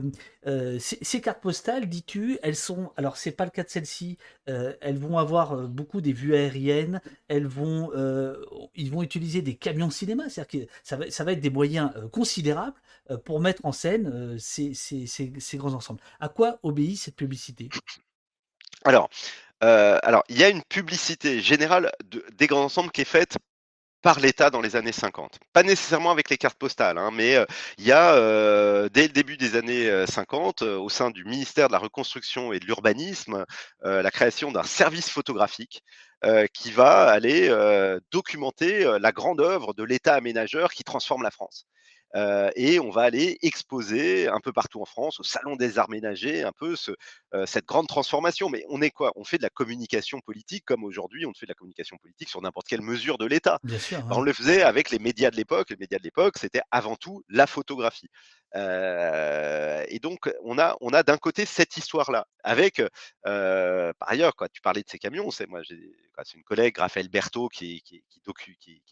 ces, 0.78 1.20
cartes 1.22 1.40
postales, 1.40 1.88
dis-tu, 1.88 2.38
elles 2.42 2.56
sont. 2.56 2.92
Alors, 2.96 3.16
c'est 3.16 3.32
pas 3.32 3.44
le 3.44 3.50
cas 3.50 3.62
de 3.62 3.70
celle-ci. 3.70 4.18
elles 4.46 4.98
vont 4.98 5.16
avoir 5.16 5.56
beaucoup 5.68 6.02
des 6.02 6.12
vues 6.12 6.34
aériennes. 6.34 7.00
Elles 7.28 7.46
vont, 7.46 7.90
ils 8.74 8.90
vont 8.90 9.02
utiliser 9.02 9.40
des 9.40 9.56
camions 9.56 9.90
cinéma. 9.90 10.28
C'est-à-dire 10.28 10.66
que 10.66 10.72
ça 10.82 11.24
va, 11.24 11.32
être 11.32 11.40
des 11.40 11.50
moyens 11.50 11.90
considérables 12.12 12.76
pour 13.24 13.40
mettre 13.40 13.64
en 13.64 13.72
scène 13.72 14.38
ces, 14.38 14.74
ces 14.74 15.56
grands 15.56 15.72
ensembles. 15.72 16.02
À 16.20 16.28
quoi 16.28 16.58
obéit 16.62 16.98
cette 16.98 17.16
publicité? 17.16 17.70
Alors. 18.84 19.08
Euh, 19.64 19.98
alors, 20.02 20.22
il 20.28 20.38
y 20.38 20.44
a 20.44 20.48
une 20.48 20.62
publicité 20.62 21.40
générale 21.40 21.90
des 22.32 22.46
grands 22.46 22.64
ensembles 22.64 22.90
qui 22.90 23.00
est 23.00 23.04
faite 23.04 23.36
par 24.02 24.20
l'État 24.20 24.50
dans 24.50 24.60
les 24.60 24.76
années 24.76 24.92
50. 24.92 25.38
Pas 25.52 25.64
nécessairement 25.64 26.12
avec 26.12 26.30
les 26.30 26.38
cartes 26.38 26.58
postales, 26.58 26.98
hein, 26.98 27.10
mais 27.12 27.34
euh, 27.34 27.44
il 27.78 27.84
y 27.86 27.92
a, 27.92 28.14
euh, 28.14 28.88
dès 28.88 29.08
le 29.08 29.12
début 29.12 29.36
des 29.36 29.56
années 29.56 30.06
50, 30.06 30.62
au 30.62 30.88
sein 30.88 31.10
du 31.10 31.24
ministère 31.24 31.68
de 31.68 31.72
la 31.72 31.80
Reconstruction 31.80 32.52
et 32.52 32.60
de 32.60 32.66
l'Urbanisme, 32.66 33.44
la 33.82 34.10
création 34.10 34.52
d'un 34.52 34.62
service 34.62 35.10
photographique 35.10 35.82
qui 36.52 36.70
va 36.70 37.08
aller 37.10 37.48
documenter 38.12 38.98
la 39.00 39.12
grande 39.12 39.40
œuvre 39.40 39.74
de 39.74 39.82
l'État 39.82 40.14
aménageur 40.14 40.70
qui 40.72 40.84
transforme 40.84 41.22
la 41.22 41.30
France. 41.30 41.66
Euh, 42.14 42.50
et 42.56 42.80
on 42.80 42.90
va 42.90 43.02
aller 43.02 43.38
exposer 43.42 44.28
un 44.28 44.40
peu 44.40 44.52
partout 44.52 44.80
en 44.80 44.84
France, 44.84 45.20
au 45.20 45.22
Salon 45.22 45.56
des 45.56 45.78
Arts 45.78 45.90
Ménagers, 45.90 46.42
un 46.42 46.52
peu 46.52 46.76
ce, 46.76 46.92
euh, 47.34 47.46
cette 47.46 47.66
grande 47.66 47.86
transformation. 47.86 48.48
Mais 48.48 48.64
on 48.68 48.80
est 48.80 48.90
quoi? 48.90 49.12
On 49.16 49.24
fait 49.24 49.38
de 49.38 49.42
la 49.42 49.50
communication 49.50 50.20
politique 50.20 50.64
comme 50.64 50.84
aujourd'hui, 50.84 51.26
on 51.26 51.34
fait 51.34 51.46
de 51.46 51.50
la 51.50 51.54
communication 51.54 51.96
politique 51.98 52.28
sur 52.28 52.40
n'importe 52.40 52.66
quelle 52.66 52.82
mesure 52.82 53.18
de 53.18 53.26
l'État. 53.26 53.58
On 54.10 54.20
le 54.20 54.32
faisait 54.32 54.62
avec 54.62 54.90
les 54.90 54.98
médias 54.98 55.30
de 55.30 55.36
l'époque. 55.36 55.70
Les 55.70 55.76
médias 55.76 55.98
de 55.98 56.04
l'époque, 56.04 56.38
c'était 56.38 56.62
avant 56.70 56.96
tout 56.96 57.22
la 57.28 57.46
photographie. 57.46 58.08
Et 58.54 59.98
donc, 60.00 60.30
on 60.44 60.58
a, 60.58 60.76
on 60.80 60.90
a 60.90 61.02
d'un 61.02 61.18
côté 61.18 61.44
cette 61.44 61.76
histoire-là, 61.76 62.26
avec, 62.42 62.82
par 63.24 64.08
ailleurs, 64.10 64.34
quoi, 64.36 64.48
tu 64.48 64.60
parlais 64.60 64.82
de 64.82 64.88
ces 64.88 64.98
camions, 64.98 65.30
c'est 65.30 65.46
une 65.46 66.44
collègue, 66.44 66.78
Raphaël 66.78 67.08
Berthaud, 67.08 67.48
qui 67.48 67.82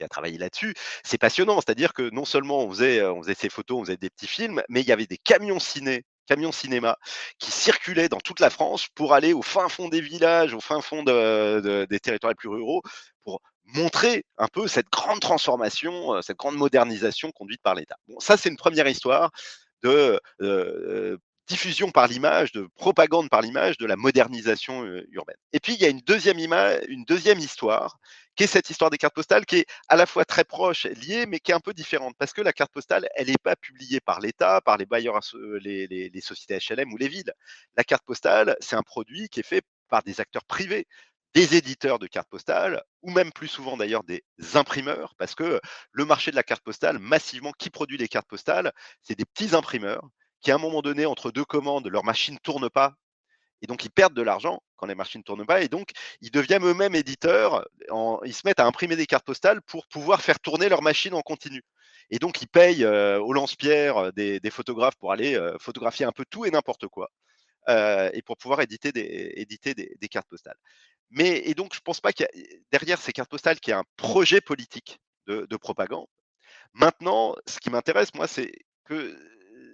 a 0.01 0.09
travaillé 0.09 0.39
là-dessus. 0.39 0.75
C'est 1.05 1.19
passionnant, 1.19 1.61
c'est-à-dire 1.61 1.93
que 1.93 2.11
non 2.11 2.25
seulement 2.25 2.65
on 2.65 2.71
faisait, 2.71 3.03
on 3.05 3.23
faisait 3.23 3.35
ces 3.35 3.49
photos, 3.49 3.81
on 3.81 3.85
faisait 3.85 3.97
des 3.97 4.11
petits 4.11 4.27
films, 4.27 4.63
mais 4.69 4.81
il 4.81 4.89
y 4.89 4.93
avait 4.93 5.07
des 5.07 5.19
camions 5.19 5.61
ciné 5.61 6.05
camions 6.27 6.51
cinéma 6.51 6.99
qui 7.39 7.53
circulaient 7.53 8.09
dans 8.09 8.19
toute 8.19 8.41
la 8.41 8.51
France 8.51 8.89
pour 8.97 9.15
aller 9.15 9.33
au 9.33 9.43
fin 9.43 9.69
fond 9.69 9.89
des 9.89 10.01
villages, 10.01 10.55
au 10.55 10.61
fin 10.61 10.81
fond 10.81 11.05
des 11.05 12.01
territoires 12.01 12.33
les 12.33 12.35
plus 12.35 12.49
ruraux, 12.49 12.83
pour 13.23 13.41
montrer 13.75 14.25
un 14.39 14.49
peu 14.49 14.69
cette 14.69 14.91
grande 14.91 15.21
transformation, 15.21 16.15
euh, 16.15 16.23
cette 16.23 16.37
grande 16.37 16.57
modernisation 16.57 17.33
conduite 17.33 17.63
par 17.63 17.75
l'État. 17.75 17.97
Bon, 18.09 18.19
ça, 18.21 18.37
c'est 18.37 18.49
une 18.49 18.57
première 18.57 18.89
histoire 18.89 19.31
de 19.83 20.21
euh, 20.41 21.19
diffusion 21.49 21.91
par 21.91 22.09
l'image, 22.09 22.53
de 22.53 22.69
propagande 22.75 23.29
par 23.29 23.41
l'image 23.41 23.77
de 23.79 23.87
la 23.87 23.97
modernisation 23.97 24.85
euh, 24.85 25.07
urbaine. 25.13 25.37
Et 25.53 25.61
puis, 25.61 25.75
il 25.75 25.81
y 25.81 25.85
a 25.85 25.89
une 25.89 26.01
deuxième, 26.01 26.39
image, 26.39 26.81
une 26.89 27.05
deuxième 27.05 27.39
histoire, 27.39 27.99
qui 28.37 28.45
est 28.45 28.49
cette 28.49 28.71
histoire 28.71 28.91
des 28.91 28.99
cartes 28.99 29.15
postales, 29.15 29.47
qui 29.47 29.59
est 29.59 29.67
à 29.89 29.97
la 29.97 30.07
fois 30.07 30.25
très 30.25 30.45
proche, 30.45 30.85
liée, 30.85 31.27
mais 31.27 31.39
qui 31.39 31.53
est 31.53 31.55
un 31.55 31.61
peu 31.61 31.73
différente, 31.73 32.15
parce 32.19 32.33
que 32.33 32.43
la 32.43 32.53
carte 32.53 32.73
postale, 32.73 33.09
elle 33.15 33.29
n'est 33.29 33.39
pas 33.43 33.57
publiée 33.57 34.01
par 34.01 34.21
l'État, 34.21 34.61
par 34.61 34.77
les 34.77 34.87
bailleurs, 34.87 35.21
les 35.61 36.21
sociétés 36.21 36.59
HLM 36.59 36.93
ou 36.93 36.97
les 36.97 37.09
villes. 37.09 37.33
La 37.77 37.85
carte 37.85 38.05
postale, 38.05 38.57
c'est 38.61 38.77
un 38.77 38.83
produit 38.83 39.29
qui 39.29 39.41
est 39.41 39.47
fait 39.47 39.63
par 39.89 40.03
des 40.03 40.21
acteurs 40.21 40.45
privés 40.45 40.87
des 41.37 41.55
éditeurs 41.55 41.99
de 41.99 42.07
cartes 42.07 42.31
postales, 42.31 42.83
ou 43.03 43.11
même 43.11 43.31
plus 43.31 43.47
souvent 43.47 43.77
d'ailleurs 43.77 44.05
des 44.05 44.25
imprimeurs, 44.55 45.15
parce 45.19 45.35
que 45.35 45.61
le 45.93 46.05
marché 46.07 46.31
de 46.31 46.37
la 46.37 46.43
carte 46.43 46.63
postale, 46.63 46.99
massivement, 46.99 47.53
qui 47.53 47.69
produit 47.69 47.99
les 47.99 48.09
cartes 48.09 48.27
postales 48.27 48.73
C'est 49.03 49.19
des 49.19 49.27
petits 49.27 49.55
imprimeurs 49.55 50.09
qui, 50.41 50.51
à 50.51 50.55
un 50.55 50.59
moment 50.59 50.81
donné, 50.81 51.05
entre 51.05 51.31
deux 51.31 51.45
commandes, 51.45 51.89
leur 51.89 52.05
machine 52.05 52.35
ne 52.35 52.39
tourne 52.39 52.71
pas, 52.71 52.95
et 53.61 53.67
donc 53.67 53.85
ils 53.85 53.91
perdent 53.91 54.15
de 54.15 54.23
l'argent 54.23 54.63
quand 54.77 54.87
les 54.87 54.95
machines 54.95 55.19
ne 55.21 55.25
tournent 55.25 55.45
pas, 55.45 55.61
et 55.61 55.69
donc 55.69 55.91
ils 56.23 56.31
deviennent 56.31 56.65
eux-mêmes 56.65 56.95
éditeurs, 56.95 57.69
ils 58.25 58.35
se 58.35 58.47
mettent 58.47 58.61
à 58.61 58.65
imprimer 58.65 58.97
des 58.97 59.07
cartes 59.07 59.27
postales 59.27 59.61
pour 59.61 59.87
pouvoir 59.89 60.23
faire 60.23 60.41
tourner 60.41 60.71
leur 60.71 60.81
machine 60.81 61.13
en 61.13 61.21
continu. 61.21 61.63
Et 62.09 62.19
donc, 62.19 62.41
ils 62.41 62.49
payent 62.49 62.87
au 62.87 63.33
lance-pierre 63.35 64.11
des, 64.15 64.41
photographes 64.51 64.97
pour 64.97 65.13
aller 65.13 65.39
photographier 65.61 66.07
un 66.07 66.13
peu 66.13 66.25
tout 66.31 66.47
et 66.47 66.51
n'importe 66.51 66.87
quoi, 66.89 67.11
et 67.69 68.23
pour 68.25 68.39
pouvoir 68.39 68.67
des, 68.67 68.79
éditer 69.37 69.75
des, 69.75 70.09
cartes 70.09 70.29
postales. 70.31 70.57
Mais 71.11 71.43
et 71.49 71.55
donc, 71.55 71.75
je 71.75 71.81
pense 71.81 72.01
pas 72.01 72.13
qu'il 72.13 72.27
y 72.35 72.41
a 72.41 72.57
derrière 72.73 73.01
ces 73.01 73.13
cartes 73.13 73.31
postales 73.31 73.61
qu'il 73.61 73.71
y 73.73 73.75
a 73.75 73.79
un 73.79 73.85
projet 73.97 74.41
politique 74.41 74.99
de, 75.27 75.47
de 75.49 75.57
propagande. 75.57 76.07
Maintenant, 76.75 77.35
ce 77.47 77.59
qui 77.59 77.71
m'intéresse, 77.71 78.15
moi, 78.15 78.27
c'est 78.27 78.53
que 78.85 79.17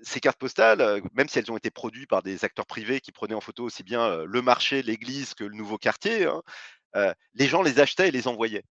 ces 0.03 0.21
cartes 0.21 0.39
postales, 0.39 1.03
même 1.15 1.29
si 1.29 1.39
elles 1.39 1.51
ont 1.51 1.57
été 1.57 1.71
produites 1.71 2.09
par 2.09 2.23
des 2.23 2.45
acteurs 2.45 2.67
privés 2.67 3.01
qui 3.01 3.13
prenaient 3.13 3.35
en 3.35 3.41
photo 3.41 3.65
aussi 3.65 3.83
bien 3.83 4.25
le 4.25 4.43
marché, 4.43 4.83
l'église 4.83 5.35
que 5.35 5.45
le 5.45 5.57
nouveau 5.57 5.79
quartier, 5.79 6.27
hein, 6.27 7.15
les 7.35 7.49
gens 7.49 7.63
les 7.63 7.81
achetaient 7.81 8.09
et 8.09 8.13
les 8.13 8.29
envoyaient. 8.29 8.65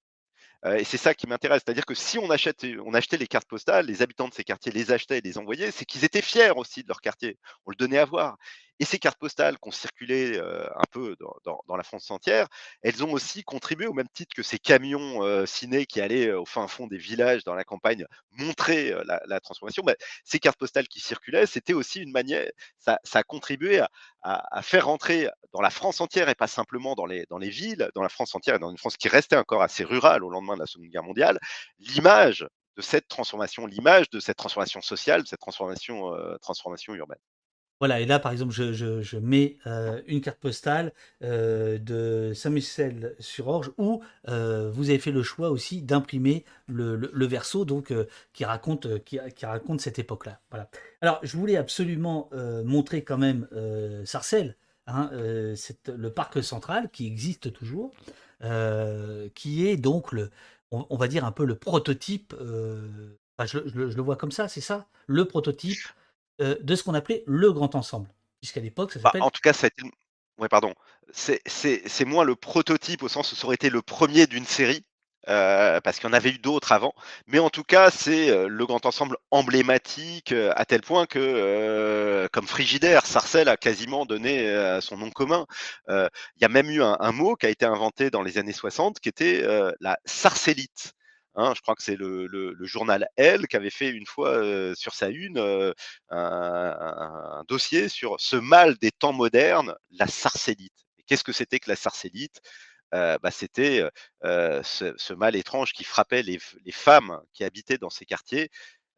et 0.66 0.84
c'est 0.84 0.96
ça 0.98 1.14
qui 1.14 1.26
m'intéresse, 1.26 1.62
c'est-à-dire 1.64 1.86
que 1.86 1.94
si 1.94 2.18
on, 2.18 2.28
on 2.28 2.94
achetait 2.94 3.16
les 3.16 3.26
cartes 3.26 3.48
postales, 3.48 3.86
les 3.86 4.02
habitants 4.02 4.28
de 4.28 4.34
ces 4.34 4.44
quartiers 4.44 4.72
les 4.72 4.92
achetaient 4.92 5.18
et 5.18 5.22
les 5.22 5.38
envoyaient, 5.38 5.70
c'est 5.70 5.84
qu'ils 5.84 6.04
étaient 6.04 6.22
fiers 6.22 6.52
aussi 6.56 6.82
de 6.82 6.88
leur 6.88 7.00
quartier. 7.00 7.38
On 7.66 7.70
le 7.70 7.76
donnait 7.76 7.98
à 7.98 8.04
voir. 8.04 8.36
Et 8.81 8.87
ces 8.87 8.99
cartes 8.99 9.18
postales 9.18 9.59
qui 9.59 9.68
ont 9.68 9.72
circulé 9.72 10.39
un 10.39 10.85
peu 10.91 11.14
dans, 11.45 11.76
la 11.76 11.83
France 11.83 12.11
entière, 12.11 12.49
elles 12.83 13.05
ont 13.05 13.12
aussi 13.12 13.45
contribué 13.45 13.87
au 13.87 13.93
même 13.93 14.09
titre 14.09 14.35
que 14.35 14.43
ces 14.43 14.59
camions 14.59 15.47
ciné 15.47 15.85
qui 15.85 16.01
allaient 16.01 16.33
au 16.33 16.47
fin 16.47 16.66
fond 16.66 16.87
des 16.87 16.97
villages 16.97 17.45
dans 17.45 17.55
la 17.55 17.64
campagne 17.64 18.07
montrer 18.33 18.95
la, 19.05 19.41
transformation. 19.41 19.83
Bah, 19.85 19.95
ces 20.24 20.39
cartes 20.39 20.59
postales 20.59 20.89
qui 20.89 20.99
circulaient, 21.01 21.45
c'était 21.45 21.74
aussi 21.74 22.01
une 22.01 22.11
manière, 22.11 22.49
ça, 22.78 22.99
a 23.12 23.22
contribué 23.22 23.83
à, 24.22 24.62
faire 24.62 24.87
rentrer 24.87 25.28
dans 25.53 25.61
la 25.61 25.70
France 25.70 26.01
entière 26.01 26.31
et 26.31 26.35
pas 26.35 26.47
simplement 26.47 26.95
dans 26.95 27.07
les, 27.07 27.26
dans 27.28 27.39
les 27.39 27.51
villes, 27.51 27.91
dans 27.95 28.03
la 28.03 28.09
France 28.09 28.35
entière 28.35 28.57
et 28.57 28.59
dans 28.59 28.70
une 28.70 28.78
France 28.78 28.97
qui 28.97 29.09
restait 29.09 29.37
encore 29.37 29.62
assez 29.62 29.85
rurale 29.85 30.24
au 30.24 30.31
lendemain 30.31 30.55
de 30.55 30.61
la 30.61 30.66
Seconde 30.66 30.89
Guerre 30.89 31.05
mondiale, 31.05 31.39
l'image 31.78 32.47
de 32.76 32.83
cette 32.83 33.09
transformation, 33.09 33.66
l'image 33.66 34.09
de 34.09 34.20
cette 34.20 34.39
transformation 34.39 34.81
sociale, 34.81 35.22
de 35.22 35.28
cette 35.28 35.41
transformation, 35.41 36.14
transformation 36.41 36.95
urbaine. 36.95 37.18
Voilà, 37.81 37.99
et 38.01 38.05
là, 38.05 38.18
par 38.18 38.31
exemple, 38.31 38.53
je, 38.53 39.16
mets 39.16 39.57
euh, 39.66 40.03
une 40.07 40.20
carte 40.20 40.39
postale 40.39 40.93
euh, 41.22 41.78
de 41.78 42.35
Saint-Michel-sur-Orge 42.35 43.72
où 43.78 44.03
euh, 44.28 44.70
vous 44.70 44.91
avez 44.91 44.99
fait 44.99 45.12
le 45.12 45.22
choix 45.22 45.49
aussi 45.49 45.81
d'imprimer 45.81 46.45
le, 46.68 47.26
verso 47.26 47.64
donc, 47.64 47.95
qui, 48.35 48.45
raconte, 48.45 49.03
qui, 49.05 49.18
raconte 49.43 49.81
cette 49.81 49.99
époque-là. 49.99 50.41
Voilà. 50.51 50.68
Alors, 51.01 51.20
je 51.22 51.35
voulais 51.39 51.57
absolument 51.57 52.28
montrer 52.64 53.03
quand 53.03 53.18
même 53.18 53.49
Sarcelles, 54.05 54.57
hein, 54.87 55.09
le 55.12 56.09
parc 56.09 56.45
central 56.45 56.91
qui 56.91 57.07
existe 57.07 57.51
toujours, 57.51 57.93
qui 59.35 59.66
est 59.66 59.78
donc, 59.78 60.12
le, 60.12 60.31
on, 60.70 60.97
va 60.97 61.09
dire, 61.09 61.24
un 61.24 61.33
peu 61.33 61.47
le 61.47 61.55
prototype. 61.55 62.35
je, 62.39 63.59
le 63.59 64.03
vois 64.03 64.16
comme 64.16 64.33
ça, 64.33 64.49
c'est 64.49 64.61
ça? 64.61 64.87
Le 65.07 65.24
prototype 65.24 65.81
euh, 66.41 66.57
de 66.61 66.74
ce 66.74 66.82
qu'on 66.82 66.95
appelait 66.95 67.22
le 67.26 67.53
grand 67.53 67.74
ensemble. 67.74 68.09
Puisqu'à 68.41 68.61
l'époque, 68.61 68.93
ça 68.93 69.01
bah, 69.01 69.11
s'appelle. 69.11 69.22
en 69.22 69.30
tout 69.30 69.41
cas, 69.43 69.53
ça 69.53 69.66
a 69.66 69.68
été. 69.68 69.82
Ouais, 70.38 70.49
pardon. 70.49 70.74
C'est 71.12 72.05
moins 72.07 72.24
le 72.24 72.34
prototype 72.34 73.03
au 73.03 73.09
sens 73.09 73.32
où 73.32 73.36
ça 73.36 73.47
aurait 73.47 73.57
été 73.57 73.68
le 73.68 73.82
premier 73.82 74.26
d'une 74.26 74.47
série. 74.47 74.84
Euh, 75.28 75.82
parce 75.82 75.99
qu'il 75.99 76.09
y 76.09 76.11
en 76.11 76.14
avait 76.14 76.30
eu 76.30 76.38
d'autres 76.38 76.72
avant, 76.72 76.95
mais 77.26 77.38
en 77.38 77.51
tout 77.51 77.62
cas 77.62 77.91
c'est 77.91 78.30
euh, 78.30 78.49
le 78.49 78.64
grand 78.64 78.86
ensemble 78.86 79.18
emblématique 79.30 80.32
à 80.32 80.64
tel 80.64 80.80
point 80.80 81.05
que, 81.05 82.26
comme 82.32 82.47
Frigidaire, 82.47 83.05
Sarcelles 83.05 83.51
a 83.51 83.59
quasiment 83.59 84.07
donné 84.07 84.78
son 84.80 84.97
nom 84.97 85.11
commun. 85.11 85.47
Il 85.88 86.09
y 86.41 86.45
a 86.47 86.49
même 86.49 86.70
eu 86.70 86.82
un, 86.82 86.97
un, 87.01 87.12
mot 87.12 87.36
qui 87.36 87.45
a 87.45 87.51
été 87.51 87.66
inventé 87.66 88.11
dans 88.11 88.22
les 88.22 88.38
années 88.38 88.55
60 88.55 88.99
qui 88.99 89.11
était 89.11 89.47
la 89.80 89.99
sarcellite. 90.07 90.95
Hein, 91.37 91.53
je 91.57 91.61
crois 91.61 91.74
que 91.74 91.83
c'est 91.83 91.97
le, 91.97 92.57
journal 92.62 93.09
Elle 93.16 93.47
qui 93.47 93.57
avait 93.57 93.70
fait 93.70 93.91
une 93.91 94.07
fois 94.07 94.43
sur 94.74 94.95
sa 94.95 95.09
une 95.09 95.74
un, 96.11 97.45
dossier 97.49 97.89
sur 97.89 98.20
ce 98.20 98.37
mal 98.37 98.76
des 98.78 98.91
temps 98.91 99.12
modernes, 99.12 99.74
la 99.91 100.07
sarcellite. 100.07 100.72
Qu'est-ce 101.07 101.24
que 101.24 101.33
c'était 101.33 101.59
que 101.61 101.70
la 101.70 101.76
sarcellite 101.76 102.41
bah, 102.93 103.31
C'était 103.31 103.85
ce, 104.22 105.14
mal 105.14 105.37
étrange 105.37 105.72
qui 105.72 105.85
frappait 105.85 106.22
les, 106.22 106.39
femmes 106.72 107.20
qui 107.33 107.45
habitaient 107.45 107.78
dans 107.78 107.91
ces 107.91 108.07
quartiers, 108.07 108.51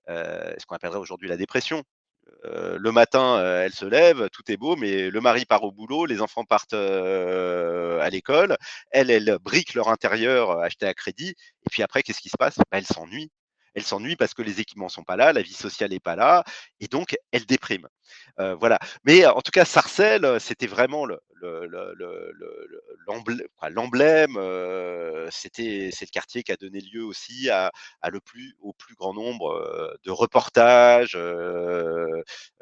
ce 0.09 0.66
qu'on 0.66 0.76
appellerait 0.76 0.99
aujourd'hui 0.99 1.28
la 1.28 1.37
dépression. 1.37 1.85
Le 2.44 2.90
matin, 2.90 3.40
elle 3.62 3.72
se 3.72 3.84
lève, 3.84 4.28
tout 4.30 4.42
est 4.50 4.56
beau, 4.56 4.76
mais 4.76 5.10
le 5.10 5.20
mari 5.20 5.44
part 5.44 5.62
au 5.64 5.72
boulot, 5.72 6.06
les 6.06 6.20
enfants 6.20 6.44
partent 6.44 6.74
à 6.74 8.08
l'école, 8.10 8.56
elles, 8.90 9.10
elles 9.10 9.38
briquent 9.40 9.74
leur 9.74 9.88
intérieur 9.88 10.58
acheté 10.60 10.86
à 10.86 10.94
crédit, 10.94 11.30
et 11.30 11.70
puis 11.70 11.82
après, 11.82 12.02
qu'est-ce 12.02 12.20
qui 12.20 12.28
se 12.30 12.36
passe? 12.38 12.56
Bah, 12.58 12.64
Elles 12.78 12.86
s'ennuient. 12.86 13.30
Elles 13.74 13.82
s'ennuient 13.82 14.16
parce 14.16 14.34
que 14.34 14.42
les 14.42 14.60
équipements 14.60 14.88
sont 14.88 15.04
pas 15.04 15.16
là, 15.16 15.32
la 15.32 15.42
vie 15.42 15.54
sociale 15.54 15.90
n'est 15.90 16.00
pas 16.00 16.16
là, 16.16 16.44
et 16.80 16.88
donc 16.88 17.16
elles 17.32 17.46
dépriment. 17.46 17.88
voilà. 18.38 18.78
Mais 19.04 19.26
en 19.26 19.40
tout 19.40 19.50
cas, 19.52 19.64
Sarcelles, 19.64 20.40
c'était 20.40 20.66
vraiment 20.66 21.06
le, 21.06 21.18
l'emblème, 23.70 24.36
c'était 25.30 25.90
c'est 25.92 26.04
le 26.06 26.10
quartier 26.10 26.42
qui 26.42 26.52
a 26.52 26.56
donné 26.56 26.80
lieu 26.80 27.04
aussi 27.04 27.48
au 28.60 28.72
plus 28.72 28.94
grand 28.94 29.14
nombre 29.14 29.96
de 30.04 30.10
reportages 30.10 31.16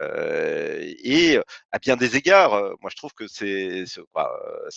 et 0.00 1.38
à 1.72 1.78
bien 1.78 1.96
des 1.96 2.16
égards, 2.16 2.52
moi 2.80 2.90
je 2.90 2.96
trouve 2.96 3.12
que 3.12 3.26
c'est 3.28 3.84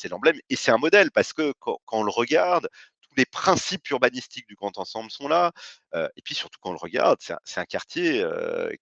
l'emblème 0.09 0.38
et 0.49 0.55
c'est 0.55 0.71
un 0.71 0.77
modèle 0.77 1.11
parce 1.11 1.34
que 1.34 1.53
quand, 1.59 1.79
on 1.91 2.03
le 2.03 2.11
regarde, 2.11 2.67
tous 3.14 3.20
les 3.20 3.26
principes 3.26 3.89
urbanistiques 3.89 4.47
du 4.47 4.55
grand 4.55 4.78
ensemble 4.78 5.11
sont 5.11 5.28
là. 5.28 5.51
et 5.93 6.22
puis 6.24 6.36
surtout 6.36 6.59
quand 6.61 6.70
on 6.72 6.74
le 6.74 6.80
regarde, 6.80 7.20
c'est 7.22 7.59
un, 7.59 7.66
quartier 7.66 8.26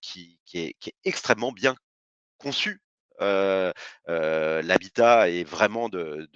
qui, 0.01 0.39
est, 0.53 0.73
qui, 0.79 0.89
est, 0.89 0.95
extrêmement 1.03 1.51
bien 1.51 1.75
conçu. 2.37 2.81
L'habitat 4.07 5.29
est 5.29 5.43
vraiment 5.43 5.89
de, 5.89 6.29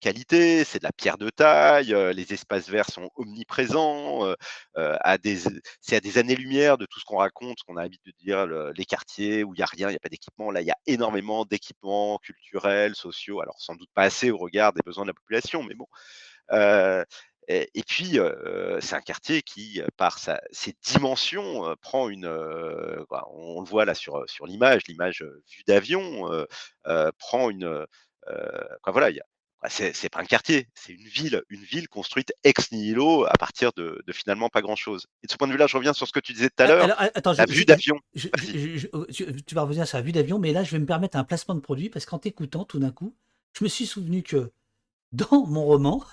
qualité, 0.00 0.64
c'est 0.64 0.78
de 0.78 0.84
la 0.84 0.92
pierre 0.92 1.18
de 1.18 1.30
taille, 1.30 1.94
les 2.14 2.32
espaces 2.32 2.68
verts 2.68 2.90
sont 2.90 3.10
omniprésents, 3.16 4.34
c'est 4.74 5.96
à 5.96 6.00
des 6.00 6.18
années-lumière 6.18 6.78
de 6.78 6.86
tout 6.86 6.98
ce 7.00 7.04
qu'on 7.04 7.18
raconte, 7.18 7.58
qu'on 7.66 7.76
a 7.76 7.82
l'habitude 7.82 8.14
de 8.18 8.24
dire, 8.24 8.46
les 8.72 8.84
quartiers 8.84 9.44
où 9.44 9.54
il 9.54 9.58
n'y 9.58 9.62
a 9.62 9.66
rien, 9.66 9.88
il 9.88 9.92
n'y 9.92 9.96
a 9.96 10.00
pas 10.00 10.08
d'équipement. 10.08 10.50
Là, 10.50 10.60
il 10.60 10.66
y 10.66 10.72
a 10.72 10.78
énormément 10.86 11.44
d'équipements 11.44 12.18
culturels, 12.18 12.94
sociaux, 12.94 13.40
alors 13.40 13.60
sans 13.60 13.74
doute 13.74 13.90
pas 13.94 14.02
assez 14.02 14.30
au 14.30 14.38
regard 14.38 14.72
des 14.72 14.82
besoins 14.84 15.04
de 15.04 15.10
la 15.10 15.14
population, 15.14 15.62
mais 15.62 15.74
bon. 15.74 15.86
Et, 16.50 17.82
puis, 17.86 18.18
c'est 18.80 18.94
un 18.94 19.00
quartier 19.00 19.42
qui, 19.42 19.80
par 19.96 20.18
ses 20.18 20.74
dimensions, 20.82 21.74
prend 21.80 22.08
une. 22.08 22.28
Bah, 23.10 23.24
on, 23.32 23.60
le 23.60 23.66
voit 23.66 23.84
là 23.84 23.94
sur, 23.94 24.28
sur 24.28 24.46
l'image, 24.46 24.82
l'image 24.88 25.22
vue 25.22 25.64
d'avion, 25.66 26.46
prend 27.18 27.50
une. 27.50 27.86
Quoi, 28.82 28.92
voilà, 28.92 29.10
bah, 29.60 29.68
c'est 29.70 30.08
pas 30.08 30.20
un 30.20 30.24
quartier, 30.24 30.68
c'est 30.74 30.92
une 30.92 31.08
ville, 31.08 31.42
une 31.48 31.62
ville 31.62 31.88
construite 31.88 32.32
ex 32.44 32.70
nihilo 32.70 33.24
à 33.24 33.36
partir 33.36 33.72
de, 33.76 34.00
finalement 34.12 34.48
pas 34.48 34.62
grand 34.62 34.76
chose. 34.76 35.06
Et 35.24 35.26
de 35.26 35.32
ce 35.32 35.36
point 35.36 35.48
de 35.48 35.52
vue-là, 35.52 35.66
je 35.66 35.76
reviens 35.76 35.92
sur 35.92 36.06
ce 36.06 36.12
que 36.12 36.20
tu 36.20 36.32
disais 36.32 36.48
tout 36.48 36.62
à 36.62 36.66
l'heure, 36.66 36.86
la 36.86 37.46
vue 37.46 37.64
d'avion. 37.64 37.98
Tu 38.14 39.54
vas 39.54 39.62
revenir 39.62 39.88
sur 39.88 39.98
la 39.98 40.02
vue 40.02 40.12
d'avion, 40.12 40.38
mais 40.38 40.52
là, 40.52 40.62
je 40.62 40.70
vais 40.70 40.78
me 40.78 40.86
permettre 40.86 41.16
un 41.16 41.24
placement 41.24 41.56
de 41.56 41.60
produit 41.60 41.90
parce 41.90 42.06
qu'en 42.06 42.20
t'écoutant, 42.20 42.64
tout 42.64 42.78
d'un 42.78 42.92
coup, 42.92 43.16
je 43.52 43.64
me 43.64 43.68
suis 43.68 43.86
souvenu 43.86 44.22
que 44.22 44.52
dans 45.12 45.46
mon 45.46 45.64
roman, 45.64 46.04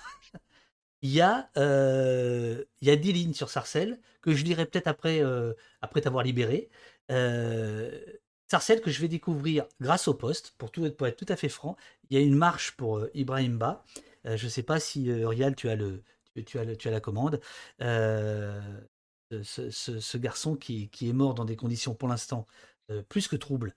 il 1.02 1.10
y 1.10 1.20
a, 1.20 1.50
euh, 1.56 2.64
il 2.80 2.88
y 2.88 2.90
a 2.90 2.96
10 2.96 3.12
lignes 3.12 3.34
sur 3.34 3.50
Sarcelles 3.50 3.98
que 4.22 4.34
je 4.34 4.44
lirai 4.44 4.66
peut-être 4.66 4.88
après, 4.88 5.22
euh, 5.22 5.52
après 5.82 6.00
t'avoir 6.00 6.24
libéré. 6.24 6.68
Euh, 7.10 8.00
Sarcelles 8.48 8.80
que 8.80 8.90
je 8.90 9.00
vais 9.00 9.08
découvrir 9.08 9.66
grâce 9.80 10.08
au 10.08 10.14
poste, 10.14 10.54
pour, 10.58 10.70
tout, 10.70 10.84
être 10.86 11.16
tout 11.16 11.26
à 11.28 11.36
fait 11.36 11.48
franc. 11.48 11.76
Il 12.10 12.18
y 12.18 12.20
a 12.20 12.24
une 12.24 12.34
marche 12.34 12.72
pour 12.72 12.98
euh, 12.98 13.10
Ibrahim 13.14 13.58
Ba. 13.58 13.84
je 14.24 14.44
ne 14.44 14.50
sais 14.50 14.62
pas 14.62 14.80
si 14.80 15.12
Rial, 15.12 15.54
tu 15.54 15.68
as, 15.68 15.76
la 16.90 17.00
commande. 17.00 17.40
Ce, 19.42 19.70
ce, 19.70 20.16
garçon 20.18 20.56
qui, 20.56 20.88
qui, 20.90 21.08
est 21.08 21.12
mort 21.12 21.34
dans 21.34 21.44
des 21.44 21.56
conditions 21.56 21.94
pour 21.94 22.08
l'instant 22.08 22.46
plus 23.08 23.26
que 23.26 23.36
troubles, 23.36 23.74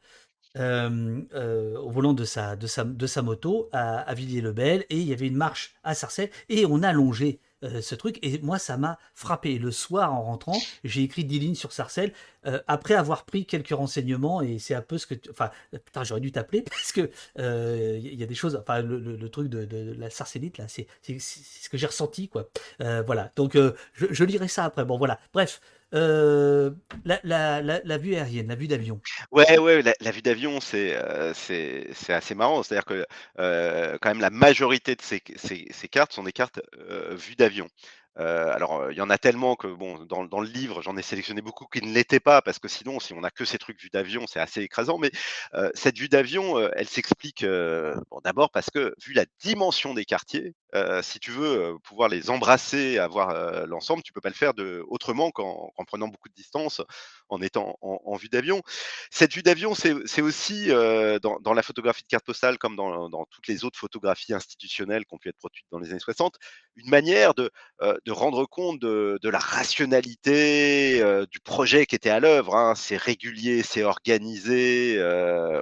au 0.56 1.90
volant 1.90 2.14
de 2.14 2.26
sa, 2.26 2.56
de 2.56 2.68
sa, 2.68 2.84
de 2.84 3.08
sa 3.08 3.22
moto 3.22 3.70
à, 3.72 4.14
Villiers-le-Bel 4.14 4.86
et 4.90 4.98
il 4.98 5.08
y 5.08 5.14
avait 5.14 5.28
une 5.28 5.38
marche 5.38 5.76
à 5.84 5.94
Sarcelles 5.94 6.32
et 6.50 6.66
on 6.66 6.84
a 6.84 6.92
longé 6.92 7.40
ce 7.82 7.94
truc 7.94 8.20
et 8.22 8.40
moi 8.40 8.58
ça 8.58 8.78
m'a 8.78 8.98
frappé. 9.14 9.60
Le 9.60 9.72
soir 9.72 10.14
en 10.14 10.24
rentrant, 10.24 10.58
j'ai 10.84 11.04
écrit 11.04 11.26
10 11.26 11.40
lignes 11.40 11.56
sur 11.56 11.74
Sarcelles 11.74 12.14
après 12.68 12.94
avoir 12.94 13.26
pris 13.26 13.46
quelques 13.46 13.76
renseignements 13.76 14.42
et 14.42 14.60
c'est 14.60 14.76
un 14.76 14.82
peu 14.82 14.98
ce 14.98 15.08
que... 15.08 15.16
Enfin, 15.30 15.52
j'aurais 16.04 16.22
dû 16.22 16.32
t'appeler 16.32 16.62
parce 16.70 16.92
que 16.92 17.12
il 17.38 18.16
y 18.16 18.24
a 18.24 18.28
des 18.28 18.36
choses... 18.36 18.56
Enfin, 18.56 18.82
le, 18.82 19.30
truc 19.30 19.50
de, 19.50 19.94
la 19.98 20.10
Sarcellite, 20.10 20.58
là, 20.58 20.66
c'est 20.68 20.88
ce 21.02 21.70
que 21.70 21.78
j'ai 21.78 21.88
ressenti, 21.88 22.30
quoi. 22.30 22.50
voilà, 22.80 23.32
donc 23.36 23.58
je 23.94 24.24
lirai 24.24 24.48
ça 24.48 24.66
après. 24.66 24.86
Bon, 24.86 24.98
voilà, 24.98 25.20
bref. 25.34 25.62
Euh, 25.94 26.72
la, 27.04 27.98
vue 27.98 28.16
aérienne, 28.16 28.48
la 28.48 28.56
vue 28.56 28.68
d'avion. 28.68 29.02
Ouais, 29.32 29.58
ouais, 29.58 29.82
la, 29.82 30.12
vue 30.12 30.22
d'avion, 30.22 30.60
c'est 30.60 30.96
c'est 31.34 32.14
assez 32.14 32.36
marrant. 32.36 32.62
C'est-à-dire 32.64 32.86
que 32.86 33.06
quand 33.98 34.10
même 34.10 34.22
la 34.22 34.30
majorité 34.30 34.96
de 34.96 35.02
ces, 35.02 35.22
ces, 35.38 35.88
cartes 35.88 36.14
sont 36.14 36.24
des 36.24 36.32
cartes 36.32 36.62
vues 37.12 37.36
d'avion. 37.36 37.68
Alors, 38.16 38.92
il 38.92 38.98
y 38.98 39.02
en 39.02 39.10
a 39.10 39.18
tellement 39.18 39.56
que 39.56 39.68
bon, 39.68 40.04
dans 40.06 40.26
dans 40.26 40.42
le 40.42 40.50
livre, 40.50 40.82
j'en 40.82 40.98
ai 40.98 41.02
sélectionné 41.02 41.42
beaucoup 41.42 41.66
qui 41.66 41.82
ne 41.82 41.94
l'étaient 41.94 42.20
pas 42.20 42.42
parce 42.42 42.60
que 42.60 42.68
sinon, 42.68 43.00
si 43.00 43.14
on 43.14 43.24
a 43.24 43.32
que 43.32 43.46
ces 43.46 43.58
trucs 43.58 43.82
vue 43.82 43.90
d'avion, 43.90 44.26
c'est 44.28 44.40
assez 44.40 44.62
écrasant. 44.62 45.00
Mais, 45.00 45.12
cette 45.74 45.98
vue 45.98 46.10
d'avion, 46.10 46.60
elle 46.74 46.88
s'explique, 46.88 47.46
d'abord 48.24 48.52
parce 48.52 48.70
que 48.70 48.94
vu 49.04 49.14
la 49.14 49.26
dimension 49.42 49.94
des 49.96 50.06
quartiers, 50.06 50.54
heu, 50.76 51.02
si 51.04 51.20
tu 51.20 51.32
veux, 51.32 51.78
pouvoir 51.84 52.10
les 52.10 52.30
embrasser, 52.30 52.98
avoir, 53.00 53.32
heu, 53.32 53.66
l'ensemble, 53.68 54.04
tu 54.04 54.14
peux 54.14 54.22
pas 54.22 54.30
le 54.30 54.36
faire 54.36 54.54
de 54.54 54.84
autrement 54.88 55.32
qu'en 55.32 55.72
prenant 55.88 56.08
beaucoup 56.08 56.30
de 56.30 56.34
distance, 56.34 56.82
en 57.30 57.42
étant 57.42 57.78
en 57.82 58.00
en 58.06 58.16
vue 58.16 58.30
d'avion. 58.30 58.62
Cette 59.12 59.34
vue 59.34 59.44
d'avion, 59.44 59.74
c'est 59.76 60.22
aussi, 60.22 60.70
heu, 60.72 61.20
dans 61.20 61.40
dans 61.42 61.54
la 61.54 61.64
photographie 61.64 62.04
de 62.04 62.08
carte 62.08 62.26
postale 62.26 62.58
comme 62.58 62.76
dans 62.76 63.10
dans 63.10 63.26
toutes 63.30 63.48
les 63.48 63.64
autres 63.66 63.80
photographies 63.80 64.34
institutionnelles 64.34 65.06
qui 65.06 65.14
ont 65.14 65.18
pu 65.18 65.30
être 65.30 65.38
produites 65.38 65.66
dans 65.72 65.80
les 65.80 65.90
années 65.92 66.00
60, 66.00 66.36
une 66.76 66.90
manière 66.90 67.34
de, 67.34 67.50
de 67.82 68.12
rendre 68.12 68.46
compte 68.46 68.80
de 68.80 69.20
de 69.22 69.30
la 69.30 69.40
rationalité, 69.40 71.04
du 71.32 71.40
projet 71.40 71.86
qui 71.86 71.96
était 71.96 72.10
à 72.10 72.20
l'œuvre, 72.20 72.56
hein. 72.56 72.76
C'est 72.76 72.98
régulier, 72.98 73.64
c'est 73.64 73.84
organisé, 73.84 74.98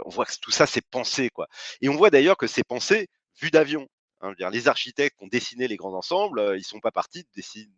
on 0.06 0.10
voit 0.10 0.26
que 0.26 0.34
tout 0.42 0.52
ça, 0.52 0.66
c'est 0.68 0.86
pensé, 0.90 1.30
quoi 1.30 1.48
et 1.82 1.90
on 1.90 1.96
voit 1.96 2.10
d'ailleurs 2.10 2.38
que 2.38 2.48
c'est 2.48 2.64
pensé 2.64 3.08
vue 3.42 3.52
d'avion, 3.52 3.88
hein. 4.22 4.34
Les 4.52 4.68
architectes 4.68 5.18
qui 5.18 5.24
ont 5.26 5.28
dessiné 5.28 5.68
les 5.68 5.76
grands 5.78 5.94
ensembles, 5.96 6.40
heu, 6.40 6.58
ils 6.58 6.64
sont 6.64 6.80
pas 6.80 6.92
partis 6.92 7.24
de 7.24 7.30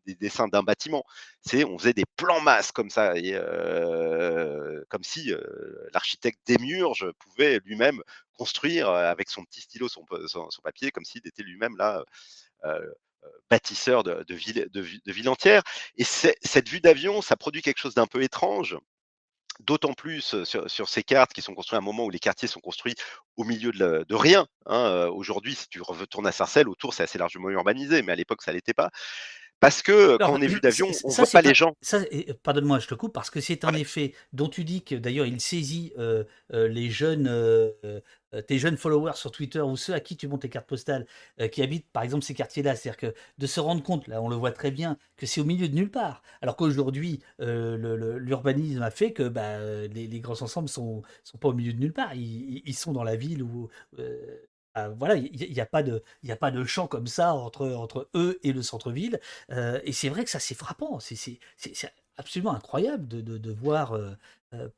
des 0.06 0.16
dessins 0.16 0.48
d'un 0.48 0.64
bâtiment. 0.64 1.04
On 1.68 1.78
faisait 1.78 1.94
des 1.94 2.06
plans 2.18 2.42
masse 2.42 2.72
comme 2.72 2.90
ça 2.90 3.16
heu, 3.36 4.86
comme 4.90 5.04
si, 5.04 5.32
heu, 5.34 5.90
l'architecte 5.94 6.40
démiurge 6.48 7.08
pouvait 7.20 7.60
lui-même 7.66 8.02
construire, 8.38 8.90
heu, 8.90 8.94
avec 8.96 9.30
son 9.30 9.44
petit 9.46 9.62
stylo, 9.62 9.88
son 9.90 10.06
papier, 10.64 10.92
comme 10.92 11.06
s'il 11.06 11.26
était 11.28 11.44
lui-même 11.44 11.76
là, 11.78 12.04
bâtisseur 13.52 14.04
de 14.04 14.24
de 14.28 14.36
villes 14.36 14.68
de 14.72 14.82
vi 14.82 15.02
de 15.06 15.12
villes 15.14 15.30
entières 15.30 15.64
et 15.98 16.04
cette 16.06 16.70
vue 16.70 16.82
d'avion, 16.82 17.22
ça 17.22 17.38
produit 17.38 17.62
quelque 17.64 17.80
chose 17.80 17.96
d'un 17.96 18.08
peu 18.08 18.24
étrange. 18.24 18.78
D'autant 19.60 19.92
plus, 19.94 20.44
sur 20.46 20.70
sur 20.72 20.88
ces 20.88 21.04
cartes 21.04 21.34
qui 21.34 21.42
sont 21.42 21.54
construits 21.54 21.76
à 21.76 21.80
un 21.80 21.84
moment 21.84 22.06
où 22.06 22.10
les 22.10 22.20
quartiers 22.20 22.48
sont 22.48 22.62
construits 22.62 22.96
au 23.36 23.44
milieu 23.44 23.72
de 23.74 24.16
rien, 24.16 24.48
hein, 24.66 25.08
aujourd'hui, 25.08 25.54
si 25.54 25.68
tu 25.68 25.82
retournes 25.82 26.28
à 26.28 26.32
Sarcelles, 26.32 26.70
autour, 26.70 26.94
c'est 26.94 27.04
assez 27.04 27.18
largement 27.18 27.50
urbanisé, 27.50 28.02
mais 28.02 28.14
à 28.14 28.16
l'époque, 28.16 28.42
ça 28.42 28.54
l'était 28.54 28.74
pas. 28.74 28.90
Parce 29.60 29.82
que, 29.84 29.92
heu, 30.16 30.20
quand 30.20 30.34
on 30.34 30.42
est 30.42 30.48
vue 30.48 30.62
ç 30.62 30.62
d'avion, 30.62 30.98
on 31.04 31.12
ça 31.12 31.26
voit 31.26 31.28
pas 31.28 31.42
les 31.42 31.54
gens. 31.56 31.74
pardonne-moi, 32.44 32.80
je 32.80 32.88
te 32.88 32.96
coupe 32.96 33.14
parce 33.14 33.30
que 33.30 33.42
c'est 33.42 33.64
un 33.66 33.74
Ouais. 33.74 33.76
effet 33.76 34.14
dont 34.34 34.50
tu 34.50 34.64
dis 34.64 34.84
que 34.84 34.96
d'ailleurs 34.96 35.26
il 35.26 35.40
saisit, 35.42 35.94
les 36.52 36.90
jeunes, 36.90 37.28
tes 38.48 38.60
jeunes 38.60 38.78
followers 38.78 39.14
sur 39.16 39.32
Twitter 39.32 39.62
ou 39.62 39.76
ceux 39.78 39.94
à 39.94 40.00
qui 40.00 40.18
tu 40.18 40.28
montres 40.28 40.42
tes 40.44 40.50
cartes 40.50 40.68
postales, 40.68 41.06
heu, 41.42 41.48
qui 41.48 41.62
habitent 41.62 41.88
par 41.92 42.04
exemple 42.04 42.24
ces 42.24 42.34
quartiers-là. 42.34 42.76
C'est-à-dire 42.76 42.98
que 42.98 43.14
de 43.38 43.48
se 43.48 43.60
rendre 43.60 43.84
compte, 43.84 44.08
là 44.08 44.22
on 44.22 44.30
le 44.30 44.36
voit 44.36 44.52
très 44.52 44.72
bien, 44.72 44.98
que 45.18 45.26
c'est 45.26 45.42
au 45.42 45.46
milieu 45.46 45.68
de 45.70 45.76
nulle 45.76 45.92
part. 45.92 46.22
Alors 46.42 46.56
qu'aujourd'hui, 46.56 47.22
le 47.40 48.18
l'urbanisme 48.20 48.82
a 48.82 48.92
fait 48.92 49.14
que, 49.14 49.28
bah, 49.28 49.60
les 49.88 50.20
grands 50.20 50.42
ensembles 50.42 50.70
sont 50.70 51.02
sont 51.24 51.38
pas 51.38 51.50
au 51.50 51.54
milieu 51.54 51.74
de 51.74 51.80
nulle 51.80 51.94
part. 51.94 52.14
Ils 52.16 52.74
sont 52.76 52.94
dans 52.94 53.04
la 53.04 53.16
ville 53.16 53.44
heu, 54.00 54.48
bah, 54.76 54.90
voilà, 54.90 55.16
il 55.16 55.26
y 55.42 55.46
il 55.46 55.54
y 55.54 55.62
a 55.62 55.66
pas 55.66 55.84
de 55.84 56.04
il 56.24 56.30
y 56.30 56.32
a 56.32 56.36
pas 56.38 56.52
de 56.52 56.64
champ 56.66 56.88
comme 56.88 57.08
ça 57.08 57.34
entre 57.34 57.68
entre 57.72 58.10
eux 58.16 58.40
et 58.44 58.54
le 58.54 58.62
centre-ville. 58.62 59.20
Heu 59.52 59.82
et 59.84 59.94
c'est 59.94 60.10
vrai 60.10 60.24
que 60.26 60.30
ça, 60.32 60.40
c'est 60.40 60.56
frappant. 60.56 61.00
C'est 61.00 61.16
c'est 61.16 61.40
c'est 61.58 61.76
c'est 61.76 61.94
absolument 62.18 62.54
incroyable 62.54 63.08
de 63.08 63.22
de 63.22 63.38
de 63.38 63.52
voir, 63.52 63.96
heu, 63.96 64.18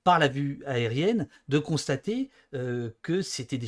par 0.03 0.19
la 0.19 0.27
vue 0.27 0.63
aérienne, 0.65 1.27
de 1.47 1.59
constater, 1.59 2.29
que 3.01 3.21
c'était 3.21 3.57
des 3.57 3.67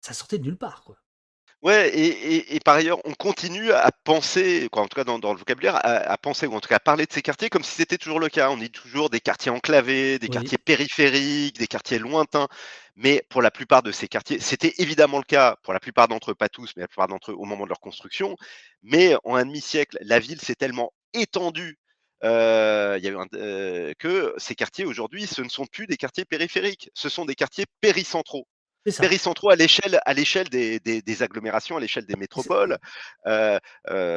ça 0.00 0.12
sortait 0.14 0.38
de 0.38 0.44
nulle 0.44 0.58
part, 0.58 0.84
quoi. 0.84 0.98
Ouais 1.62 1.88
et 1.88 2.34
et 2.36 2.56
et 2.56 2.60
par 2.60 2.74
ailleurs, 2.76 2.98
on 3.06 3.14
continue 3.14 3.72
à 3.72 3.90
penser, 4.04 4.68
quoi, 4.70 4.82
en 4.82 4.88
tout 4.88 4.94
cas 4.94 5.04
dans 5.04 5.18
dans 5.18 5.32
le 5.32 5.38
vocabulaire, 5.38 5.74
à 5.76 5.80
à 6.12 6.18
penser 6.18 6.46
ou 6.46 6.54
en 6.54 6.60
tout 6.60 6.68
cas 6.68 6.76
à 6.76 6.80
parler 6.80 7.06
de 7.06 7.12
ces 7.12 7.22
quartiers 7.22 7.48
comme 7.48 7.62
si 7.64 7.72
c'était 7.72 7.96
toujours 7.96 8.20
le 8.20 8.28
cas. 8.28 8.50
On 8.50 8.58
dit 8.58 8.70
toujours 8.70 9.08
des 9.08 9.20
quartiers 9.20 9.50
enclavés, 9.50 10.18
des 10.18 10.28
Oui. 10.28 10.28
quartiers 10.28 10.58
périphériques, 10.58 11.56
des 11.58 11.66
quartiers 11.66 11.98
lointains. 11.98 12.46
Mais 12.96 13.22
pour 13.28 13.42
la 13.42 13.50
plupart 13.50 13.82
de 13.82 13.92
ces 13.92 14.08
quartiers, 14.08 14.40
c'était 14.40 14.72
évidemment 14.78 15.18
le 15.18 15.24
cas 15.24 15.56
pour 15.62 15.74
la 15.74 15.80
plupart 15.80 16.08
d'entre 16.08 16.30
eux, 16.30 16.34
pas 16.34 16.48
tous, 16.48 16.72
mais 16.76 16.82
la 16.82 16.88
plupart 16.88 17.08
d'entre 17.08 17.30
eux 17.32 17.34
au 17.34 17.44
moment 17.44 17.64
de 17.64 17.68
leur 17.68 17.80
construction. 17.80 18.36
Mais 18.82 19.14
en 19.24 19.34
un 19.36 19.44
demi-siècle, 19.44 19.98
la 20.00 20.18
ville 20.18 20.40
s'est 20.40 20.54
tellement 20.54 20.92
étendue, 21.12 21.78
heu, 22.24 22.94
il 22.98 23.04
y 23.04 23.08
a 23.08 23.10
eu 23.10 23.16
un 23.18 23.26
d 23.26 23.94
que 23.98 24.32
ces 24.38 24.54
quartiers 24.54 24.86
aujourd'hui, 24.86 25.26
ce 25.26 25.42
ne 25.42 25.48
sont 25.50 25.66
plus 25.66 25.86
des 25.86 25.98
quartiers 25.98 26.24
périphériques, 26.24 26.90
ce 26.94 27.08
sont 27.10 27.26
des 27.26 27.34
quartiers 27.34 27.66
péricentraux. 27.82 28.46
Péricentraux 28.92 29.50
à 29.50 29.56
l'échelle 29.56 30.00
à 30.04 30.14
l'échelle 30.14 30.48
des 30.48 30.80
des 30.80 31.02
des 31.02 31.22
agglomérations, 31.22 31.76
à 31.76 31.80
l'échelle 31.80 32.06
des 32.06 32.16
métropoles, 32.16 32.78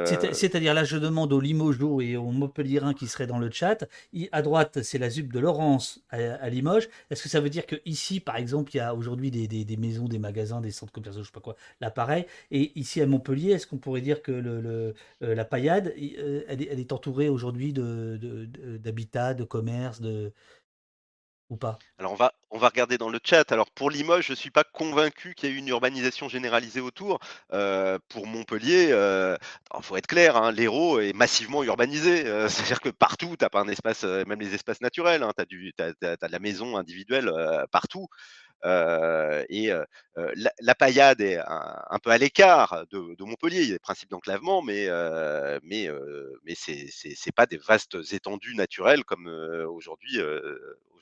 C'est 0.05 0.23
heu 0.23 0.33
c'est-à-dire 0.33 0.73
là, 0.73 0.83
je 0.83 0.97
demande 0.97 1.33
aux 1.33 1.39
Limogeois 1.39 2.03
et 2.03 2.15
aux 2.17 2.31
Montpelliérains 2.31 2.93
qui 2.93 3.07
seraient 3.07 3.27
dans 3.27 3.39
le 3.39 3.51
chat. 3.51 3.85
À 4.31 4.41
droite, 4.41 4.81
c'est 4.83 4.97
la 4.97 5.09
ZUP 5.09 5.31
de 5.33 5.39
Laurence 5.39 6.01
à 6.09 6.17
à 6.17 6.49
Limoges. 6.49 6.89
Est-ce 7.09 7.23
que 7.23 7.29
ça 7.29 7.39
veut 7.39 7.49
dire 7.49 7.65
qu'ici, 7.65 8.19
par 8.19 8.37
exemple, 8.37 8.71
il 8.73 8.77
y 8.77 8.79
a 8.79 8.93
aujourd'hui 8.95 9.31
des 9.31 9.47
des 9.47 9.77
maisons, 9.77 10.05
des 10.07 10.19
magasins, 10.19 10.61
des 10.61 10.71
centres 10.71 10.91
commerciaux, 10.91 11.21
je 11.21 11.27
sais 11.27 11.31
pas 11.33 11.39
quoi, 11.41 11.55
là 11.81 11.91
pareil 11.91 12.25
et 12.51 12.71
ici 12.79 13.01
à 13.01 13.05
Montpellier, 13.07 13.51
est-ce 13.51 13.67
qu'on 13.67 13.77
pourrait 13.77 14.01
dire 14.01 14.21
que 14.21 14.31
le 14.31 14.61
le, 14.61 14.93
heu, 15.23 15.33
la 15.33 15.45
Paillade, 15.45 15.93
elle 15.97 16.61
est 16.61 16.69
elle 16.71 16.79
est 16.79 16.91
entourée 16.93 17.29
aujourd'hui 17.29 17.73
de 17.73 18.17
de 18.21 18.45
de 18.45 19.33
de 19.33 19.43
commerce, 19.43 20.01
de 20.01 20.33
pas? 21.57 21.83
Alors 21.97 22.13
on 22.13 22.15
va 22.15 22.33
on 22.51 22.57
va 22.57 22.69
regarder 22.69 22.97
dans 22.97 23.09
le 23.09 23.19
chat. 23.23 23.51
Alors 23.51 23.69
pour 23.71 23.91
Limoges, 23.91 24.27
je 24.27 24.33
suis 24.33 24.51
pas 24.51 24.63
convaincu 24.63 25.35
qu'il 25.35 25.49
y 25.49 25.53
ait 25.53 25.55
une 25.57 25.67
urbanisation 25.67 26.29
généralisée 26.29 26.79
autour. 26.79 27.19
Heu, 27.53 27.99
pour 28.07 28.25
Montpellier, 28.25 28.89
heu, 28.91 29.37
alors 29.69 29.83
faut 29.85 29.97
être 29.97 30.07
clair, 30.07 30.37
hein, 30.37 30.51
l'Hérault 30.51 30.99
est 30.99 31.13
massivement 31.13 31.63
urbanisé. 31.63 32.25
Heu, 32.25 32.47
c'est-à-dire 32.49 32.79
que 32.81 32.89
partout, 32.89 33.35
tu 33.37 33.43
as 33.45 33.49
pas 33.49 33.59
un 33.61 33.67
espace, 33.67 34.03
même 34.03 34.39
les 34.39 34.55
espaces 34.55 34.81
naturels, 34.81 35.23
hein, 35.23 35.31
tu 35.49 35.73
as 35.79 35.87
as 36.01 36.15
de 36.27 36.31
la 36.31 36.39
maison 36.39 36.77
individuelle, 36.77 37.31
partout. 37.71 38.07
Et 39.49 39.69
la 40.15 40.51
la 40.59 40.75
Paillade 40.75 41.21
est 41.21 41.37
un 41.39 41.99
peu 42.03 42.11
à 42.11 42.17
l'écart 42.17 42.85
de 42.91 43.23
Montpellier. 43.23 43.61
Il 43.63 43.67
y 43.67 43.71
a 43.71 43.75
des 43.75 43.79
principes 43.79 44.09
d'enclavement, 44.11 44.61
mais 44.61 44.87
heu 44.89 45.59
mais 45.63 45.89
mais 46.45 46.55
c'est 46.55 47.31
pas 47.35 47.45
des 47.45 47.57
vastes 47.57 47.97
étendues 48.11 48.55
naturelles 48.55 49.03
comme, 49.05 49.27
aujourd'hui, 49.27 50.19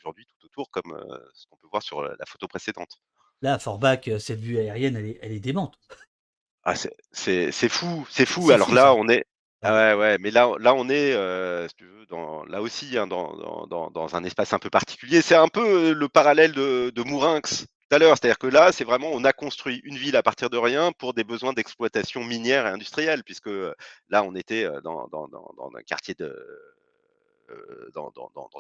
aujourd'hui 0.08 0.26
tout 0.26 0.46
autour 0.46 0.72
comme, 0.72 0.94
heu, 0.94 1.30
ce 1.34 1.46
qu'on 1.48 1.58
peut 1.58 1.68
voir 1.72 1.84
sur, 1.84 2.02
heu, 2.02 2.16
la 2.20 2.26
photo 2.26 2.48
précédente. 2.48 2.98
Là, 3.42 3.60
Forbach, 3.60 4.08
heu, 4.08 4.20
cette 4.20 4.40
vue 4.40 4.58
aérienne, 4.58 4.96
elle 4.96 5.06
est 5.08 5.20
elle 5.22 5.32
est 5.32 5.40
démente. 5.40 5.76
Ah 6.64 6.74
c'est 6.76 7.70
fou, 7.70 8.06
c'est 8.10 8.26
fou. 8.26 8.50
Alors 8.52 8.68
fou 8.68 8.74
là, 8.76 8.82
ça. 8.84 8.94
on 8.96 9.08
est 9.10 9.26
ah 9.64 9.74
Ouais. 9.74 10.00
ouais, 10.00 10.18
mais 10.20 10.32
là 10.32 10.52
là 10.60 10.74
on 10.76 10.88
est, 10.90 11.14
si 11.70 11.76
tu 11.76 11.86
veux, 11.86 12.06
dans 12.08 12.46
là 12.46 12.62
aussi, 12.62 12.98
hein, 12.98 13.08
dans 13.08 13.66
dans 13.68 13.90
dans 13.90 14.16
un 14.16 14.24
espace 14.24 14.54
un 14.54 14.60
peu 14.60 14.70
particulier. 14.70 15.22
C'est 15.22 15.36
un 15.36 15.48
peu, 15.48 15.94
le 15.94 16.10
parallèle 16.10 16.52
de 16.54 16.92
de 16.94 17.04
Mourinx 17.04 17.66
tout 17.90 17.96
à 17.96 18.00
l'heure. 18.00 18.16
C'est-à-dire 18.18 18.38
que 18.38 18.48
là, 18.48 18.72
c'est 18.72 18.84
vraiment 18.84 19.10
on 19.14 19.24
a 19.24 19.34
construit 19.34 19.82
une 19.86 19.98
ville 19.98 20.16
à 20.18 20.24
partir 20.24 20.50
de 20.50 20.58
rien 20.58 20.92
pour 20.92 21.14
des 21.14 21.24
besoins 21.24 21.54
d'exploitation 21.54 22.24
minière 22.24 22.68
et 22.68 22.70
industrielle 22.70 23.24
puisque, 23.24 23.50
là 24.10 24.24
on 24.24 24.36
était, 24.36 24.66
dans 24.84 25.08
dans 25.08 25.28
dans 25.30 25.52
dans 25.58 25.72
un 25.78 25.82
quartier 25.84 26.14
de 26.16 26.36
dans 27.94 28.12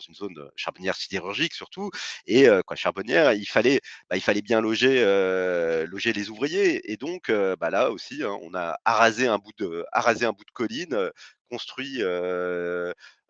une 0.07 0.15
zone, 0.15 0.49
charbonnière 0.55 0.95
sidérurgique 0.95 1.53
surtout 1.53 1.89
et 2.25 2.47
quoi 2.65 2.75
charbonnière, 2.75 3.33
il 3.33 3.45
fallait, 3.45 3.81
bah, 4.09 4.17
il 4.17 4.21
fallait 4.21 4.41
bien 4.41 4.61
loger, 4.61 5.03
loger 5.89 6.13
les 6.13 6.29
ouvriers 6.29 6.91
et 6.91 6.97
donc 6.97 7.31
bah, 7.31 7.69
là 7.69 7.91
aussi, 7.91 8.23
hein, 8.23 8.37
on 8.41 8.53
a 8.53 8.77
arasé 8.85 9.27
un 9.27 9.37
bout 9.37 9.51
de 9.57 9.85
arasé 9.91 10.25
un 10.25 10.31
bout 10.31 10.45
de 10.45 10.51
colline, 10.51 11.11
construit, 11.49 12.01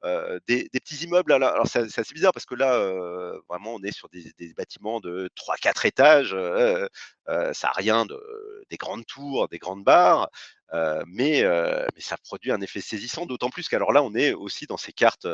heu, 0.06 0.40
des 0.48 0.69
des 0.74 0.80
petits 0.80 1.03
immeubles. 1.06 1.32
Alors 1.34 1.49
alors 1.52 1.68
c'est 1.68 1.90
c'est 1.90 2.02
assez 2.02 2.14
bizarre 2.14 2.34
parce 2.34 2.45
que 2.45 2.56
là, 2.56 2.78
heu, 2.80 3.41
vraiment 3.49 3.76
on 3.76 3.84
est 3.84 3.91
sur 3.91 4.10
des 4.10 4.32
des 4.38 4.53
bâtiments 4.53 4.99
de 4.99 5.30
3-4 5.36 5.86
étages, 5.86 6.34
heu, 6.34 6.88
ça 7.53 7.69
a 7.69 7.74
rien 7.74 8.06
de 8.06 8.19
des 8.69 8.78
grandes 8.78 9.06
tours, 9.06 9.48
des 9.49 9.57
grandes 9.60 9.84
barres, 9.84 10.30
mais 11.07 11.44
ça 11.98 12.18
produit 12.24 12.52
un 12.52 12.61
effet 12.61 12.82
saisissant. 12.82 13.26
D'autant 13.26 13.49
plus 13.49 13.68
qu'alors 13.69 13.91
là, 13.94 14.03
on 14.03 14.14
est 14.15 14.34
aussi 14.34 14.65
dans 14.68 14.78
ces 14.78 14.94
cartes, 14.94 15.28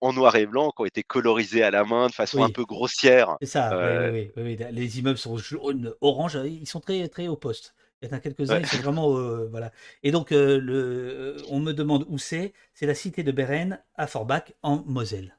en 0.00 0.12
noir 0.12 0.36
et 0.36 0.46
blanc 0.46 0.70
qui 0.70 0.82
ont 0.82 0.86
été 0.86 1.02
colorisées 1.02 1.62
à 1.62 1.70
la 1.70 1.84
main 1.84 2.08
de 2.08 2.12
façon 2.14 2.42
un 2.44 2.50
peu 2.50 2.64
grossière, 2.64 3.36
C'est 3.40 3.46
ça, 3.46 3.74
oui, 4.12 4.30
oui, 4.36 4.56
les 4.56 4.98
immeubles 4.98 5.16
sont 5.18 5.38
jaunes, 5.38 5.94
orange, 6.02 6.34
ils 6.44 6.66
sont 6.68 6.80
très 6.80 7.08
très 7.08 7.26
au 7.26 7.36
poste. 7.36 7.74
Il 8.02 8.08
y 8.08 8.12
en 8.12 8.16
a 8.16 8.20
quelques-uns, 8.20 8.60
ouais. 8.60 8.64
sont 8.64 8.78
vraiment, 8.78 9.16
heu, 9.18 9.46
voilà 9.50 9.72
et 10.02 10.10
donc 10.10 10.32
heu, 10.32 10.58
le 10.58 11.36
heu, 11.38 11.42
on 11.50 11.60
me 11.60 11.72
demande 11.72 12.06
où 12.08 12.16
c'est, 12.18 12.54
c'est 12.72 12.86
la 12.86 12.94
cité 12.94 13.22
de 13.22 13.32
Béreine 13.32 13.82
à 13.94 14.06
Forbach 14.06 14.52
en 14.62 14.82
Moselle. 14.86 15.36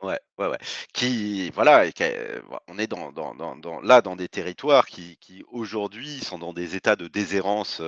Ouais, 0.00 0.20
ouais, 0.38 0.46
ouais. 0.46 0.58
Qui 0.94 1.50
voilà 1.50 1.84
et 1.86 1.92
qui 1.92 2.04
on 2.68 2.78
est 2.78 2.86
dans 2.86 3.10
dans 3.10 3.34
dans 3.34 3.56
dans 3.56 3.80
là, 3.80 4.00
dans 4.00 4.14
des 4.14 4.28
territoires 4.28 4.86
qui 4.86 5.16
qui 5.16 5.42
aujourd'hui 5.48 6.20
sont 6.20 6.38
dans 6.38 6.52
des 6.52 6.76
états 6.76 6.94
de 6.94 7.08
déshérence, 7.08 7.82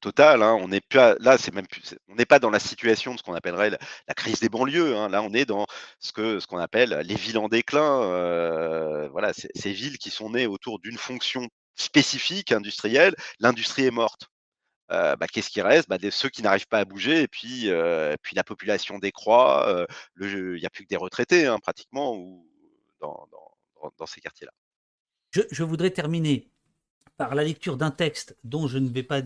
totale, 0.00 0.42
hein. 0.42 0.54
On 0.60 0.68
n'est 0.68 0.82
pas 0.82 1.14
là, 1.18 1.38
c'est 1.38 1.54
même 1.54 1.66
plus 1.66 1.80
c'est 1.82 1.98
on 2.08 2.14
n'est 2.14 2.26
pas 2.26 2.40
dans 2.40 2.50
la 2.50 2.58
situation 2.60 3.14
de 3.14 3.18
ce 3.18 3.22
qu'on 3.22 3.32
appellerait 3.34 3.70
la 3.70 3.78
la 4.06 4.12
crise 4.14 4.40
des 4.40 4.50
banlieues, 4.50 4.94
hein. 4.94 5.08
Là, 5.08 5.22
on 5.22 5.32
est 5.32 5.46
dans 5.46 5.66
ce 5.98 6.12
que 6.12 6.40
ce 6.40 6.46
qu'on 6.46 6.58
appelle 6.58 6.90
les 7.06 7.14
villes 7.14 7.38
en 7.38 7.48
déclin, 7.48 9.08
voilà, 9.10 9.32
ces 9.32 9.72
villes 9.72 9.96
qui 9.96 10.10
sont 10.10 10.28
nées 10.30 10.46
autour 10.46 10.78
d'une 10.78 10.98
fonction 10.98 11.48
spécifique 11.80 12.52
industrielle. 12.52 13.14
L'industrie 13.38 13.86
est 13.86 13.90
morte. 13.90 14.26
bah, 14.88 15.16
qu'est-ce 15.32 15.50
qui 15.50 15.62
reste? 15.62 15.88
Bah, 15.88 15.98
Ceux 16.10 16.28
qui 16.28 16.42
n'arrivent 16.42 16.68
pas 16.68 16.80
à 16.80 16.84
bouger, 16.84 17.22
et 17.22 17.28
puis, 17.28 17.70
puis 18.22 18.36
la 18.36 18.44
population 18.44 18.98
décroît. 18.98 19.86
Il 20.20 20.54
n'y 20.54 20.66
a 20.66 20.70
plus 20.70 20.84
que 20.84 20.88
des 20.88 20.96
retraités, 20.96 21.46
hein, 21.46 21.58
pratiquement, 21.58 22.16
dans, 23.00 24.06
ces 24.06 24.20
quartiers-là. 24.20 24.52
Je, 25.50 25.62
voudrais 25.62 25.90
terminer 25.90 26.50
par 27.20 27.34
la 27.34 27.44
lecture 27.44 27.76
d'un 27.76 27.90
texte 27.90 28.34
dont 28.44 28.66
je 28.66 28.78
ne 28.78 28.88
vais 28.88 29.02
pas 29.02 29.20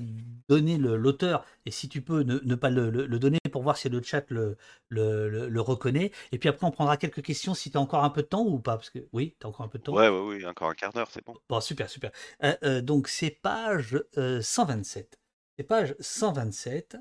donner 0.48 0.78
l'auteur, 0.78 1.46
et 1.64 1.70
si 1.70 1.88
tu 1.88 2.02
peux 2.02 2.24
ne, 2.24 2.54
pas 2.56 2.68
le, 2.68 2.90
donner 3.20 3.38
pour 3.52 3.62
voir 3.62 3.76
si 3.76 3.88
le 3.88 4.02
chat 4.02 4.28
le, 4.30 4.56
le, 4.88 5.60
reconnaît. 5.60 6.10
Et 6.32 6.40
puis 6.40 6.48
après, 6.48 6.66
on 6.66 6.72
prendra 6.72 6.96
quelques 6.96 7.22
questions 7.22 7.54
si 7.54 7.70
tu 7.70 7.76
as 7.76 7.80
encore 7.80 8.02
un 8.02 8.10
peu 8.10 8.22
de 8.22 8.26
temps 8.26 8.44
ou 8.44 8.58
pas. 8.58 8.76
Parce 8.78 8.90
que 8.90 8.98
oui, 9.12 9.36
tu 9.38 9.46
as 9.46 9.48
encore 9.48 9.64
un 9.64 9.68
peu 9.68 9.78
de 9.78 9.84
temps. 9.84 9.94
Ouais, 9.94 10.08
ouais, 10.08 10.18
oui, 10.18 10.44
encore 10.44 10.70
un 10.70 10.74
quart 10.74 10.92
d'heure, 10.92 11.08
c'est 11.08 11.24
bon. 11.24 11.36
Bon, 11.48 11.60
super, 11.60 11.88
super. 11.88 12.10
Euh, 12.42 12.56
euh, 12.64 12.80
donc, 12.80 13.06
c'est 13.06 13.30
page 13.30 14.02
127. 14.16 14.18
Euh, 14.18 15.16
c'est 15.56 15.62
page 15.62 15.94
127. 16.00 16.96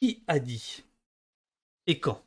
Qui 0.00 0.24
a 0.26 0.40
dit 0.40 0.82
et 1.86 2.00
quand? 2.00 2.20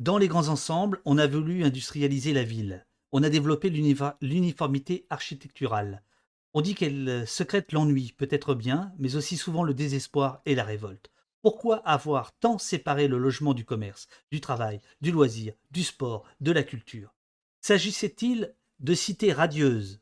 Dans 0.00 0.18
les 0.18 0.26
grands 0.26 0.48
ensembles, 0.48 1.00
on 1.04 1.18
a 1.18 1.28
voulu 1.28 1.62
industrialiser 1.62 2.32
la 2.32 2.42
ville. 2.42 2.84
On 3.12 3.22
a 3.22 3.30
développé 3.30 3.70
l'uniformité 3.70 5.06
architecturale. 5.08 6.02
On 6.58 6.62
dit 6.62 6.74
qu'elle 6.74 7.06
euh, 7.06 7.26
secrète 7.26 7.72
l'ennui, 7.72 8.14
peut-être 8.16 8.54
bien, 8.54 8.94
mais 8.96 9.16
aussi 9.16 9.36
souvent 9.36 9.62
le 9.62 9.74
désespoir 9.74 10.40
et 10.46 10.54
la 10.54 10.64
révolte. 10.64 11.10
Pourquoi 11.42 11.86
avoir 11.86 12.32
tant 12.38 12.56
séparé 12.56 13.08
le 13.08 13.18
logement 13.18 13.52
du 13.52 13.66
commerce, 13.66 14.08
du 14.32 14.40
travail, 14.40 14.80
du 15.02 15.12
loisir, 15.12 15.52
du 15.70 15.84
sport, 15.84 16.24
de 16.40 16.52
la 16.52 16.62
culture? 16.62 17.12
S'agissait-il 17.60 18.54
de 18.80 18.94
cités 18.94 19.34
radieuses? 19.34 20.00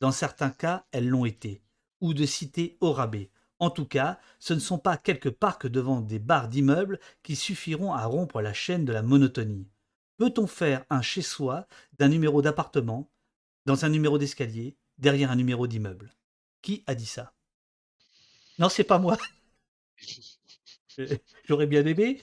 Dans 0.00 0.12
certains 0.12 0.48
cas, 0.48 0.86
elles 0.92 1.10
l'ont 1.10 1.26
été, 1.26 1.62
ou 2.00 2.14
de 2.14 2.24
cités 2.24 2.78
au 2.80 2.92
rabais. 2.92 3.30
En 3.58 3.68
tout 3.68 3.84
cas, 3.84 4.18
ce 4.38 4.54
ne 4.54 4.60
sont 4.60 4.78
pas 4.78 4.96
quelques 4.96 5.30
parcs 5.30 5.66
devant 5.66 6.00
des 6.00 6.18
barres 6.18 6.48
d'immeubles 6.48 6.98
qui 7.22 7.36
suffiront 7.36 7.92
à 7.92 8.06
rompre 8.06 8.40
la 8.40 8.54
chaîne 8.54 8.86
de 8.86 8.94
la 8.94 9.02
monotonie. 9.02 9.68
Peut-on 10.16 10.46
faire 10.46 10.86
un 10.88 11.02
chez-soi 11.02 11.66
d'un 11.98 12.08
numéro 12.08 12.40
d'appartement, 12.40 13.10
dans 13.66 13.84
un 13.84 13.90
numéro 13.90 14.16
d'escalier, 14.16 14.74
derrière 14.98 15.30
un 15.30 15.36
numéro 15.36 15.66
d'immeuble. 15.66 16.12
Qui 16.62 16.82
a 16.86 16.94
dit 16.94 17.06
ça? 17.06 17.32
Non, 18.58 18.68
c'est 18.68 18.84
pas 18.84 18.98
moi. 18.98 19.16
J'aurais 21.44 21.66
bien 21.66 21.84
aimé. 21.86 22.22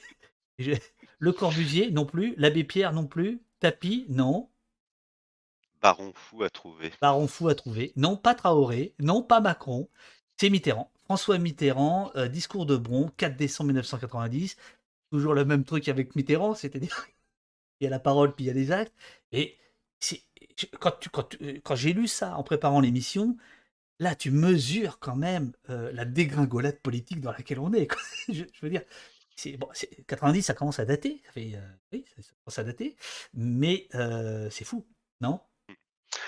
Le 1.20 1.32
Corbusier 1.32 1.92
non 1.92 2.06
plus. 2.06 2.34
L'abbé 2.38 2.64
Pierre 2.64 2.94
non 2.94 3.08
plus. 3.08 3.42
Tapis, 3.60 4.06
non. 4.10 4.50
Baron 5.82 6.14
Fou 6.16 6.44
à 6.44 6.50
trouver. 6.50 6.92
Baron 7.02 7.28
Fou 7.28 7.50
à 7.50 7.56
trouver. 7.56 7.92
Non, 7.96 8.18
pas 8.18 8.36
Traoré. 8.36 8.96
Non, 9.00 9.22
pas 9.22 9.42
Macron. 9.42 9.90
C'est 10.38 10.50
Mitterrand. 10.50 10.90
François 11.06 11.38
Mitterrand, 11.38 12.12
euh, 12.16 12.28
discours 12.28 12.66
de 12.66 12.78
Bron, 12.78 13.10
4 13.18 13.36
décembre 13.36 13.68
1990. 13.68 14.56
Toujours 15.12 15.34
le 15.34 15.46
même 15.46 15.64
truc 15.64 15.90
avec 15.90 16.16
Mitterrand, 16.16 16.56
c'est-à-dire 16.56 17.08
il 17.80 17.84
y 17.84 17.88
a 17.88 17.90
la 17.90 18.00
parole 18.00 18.34
puis 18.34 18.46
il 18.46 18.48
y 18.48 18.52
a 18.52 18.54
les 18.54 18.72
actes. 18.72 18.94
Et 19.32 19.58
quand, 20.80 21.08
euh, 21.42 21.60
quand, 21.64 21.76
j'ai 21.76 21.94
lu 21.94 22.08
ça 22.08 22.36
en 22.38 22.44
préparant 22.44 22.80
l'émission, 22.80 23.36
là, 24.00 24.16
tu 24.16 24.32
mesures 24.32 25.00
quand 25.00 25.16
même 25.16 25.52
euh, 25.70 25.92
la 25.94 26.06
dégringolade 26.06 26.80
politique 26.80 27.22
dans 27.22 27.32
laquelle 27.32 27.60
on 27.60 27.74
est. 27.74 27.88
je, 28.30 28.44
veux 28.62 28.70
dire, 28.70 28.82
bon, 29.58 29.70
90, 30.08 30.42
ça 30.42 30.54
commence 30.54 30.80
à 30.80 30.86
dater. 30.86 31.22
Ça 31.26 31.32
fait, 31.32 31.52
euh, 31.56 31.68
oui, 31.92 32.06
ça 32.18 32.32
commence 32.44 32.60
à 32.60 32.64
dater. 32.64 32.96
Mais 33.34 33.88
c'est 34.50 34.66
fou, 34.66 34.86
non? 35.22 35.40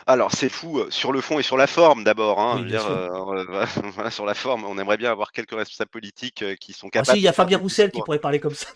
Alors 0.07 0.31
c'est 0.31 0.49
fou 0.49 0.83
sur 0.89 1.11
le 1.11 1.21
fond 1.21 1.37
et 1.37 1.43
sur 1.43 1.57
la 1.57 1.67
forme 1.67 2.03
d'abord. 2.03 2.39
Hein, 2.39 2.67
sur 4.09 4.25
la 4.25 4.33
forme, 4.33 4.63
on 4.65 4.77
aimerait 4.79 4.97
bien 4.97 5.11
avoir 5.11 5.31
quelques 5.31 5.55
responsables 5.55 5.91
politiques 5.91 6.43
qui 6.59 6.73
sont 6.73 6.89
capables. 6.89 7.11
Ah, 7.11 7.13
si, 7.13 7.19
il 7.19 7.23
y 7.23 7.27
a 7.27 7.33
Fabien 7.33 7.59
Roussel 7.59 7.91
qui 7.91 8.01
pourrait 8.01 8.19
parler 8.19 8.39
comme 8.39 8.55
ça. 8.55 8.67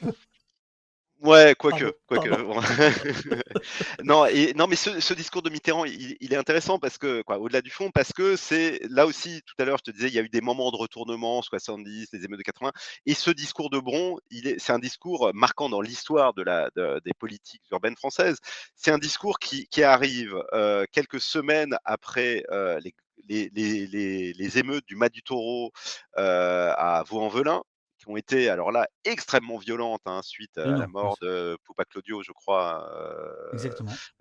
Ouais, 1.22 1.54
quoique, 1.60 1.94
quoique. 2.08 2.30
non, 4.04 4.26
et 4.26 4.54
non, 4.54 4.68
mais 4.68 4.78
ce, 4.78 5.14
discours 5.14 5.42
de 5.42 5.50
Mitterrand, 5.50 5.84
il, 5.84 6.34
est 6.34 6.38
intéressant 6.38 6.80
parce 6.80 6.98
que, 6.98 7.22
quoi, 7.24 7.40
au-delà 7.40 7.62
du 7.62 7.70
fond, 7.70 7.92
parce 7.92 8.14
que 8.14 8.38
c'est 8.38 8.80
là 8.90 9.06
aussi, 9.06 9.42
tout 9.46 9.56
à 9.60 9.66
l'heure, 9.66 9.80
je 9.80 9.92
te 9.92 9.96
disais, 9.96 10.08
il 10.08 10.14
y 10.14 10.20
a 10.20 10.22
eu 10.22 10.30
des 10.30 10.40
moments 10.40 10.72
de 10.72 10.78
retournement, 10.78 11.42
70, 11.42 12.08
les 12.14 12.24
émeutes 12.24 12.40
de 12.40 12.44
80, 12.44 12.72
et 13.06 13.14
ce 13.14 13.32
discours 13.32 13.70
de 13.70 13.80
Bron, 13.80 14.18
c'est 14.60 14.72
un 14.72 14.80
discours 14.80 15.32
marquant 15.34 15.68
dans 15.68 15.82
l'histoire 15.82 16.34
de 16.34 16.44
la, 16.44 16.70
des 16.76 17.14
politiques 17.20 17.64
urbaines 17.72 17.98
françaises. 17.98 18.38
C'est 18.76 18.92
un 18.92 18.98
discours 18.98 19.40
qui, 19.40 19.68
qui 19.68 19.84
arrive 19.84 20.42
euh, 20.54 20.86
quelques 20.94 21.20
semaines 21.20 21.78
après 21.84 22.44
euh, 22.50 22.80
les, 22.80 22.94
les, 23.28 23.88
les, 23.88 24.34
les, 24.34 24.58
émeutes 24.58 24.86
du 24.88 24.96
Mas 24.96 25.10
du 25.10 25.22
Taureau 25.22 25.72
euh, 26.18 26.72
à 26.78 27.04
Vaux-en-Velin, 27.04 27.62
ont 28.10 28.18
été, 28.18 28.50
alors 28.50 28.72
là, 28.72 28.88
extrêmement 29.06 29.58
violentes 29.58 30.02
hein, 30.06 30.22
suite 30.24 30.58
à 30.58 30.66
la 30.66 30.88
mort 30.88 31.18
de 31.22 31.58
Poupa 31.64 31.86
Claudio, 31.86 32.24
je 32.24 32.32
crois, 32.32 32.90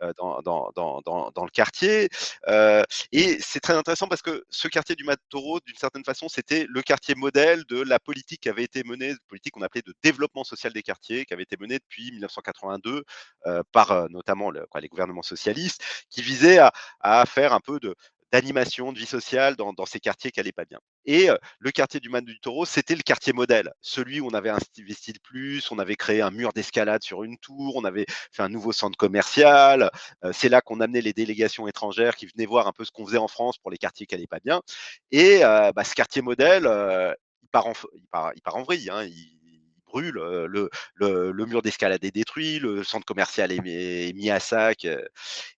euh, 0.03 0.13
dans, 0.17 0.41
dans, 0.43 0.71
dans, 0.75 1.31
dans, 1.31 1.45
le 1.45 1.51
quartier. 1.51 2.09
Euh, 2.49 2.83
et 3.13 3.39
c'est 3.41 3.61
très 3.61 3.75
intéressant 3.75 4.09
parce 4.09 4.23
que 4.23 4.45
ce 4.51 4.69
quartier 4.69 4.95
du 4.95 5.07
Taureau, 5.31 5.61
d'une 5.61 5.77
certaine 5.77 6.05
façon, 6.05 6.29
c'était 6.29 6.67
le 6.69 6.83
quartier 6.83 7.15
modèle 7.15 7.65
de 7.65 7.81
la 7.81 7.99
politique 7.99 8.43
qui 8.43 8.49
avait 8.49 8.65
été 8.65 8.85
menée, 8.85 9.15
politique 9.29 9.55
qu'on 9.55 9.63
appelait 9.63 9.83
de 9.83 9.95
développement 10.03 10.45
social 10.45 10.73
des 10.73 10.83
quartiers, 10.83 11.25
qui 11.25 11.33
avait 11.33 11.45
été 11.45 11.57
menée 11.59 11.79
depuis 11.79 12.11
1982 12.13 13.05
euh, 13.47 13.63
par 13.73 14.09
notamment 14.11 14.51
le, 14.51 14.67
quoi, 14.67 14.81
les 14.81 14.89
gouvernements 14.89 15.23
socialistes, 15.23 15.83
qui 16.11 16.23
visait 16.23 16.59
à, 16.59 16.73
à 17.01 17.25
faire 17.27 17.53
un 17.53 17.61
peu 17.61 17.81
de, 17.81 17.95
d'animation, 18.33 18.93
de 18.93 18.99
vie 18.99 19.07
sociale 19.07 19.57
dans, 19.57 19.87
ces 19.87 20.01
quartiers 20.01 20.31
qui 20.31 20.39
n'allaient 20.41 20.53
pas 20.53 20.65
bien. 20.65 20.79
Et 21.05 21.29
le 21.59 21.71
quartier 21.71 22.01
du 22.01 22.09
Man 22.09 22.25
du 22.25 22.39
Taureau, 22.41 22.67
c'était 22.67 22.95
le 22.95 23.03
quartier 23.03 23.33
modèle, 23.33 23.73
celui 23.81 24.21
où 24.21 24.27
on 24.27 24.35
avait 24.35 24.51
investi 24.51 25.13
le 25.13 25.21
plus, 25.23 25.71
on 25.71 25.79
avait 25.79 25.97
créé 25.97 26.21
un 26.21 26.31
mur 26.31 26.53
d'escalade 26.53 27.03
sur 27.03 27.25
une 27.25 27.39
tour, 27.39 27.77
on 27.77 27.85
avait 27.85 28.07
fait 28.33 28.43
un 28.43 28.49
nouveau 28.49 28.73
centre 28.73 28.97
commercial. 28.97 29.91
c'est 30.33 30.49
là 30.49 30.61
qu'on 30.61 30.81
amenait 30.81 31.01
les 31.01 31.13
délégations 31.13 31.67
étrangères 31.69 32.17
qui 32.17 32.27
venaient 32.27 32.47
voir 32.47 32.67
un 32.67 32.73
peu 32.73 32.85
ce 32.85 32.91
qu'on 32.91 33.07
faisait 33.07 33.19
en 33.19 33.29
France 33.29 33.59
pour 33.59 33.71
les 33.71 33.79
quartiers 33.79 34.07
qui 34.07 34.15
n'allaient 34.15 34.27
pas 34.27 34.41
bien. 34.45 34.61
Et 35.11 35.41
bah, 35.41 35.85
ce 35.85 35.95
quartier 35.95 36.23
modèle, 36.23 36.65
il, 37.43 37.49
part 37.49 37.67
en, 37.67 37.73
il, 37.95 38.07
part, 38.11 38.33
il 38.35 38.43
en 38.47 38.63
vrille. 38.63 38.91
Hein, 38.91 39.05
il, 39.05 39.39
brûle, 39.89 40.15
le, 40.15 40.71
le, 40.97 41.47
mur 41.47 41.63
d'escalade 41.63 42.05
est 42.05 42.11
détruit, 42.11 42.59
le 42.59 42.85
centre 42.85 43.07
commercial 43.07 43.51
est, 43.53 44.13
mis 44.15 44.31
à 44.31 44.41
sac. 44.41 44.87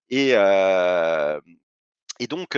Et, 0.09 0.33
et 2.21 2.27
donc, 2.27 2.57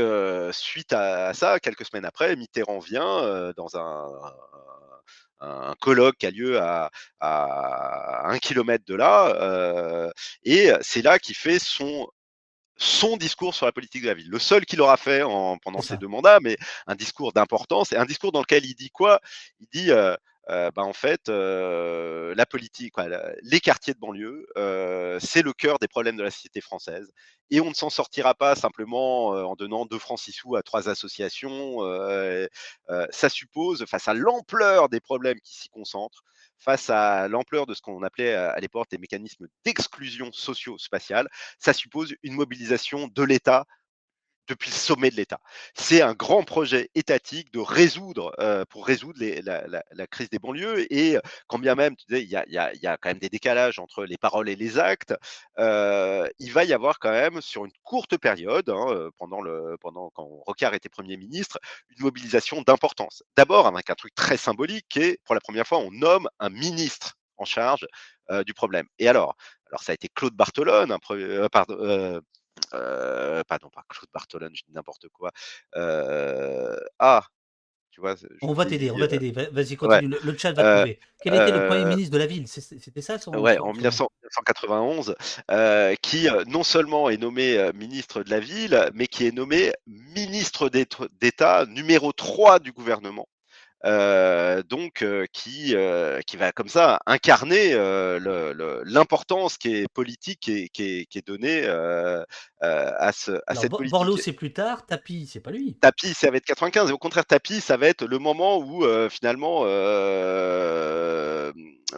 suite 0.51 0.93
à 0.93 1.33
ça, 1.33 1.59
quelques 1.59 1.85
semaines 1.85 2.05
après, 2.05 2.35
Mitterrand 2.35 2.79
vient 2.79 3.53
dans 3.55 3.77
un, 3.77 5.75
colloque 5.79 6.17
qui 6.17 6.25
a 6.25 6.31
lieu 6.31 6.59
à, 6.59 6.91
un 7.21 8.37
kilomètre 8.39 8.83
de 8.85 8.95
là, 8.95 10.11
et 10.43 10.71
c'est 10.81 11.01
là 11.01 11.17
qu'il 11.17 11.35
fait 11.35 11.59
son 11.59 12.07
son 12.75 13.17
discours 13.17 13.53
sur 13.53 13.65
la 13.65 13.71
politique 13.71 14.01
de 14.01 14.07
la 14.07 14.15
ville. 14.15 14.29
Le 14.29 14.39
seul 14.39 14.65
qu'il 14.65 14.81
aura 14.81 14.97
fait 14.97 15.21
pendant 15.63 15.81
ses 15.81 15.95
deux 15.95 16.07
mandats, 16.07 16.39
mais 16.41 16.57
un 16.87 16.95
discours 16.95 17.31
d'importance, 17.31 17.93
et 17.93 17.95
un 17.97 18.05
discours 18.05 18.31
dans 18.31 18.41
lequel 18.41 18.65
il 18.65 18.75
dit 18.75 18.89
quoi? 18.89 19.21
Il 19.61 19.67
dit 19.71 19.91
bah, 20.47 20.71
en 20.77 20.93
fait, 20.93 21.29
la 21.29 22.45
politique, 22.45 22.93
les 23.41 23.59
quartiers 23.59 23.93
de 23.93 23.99
banlieue, 23.99 24.45
c'est 25.19 25.41
le 25.41 25.53
cœur 25.53 25.79
des 25.79 25.87
problèmes 25.87 26.17
de 26.17 26.23
la 26.23 26.31
société 26.31 26.61
française. 26.61 27.11
Et 27.49 27.61
on 27.61 27.69
ne 27.69 27.73
s'en 27.73 27.89
sortira 27.89 28.33
pas 28.33 28.55
simplement 28.55 29.27
en 29.27 29.55
donnant 29.55 29.85
deux 29.85 29.99
francs 29.99 30.19
six 30.19 30.31
sous 30.31 30.55
à 30.55 30.63
trois 30.63 30.89
associations. 30.89 31.79
ça 33.11 33.29
suppose, 33.29 33.85
face 33.85 34.07
à 34.07 34.13
l'ampleur 34.13 34.89
des 34.89 34.99
problèmes 34.99 35.39
qui 35.41 35.55
s'y 35.55 35.69
concentrent, 35.69 36.23
face 36.59 36.89
à 36.89 37.27
l'ampleur 37.27 37.65
de 37.65 37.73
ce 37.73 37.81
qu'on 37.81 38.03
appelait 38.03 38.33
à 38.33 38.59
l'époque 38.59 38.87
des 38.89 38.97
mécanismes 38.97 39.47
d'exclusion 39.65 40.31
socio-spatiale, 40.31 41.27
ça 41.59 41.73
suppose 41.73 42.15
une 42.23 42.33
mobilisation 42.33 43.07
de 43.07 43.23
l'État 43.23 43.65
depuis 44.47 44.69
le 44.69 44.75
sommet 44.75 45.09
de 45.09 45.15
l'État. 45.15 45.39
C'est 45.73 46.01
un 46.01 46.13
grand 46.13 46.43
projet 46.43 46.89
étatique 46.95 47.51
de 47.53 47.59
résoudre, 47.59 48.33
euh, 48.39 48.65
pour 48.65 48.85
résoudre 48.85 49.19
la, 49.19 50.07
crise 50.07 50.29
des 50.29 50.39
banlieues. 50.39 50.91
Et 50.93 51.17
quand 51.47 51.59
bien 51.59 51.75
même, 51.75 51.95
il 52.09 52.23
y 52.23 52.35
a, 52.35 52.97
quand 52.97 53.09
même 53.09 53.19
des 53.19 53.29
décalages 53.29 53.79
entre 53.79 54.05
les 54.05 54.17
paroles 54.17 54.49
et 54.49 54.55
les 54.55 54.79
actes, 54.79 55.13
euh, 55.59 56.27
il 56.39 56.51
va 56.51 56.63
y 56.63 56.73
avoir 56.73 56.99
quand 56.99 57.11
même, 57.11 57.41
sur 57.41 57.65
une 57.65 57.71
courte 57.83 58.17
période, 58.17 58.69
hein, 58.69 58.85
euh, 58.89 59.09
pendant, 59.17 59.41
le, 59.41 59.77
pendant 59.79 60.09
quand 60.13 60.25
Rocard 60.45 60.73
était 60.73 60.89
Premier 60.89 61.17
ministre, 61.17 61.59
une 61.89 62.03
mobilisation 62.03 62.61
d'importance. 62.61 63.23
D'abord 63.35 63.67
avec 63.67 63.89
un 63.89 63.95
truc 63.95 64.13
très 64.15 64.37
symbolique 64.37 64.85
qui 64.89 64.99
est, 64.99 65.19
pour 65.25 65.35
la 65.35 65.41
première 65.41 65.67
fois, 65.67 65.79
on 65.79 65.91
nomme 65.91 66.27
un 66.39 66.49
ministre 66.49 67.15
en 67.37 67.45
charge 67.45 67.85
du 68.45 68.53
problème. 68.53 68.87
Et 68.99 69.09
alors, 69.09 69.35
alors 69.73 69.81
ça 69.81 69.91
a 69.91 69.95
été 69.95 70.07
Claude 70.07 70.35
Bartolone, 70.35 70.91
un, 70.91 70.99
pardon, 71.49 71.75
euh, 71.79 72.21
pardon, 73.47 73.69
pas 73.69 73.83
Claude 73.89 74.09
Bartolone, 74.13 74.55
je 74.55 74.63
dis 74.63 74.73
n'importe 74.73 75.07
quoi. 75.09 75.31
Euh, 75.75 76.75
ah, 76.99 77.25
tu 77.91 78.01
vois, 78.01 78.15
on 78.41 78.53
va 78.53 78.65
t'aider, 78.65 78.89
on 78.89 78.97
va 78.97 79.07
t'aider. 79.07 79.31
Vas-y, 79.31 79.75
continue. 79.75 80.15
Le, 80.23 80.37
chat 80.37 80.51
va 80.53 80.63
euh, 80.63 80.77
trouver. 80.77 80.99
Quel 81.21 81.35
était 81.35 81.51
le 81.51 81.67
premier 81.67 81.85
ministre 81.85 82.11
de 82.11 82.17
la 82.17 82.25
ville? 82.25 82.47
C'était 82.47 83.01
ça 83.01 83.19
son, 83.19 83.35
Ouais, 83.35 83.59
en 83.59 83.71
1991, 83.71 85.15
qui 86.01 86.27
non 86.47 86.63
seulement 86.63 87.09
est 87.09 87.17
nommé 87.17 87.71
ministre 87.75 88.23
de 88.23 88.31
la 88.31 88.39
ville, 88.39 88.89
mais 88.95 89.05
qui 89.05 89.27
est 89.27 89.31
nommé 89.31 89.73
ministre 89.85 90.69
d'État 90.69 91.65
numéro 91.67 92.11
3 92.13 92.59
du 92.59 92.71
gouvernement. 92.71 93.27
Heu, 93.85 94.63
donc 94.69 95.01
heu, 95.03 95.25
qui, 95.33 95.75
heu, 95.75 96.19
qui 96.27 96.37
va 96.37 96.51
comme 96.51 96.69
ça 96.69 96.99
incarner, 97.05 97.73
l'importance 98.85 99.57
qui 99.57 99.75
est 99.75 99.87
politique 99.93 100.39
qui 100.41 100.51
est 100.63 100.69
qui 100.69 100.83
est 101.01 101.05
qui 101.05 101.17
est 101.19 101.27
donnée, 101.27 101.65
à 102.61 103.11
ce 103.13 103.31
à 103.47 103.55
Alors 103.55 103.55
cette 103.55 103.69
Bo 103.69 103.77
Borloo, 103.85 104.17
politique. 104.17 104.23
c'est 104.23 104.33
plus 104.33 104.53
tard, 104.53 104.85
Tapie, 104.85 105.27
c'est 105.27 105.39
pas 105.39 105.51
lui? 105.51 105.79
Tapie, 105.81 106.13
ça 106.13 106.31
va 106.31 106.37
être 106.37 106.45
95 106.45 106.89
et 106.89 106.93
au 106.93 106.97
contraire 106.97 107.25
Tapie, 107.25 107.59
ça 107.59 107.75
va 107.77 107.87
être 107.87 108.05
le 108.05 108.17
moment 108.17 108.57
où, 108.59 108.85
finalement, 109.09 109.65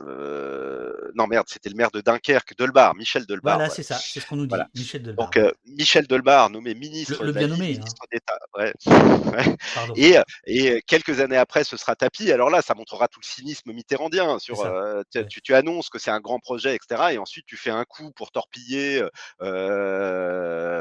heu, 0.08 1.12
non 1.16 1.28
merde, 1.28 1.46
c'était 1.50 1.70
le 1.70 1.76
maire 1.76 1.92
de 1.92 2.02
Dunkerque, 2.02 2.56
Delbar, 2.58 2.96
Michel 2.96 3.26
Delbar, 3.26 3.58
Voilà, 3.58 3.70
c'est 3.70 3.84
ça, 3.84 3.98
c'est 3.98 4.20
ce 4.20 4.26
qu'on 4.28 4.36
nous 4.36 4.48
Voilà. 4.50 4.66
dit, 4.66 4.80
Michel 4.80 5.04
Delbar, 5.04 5.26
Donc 5.26 5.38
heu, 5.38 5.54
Michel 5.66 6.08
Delbar 6.08 6.50
nommé 6.50 6.74
ministre 6.76 7.24
le 7.24 7.32
bien 7.32 7.48
nommé, 7.48 7.66
hein. 7.78 7.80
ministre 7.80 8.06
d'État, 8.12 8.38
ouais, 8.58 8.74
ouais 9.34 9.56
Pardon. 9.74 9.94
et 9.96 10.18
heu 10.18 10.24
et 10.46 10.82
quelques 10.88 11.20
années 11.22 11.38
après, 11.38 11.64
ce 11.64 11.78
sera 11.78 11.96
Tapie. 11.96 12.32
Alors 12.32 12.50
là, 12.50 12.62
ça 12.62 12.74
montrera 12.76 13.08
tout 13.08 13.20
le 13.22 13.28
cynisme 13.28 13.72
mitterrandien 13.74 14.40
C'est 14.40 14.54
sur, 14.54 14.64
tu 15.30 15.42
tu 15.42 15.54
annonces 15.56 15.90
que 15.90 16.00
c'est 16.00 16.12
un 16.12 16.20
grand 16.20 16.40
projet 16.40 16.76
et 16.76 16.80
cetera 16.82 17.14
et 17.14 17.18
ensuite 17.18 17.46
tu 17.46 17.58
fais 17.58 17.70
un 17.72 17.86
coup 17.86 18.12
pour 18.16 18.32
torpiller, 18.32 19.04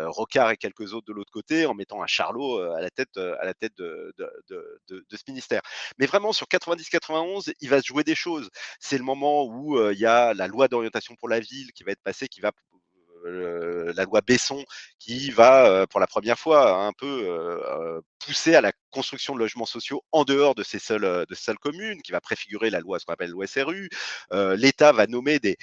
Rocard 0.09 0.51
et 0.51 0.57
quelques 0.57 0.93
autres 0.95 1.07
de 1.07 1.13
l'autre 1.13 1.33
côté 1.33 1.67
en 1.67 1.75
mettant 1.75 2.03
un 2.03 2.07
charlot, 2.07 2.61
à 2.61 2.81
la 2.81 2.91
tête, 2.91 3.17
à 3.17 3.45
la 3.45 3.55
tête 3.55 3.73
de 3.77 4.13
de 4.19 4.31
de 4.49 4.81
de 4.89 5.05
de 5.09 5.17
ce 5.17 5.23
ministère. 5.29 5.61
Mais 5.99 6.07
vraiment 6.07 6.33
sur 6.33 6.47
90-91, 6.49 7.53
il 7.61 7.69
va 7.69 7.81
se 7.81 7.87
jouer 7.87 8.05
des 8.05 8.15
choses. 8.15 8.49
C'est 8.81 8.99
le 8.99 9.04
moment 9.05 9.45
où, 9.47 9.79
heu, 9.79 9.93
il 9.95 10.01
y 10.01 10.07
a 10.07 10.35
la 10.35 10.49
loi 10.49 10.69
d'orientation 10.69 11.15
pour 11.17 11.29
la 11.29 11.41
ville 11.41 11.73
qui 11.73 11.85
va 11.85 11.93
être 11.93 12.03
passée, 12.03 12.29
qui 12.29 12.41
va 12.41 12.53
heu, 13.27 13.93
la 13.97 14.05
loi 14.05 14.21
Besson 14.23 14.65
qui 14.99 15.31
va, 15.31 15.83
heu, 15.83 15.87
pour 15.87 16.01
la 16.01 16.07
première 16.07 16.39
fois 16.39 16.85
un 16.87 16.93
peu, 16.93 17.29
pousser 18.25 18.55
à 18.55 18.61
la 18.61 18.73
construction 18.91 19.35
de 19.35 19.39
logements 19.41 19.67
sociaux 19.67 20.03
en 20.13 20.25
dehors 20.25 20.55
de 20.55 20.63
ces 20.63 20.79
seules, 20.79 21.03
de 21.29 21.55
communes, 21.57 22.03
qui 22.03 22.13
va 22.13 22.21
préfigurer 22.21 22.71
la 22.71 22.81
loi 22.81 22.99
ce 22.99 23.05
qu'on 23.07 23.13
appelle 23.15 23.31
loi 23.31 23.47
SRU. 23.47 23.89
L'État 24.57 24.93
va 24.93 25.07
nommer 25.07 25.39
des 25.41 25.57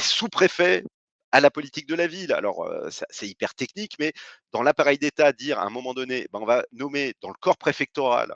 sous-préfets 0.00 0.84
à 1.32 1.40
la 1.40 1.50
politique 1.50 1.86
de 1.88 1.94
la 1.94 2.06
ville. 2.06 2.32
Alors, 2.32 2.68
c'est 3.10 3.28
hyper 3.28 3.54
technique, 3.54 3.96
mais 3.98 4.12
dans 4.52 4.62
l'appareil 4.62 4.98
d'État, 4.98 5.32
dire 5.32 5.58
à 5.58 5.64
un 5.64 5.70
moment 5.70 5.94
donné, 5.94 6.26
ben, 6.32 6.40
on 6.42 6.46
va 6.46 6.64
nommer 6.72 7.14
dans 7.22 7.28
le 7.30 7.34
corps 7.40 7.56
préfectoral 7.56 8.34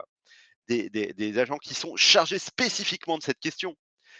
des 0.67 1.39
agents 1.39 1.57
qui 1.57 1.73
sont 1.73 1.95
chargés 1.95 2.39
spécifiquement 2.39 3.17
de 3.17 3.23
cette 3.23 3.39
question. 3.39 3.75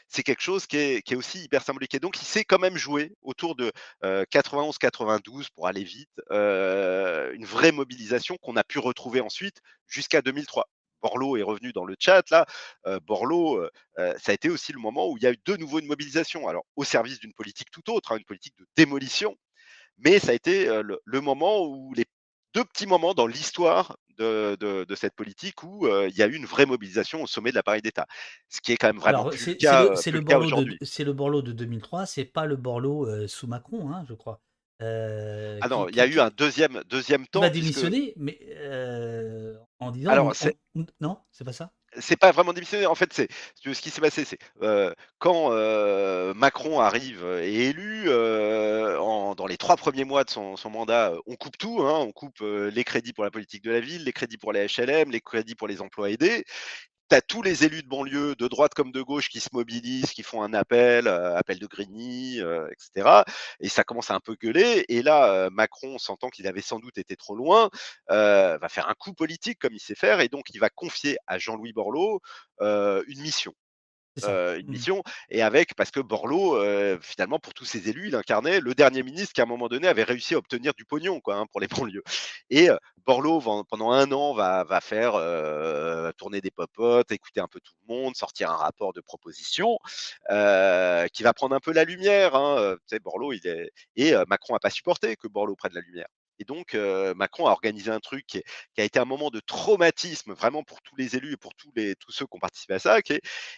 C'est 0.10 0.24
quelque 0.24 0.42
chose 0.42 0.68
qui 0.68 0.78
est 0.78 1.16
aussi 1.16 1.44
hyper 1.44 1.64
symbolique 1.64 1.94
et 1.94 2.00
donc 2.00 2.22
il 2.22 2.26
s'est 2.26 2.46
quand 2.46 2.60
même 2.60 2.78
joué 2.78 3.14
autour 3.22 3.56
de, 3.56 3.72
heu, 4.06 4.26
91-92 4.32 5.50
pour 5.50 5.68
aller 5.68 5.84
vite, 5.84 6.10
heu, 6.32 7.32
une 7.34 7.46
vraie 7.46 7.74
mobilisation 7.74 8.38
qu'on 8.42 8.56
a 8.56 8.64
pu 8.64 8.80
retrouver 8.80 9.20
ensuite 9.22 9.58
jusqu'à 9.88 10.22
2003. 10.22 10.70
Borloo 11.02 11.36
est 11.38 11.44
revenu 11.44 11.74
dans 11.74 11.86
le 11.86 11.96
chat 12.00 12.24
là, 12.32 12.46
heu, 12.88 13.00
Borloo, 13.02 13.62
ça 13.98 14.32
a 14.32 14.34
été 14.34 14.50
aussi 14.50 14.72
le 14.72 14.80
moment 14.80 15.10
où 15.10 15.18
il 15.18 15.24
y 15.24 15.28
a 15.28 15.32
eu 15.32 15.38
de 15.46 15.56
nouveau 15.58 15.80
une 15.80 15.88
mobilisation. 15.88 16.48
Alors 16.48 16.64
au 16.78 16.84
service 16.86 17.20
d'une 17.20 17.34
politique 17.34 17.70
tout 17.72 17.92
autre, 17.92 18.14
hein, 18.14 18.18
une 18.18 18.26
politique 18.26 18.56
de 18.58 18.66
démolition, 18.78 19.36
mais 20.00 20.20
ça 20.20 20.32
a 20.32 20.36
été, 20.36 20.68
le 21.06 21.22
moment 21.22 21.66
où 21.66 21.94
les 21.96 22.06
2 22.56 22.66
petits 22.66 22.88
moments 22.88 23.14
dans 23.16 23.28
l'histoire 23.28 23.98
de 24.18 24.56
de 24.60 24.84
de 24.86 24.96
cette 24.96 25.16
politique 25.16 25.64
où, 25.64 25.88
heu, 25.88 26.08
il 26.10 26.16
y 26.18 26.22
a 26.24 26.28
eu 26.28 26.36
une 26.36 26.46
vraie 26.46 26.66
mobilisation 26.66 27.24
au 27.24 27.28
sommet 27.28 27.52
de 27.52 27.56
l'appareil 27.56 27.82
d'État. 27.82 28.08
Ce 28.50 28.62
qui 28.62 28.72
est 28.74 28.78
quand 28.78 28.88
même 28.88 29.00
vraiment 29.00 29.26
c'est 29.58 29.76
le 29.76 29.92
le 30.10 30.20
le 30.20 30.22
Borloo 30.22 30.52
de 30.52 30.66
aujourd'hui. 30.66 30.80
c'est 30.82 31.04
le 31.04 31.14
Borloo 31.14 31.42
de 31.42 31.52
2003, 31.52 32.06
c'est 32.06 32.26
pas 32.26 32.46
le 32.46 32.56
Borloo, 32.58 33.06
heu, 33.08 33.28
sous 33.28 33.48
Macron, 33.48 33.90
hein, 33.92 34.04
je 34.08 34.14
crois, 34.14 34.42
heu, 34.82 35.62
Ah 35.62 35.68
non, 35.70 35.88
il 35.90 35.96
y 35.96 36.02
a 36.02 36.08
eu 36.08 36.20
un 36.20 36.30
deuxième 36.32 36.82
deuxième 36.88 37.28
temps 37.28 37.52
puisque 37.52 37.80
démissionner, 37.82 38.14
mais 38.18 38.38
heu, 38.58 39.60
en 39.80 39.92
disant 39.92 40.16
on 40.18 40.32
alors 40.32 40.36
on 40.42 40.50
c'est 40.50 40.58
on 40.76 40.86
non, 41.02 41.20
c'est 41.32 41.44
pas 41.44 41.54
ça? 41.54 41.74
C'est 42.00 42.18
pas 42.18 42.32
vraiment 42.32 42.54
démissionner, 42.54 42.86
en 42.86 42.96
fait, 42.96 43.12
c'est 43.14 43.28
ce 43.56 43.82
qui 43.82 43.90
s'est 43.90 44.02
passé, 44.02 44.26
c'est, 44.26 44.38
heu, 44.64 44.94
quand, 45.20 45.52
heu, 45.54 46.34
Macron 46.36 46.80
arrive, 46.80 47.24
heu, 47.24 47.42
est 47.44 47.54
élu, 47.54 48.06
dans 48.08 49.46
les 49.48 49.58
3 49.58 49.76
premiers 49.78 50.06
mois 50.06 50.24
de 50.24 50.30
son 50.30 50.56
mandat, 50.70 51.14
on 51.28 51.36
coupe 51.36 51.58
tout, 51.58 51.82
hein, 51.82 51.94
on 52.00 52.12
coupe, 52.12 52.40
les 52.42 52.84
crédits 52.84 53.14
pour 53.14 53.24
la 53.24 53.32
politique 53.32 53.64
de 53.64 53.72
la 53.72 53.80
ville, 53.80 54.04
les 54.04 54.14
crédits 54.14 54.38
pour 54.38 54.54
les 54.54 54.66
HLM, 54.68 55.12
les 55.12 55.22
crédits 55.22 55.56
pour 55.56 55.68
les 55.68 55.82
emplois 55.82 56.10
aidés 56.10 56.44
tu 57.10 57.18
tous 57.28 57.42
les 57.42 57.64
élus 57.66 57.84
de 57.84 57.88
banlieue, 57.88 58.36
de 58.36 58.48
droite 58.48 58.74
comme 58.74 58.92
de 58.92 59.02
gauche, 59.02 59.30
qui 59.30 59.40
se 59.40 59.50
mobilisent, 59.54 60.12
qui 60.12 60.24
font 60.24 60.44
un 60.44 60.54
appel, 60.54 61.08
heu, 61.08 61.36
appel 61.36 61.60
de 61.60 61.68
Grigny, 61.68 62.40
heu, 62.42 62.68
et 62.72 62.76
cetera. 62.78 63.26
Et 63.60 63.70
ça 63.70 63.84
commence 63.84 64.12
à 64.12 64.16
un 64.16 64.20
peu 64.20 64.36
gueuler. 64.36 64.86
Et 64.90 65.02
là, 65.04 65.48
heu, 65.48 65.50
Macron, 65.52 65.98
sentant 65.98 66.30
qu'il 66.30 66.48
avait 66.48 66.62
sans 66.62 66.80
doute 66.80 66.98
été 66.98 67.16
trop 67.16 67.36
loin, 67.36 67.70
va 68.10 68.70
faire 68.70 68.90
un 68.90 68.94
coup 68.96 69.14
politique 69.14 69.60
comme 69.60 69.74
il 69.74 69.80
sait 69.80 69.96
faire. 69.96 70.20
Et 70.22 70.28
donc 70.30 70.46
il 70.54 70.60
va 70.60 70.70
confier 70.70 71.18
à 71.28 71.38
Jean-Louis 71.40 71.74
Borloo, 71.74 72.20
une 72.62 73.22
mission 73.22 73.54
Une 74.26 74.68
Mmh. 74.68 74.68
mission 74.70 75.04
et 75.30 75.42
avec 75.42 75.76
parce 75.76 75.92
que 75.92 76.00
Borloo, 76.00 76.58
finalement 77.02 77.40
pour 77.40 77.54
tous 77.54 77.66
ces 77.66 77.90
élus, 77.90 78.08
il 78.08 78.16
incarnait 78.16 78.60
le 78.60 78.74
dernier 78.74 79.04
ministre 79.04 79.34
qui 79.34 79.42
à 79.42 79.44
un 79.44 79.48
moment 79.48 79.68
donné 79.68 79.88
avait 79.88 80.04
réussi 80.04 80.34
à 80.36 80.38
obtenir 80.38 80.74
du 80.74 80.86
pognon 80.86 81.20
quoi, 81.20 81.36
hein, 81.36 81.46
pour 81.52 81.62
les 81.62 81.68
banlieues 81.92 82.04
et 82.50 82.70
Borloo 83.06 83.42
pendant 83.70 83.92
un 83.92 84.12
an 84.12 84.34
va 84.34 84.64
va 84.64 84.82
faire, 84.82 85.14
tourner 86.18 86.42
des 86.42 86.52
popotes, 86.52 87.12
écouter 87.12 87.40
un 87.42 87.48
peu 87.48 87.60
tout 87.60 87.74
le 87.88 87.94
monde, 87.96 88.16
sortir 88.16 88.52
un 88.52 88.56
rapport 88.58 88.94
de 88.94 89.02
proposition, 89.02 89.78
qui 90.30 91.24
va 91.24 91.34
prendre 91.34 91.56
un 91.56 91.60
peu 91.60 91.72
la 91.74 91.84
lumière, 91.84 92.36
hein, 92.36 92.58
heu, 92.60 92.78
tu 92.88 92.96
sais 92.96 93.00
Borloo 93.00 93.34
il 93.34 93.46
est 93.48 93.72
et 93.96 94.14
Macron 94.28 94.56
a 94.56 94.60
pas 94.60 94.70
supporté 94.70 95.16
que 95.16 95.28
Borloo 95.28 95.56
prenne 95.56 95.74
la 95.74 95.82
lumière 95.82 96.08
et 96.40 96.44
donc 96.46 96.74
Macron 97.16 97.48
a 97.48 97.52
organisé 97.52 97.92
un 97.92 98.00
truc 98.00 98.26
qui 98.26 98.42
a 98.78 98.84
été 98.84 99.00
un 99.00 99.06
moment 99.06 99.30
de 99.30 99.40
traumatisme 99.40 100.34
vraiment 100.34 100.64
pour 100.64 100.82
tous 100.82 100.96
les 100.96 101.16
élus 101.16 101.34
et 101.34 101.38
pour 101.38 101.54
tous 101.56 101.72
ceux 102.10 102.26
qui 102.26 102.36
ont 102.36 102.40
participé 102.40 102.76
à 102.76 102.80
ça, 102.80 103.00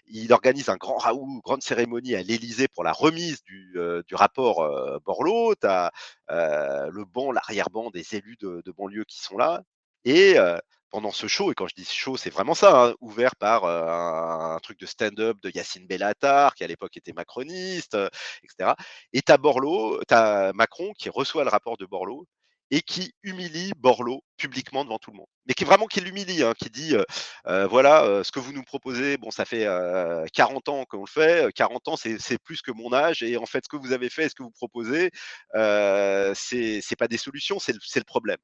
il 0.08 0.34
organise 0.34 0.70
un 0.70 0.78
grand 0.78 0.98
raout, 0.98 1.42
grande 1.44 1.64
cérémonie 1.64 2.16
à 2.16 2.22
l'Élysée 2.22 2.68
pour 2.68 2.84
la 2.84 2.92
remise 2.92 3.44
du, 3.44 3.74
rapport, 4.12 4.68
Borloo. 5.06 5.56
Tu 5.56 5.68
as, 5.68 5.92
le 6.30 7.06
banc, 7.06 7.32
l'arrière-ban 7.32 7.90
des 7.92 8.16
élus 8.16 8.38
de 8.40 8.72
banlieue 8.78 9.06
qui 9.06 9.20
sont 9.22 9.38
là. 9.38 9.64
Et 10.06 10.36
pendant 10.90 11.12
ce 11.12 11.28
show 11.28 11.52
et 11.52 11.56
quand 11.56 11.68
je 11.68 11.76
dis 11.76 11.86
show, 11.86 12.18
c'est 12.18 12.30
vraiment 12.30 12.56
ça, 12.56 12.88
hein, 12.90 12.96
ouvert 13.00 13.36
par, 13.36 13.66
un 13.66 14.60
truc 14.60 14.80
de 14.80 14.86
stand-up 14.86 15.38
de 15.44 15.52
Yacine 15.54 15.88
Bellatar, 15.88 16.56
qui 16.56 16.64
à 16.64 16.68
l'époque 16.68 16.98
était 16.98 17.14
macroniste, 17.14 17.96
heu, 17.96 18.10
et 18.44 18.48
cetera. 18.50 18.76
Et 19.14 19.22
tu 19.22 19.32
as 19.32 19.38
Borloo 19.38 20.00
tu 20.08 20.14
as 20.14 20.52
Macron 20.54 20.94
qui 20.98 21.10
reçoit 21.10 21.44
le 21.44 21.50
rapport 21.50 21.78
de 21.78 21.86
Borloo 21.86 22.26
et 22.72 22.82
qui 22.82 23.14
humilie 23.24 23.72
Borloo 23.78 24.22
publiquement 24.38 24.84
devant 24.86 25.00
tout 25.00 25.12
le 25.12 25.18
monde. 25.18 25.28
Mais 25.48 25.54
qui 25.54 25.64
vraiment 25.66 25.88
qui 25.88 26.02
l'humilie, 26.02 26.44
hein, 26.44 26.54
qui 26.58 26.70
dit, 26.70 26.96
heu 26.96 27.06
Heu, 27.48 27.66
voilà, 27.68 28.06
heu, 28.06 28.24
ce 28.24 28.32
que 28.32 28.40
vous 28.40 28.54
nous 28.54 28.64
proposez, 28.64 29.18
bon, 29.18 29.32
ça 29.32 29.46
fait, 29.46 29.66
heu, 29.68 30.26
40 30.34 30.70
ans 30.70 30.86
qu'on 30.86 31.02
le 31.02 31.08
fait, 31.08 31.46
heu, 31.48 31.52
40 31.52 31.88
ans, 31.88 31.96
c'est 31.98 32.18
plus 32.44 32.62
que 32.62 32.72
mon 32.72 32.94
âge 32.94 33.24
et 33.24 33.38
en 33.38 33.46
fait, 33.46 33.64
ce 33.66 33.70
que 33.70 33.78
vous 33.78 33.92
avez 33.94 34.10
fait 34.10 34.26
et 34.26 34.30
ce 34.30 34.36
que 34.36 34.44
vous 34.44 34.52
proposez, 34.52 35.12
c'est 35.54 36.96
pas 36.98 37.08
des 37.08 37.18
solutions, 37.18 37.60
c'est 37.60 37.74
le 37.74 37.80
le 38.00 38.04
problème. 38.06 38.38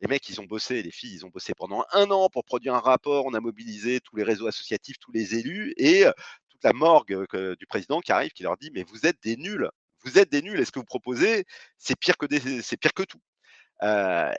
Les 0.00 0.08
mecs, 0.08 0.28
ils 0.30 0.40
ont 0.40 0.44
bossé, 0.44 0.82
les 0.82 0.90
filles, 0.90 1.14
ils 1.14 1.26
ont 1.26 1.28
bossé 1.30 1.52
pendant 1.54 1.84
un 1.92 2.10
an 2.10 2.28
pour 2.30 2.44
produire 2.44 2.74
un 2.74 2.80
rapport. 2.80 3.26
On 3.26 3.34
a 3.34 3.40
mobilisé 3.40 4.00
tous 4.00 4.16
les 4.16 4.22
réseaux 4.22 4.46
associatifs, 4.46 4.98
tous 4.98 5.12
les 5.12 5.34
élus 5.36 5.74
et 5.76 6.04
toute 6.48 6.64
la 6.64 6.72
morgue, 6.72 7.26
du 7.58 7.66
président 7.66 8.00
qui 8.00 8.12
arrive, 8.12 8.30
qui 8.32 8.42
leur 8.42 8.56
dit: 8.56 8.70
«Mais 8.74 8.82
vous 8.82 9.06
êtes 9.06 9.22
des 9.22 9.36
nuls, 9.36 9.68
vous 10.04 10.18
êtes 10.18 10.30
des 10.30 10.42
nuls 10.42 10.60
et 10.60 10.64
ce 10.64 10.72
que 10.72 10.78
vous 10.80 10.84
proposez, 10.84 11.44
c'est 11.78 11.96
pire 11.98 12.16
que 12.18 12.26
des 12.26 12.62
c'est 12.62 12.76
pire 12.78 12.94
que 12.94 13.02
tout». 13.04 13.20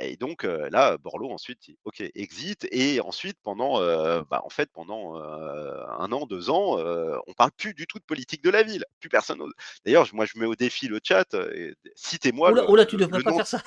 Et 0.02 0.18
donc 0.18 0.44
là, 0.46 0.98
Borloo 1.00 1.32
ensuite, 1.32 1.64
OK, 1.86 2.02
exit 2.16 2.68
et 2.72 3.02
ensuite 3.02 3.38
pendant, 3.44 3.80
bah, 4.26 4.42
en 4.46 4.50
fait 4.50 4.70
pendant, 4.74 5.16
1 5.18 6.12
an, 6.14 6.26
2 6.28 6.50
ans, 6.52 6.78
on 7.28 7.34
parle 7.36 7.52
plus 7.58 7.74
du 7.76 7.88
tout 7.88 8.00
de 8.00 8.06
politique 8.06 8.44
de 8.44 8.50
la 8.52 8.64
ville. 8.64 8.86
Plus 9.02 9.10
personne 9.10 9.42
d'ailleurs, 9.86 10.08
moi 10.14 10.26
je 10.26 10.40
mets 10.40 10.48
au 10.48 10.56
défi 10.56 10.88
le 10.90 11.00
chat, 11.04 11.34
et 11.56 11.74
citez-moi 11.96 12.52
Oh 12.52 12.54
là 12.54 12.64
le 12.64 12.68
oh 12.68 12.76
là, 12.76 12.86
tu 12.86 12.98
le 12.98 13.06
devrais 13.06 13.20
le 13.20 13.24
pas 13.24 13.32
nom 13.32 13.34
faire 13.34 13.46
ça! 13.48 13.62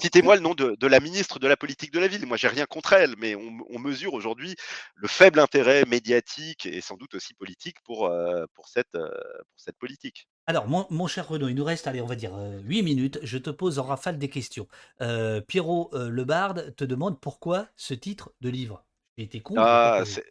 citez-moi 0.00 0.36
le 0.36 0.42
nom 0.42 0.54
de 0.54 0.74
de 0.80 0.86
la 0.86 1.00
ministre 1.00 1.38
de 1.38 1.46
la 1.48 1.56
politique 1.56 1.90
de 1.92 1.98
la 2.00 2.08
ville. 2.08 2.24
Moi 2.26 2.36
j'ai 2.38 2.48
rien 2.48 2.64
contre 2.66 2.94
elle, 2.94 3.14
mais 3.18 3.34
on 3.36 3.58
on 3.70 3.78
mesure 3.78 4.14
aujourd'hui 4.14 4.56
le 4.96 5.06
faible 5.08 5.38
intérêt 5.40 5.84
médiatique 5.86 6.66
et 6.66 6.80
sans 6.80 6.96
doute 6.96 7.14
aussi 7.14 7.34
politique 7.34 7.76
pour, 7.84 8.06
heu, 8.08 8.46
pour 8.54 8.68
cette, 8.68 8.94
heu, 8.94 9.08
pour 9.10 9.60
cette 9.60 9.76
politique. 9.78 10.24
Alors, 10.46 10.66
mon 10.68 10.86
mon 10.90 11.06
cher 11.06 11.28
Renaud, 11.28 11.48
il 11.48 11.54
nous 11.54 11.64
reste, 11.64 11.86
allez, 11.86 12.00
on 12.00 12.06
va 12.06 12.16
dire, 12.16 12.34
heu, 12.36 12.60
8 12.62 12.82
minutes. 12.82 13.18
Je 13.22 13.38
te 13.38 13.50
pose 13.50 13.78
en 13.78 13.84
rafale 13.84 14.18
des 14.18 14.28
questions. 14.28 14.66
Heu, 15.00 15.40
Pierrot, 15.46 15.90
heu, 15.94 16.08
Le 16.08 16.24
Barde 16.24 16.74
te 16.76 16.84
demande 16.84 17.20
pourquoi 17.20 17.68
ce 17.76 17.94
titre 17.94 18.32
de 18.40 18.48
livre? 18.48 18.84
J'ai 19.16 19.24
été 19.24 19.40
con, 19.40 19.56
Ah, 19.56 20.02
c'est 20.06 20.24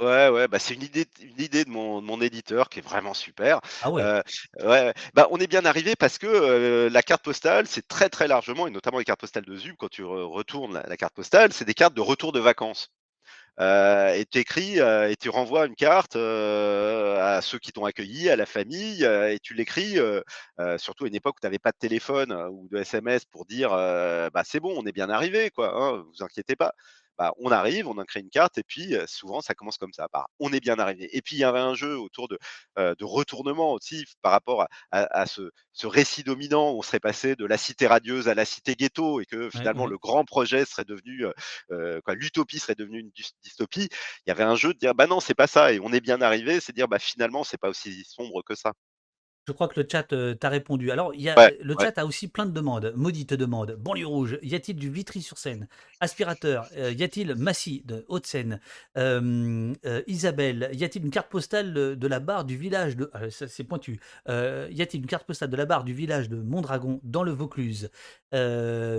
Ouais, 0.00 0.28
ouais, 0.28 0.48
bah, 0.48 0.58
c'est 0.58 0.74
une 0.74 0.82
idée 0.82 1.06
une 1.22 1.40
idée 1.40 1.64
de 1.64 1.70
mon 1.70 2.02
de 2.02 2.06
mon 2.06 2.20
éditeur 2.20 2.68
qui 2.68 2.80
est 2.80 2.82
vraiment 2.82 3.14
super. 3.14 3.60
Ah 3.80 3.90
ouais, 3.90 4.10
ouais, 4.60 4.92
bah, 5.14 5.28
on 5.30 5.38
est 5.38 5.46
bien 5.46 5.64
arrivé 5.64 5.94
parce 5.96 6.18
que, 6.18 6.88
la 6.92 7.02
carte 7.02 7.22
postale, 7.24 7.66
c'est 7.68 7.86
très, 7.88 8.08
très 8.10 8.26
largement 8.28 8.66
et 8.66 8.70
notamment 8.72 8.98
les 8.98 9.04
cartes 9.04 9.20
postales 9.20 9.44
de 9.44 9.56
Zug, 9.56 9.76
quand 9.78 9.88
tu 9.90 10.02
re 10.04 10.28
retournes 10.30 10.74
la 10.74 10.82
la 10.88 10.96
carte 10.96 11.14
postale, 11.14 11.52
c'est 11.52 11.64
des 11.64 11.74
cartes 11.74 11.94
de 11.94 12.00
retour 12.00 12.32
de 12.32 12.40
vacances. 12.40 12.90
Heu 13.60 14.14
et 14.16 14.26
tu 14.26 14.38
écris, 14.38 14.80
heu 14.80 15.10
et 15.10 15.16
tu 15.16 15.28
renvoies 15.28 15.66
une 15.66 15.74
carte, 15.76 16.16
heu, 16.16 17.16
à 17.20 17.40
ceux 17.42 17.58
qui 17.58 17.72
t'ont 17.72 17.84
accueilli, 17.84 18.28
à 18.28 18.36
la 18.36 18.46
famille, 18.46 19.04
et 19.04 19.38
tu 19.42 19.54
l'écris, 19.54 19.96
surtout 20.78 21.04
à 21.04 21.08
une 21.08 21.14
époque 21.14 21.36
où 21.38 21.40
tu 21.40 21.46
avais 21.46 21.58
pas 21.60 21.70
de 21.72 21.78
téléphone, 21.78 22.32
ou 22.50 22.68
de 22.70 22.78
SMS 22.78 23.24
pour 23.26 23.44
dire, 23.46 23.70
«Bah, 23.70 24.42
c'est 24.44 24.60
bon, 24.60 24.74
on 24.76 24.86
est 24.86 24.92
bien 24.92 25.08
arrivé 25.10 25.50
quoi, 25.50 25.72
hein, 25.76 26.04
vous 26.12 26.24
inquiétez 26.24 26.56
pas». 26.56 26.72
Bah, 27.18 27.32
on 27.38 27.50
arrive, 27.50 27.88
on 27.88 27.98
en 27.98 28.04
crée 28.04 28.20
une 28.20 28.30
carte 28.30 28.58
et 28.58 28.62
puis 28.64 28.94
souvent 29.06 29.40
ça 29.40 29.54
commence 29.54 29.78
comme 29.78 29.92
ça, 29.92 30.08
on 30.40 30.52
est 30.52 30.60
bien 30.60 30.78
arrivé. 30.78 31.08
Et 31.16 31.22
puis 31.22 31.36
il 31.36 31.40
y 31.40 31.44
avait 31.44 31.60
un 31.60 31.74
jeu 31.74 31.98
autour 31.98 32.28
de, 32.28 32.38
de 32.76 33.04
retournement 33.04 33.72
aussi 33.72 34.04
par 34.22 34.32
rapport 34.32 34.66
à, 34.90 35.26
ce, 35.26 35.50
récit 35.84 36.22
dominant. 36.24 36.72
Où 36.72 36.78
on 36.78 36.82
serait 36.82 37.00
passé 37.00 37.36
de 37.36 37.46
la 37.46 37.58
cité 37.58 37.86
radieuse 37.86 38.28
à 38.28 38.34
la 38.34 38.44
cité 38.44 38.74
ghetto 38.74 39.20
et 39.20 39.26
que 39.26 39.50
finalement 39.50 39.86
le 39.86 39.98
grand 39.98 40.24
projet 40.24 40.64
serait 40.64 40.84
devenu, 40.84 41.24
l'utopie 42.08 42.58
serait 42.58 42.74
devenue 42.74 43.00
une 43.00 43.10
dystopie. 43.42 43.88
Il 44.26 44.28
y 44.28 44.32
avait 44.32 44.44
un 44.44 44.56
jeu 44.56 44.74
de 44.74 44.78
dire 44.78 44.94
bah 44.94 45.06
non 45.06 45.20
c'est 45.20 45.34
pas 45.34 45.46
ça 45.46 45.72
et 45.72 45.80
on 45.80 45.92
est 45.92 46.00
bien 46.00 46.20
arrivé, 46.22 46.60
c'est 46.60 46.74
dire 46.74 46.88
bah 46.88 46.98
finalement 46.98 47.44
c'est 47.44 47.58
pas 47.58 47.68
aussi 47.68 48.04
sombre 48.04 48.42
que 48.42 48.54
ça. 48.54 48.72
Je 49.46 49.52
crois 49.52 49.68
que 49.68 49.78
le 49.78 49.86
chat 49.90 50.12
euh, 50.12 50.34
t'a 50.34 50.48
répondu. 50.48 50.90
Alors, 50.90 51.14
il 51.14 51.20
y 51.20 51.28
a, 51.28 51.50
le 51.60 51.74
chat 51.78 51.98
a 51.98 52.06
aussi 52.06 52.28
plein 52.28 52.46
de 52.46 52.50
demandes. 52.50 52.94
Maudit 52.96 53.26
te 53.26 53.34
demande 53.34 53.72
Banlieue 53.72 54.06
rouge, 54.06 54.38
y 54.42 54.54
a-t-il 54.54 54.76
du 54.76 54.90
Vitry-sur-Seine? 54.90 55.68
Aspirateur, 56.00 56.66
euh, 56.76 56.92
y 56.92 57.02
a-t-il 57.02 57.34
Massy 57.34 57.82
de 57.84 58.06
Haute-Seine? 58.08 58.60
Euh, 58.96 59.74
Isabelle, 60.06 60.70
y 60.72 60.84
a-t-il 60.84 61.04
une 61.04 61.10
carte 61.10 61.28
postale 61.28 61.74
de, 61.74 62.06
la 62.06 62.20
barre 62.20 62.44
du 62.44 62.56
village 62.56 62.96
de. 62.96 63.10
Ah, 63.12 63.30
ça, 63.30 63.46
c'est 63.46 63.64
pointu. 63.64 64.00
y 64.28 64.30
a-t-il 64.82 65.00
une 65.00 65.06
carte 65.06 65.26
postale 65.26 65.50
de 65.50 65.56
la 65.56 65.66
barre 65.66 65.84
du 65.84 65.92
village 65.92 66.30
de 66.30 66.36
Mondragon 66.36 67.00
dans 67.02 67.22
le 67.22 67.32
Vaucluse? 67.32 67.90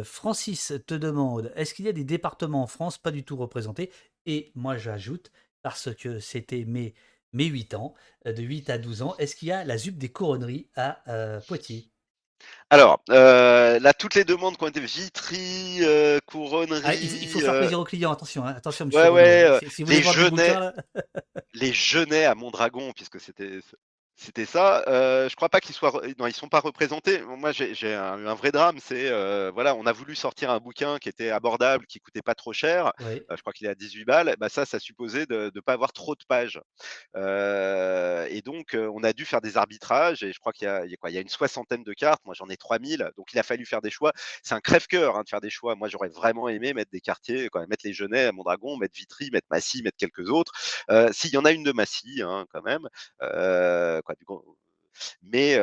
Francis 0.03 0.73
te 0.85 0.93
demande 0.93 1.51
Est-ce 1.55 1.73
qu'il 1.73 1.85
y 1.85 1.89
a 1.89 1.93
des 1.93 2.03
départements 2.03 2.63
en 2.63 2.67
France 2.67 2.97
pas 2.99 3.11
du 3.11 3.23
tout 3.23 3.35
représentés? 3.35 3.91
Et 4.27 4.51
moi, 4.55 4.77
j'ajoute, 4.77 5.31
parce 5.63 5.93
que 5.95 6.19
c'était 6.19 6.65
mes 6.65 6.93
mes 7.35 7.45
8 7.45 7.75
ans, 7.75 7.93
euh, 8.25 8.33
de 8.33 8.41
8 8.41 8.69
à 8.69 8.77
12 8.77 9.01
ans. 9.03 9.15
Est-ce 9.19 9.35
qu'il 9.35 9.49
y 9.49 9.51
a 9.51 9.63
la 9.63 9.77
ZUP 9.77 9.97
des 9.97 10.09
couronneries 10.09 10.67
à 10.75 10.99
euh, 11.07 11.39
Poitiers? 11.41 11.91
Alors, 12.69 13.01
euh, 13.09 13.79
là, 13.79 13.93
toutes 13.93 14.15
les 14.15 14.23
demandes 14.23 14.57
qui 14.57 14.63
ont 14.63 14.67
été 14.67 14.79
Vitry, 14.79 15.77
euh, 15.81 16.19
couronnerie. 16.25 16.81
Ah, 16.83 16.95
il, 16.95 17.27
faut 17.27 17.39
faire 17.39 17.57
plaisir 17.59 17.79
aux 17.79 17.85
clients, 17.85 18.11
attention, 18.11 18.45
hein, 18.45 18.53
attention, 18.57 18.85
monsieur. 18.85 19.01
Ouais, 19.01 19.09
ouais, 19.09 19.59
les, 19.79 20.01
genêts, 20.01 20.55
les 21.53 21.73
genêts 21.73 22.25
à 22.25 22.35
Mondragon, 22.35 22.91
puisque 22.93 23.19
c'était 23.19 23.59
c'était 24.17 24.45
ça. 24.45 24.83
Euh, 24.87 25.27
je 25.27 25.35
crois 25.35 25.49
pas 25.49 25.59
qu'ils 25.59 25.75
soient, 25.75 26.01
non, 26.17 26.25
ils 26.27 26.33
sont 26.33 26.47
pas 26.47 26.61
représentés. 26.61 27.21
Moi, 27.21 27.51
j'ai 27.51 27.93
un, 27.93 28.25
un 28.25 28.33
vrai 28.33 28.51
drame. 28.51 28.77
C'est 28.81 29.09
euh, 29.09 29.51
voilà, 29.53 29.75
on 29.75 29.85
a 29.85 29.91
voulu 29.91 30.15
sortir 30.15 30.51
un 30.51 30.59
bouquin 30.59 30.97
qui 30.99 31.09
était 31.09 31.29
abordable, 31.31 31.85
qui 31.85 31.99
coûtait 31.99 32.21
pas 32.21 32.33
trop 32.33 32.53
cher. 32.53 32.93
Euh, 33.29 33.35
je 33.35 33.41
crois 33.41 33.51
qu'il 33.51 33.67
est 33.67 33.69
à 33.69 33.75
18 33.75 34.05
balles. 34.05 34.35
Bah 34.39 34.47
ça, 34.47 34.65
ça 34.65 34.79
supposait 34.79 35.25
de 35.25 35.51
ne 35.53 35.59
pas 35.59 35.73
avoir 35.73 35.91
trop 35.91 36.15
de 36.15 36.23
pages. 36.27 36.61
Euh, 37.17 38.25
et 38.29 38.41
donc, 38.41 38.75
on 38.75 39.03
a 39.03 39.11
dû 39.11 39.25
faire 39.25 39.41
des 39.41 39.57
arbitrages. 39.57 40.23
Et 40.23 40.31
je 40.31 40.39
crois 40.39 40.53
qu'il 40.53 40.65
y 40.65 40.69
a, 40.69 40.85
il 40.85 40.91
y 40.91 40.93
a 40.93 40.97
quoi? 40.97 41.09
Il 41.09 41.13
y 41.13 41.17
a 41.17 41.21
une 41.21 41.29
soixantaine 41.29 41.83
de 41.83 41.93
cartes. 41.93 42.21
Moi, 42.25 42.33
j'en 42.37 42.47
ai 42.47 42.55
3000. 42.57 43.09
Donc, 43.17 43.33
il 43.33 43.39
a 43.39 43.43
fallu 43.43 43.65
faire 43.65 43.81
des 43.81 43.91
choix. 43.91 44.13
C'est 44.43 44.55
un 44.55 44.61
crève-cœur 44.61 45.17
hein, 45.17 45.23
de 45.23 45.29
faire 45.29 45.41
des 45.41 45.49
choix. 45.49 45.75
Moi, 45.75 45.89
j'aurais 45.89 46.09
vraiment 46.09 46.47
aimé 46.47 46.73
mettre 46.73 46.91
des 46.91 47.01
quartiers, 47.01 47.49
quand 47.49 47.59
même, 47.59 47.69
mettre 47.69 47.85
les 47.85 47.93
Genets 47.93 48.27
à 48.27 48.31
Mondragon, 48.31 48.77
mettre 48.77 48.95
Vitry, 48.95 49.29
mettre 49.31 49.47
Massy, 49.51 49.83
mettre 49.83 49.97
quelques 49.97 50.29
autres. 50.29 50.53
S'il 51.11 51.31
y 51.31 51.37
en 51.37 51.43
a 51.43 51.51
une 51.51 51.63
de 51.63 51.73
Massy, 51.73 52.21
hein, 52.23 52.45
quand 52.53 52.63
même 52.63 52.87
mais, 55.21 55.57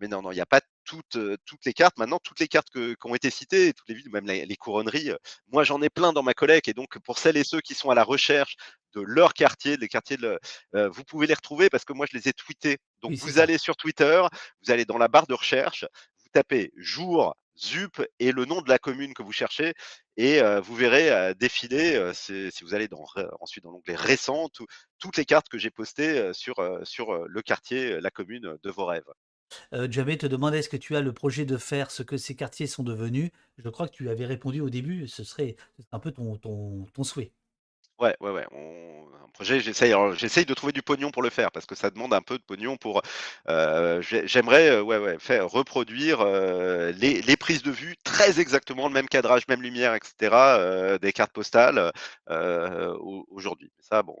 mais 0.00 0.08
non, 0.08 0.22
non, 0.22 0.32
il 0.32 0.36
n'y 0.36 0.40
a 0.40 0.46
pas 0.46 0.60
toutes, 0.84 1.18
toutes 1.44 1.64
les 1.64 1.72
cartes. 1.72 1.96
Maintenant, 1.98 2.18
toutes 2.22 2.40
les 2.40 2.48
cartes 2.48 2.68
qui 2.70 2.96
ont 3.04 3.14
été 3.14 3.30
citées, 3.30 3.72
toutes 3.72 3.88
les 3.88 3.94
villes, 3.94 4.10
même 4.10 4.26
les, 4.26 4.56
couronneries, 4.56 5.12
moi 5.48 5.64
j'en 5.64 5.80
ai 5.82 5.90
plein 5.90 6.12
dans 6.12 6.22
ma 6.22 6.34
collecte. 6.34 6.68
Et 6.68 6.74
donc, 6.74 6.98
pour 7.00 7.18
celles 7.18 7.36
et 7.36 7.44
ceux 7.44 7.60
qui 7.60 7.74
sont 7.74 7.90
à 7.90 7.94
la 7.94 8.04
recherche 8.04 8.56
de 8.94 9.00
leur 9.00 9.34
quartier, 9.34 9.76
des 9.76 9.88
quartiers, 9.88 10.16
de, 10.16 10.38
vous 10.72 11.04
pouvez 11.04 11.26
les 11.26 11.34
retrouver 11.34 11.70
parce 11.70 11.84
que 11.84 11.92
moi 11.92 12.06
je 12.10 12.16
les 12.16 12.28
ai 12.28 12.32
tweetés. 12.32 12.78
Donc, 13.02 13.14
vous 13.14 13.38
allez 13.38 13.58
sur 13.58 13.76
Twitter, 13.76 14.22
vous 14.64 14.70
allez 14.70 14.84
dans 14.84 14.98
la 14.98 15.08
barre 15.08 15.26
de 15.26 15.34
recherche, 15.34 15.84
vous 16.22 16.30
tapez 16.32 16.72
jour 16.76 17.34
ZUP 17.56 18.02
et 18.18 18.32
le 18.32 18.44
nom 18.44 18.62
de 18.62 18.68
la 18.68 18.78
commune 18.78 19.14
que 19.14 19.22
vous 19.22 19.32
cherchez 19.32 19.74
et 20.16 20.40
vous 20.62 20.74
verrez 20.74 21.34
défiler, 21.34 22.12
si 22.14 22.50
vous 22.62 22.74
allez 22.74 22.88
ensuite 23.40 23.64
dans 23.64 23.70
l'onglet 23.70 23.96
récent, 23.96 24.48
toutes 24.98 25.16
les 25.16 25.24
cartes 25.24 25.48
que 25.48 25.58
j'ai 25.58 25.70
postées 25.70 26.32
sur, 26.34 26.62
le 26.62 27.42
quartier, 27.42 28.00
la 28.00 28.10
commune 28.10 28.56
de 28.62 28.70
vos 28.70 28.84
rêves. 28.84 29.10
Euh, 29.72 29.88
Jamé 29.90 30.16
te 30.18 30.26
demandait 30.26 30.58
est-ce 30.58 30.68
que 30.68 30.76
tu 30.76 30.96
as 30.96 31.00
le 31.00 31.12
projet 31.12 31.44
de 31.44 31.56
faire 31.56 31.90
ce 31.90 32.02
que 32.02 32.16
ces 32.16 32.34
quartiers 32.34 32.66
sont 32.66 32.82
devenus? 32.82 33.30
Je 33.58 33.68
crois 33.68 33.88
que 33.88 33.94
tu 33.94 34.08
avais 34.08 34.26
répondu 34.26 34.60
au 34.60 34.70
début, 34.70 35.08
ce 35.08 35.24
serait 35.24 35.56
un 35.92 35.98
peu 35.98 36.12
ton 36.12 37.04
souhait. 37.04 37.32
Ouais, 38.02 38.16
ouais, 38.20 38.30
ouais. 38.32 38.46
un 38.52 39.28
projet, 39.32 39.60
j'essaye, 39.60 39.94
j'essaye 40.16 40.44
de 40.44 40.54
trouver 40.54 40.72
du 40.72 40.82
pognon 40.82 41.12
pour 41.12 41.22
le 41.22 41.30
faire 41.30 41.52
parce 41.52 41.66
que 41.66 41.76
ça 41.76 41.88
demande 41.90 42.12
un 42.14 42.20
peu 42.20 42.36
de 42.36 42.42
pognon 42.42 42.76
pour. 42.76 43.00
Euh, 43.48 44.02
j'aimerais, 44.02 44.70
euh, 44.70 44.82
ouais, 44.82 44.98
ouais, 44.98 45.18
faire 45.20 45.48
reproduire 45.48 46.20
euh, 46.20 46.90
les, 46.92 47.22
les 47.22 47.36
prises 47.36 47.62
de 47.62 47.70
vue 47.70 47.96
très 48.02 48.40
exactement 48.40 48.88
le 48.88 48.94
même 48.94 49.08
cadrage, 49.08 49.46
même 49.48 49.62
lumière, 49.62 49.94
etc. 49.94 50.98
des 50.98 51.12
cartes 51.12 51.32
postales 51.32 51.92
aujourd'hui. 53.30 53.70
Ça, 53.80 54.02
bon, 54.02 54.16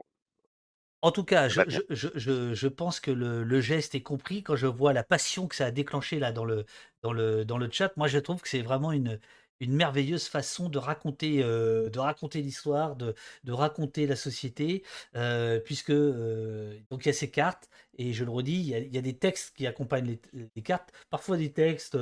En 1.04 1.10
tout 1.10 1.24
cas, 1.24 1.48
je, 1.48 1.62
je, 1.90 2.08
je, 2.14 2.54
je 2.54 2.68
pense 2.68 3.00
que 3.00 3.10
le, 3.10 3.42
le 3.42 3.60
geste 3.60 3.94
est 3.96 4.02
compris 4.02 4.42
quand 4.44 4.54
je 4.56 4.66
vois 4.68 4.92
la 4.92 5.02
passion 5.02 5.48
que 5.48 5.56
ça 5.56 5.66
a 5.66 5.70
déclenché 5.72 6.20
là 6.20 6.30
dans 6.32 6.44
le, 6.44 6.64
dans 7.02 7.12
le, 7.12 7.44
dans 7.44 7.58
le 7.58 7.68
chat. 7.70 7.92
Moi, 7.96 8.06
je 8.06 8.18
trouve 8.18 8.40
que 8.40 8.48
c'est 8.48 8.62
vraiment 8.62 8.92
une, 8.92 9.18
une 9.62 9.74
merveilleuse 9.74 10.26
façon 10.26 10.68
de 10.68 10.78
raconter, 10.78 11.42
euh, 11.42 11.88
de 11.88 11.98
raconter 12.00 12.42
l'histoire, 12.42 12.96
de, 12.96 13.14
de, 13.44 13.52
raconter 13.52 14.06
la 14.08 14.16
société, 14.16 14.82
euh, 15.14 15.60
puisque 15.60 15.90
euh, 15.90 16.76
donc 16.90 17.04
il 17.04 17.08
y 17.08 17.10
a 17.10 17.14
ces 17.14 17.30
cartes 17.30 17.68
et 17.98 18.12
je 18.12 18.24
le 18.24 18.30
redis, 18.30 18.72
il 18.74 18.94
y 18.94 18.98
a, 18.98 19.02
des 19.02 19.12
textes 19.12 19.54
qui 19.54 19.66
accompagnent 19.66 20.16
les, 20.56 20.62
cartes, 20.62 20.92
parfois 21.10 21.36
des 21.36 21.52
textes 21.52 21.94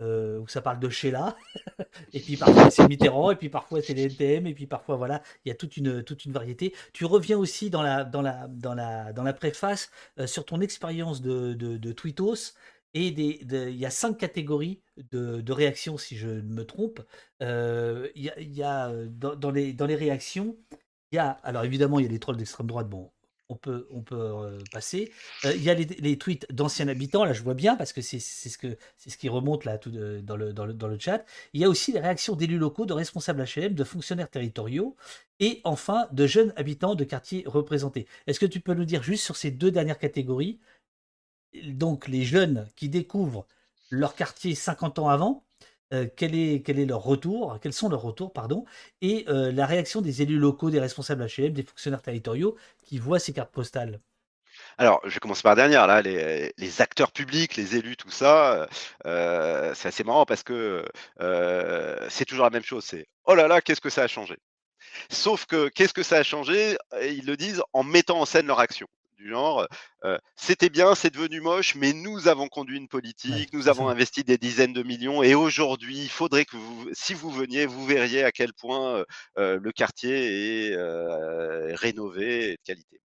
où 0.00 0.48
ça 0.48 0.62
parle 0.62 0.80
de 0.80 0.88
Sheila, 0.88 1.36
et 2.14 2.20
puis 2.20 2.38
parfois 2.38 2.70
c'est 2.70 2.88
Mitterrand, 2.88 3.30
et 3.30 3.36
puis 3.36 3.50
parfois 3.50 3.82
c'est 3.82 3.92
les 3.92 4.04
NTM, 4.04 4.46
et 4.46 4.54
puis 4.54 4.66
parfois 4.66 4.96
voilà, 4.96 5.22
il 5.44 5.50
y 5.50 5.52
a 5.52 5.54
toute 5.54 5.76
une 5.76 6.02
toute 6.02 6.24
une 6.24 6.32
variété. 6.32 6.74
Tu 6.94 7.04
reviens 7.04 7.36
aussi 7.36 7.68
dans 7.68 7.82
la 7.82 8.02
dans 8.02 8.22
la 8.22 8.48
dans 8.48 8.74
la 8.74 9.12
dans 9.12 9.22
la 9.22 9.34
préface 9.34 9.90
sur 10.24 10.46
ton 10.46 10.62
expérience 10.62 11.20
de, 11.20 11.52
de, 11.52 11.76
de 11.76 11.92
et 12.96 13.08
il 13.08 13.76
y 13.76 13.84
a 13.84 13.90
cinq 13.90 14.16
catégories 14.16 14.80
de, 15.12 15.52
réactions, 15.52 15.98
si 15.98 16.16
je 16.16 16.28
ne 16.28 16.54
me 16.54 16.64
trompe. 16.64 17.00
Euh, 17.42 18.08
il 18.14 18.24
y 18.24 18.62
a, 18.62 18.88
euh, 18.88 19.06
dans, 19.10 19.50
les, 19.50 19.94
réactions, 19.94 20.56
il 21.12 21.16
y 21.16 21.18
a, 21.18 21.28
alors 21.42 21.64
évidemment, 21.64 21.98
il 21.98 22.04
y 22.04 22.08
a 22.08 22.10
les 22.10 22.18
trolls 22.18 22.38
d'extrême 22.38 22.66
droite, 22.66 22.88
bon, 22.88 23.10
on 23.50 23.56
peut, 23.56 23.86
on 23.90 24.00
peut 24.00 24.16
euh, 24.16 24.58
passer. 24.72 25.12
il 25.44 25.62
y 25.62 25.68
a 25.68 25.74
les, 25.74 26.16
tweets 26.16 26.46
d'anciens 26.50 26.88
habitants, 26.88 27.26
là 27.26 27.34
je 27.34 27.42
vois 27.42 27.52
bien, 27.52 27.76
parce 27.76 27.92
que 27.92 28.00
c'est 28.00 28.18
ce, 28.18 28.56
qui 29.18 29.28
remonte 29.28 29.66
là 29.66 29.78
dans, 30.22 30.36
le, 30.36 30.54
dans 30.54 30.88
le 30.88 30.98
chat. 30.98 31.22
Il 31.52 31.60
y 31.60 31.64
a 31.64 31.68
aussi 31.68 31.92
les 31.92 32.00
réactions 32.00 32.34
d'élus 32.34 32.58
locaux, 32.58 32.86
de 32.86 32.94
responsables 32.94 33.44
HLM, 33.44 33.74
de 33.74 33.84
fonctionnaires 33.84 34.30
territoriaux, 34.30 34.96
et 35.38 35.60
enfin 35.64 36.08
de 36.12 36.26
jeunes 36.26 36.54
habitants 36.56 36.94
de 36.94 37.04
quartiers 37.04 37.44
représentés. 37.46 38.06
Est-ce 38.26 38.40
que 38.40 38.46
tu 38.46 38.60
peux 38.60 38.72
nous 38.72 38.86
dire 38.86 39.02
juste 39.02 39.22
sur 39.22 39.36
ces 39.36 39.50
deux 39.50 39.70
dernières 39.70 39.98
catégories 39.98 40.58
donc 41.64 42.08
les 42.08 42.24
jeunes 42.24 42.68
qui 42.76 42.88
découvrent 42.88 43.46
leur 43.90 44.14
quartier 44.14 44.54
50 44.54 44.98
ans 44.98 45.08
avant, 45.08 45.44
euh, 45.92 46.06
quel, 46.16 46.34
est, 46.34 46.84
leur 46.84 47.02
retour, 47.02 47.58
quels 47.62 47.72
sont 47.72 47.88
leurs 47.88 48.02
retours, 48.02 48.32
pardon, 48.32 48.64
et 49.02 49.24
euh, 49.28 49.52
la 49.52 49.66
réaction 49.66 50.00
des 50.00 50.20
élus 50.20 50.38
locaux, 50.38 50.70
des 50.70 50.80
responsables 50.80 51.24
HLM, 51.24 51.52
des 51.52 51.62
fonctionnaires 51.62 52.02
territoriaux 52.02 52.56
qui 52.82 52.98
voient 52.98 53.20
ces 53.20 53.32
cartes 53.32 53.52
postales? 53.52 54.00
Alors, 54.78 55.00
je 55.04 55.14
vais 55.14 55.20
commencer 55.20 55.42
par 55.42 55.52
la 55.52 55.62
dernière, 55.62 55.86
là, 55.86 56.02
les, 56.02 56.80
acteurs 56.80 57.12
publics, 57.12 57.56
les 57.56 57.76
élus, 57.76 57.96
tout 57.96 58.10
ça, 58.10 58.68
euh, 59.06 59.74
c'est 59.74 59.88
assez 59.88 60.02
marrant 60.02 60.26
parce 60.26 60.42
que 60.42 60.84
c'est 62.08 62.24
toujours 62.24 62.44
la 62.44 62.50
même 62.50 62.64
chose, 62.64 62.84
c'est 62.84 63.06
oh 63.24 63.34
là 63.34 63.46
là, 63.46 63.60
qu'est-ce 63.60 63.80
que 63.80 63.90
ça 63.90 64.02
a 64.02 64.08
changé? 64.08 64.36
Sauf 65.10 65.46
que 65.46 65.68
qu'est-ce 65.68 65.94
que 65.94 66.02
ça 66.02 66.16
a 66.16 66.22
changé? 66.22 66.76
Ils 67.02 67.26
le 67.26 67.36
disent 67.36 67.62
en 67.74 67.84
mettant 67.84 68.20
en 68.20 68.24
scène 68.24 68.46
leur 68.46 68.60
action 68.60 68.88
du 69.16 69.28
genre 69.28 69.66
c'était 70.36 70.68
bien, 70.68 70.94
c'est 70.94 71.12
devenu 71.12 71.40
moche, 71.40 71.74
mais 71.74 71.92
nous 71.92 72.28
avons 72.28 72.48
conduit 72.48 72.76
une 72.76 72.88
politique, 72.88 73.52
nous 73.52 73.68
avons 73.68 73.88
investi 73.88 74.24
des 74.24 74.38
dizaines 74.38 74.72
de 74.72 74.82
millions, 74.82 75.22
et 75.22 75.34
aujourd'hui, 75.34 75.98
il 75.98 76.10
faudrait 76.10 76.44
que 76.44 76.56
vous, 76.56 76.88
si 76.92 77.14
vous 77.14 77.30
veniez, 77.30 77.66
vous 77.66 77.84
verriez 77.86 78.24
à 78.24 78.32
quel 78.32 78.52
point 78.52 79.04
le 79.36 79.70
quartier 79.72 80.70
est 80.70 80.76
rénové 81.74 82.52
et 82.52 82.52
de 82.52 82.62
qualité. 82.64 83.00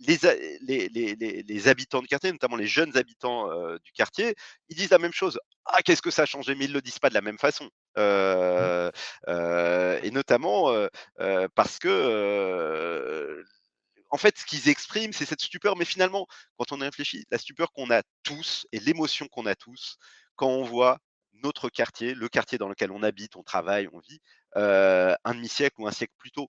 Les, 0.00 0.18
les, 0.60 0.88
les, 0.88 1.42
les, 1.42 1.68
habitants 1.68 2.00
du 2.00 2.08
quartier, 2.08 2.30
notamment 2.32 2.56
les 2.56 2.66
jeunes 2.66 2.96
habitants 2.96 3.48
du 3.84 3.92
quartier, 3.92 4.34
ils 4.68 4.76
disent 4.76 4.90
la 4.90 4.98
même 4.98 5.12
chose. 5.12 5.38
Ah, 5.64 5.82
qu'est-ce 5.82 6.02
que 6.02 6.10
ça 6.10 6.22
a 6.22 6.26
changé 6.26 6.54
Mais 6.54 6.64
ils 6.64 6.70
ne 6.70 6.74
le 6.74 6.82
disent 6.82 6.98
pas 6.98 7.08
de 7.08 7.14
la 7.14 7.20
même 7.20 7.38
façon. 7.38 7.68
Mmh. 7.96 8.90
et 10.02 10.10
notamment 10.10 10.72
parce 11.54 11.78
que 11.78 13.44
en 14.12 14.18
fait, 14.18 14.38
ce 14.38 14.44
qu'ils 14.44 14.68
expriment, 14.68 15.12
c'est 15.12 15.24
cette 15.26 15.40
stupeur. 15.40 15.76
Mais 15.76 15.86
finalement, 15.86 16.26
quand 16.56 16.72
on 16.72 16.80
y 16.80 16.84
réfléchit, 16.84 17.24
la 17.30 17.38
stupeur 17.38 17.72
qu'on 17.72 17.90
a 17.90 18.02
tous 18.22 18.66
et 18.72 18.78
l'émotion 18.78 19.26
qu'on 19.28 19.46
a 19.46 19.54
tous 19.56 19.96
quand 20.36 20.48
on 20.48 20.64
voit 20.64 20.98
notre 21.42 21.70
quartier, 21.70 22.14
le 22.14 22.28
quartier 22.28 22.58
dans 22.58 22.68
lequel 22.68 22.92
on 22.92 23.02
habite, 23.02 23.36
on 23.36 23.42
travaille, 23.42 23.88
on 23.92 23.98
vit, 24.00 24.20
euh, 24.56 25.14
un 25.24 25.34
demi-siècle 25.34 25.80
ou 25.80 25.88
un 25.88 25.92
siècle 25.92 26.12
plus 26.18 26.30
tôt. 26.30 26.48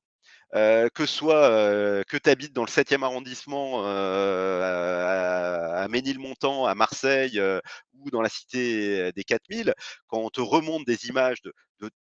Euh, 0.56 0.88
que 0.94 1.08
soit 1.08 1.50
euh, 1.50 2.04
que 2.08 2.16
tu 2.16 2.30
habites 2.30 2.54
dans 2.54 2.64
le 2.64 2.70
7e 2.70 3.04
arrondissement 3.04 3.84
à, 3.86 5.88
Ménilmontant, 5.90 6.66
à 6.66 6.76
Marseille, 6.76 7.42
ou 8.00 8.10
dans 8.12 8.22
la 8.22 8.30
cité 8.30 9.12
des 9.14 9.24
4000, 9.24 9.74
quand 10.08 10.20
on 10.20 10.30
te 10.30 10.42
remonte 10.42 10.86
des 10.86 11.08
images 11.08 11.42
de, 11.42 11.54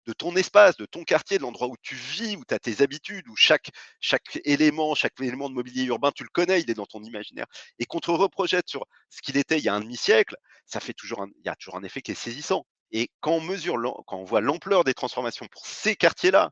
de, 0.07 0.13
ton 0.13 0.35
espace, 0.37 0.77
de 0.77 0.87
ton 0.87 1.05
quartier, 1.05 1.39
de 1.39 1.43
l'endroit 1.43 1.69
où 1.69 1.77
tu 1.83 1.95
vis, 1.95 2.37
où 2.37 2.45
tu 2.47 2.55
as 2.55 2.59
tes 2.59 2.83
habitudes, 2.83 3.27
où 3.29 3.37
chaque, 3.37 3.71
chaque 4.01 4.41
élément, 4.45 4.95
chaque 4.95 5.21
élément 5.21 5.49
de 5.49 5.55
mobilier 5.55 5.85
urbain, 5.85 6.11
tu 6.13 6.25
le 6.25 6.31
connais, 6.33 6.61
il 6.61 6.71
est 6.71 6.75
dans 6.75 6.87
ton 6.87 7.03
imaginaire, 7.03 7.47
et 7.79 7.87
qu'on 7.87 8.01
te 8.01 8.11
reprojette 8.11 8.69
sur 8.69 8.85
ce 9.11 9.21
qu'il 9.23 9.37
était 9.37 9.59
il 9.59 9.65
y 9.65 9.69
a 9.69 9.75
un 9.75 9.81
demi-siècle, 9.81 10.37
ça 10.67 10.81
fait 10.81 10.95
toujours 10.95 11.27
il 11.39 11.47
y 11.47 11.49
a 11.49 11.57
toujours 11.57 11.77
un 11.77 11.85
effet 11.85 12.03
qui 12.03 12.13
est 12.13 12.15
saisissant. 12.15 12.67
Et 12.91 13.11
quand 13.21 13.33
on 13.33 13.41
mesure, 13.41 13.77
quand 14.07 14.19
on 14.19 14.25
voit 14.25 14.41
l'ampleur 14.41 14.85
des 14.85 14.95
transformations 14.95 15.47
pour 15.51 15.67
ces 15.67 15.95
quartiers-là, 15.95 16.51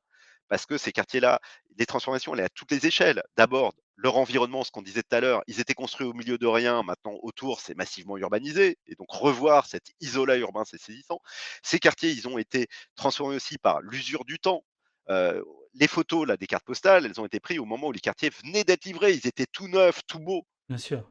parce 0.48 0.66
que 0.66 0.78
ces 0.78 0.93
quartiers-là, 0.93 1.40
les 1.78 1.86
transformations, 1.86 2.35
elles 2.35 2.40
sont 2.40 2.47
à 2.47 2.48
toutes 2.48 2.70
les 2.70 2.86
échelles. 2.86 3.23
D'abord, 3.36 3.74
leur 3.97 4.16
environnement, 4.16 4.62
ce 4.64 4.70
qu'on 4.70 4.82
disait 4.82 5.02
tout 5.02 5.16
à 5.16 5.20
l'heure, 5.20 5.43
ils 5.47 5.60
étaient 5.60 5.74
construits 5.74 6.06
au 6.06 6.12
milieu 6.12 6.39
de 6.39 6.47
rien, 6.47 6.82
maintenant 6.82 7.18
autour, 7.23 7.60
c'est 7.60 7.74
massivement 7.74 8.16
urbanisé, 8.18 8.78
et 8.86 8.94
donc 8.94 9.10
revoir 9.10 9.66
cet 9.66 9.86
isolat 10.01 10.36
urbain, 10.36 10.64
c'est 10.64 10.81
saisissant. 10.81 11.20
Ces 11.62 11.78
quartiers, 11.78 12.10
ils 12.10 12.28
ont 12.28 12.39
été 12.39 12.66
transformés 12.94 13.36
aussi 13.36 13.59
par 13.59 13.81
l'usure 13.81 14.24
du 14.24 14.39
temps. 14.39 14.64
Euh, 15.09 15.43
les 15.74 15.89
photos 15.89 16.27
là, 16.27 16.36
des 16.36 16.47
cartes 16.47 16.64
postales, 16.64 17.06
elles 17.06 17.20
ont 17.20 17.27
été 17.27 17.40
prises 17.40 17.59
au 17.59 17.64
moment 17.64 17.89
où 17.89 17.93
les 17.93 18.01
quartiers 18.01 18.31
venaient 18.31 18.64
d'être 18.64 18.85
livrés, 18.85 19.12
ils 19.12 19.27
étaient 19.27 19.47
tout 19.47 19.68
neufs, 19.68 20.01
tout 20.06 20.18
beaux. 20.18 20.47
Bien 20.68 20.78
sûr, 20.78 21.09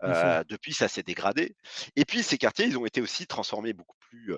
depuis, 0.50 0.74
ça 0.74 0.88
s'est 0.88 1.04
dégradé. 1.04 1.56
Et 1.96 2.04
puis, 2.04 2.24
ces 2.24 2.38
quartiers, 2.38 2.66
ils 2.66 2.78
ont 2.78 2.86
été 2.86 3.02
aussi 3.02 3.26
transformés 3.26 3.74
beaucoup 3.74 3.96
plus, 4.10 4.36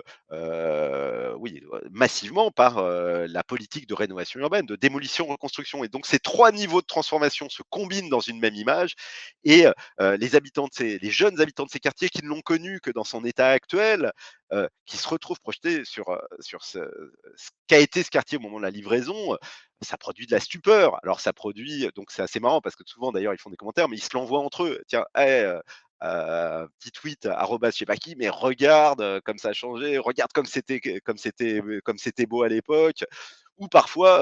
oui, 1.36 1.62
massivement 1.90 2.50
par 2.50 2.80
la 2.82 3.42
politique 3.42 3.88
de 3.88 3.94
rénovation 3.94 4.38
urbaine, 4.40 4.66
de 4.66 4.76
démolition, 4.76 5.26
reconstruction. 5.26 5.82
Et 5.82 5.88
donc, 5.88 6.06
ces 6.06 6.20
trois 6.20 6.52
niveaux 6.52 6.80
de 6.80 6.86
transformation 6.86 7.48
se 7.48 7.62
combinent 7.68 8.08
dans 8.08 8.20
une 8.20 8.38
même 8.38 8.54
image. 8.54 8.94
Et 9.44 9.64
les 9.98 10.36
habitants 10.36 10.66
de 10.66 10.72
ces, 10.72 10.98
les 10.98 11.10
jeunes 11.10 11.40
habitants 11.40 11.64
de 11.64 11.70
ces 11.70 11.80
quartiers 11.80 12.08
qui 12.08 12.22
ne 12.22 12.28
l'ont 12.28 12.40
connu 12.40 12.80
que 12.80 12.90
dans 12.90 13.04
son 13.04 13.24
état 13.24 13.48
actuel, 13.48 14.12
qui 14.86 14.96
se 14.96 15.08
retrouvent 15.08 15.40
projetés 15.40 15.84
sur, 15.84 16.16
sur 16.40 16.64
ce 16.64 16.78
qu'a 17.66 17.78
été 17.78 18.02
ce 18.02 18.10
quartier 18.10 18.38
au 18.38 18.40
moment 18.40 18.58
de 18.58 18.62
la 18.62 18.70
livraison, 18.70 19.36
ça 19.80 19.96
produit 19.96 20.26
de 20.26 20.32
la 20.32 20.40
stupeur. 20.40 20.98
Alors 21.02 21.20
ça 21.20 21.32
produit, 21.32 21.88
donc 21.94 22.10
c'est 22.10 22.22
assez 22.22 22.40
marrant 22.40 22.60
parce 22.60 22.76
que 22.76 22.82
souvent 22.86 23.12
d'ailleurs 23.12 23.34
ils 23.34 23.40
font 23.40 23.50
des 23.50 23.56
commentaires, 23.56 23.88
mais 23.88 23.96
ils 23.96 24.02
se 24.02 24.10
l'envoient 24.14 24.40
entre 24.40 24.64
eux. 24.64 24.82
Tiens, 24.88 25.04
hey, 25.14 25.46
euh, 26.02 26.68
petit 26.78 26.92
tweet 26.92 27.26
arrobas 27.26 27.70
je 27.70 27.78
sais 27.78 27.84
pas 27.84 27.96
qui, 27.96 28.14
mais 28.16 28.28
regarde 28.28 29.20
comme 29.20 29.38
ça 29.38 29.48
a 29.48 29.52
changé, 29.52 29.98
regarde 29.98 30.32
comme 30.32 30.46
c'était 30.46 30.80
comme 31.00 31.18
c'était 31.18 31.60
comme 31.84 31.98
c'était 31.98 32.26
beau 32.26 32.42
à 32.42 32.48
l'époque. 32.48 33.04
Ou 33.56 33.66
parfois 33.68 34.20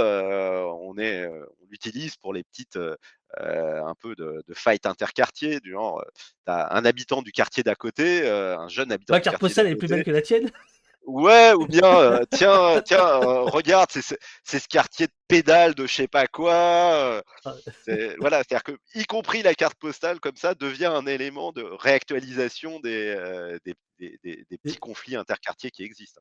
on 0.83 0.97
est 0.99 1.27
on 1.27 1.67
l'utilise 1.71 2.17
pour 2.17 2.33
les 2.33 2.43
petites 2.43 2.79
un 3.39 3.95
peu 4.01 4.15
de, 4.15 4.43
de 4.47 4.55
fight 4.55 4.87
interquartier, 4.87 5.61
du 5.61 5.73
genre 5.73 6.03
t'as 6.47 6.75
un 6.75 6.85
habitant 6.85 7.21
du 7.21 7.33
quartier 7.33 7.63
d'à 7.63 7.75
côté, 7.75 8.27
un 8.29 8.69
jeune 8.69 8.93
habitant. 8.93 9.15
Ma 9.15 9.21
carte 9.21 9.39
postale 9.39 9.67
est 9.67 9.77
plus 9.77 9.89
belle 9.89 10.05
que 10.05 10.11
la 10.11 10.23
tienne? 10.23 10.51
Ouais, 11.07 11.53
ou 11.53 11.67
bien, 11.69 11.85
euh, 11.85 12.25
tiens, 12.33 12.83
tiens, 12.85 13.07
euh, 13.23 13.43
regarde, 13.43 13.91
c'est 13.93 14.59
ce 14.59 14.69
quartier 14.69 15.07
de 15.07 15.13
pédale 15.29 15.75
de 15.77 15.87
je 15.87 15.95
sais 15.95 16.09
pas 16.09 16.27
quoi. 16.27 17.23
Euh, 17.89 18.15
voilà, 18.19 18.39
c'est-à-dire 18.39 18.65
que, 18.65 18.73
y 18.97 19.05
compris 19.05 19.43
la 19.43 19.55
carte 19.55 19.79
postale, 19.79 20.19
comme 20.19 20.37
ça, 20.37 20.55
devient 20.57 20.87
un 20.87 21.07
élément 21.07 21.53
de 21.53 21.63
réactualisation 21.63 22.81
des, 22.81 23.17
des, 23.65 24.19
des, 24.25 24.59
petits 24.59 24.79
conflits 24.79 25.15
interquartiers 25.15 25.71
qui 25.71 25.85
existent. 25.85 26.21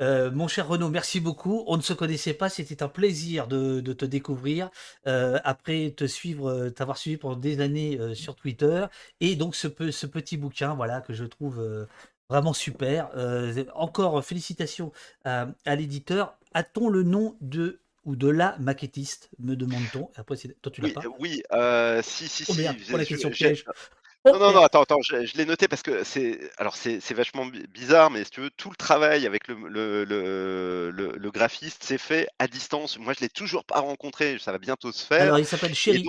mon 0.00 0.48
cher 0.48 0.66
Renaud, 0.66 0.88
merci 0.88 1.20
beaucoup. 1.20 1.62
On 1.66 1.76
ne 1.76 1.82
se 1.82 1.92
connaissait 1.92 2.32
pas, 2.34 2.48
c'était 2.48 2.82
un 2.82 2.88
plaisir 2.88 3.48
de, 3.48 3.80
de 3.82 3.92
te 3.92 4.06
découvrir. 4.06 4.70
après 5.04 5.92
te 5.94 6.06
suivre, 6.06 6.70
t'avoir 6.70 6.96
suivi 6.96 7.18
pendant 7.18 7.36
des 7.36 7.60
années 7.60 7.98
sur 8.14 8.34
Twitter, 8.34 8.86
et 9.20 9.36
donc 9.36 9.54
ce, 9.54 9.68
ce, 9.90 10.06
petit 10.06 10.38
bouquin, 10.38 10.74
voilà, 10.74 11.02
que 11.02 11.12
je 11.12 11.26
trouve 11.26 11.86
Vraiment 12.30 12.52
super. 12.52 13.10
Euh, 13.16 13.64
encore 13.74 14.24
félicitations 14.24 14.92
à, 15.24 15.46
l'éditeur. 15.66 16.38
A-t-on 16.54 16.88
le 16.88 17.02
nom 17.02 17.36
de 17.40 17.80
ou 18.06 18.16
de 18.16 18.28
la 18.28 18.56
maquettiste, 18.58 19.28
me 19.38 19.54
demande-t-on 19.54 20.08
Après, 20.16 20.36
toi, 20.62 20.72
tu 20.72 20.80
l'as 20.80 20.88
oui, 20.88 20.94
pas 20.94 21.02
Oui, 21.18 21.42
euh, 21.52 22.00
si, 22.02 22.28
si, 22.28 22.44
oh, 22.48 22.54
si. 22.54 22.88
pour 22.88 22.96
la 22.96 23.04
question 23.04 23.28
piège. 23.28 23.64
Non, 24.24 24.38
non, 24.38 24.52
non, 24.52 24.62
attends, 24.62 24.82
attends, 24.82 25.00
je, 25.02 25.36
l'ai 25.36 25.46
noté 25.46 25.66
parce 25.66 25.82
que 25.82 26.04
c'est, 26.04 26.38
alors 26.58 26.76
c'est, 26.76 27.00
vachement 27.12 27.46
bizarre, 27.46 28.10
mais 28.10 28.24
si 28.24 28.30
tu 28.30 28.40
veux, 28.42 28.50
tout 28.50 28.70
le 28.70 28.76
travail 28.76 29.26
avec 29.26 29.48
le, 29.48 29.54
le, 29.68 30.04
le, 30.04 30.90
le, 31.16 31.30
graphiste 31.30 31.82
s'est 31.84 31.98
fait 31.98 32.28
à 32.38 32.46
distance. 32.46 32.98
Moi, 32.98 33.14
je 33.14 33.20
l'ai 33.20 33.30
toujours 33.30 33.64
pas 33.64 33.80
rencontré, 33.80 34.38
ça 34.38 34.52
va 34.52 34.58
bientôt 34.58 34.92
se 34.92 35.04
faire. 35.04 35.22
Alors, 35.22 35.38
il 35.38 35.46
s'appelle 35.46 35.74
Chéri. 35.74 36.04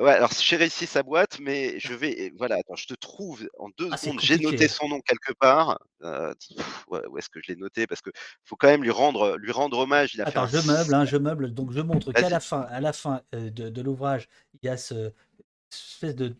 Ouais, 0.00 0.12
alors 0.12 0.32
j'ai 0.32 0.56
réussi 0.56 0.86
sa 0.86 1.02
boîte, 1.02 1.38
mais 1.40 1.78
je 1.78 1.92
vais. 1.92 2.32
Voilà, 2.38 2.56
attends, 2.56 2.74
je 2.74 2.86
te 2.86 2.94
trouve 2.94 3.46
en 3.58 3.68
deux 3.76 3.90
ah, 3.92 3.98
secondes. 3.98 4.18
J'ai 4.20 4.38
noté 4.38 4.66
son 4.66 4.88
nom 4.88 4.98
quelque 5.00 5.34
part. 5.34 5.78
Euh, 6.02 6.32
où 6.88 7.18
est-ce 7.18 7.28
que 7.28 7.38
je 7.42 7.52
l'ai 7.52 7.56
noté? 7.56 7.86
Parce 7.86 8.00
que 8.00 8.08
faut 8.42 8.56
quand 8.56 8.68
même 8.68 8.82
lui 8.82 8.90
rendre, 8.90 9.36
lui 9.36 9.52
rendre 9.52 9.78
hommage. 9.78 10.14
Il 10.14 10.22
a 10.22 10.28
attends, 10.28 10.46
je 10.46 10.66
meuble, 10.66 10.94
hein, 10.94 11.04
je 11.04 11.18
meuble. 11.18 11.52
Donc 11.52 11.72
je 11.72 11.80
montre 11.80 12.12
qu'à 12.12 12.30
la 12.30 12.40
fin, 12.40 12.62
à 12.62 12.80
la 12.80 12.94
fin 12.94 13.20
euh, 13.34 13.50
de, 13.50 13.82
l'ouvrage, 13.82 14.26
il 14.54 14.66
y 14.66 14.70
a 14.70 14.78
ce 14.78 15.12
espèce 15.70 16.16
de 16.16 16.34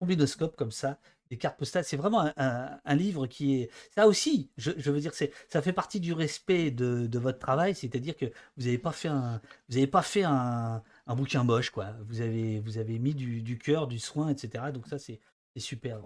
combinoscope 0.00 0.56
comme 0.56 0.72
ça 0.72 0.98
des 1.28 1.36
cartes 1.36 1.58
postales. 1.58 1.84
C'est 1.84 1.98
vraiment 1.98 2.32
un, 2.38 2.94
livre 2.94 3.26
qui 3.26 3.60
est. 3.60 3.70
Ça 3.94 4.06
aussi, 4.06 4.50
je, 4.56 4.70
veux 4.90 5.00
dire, 5.00 5.12
c'est 5.12 5.32
ça 5.50 5.60
fait 5.60 5.74
partie 5.74 6.00
du 6.00 6.14
respect 6.14 6.70
de, 6.70 7.06
de 7.06 7.18
votre 7.18 7.38
travail, 7.38 7.74
c'est-à-dire 7.74 8.16
que 8.16 8.24
vous 8.56 8.64
n'avez 8.64 8.78
pas 8.78 8.92
fait 8.92 9.08
un, 9.08 9.42
vous 9.68 9.76
avez 9.76 9.86
pas 9.86 10.02
fait 10.02 10.24
un, 10.24 10.82
un 11.06 11.14
bouquin 11.14 11.44
moche, 11.44 11.70
quoi. 11.70 11.94
Vous 12.08 12.20
avez, 12.20 12.60
vous 12.60 12.78
avez 12.78 12.98
mis 12.98 13.14
du, 13.14 13.42
du 13.42 13.58
cœur, 13.58 13.86
du 13.86 13.98
soin, 13.98 14.28
etc. 14.28 14.64
Donc 14.72 14.86
ça, 14.86 14.98
c'est 14.98 15.20
super. 15.56 16.00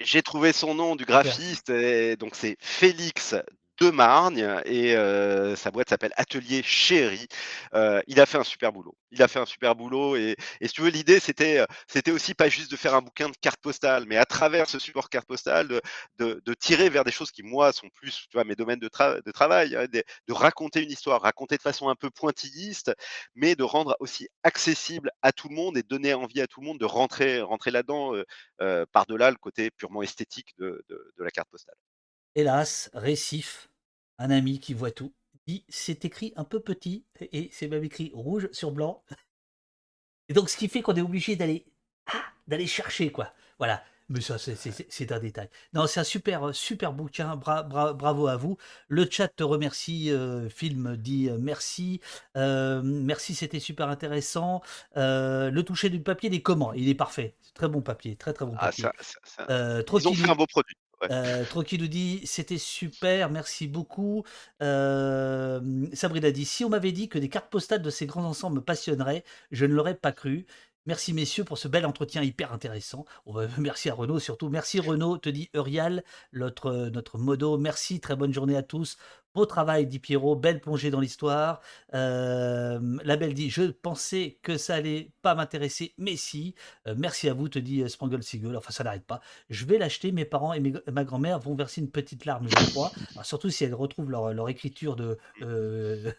J'ai 0.00 0.22
trouvé 0.22 0.52
son 0.52 0.74
nom 0.74 0.96
du 0.96 1.04
graphiste, 1.04 1.70
et 1.70 2.16
donc 2.16 2.34
c'est 2.34 2.56
Félix 2.60 3.34
de 3.80 3.90
Marne 3.90 4.38
et 4.64 4.94
sa 5.56 5.70
boîte 5.70 5.88
s'appelle 5.90 6.12
Atelier 6.16 6.62
Chéri. 6.62 7.26
il 8.06 8.20
a 8.20 8.26
fait 8.26 8.38
un 8.38 8.44
super 8.44 8.72
boulot. 8.72 8.96
Il 9.10 9.22
a 9.22 9.28
fait 9.28 9.38
un 9.38 9.46
super 9.46 9.74
boulot 9.74 10.16
et, 10.16 10.36
si 10.62 10.68
tu 10.68 10.82
veux, 10.82 10.90
l'idée 10.90 11.20
c'était 11.20 11.64
c'était 11.88 12.10
aussi 12.10 12.34
pas 12.34 12.48
juste 12.48 12.70
de 12.70 12.76
faire 12.76 12.94
un 12.94 13.02
bouquin 13.02 13.28
de 13.28 13.36
cartes 13.40 13.60
postales, 13.60 14.04
mais 14.06 14.16
à 14.16 14.24
travers 14.24 14.68
ce 14.68 14.78
support 14.78 15.08
carte 15.08 15.26
postale 15.26 15.68
de, 16.18 16.40
de, 16.44 16.54
tirer 16.54 16.88
vers 16.88 17.04
des 17.04 17.10
choses 17.12 17.30
qui 17.30 17.42
moi 17.42 17.72
sont 17.72 17.88
plus 17.90 18.26
tu 18.30 18.36
vois 18.36 18.44
mes 18.44 18.54
domaines 18.56 18.78
de, 18.80 18.88
de 19.24 19.30
travail, 19.32 19.76
hein, 19.76 19.86
de, 19.92 20.32
raconter 20.32 20.82
une 20.82 20.90
histoire, 20.90 21.22
raconter 21.22 21.56
de 21.56 21.62
façon 21.62 21.88
un 21.88 21.94
peu 21.96 22.10
pointilliste, 22.10 22.92
mais 23.34 23.56
de 23.56 23.62
rendre 23.64 23.96
aussi 24.00 24.28
accessible 24.42 25.10
à 25.22 25.32
tout 25.32 25.48
le 25.48 25.54
monde 25.54 25.76
et 25.76 25.82
donner 25.82 26.14
envie 26.14 26.40
à 26.40 26.46
tout 26.46 26.60
le 26.60 26.66
monde 26.66 26.78
de 26.78 26.84
rentrer 26.84 27.40
rentrer 27.40 27.70
là-dedans 27.70 28.12
par 28.92 29.06
delà 29.06 29.30
le 29.30 29.36
côté 29.36 29.70
purement 29.70 30.02
esthétique 30.02 30.54
de, 30.58 30.84
de 30.88 31.24
la 31.24 31.30
carte 31.30 31.48
postale. 31.50 31.76
Hélas, 32.34 32.90
Récif, 32.94 33.68
un 34.18 34.30
ami 34.30 34.58
qui 34.58 34.74
voit 34.74 34.90
tout, 34.90 35.12
dit 35.46 35.64
c'est 35.68 36.04
écrit 36.04 36.32
un 36.36 36.44
peu 36.44 36.60
petit 36.60 37.04
et 37.20 37.48
c'est 37.52 37.68
même 37.68 37.84
écrit 37.84 38.10
rouge 38.14 38.48
sur 38.52 38.72
blanc. 38.72 39.02
Et 40.28 40.32
donc 40.32 40.48
ce 40.48 40.56
qui 40.56 40.68
fait 40.68 40.82
qu'on 40.82 40.94
est 40.94 41.02
obligé 41.02 41.36
d'aller 41.36 41.66
ah, 42.06 42.24
d'aller 42.46 42.66
chercher 42.66 43.12
quoi. 43.12 43.32
Voilà. 43.58 43.82
Mais 44.10 44.20
ça, 44.20 44.36
c'est 44.38 45.12
un 45.12 45.18
détail. 45.18 45.48
Non, 45.72 45.86
c'est 45.86 45.98
un 45.98 46.04
super, 46.04 46.54
super 46.54 46.92
bouquin. 46.92 47.36
bravo 47.36 48.26
à 48.26 48.36
vous. 48.36 48.58
Le 48.88 49.08
chat 49.10 49.28
te 49.28 49.42
remercie. 49.42 50.10
Euh, 50.10 50.50
film 50.50 50.96
dit 50.98 51.30
euh, 51.30 51.38
merci. 51.40 52.02
Euh, 52.36 52.82
merci, 52.84 53.34
c'était 53.34 53.60
super 53.60 53.88
intéressant. 53.88 54.60
le 54.94 55.60
toucher 55.62 55.88
du 55.88 56.00
papier, 56.00 56.28
il 56.28 56.36
est 56.36 56.42
comment 56.42 56.74
Il 56.74 56.88
est 56.90 56.94
parfait. 56.94 57.34
Très 57.54 57.68
bon 57.68 57.80
papier. 57.80 58.14
Très, 58.16 58.34
très 58.34 58.44
bon 58.44 58.54
ah, 58.58 58.66
papier. 58.66 58.84
Ils 59.48 60.08
ont 60.08 60.14
fait 60.14 60.28
un 60.28 60.34
beau 60.34 60.46
produit. 60.46 60.76
Euh, 61.10 61.44
nous 61.54 61.88
dit 61.88 62.20
c'était 62.24 62.58
super, 62.58 63.30
merci 63.30 63.66
beaucoup. 63.66 64.24
Euh, 64.62 65.60
Sabrina 65.92 66.30
dit 66.30 66.44
si 66.44 66.64
on 66.64 66.68
m'avait 66.68 66.92
dit 66.92 67.08
que 67.08 67.18
des 67.18 67.28
cartes 67.28 67.50
postales 67.50 67.82
de 67.82 67.90
ces 67.90 68.06
grands 68.06 68.24
ensembles 68.24 68.56
me 68.56 68.62
passionneraient, 68.62 69.24
je 69.50 69.66
ne 69.66 69.74
l'aurais 69.74 69.94
pas 69.94 70.12
cru. 70.12 70.46
Merci 70.86 71.14
messieurs 71.14 71.44
pour 71.44 71.56
ce 71.56 71.66
bel 71.66 71.86
entretien 71.86 72.22
hyper 72.22 72.52
intéressant. 72.52 73.06
merci 73.58 73.88
à 73.88 73.94
Renaud 73.94 74.18
surtout. 74.18 74.50
Merci 74.50 74.80
Renaud, 74.80 75.16
te 75.18 75.30
dit 75.30 75.48
Urial, 75.54 76.04
notre, 76.32 76.90
notre 76.92 77.18
modo. 77.18 77.56
Merci, 77.56 78.00
très 78.00 78.16
bonne 78.16 78.32
journée 78.34 78.56
à 78.56 78.62
tous. 78.62 78.98
Beau 79.34 79.46
travail, 79.46 79.88
dit 79.88 79.98
Pierrot, 79.98 80.36
belle 80.36 80.60
plongée 80.60 80.92
dans 80.92 81.00
l'histoire. 81.00 81.60
Euh, 81.92 82.78
la 83.02 83.16
belle 83.16 83.34
dit 83.34 83.50
Je 83.50 83.64
pensais 83.64 84.38
que 84.42 84.56
ça 84.56 84.76
allait 84.76 85.10
pas 85.22 85.34
m'intéresser, 85.34 85.92
mais 85.98 86.14
si. 86.14 86.54
Euh, 86.86 86.94
merci 86.96 87.28
à 87.28 87.34
vous, 87.34 87.48
te 87.48 87.58
dit 87.58 87.82
euh, 87.82 87.88
Spangle 87.88 88.22
Seagull. 88.22 88.56
Enfin, 88.56 88.70
ça 88.70 88.84
n'arrête 88.84 89.04
pas. 89.04 89.20
Je 89.50 89.64
vais 89.64 89.76
l'acheter. 89.76 90.12
Mes 90.12 90.24
parents 90.24 90.52
et 90.52 90.60
ma 90.60 91.02
grand-mère 91.02 91.40
vont 91.40 91.56
verser 91.56 91.80
une 91.80 91.90
petite 91.90 92.26
larme, 92.26 92.46
je 92.48 92.70
crois. 92.70 92.92
surtout 93.24 93.50
si 93.50 93.64
elles 93.64 93.74
retrouvent 93.74 94.10
leur, 94.10 94.48
écriture 94.48 94.94
de. 94.94 95.18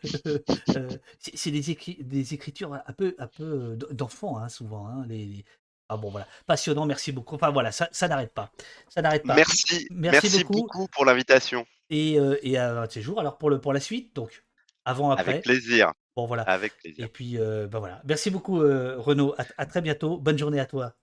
c'est 1.19 1.51
des, 1.51 1.77
des, 2.01 2.33
écritures 2.33 2.73
un 2.73 2.93
peu, 2.93 3.15
un 3.17 3.27
peu 3.27 3.77
d'enfants, 3.91 4.39
hein, 4.39 4.49
souvent. 4.49 4.87
Hein, 4.87 5.05
les, 5.07 5.45
Ah 5.87 5.95
bon, 5.95 6.09
voilà. 6.09 6.27
Passionnant, 6.47 6.85
merci 6.85 7.13
beaucoup. 7.13 7.35
Enfin, 7.35 7.51
voilà, 7.51 7.71
ça, 7.71 7.87
ça 7.93 8.09
n'arrête 8.09 8.33
pas. 8.33 8.51
Ça 8.89 9.01
n'arrête 9.01 9.23
pas. 9.23 9.35
Merci, 9.35 9.87
merci, 9.89 10.43
beaucoup 10.43 10.89
pour 10.89 11.05
l'invitation. 11.05 11.65
Et, 11.89 12.19
euh, 12.19 12.37
et 12.41 12.57
à 12.57 12.81
un 12.81 12.85
de 12.85 12.91
ces 12.91 13.01
jours, 13.01 13.19
alors 13.19 13.37
pour, 13.37 13.49
le, 13.49 13.59
pour 13.61 13.73
la 13.73 13.79
suite, 13.79 14.15
donc 14.15 14.43
avant, 14.85 15.11
après. 15.11 15.31
Avec 15.33 15.43
plaisir. 15.43 15.91
Bon, 16.15 16.25
voilà. 16.25 16.43
Avec 16.43 16.77
plaisir. 16.77 17.05
Et 17.05 17.07
puis, 17.09 17.37
euh, 17.37 17.67
ben 17.67 17.79
voilà. 17.79 18.01
Merci 18.05 18.31
beaucoup, 18.31 18.61
euh, 18.61 18.95
Renaud. 18.97 19.35
À, 19.37 19.45
à, 19.57 19.65
très 19.65 19.81
bientôt. 19.81 20.17
Bonne 20.17 20.37
journée 20.37 20.59
à 20.59 20.65
toi. 20.65 20.95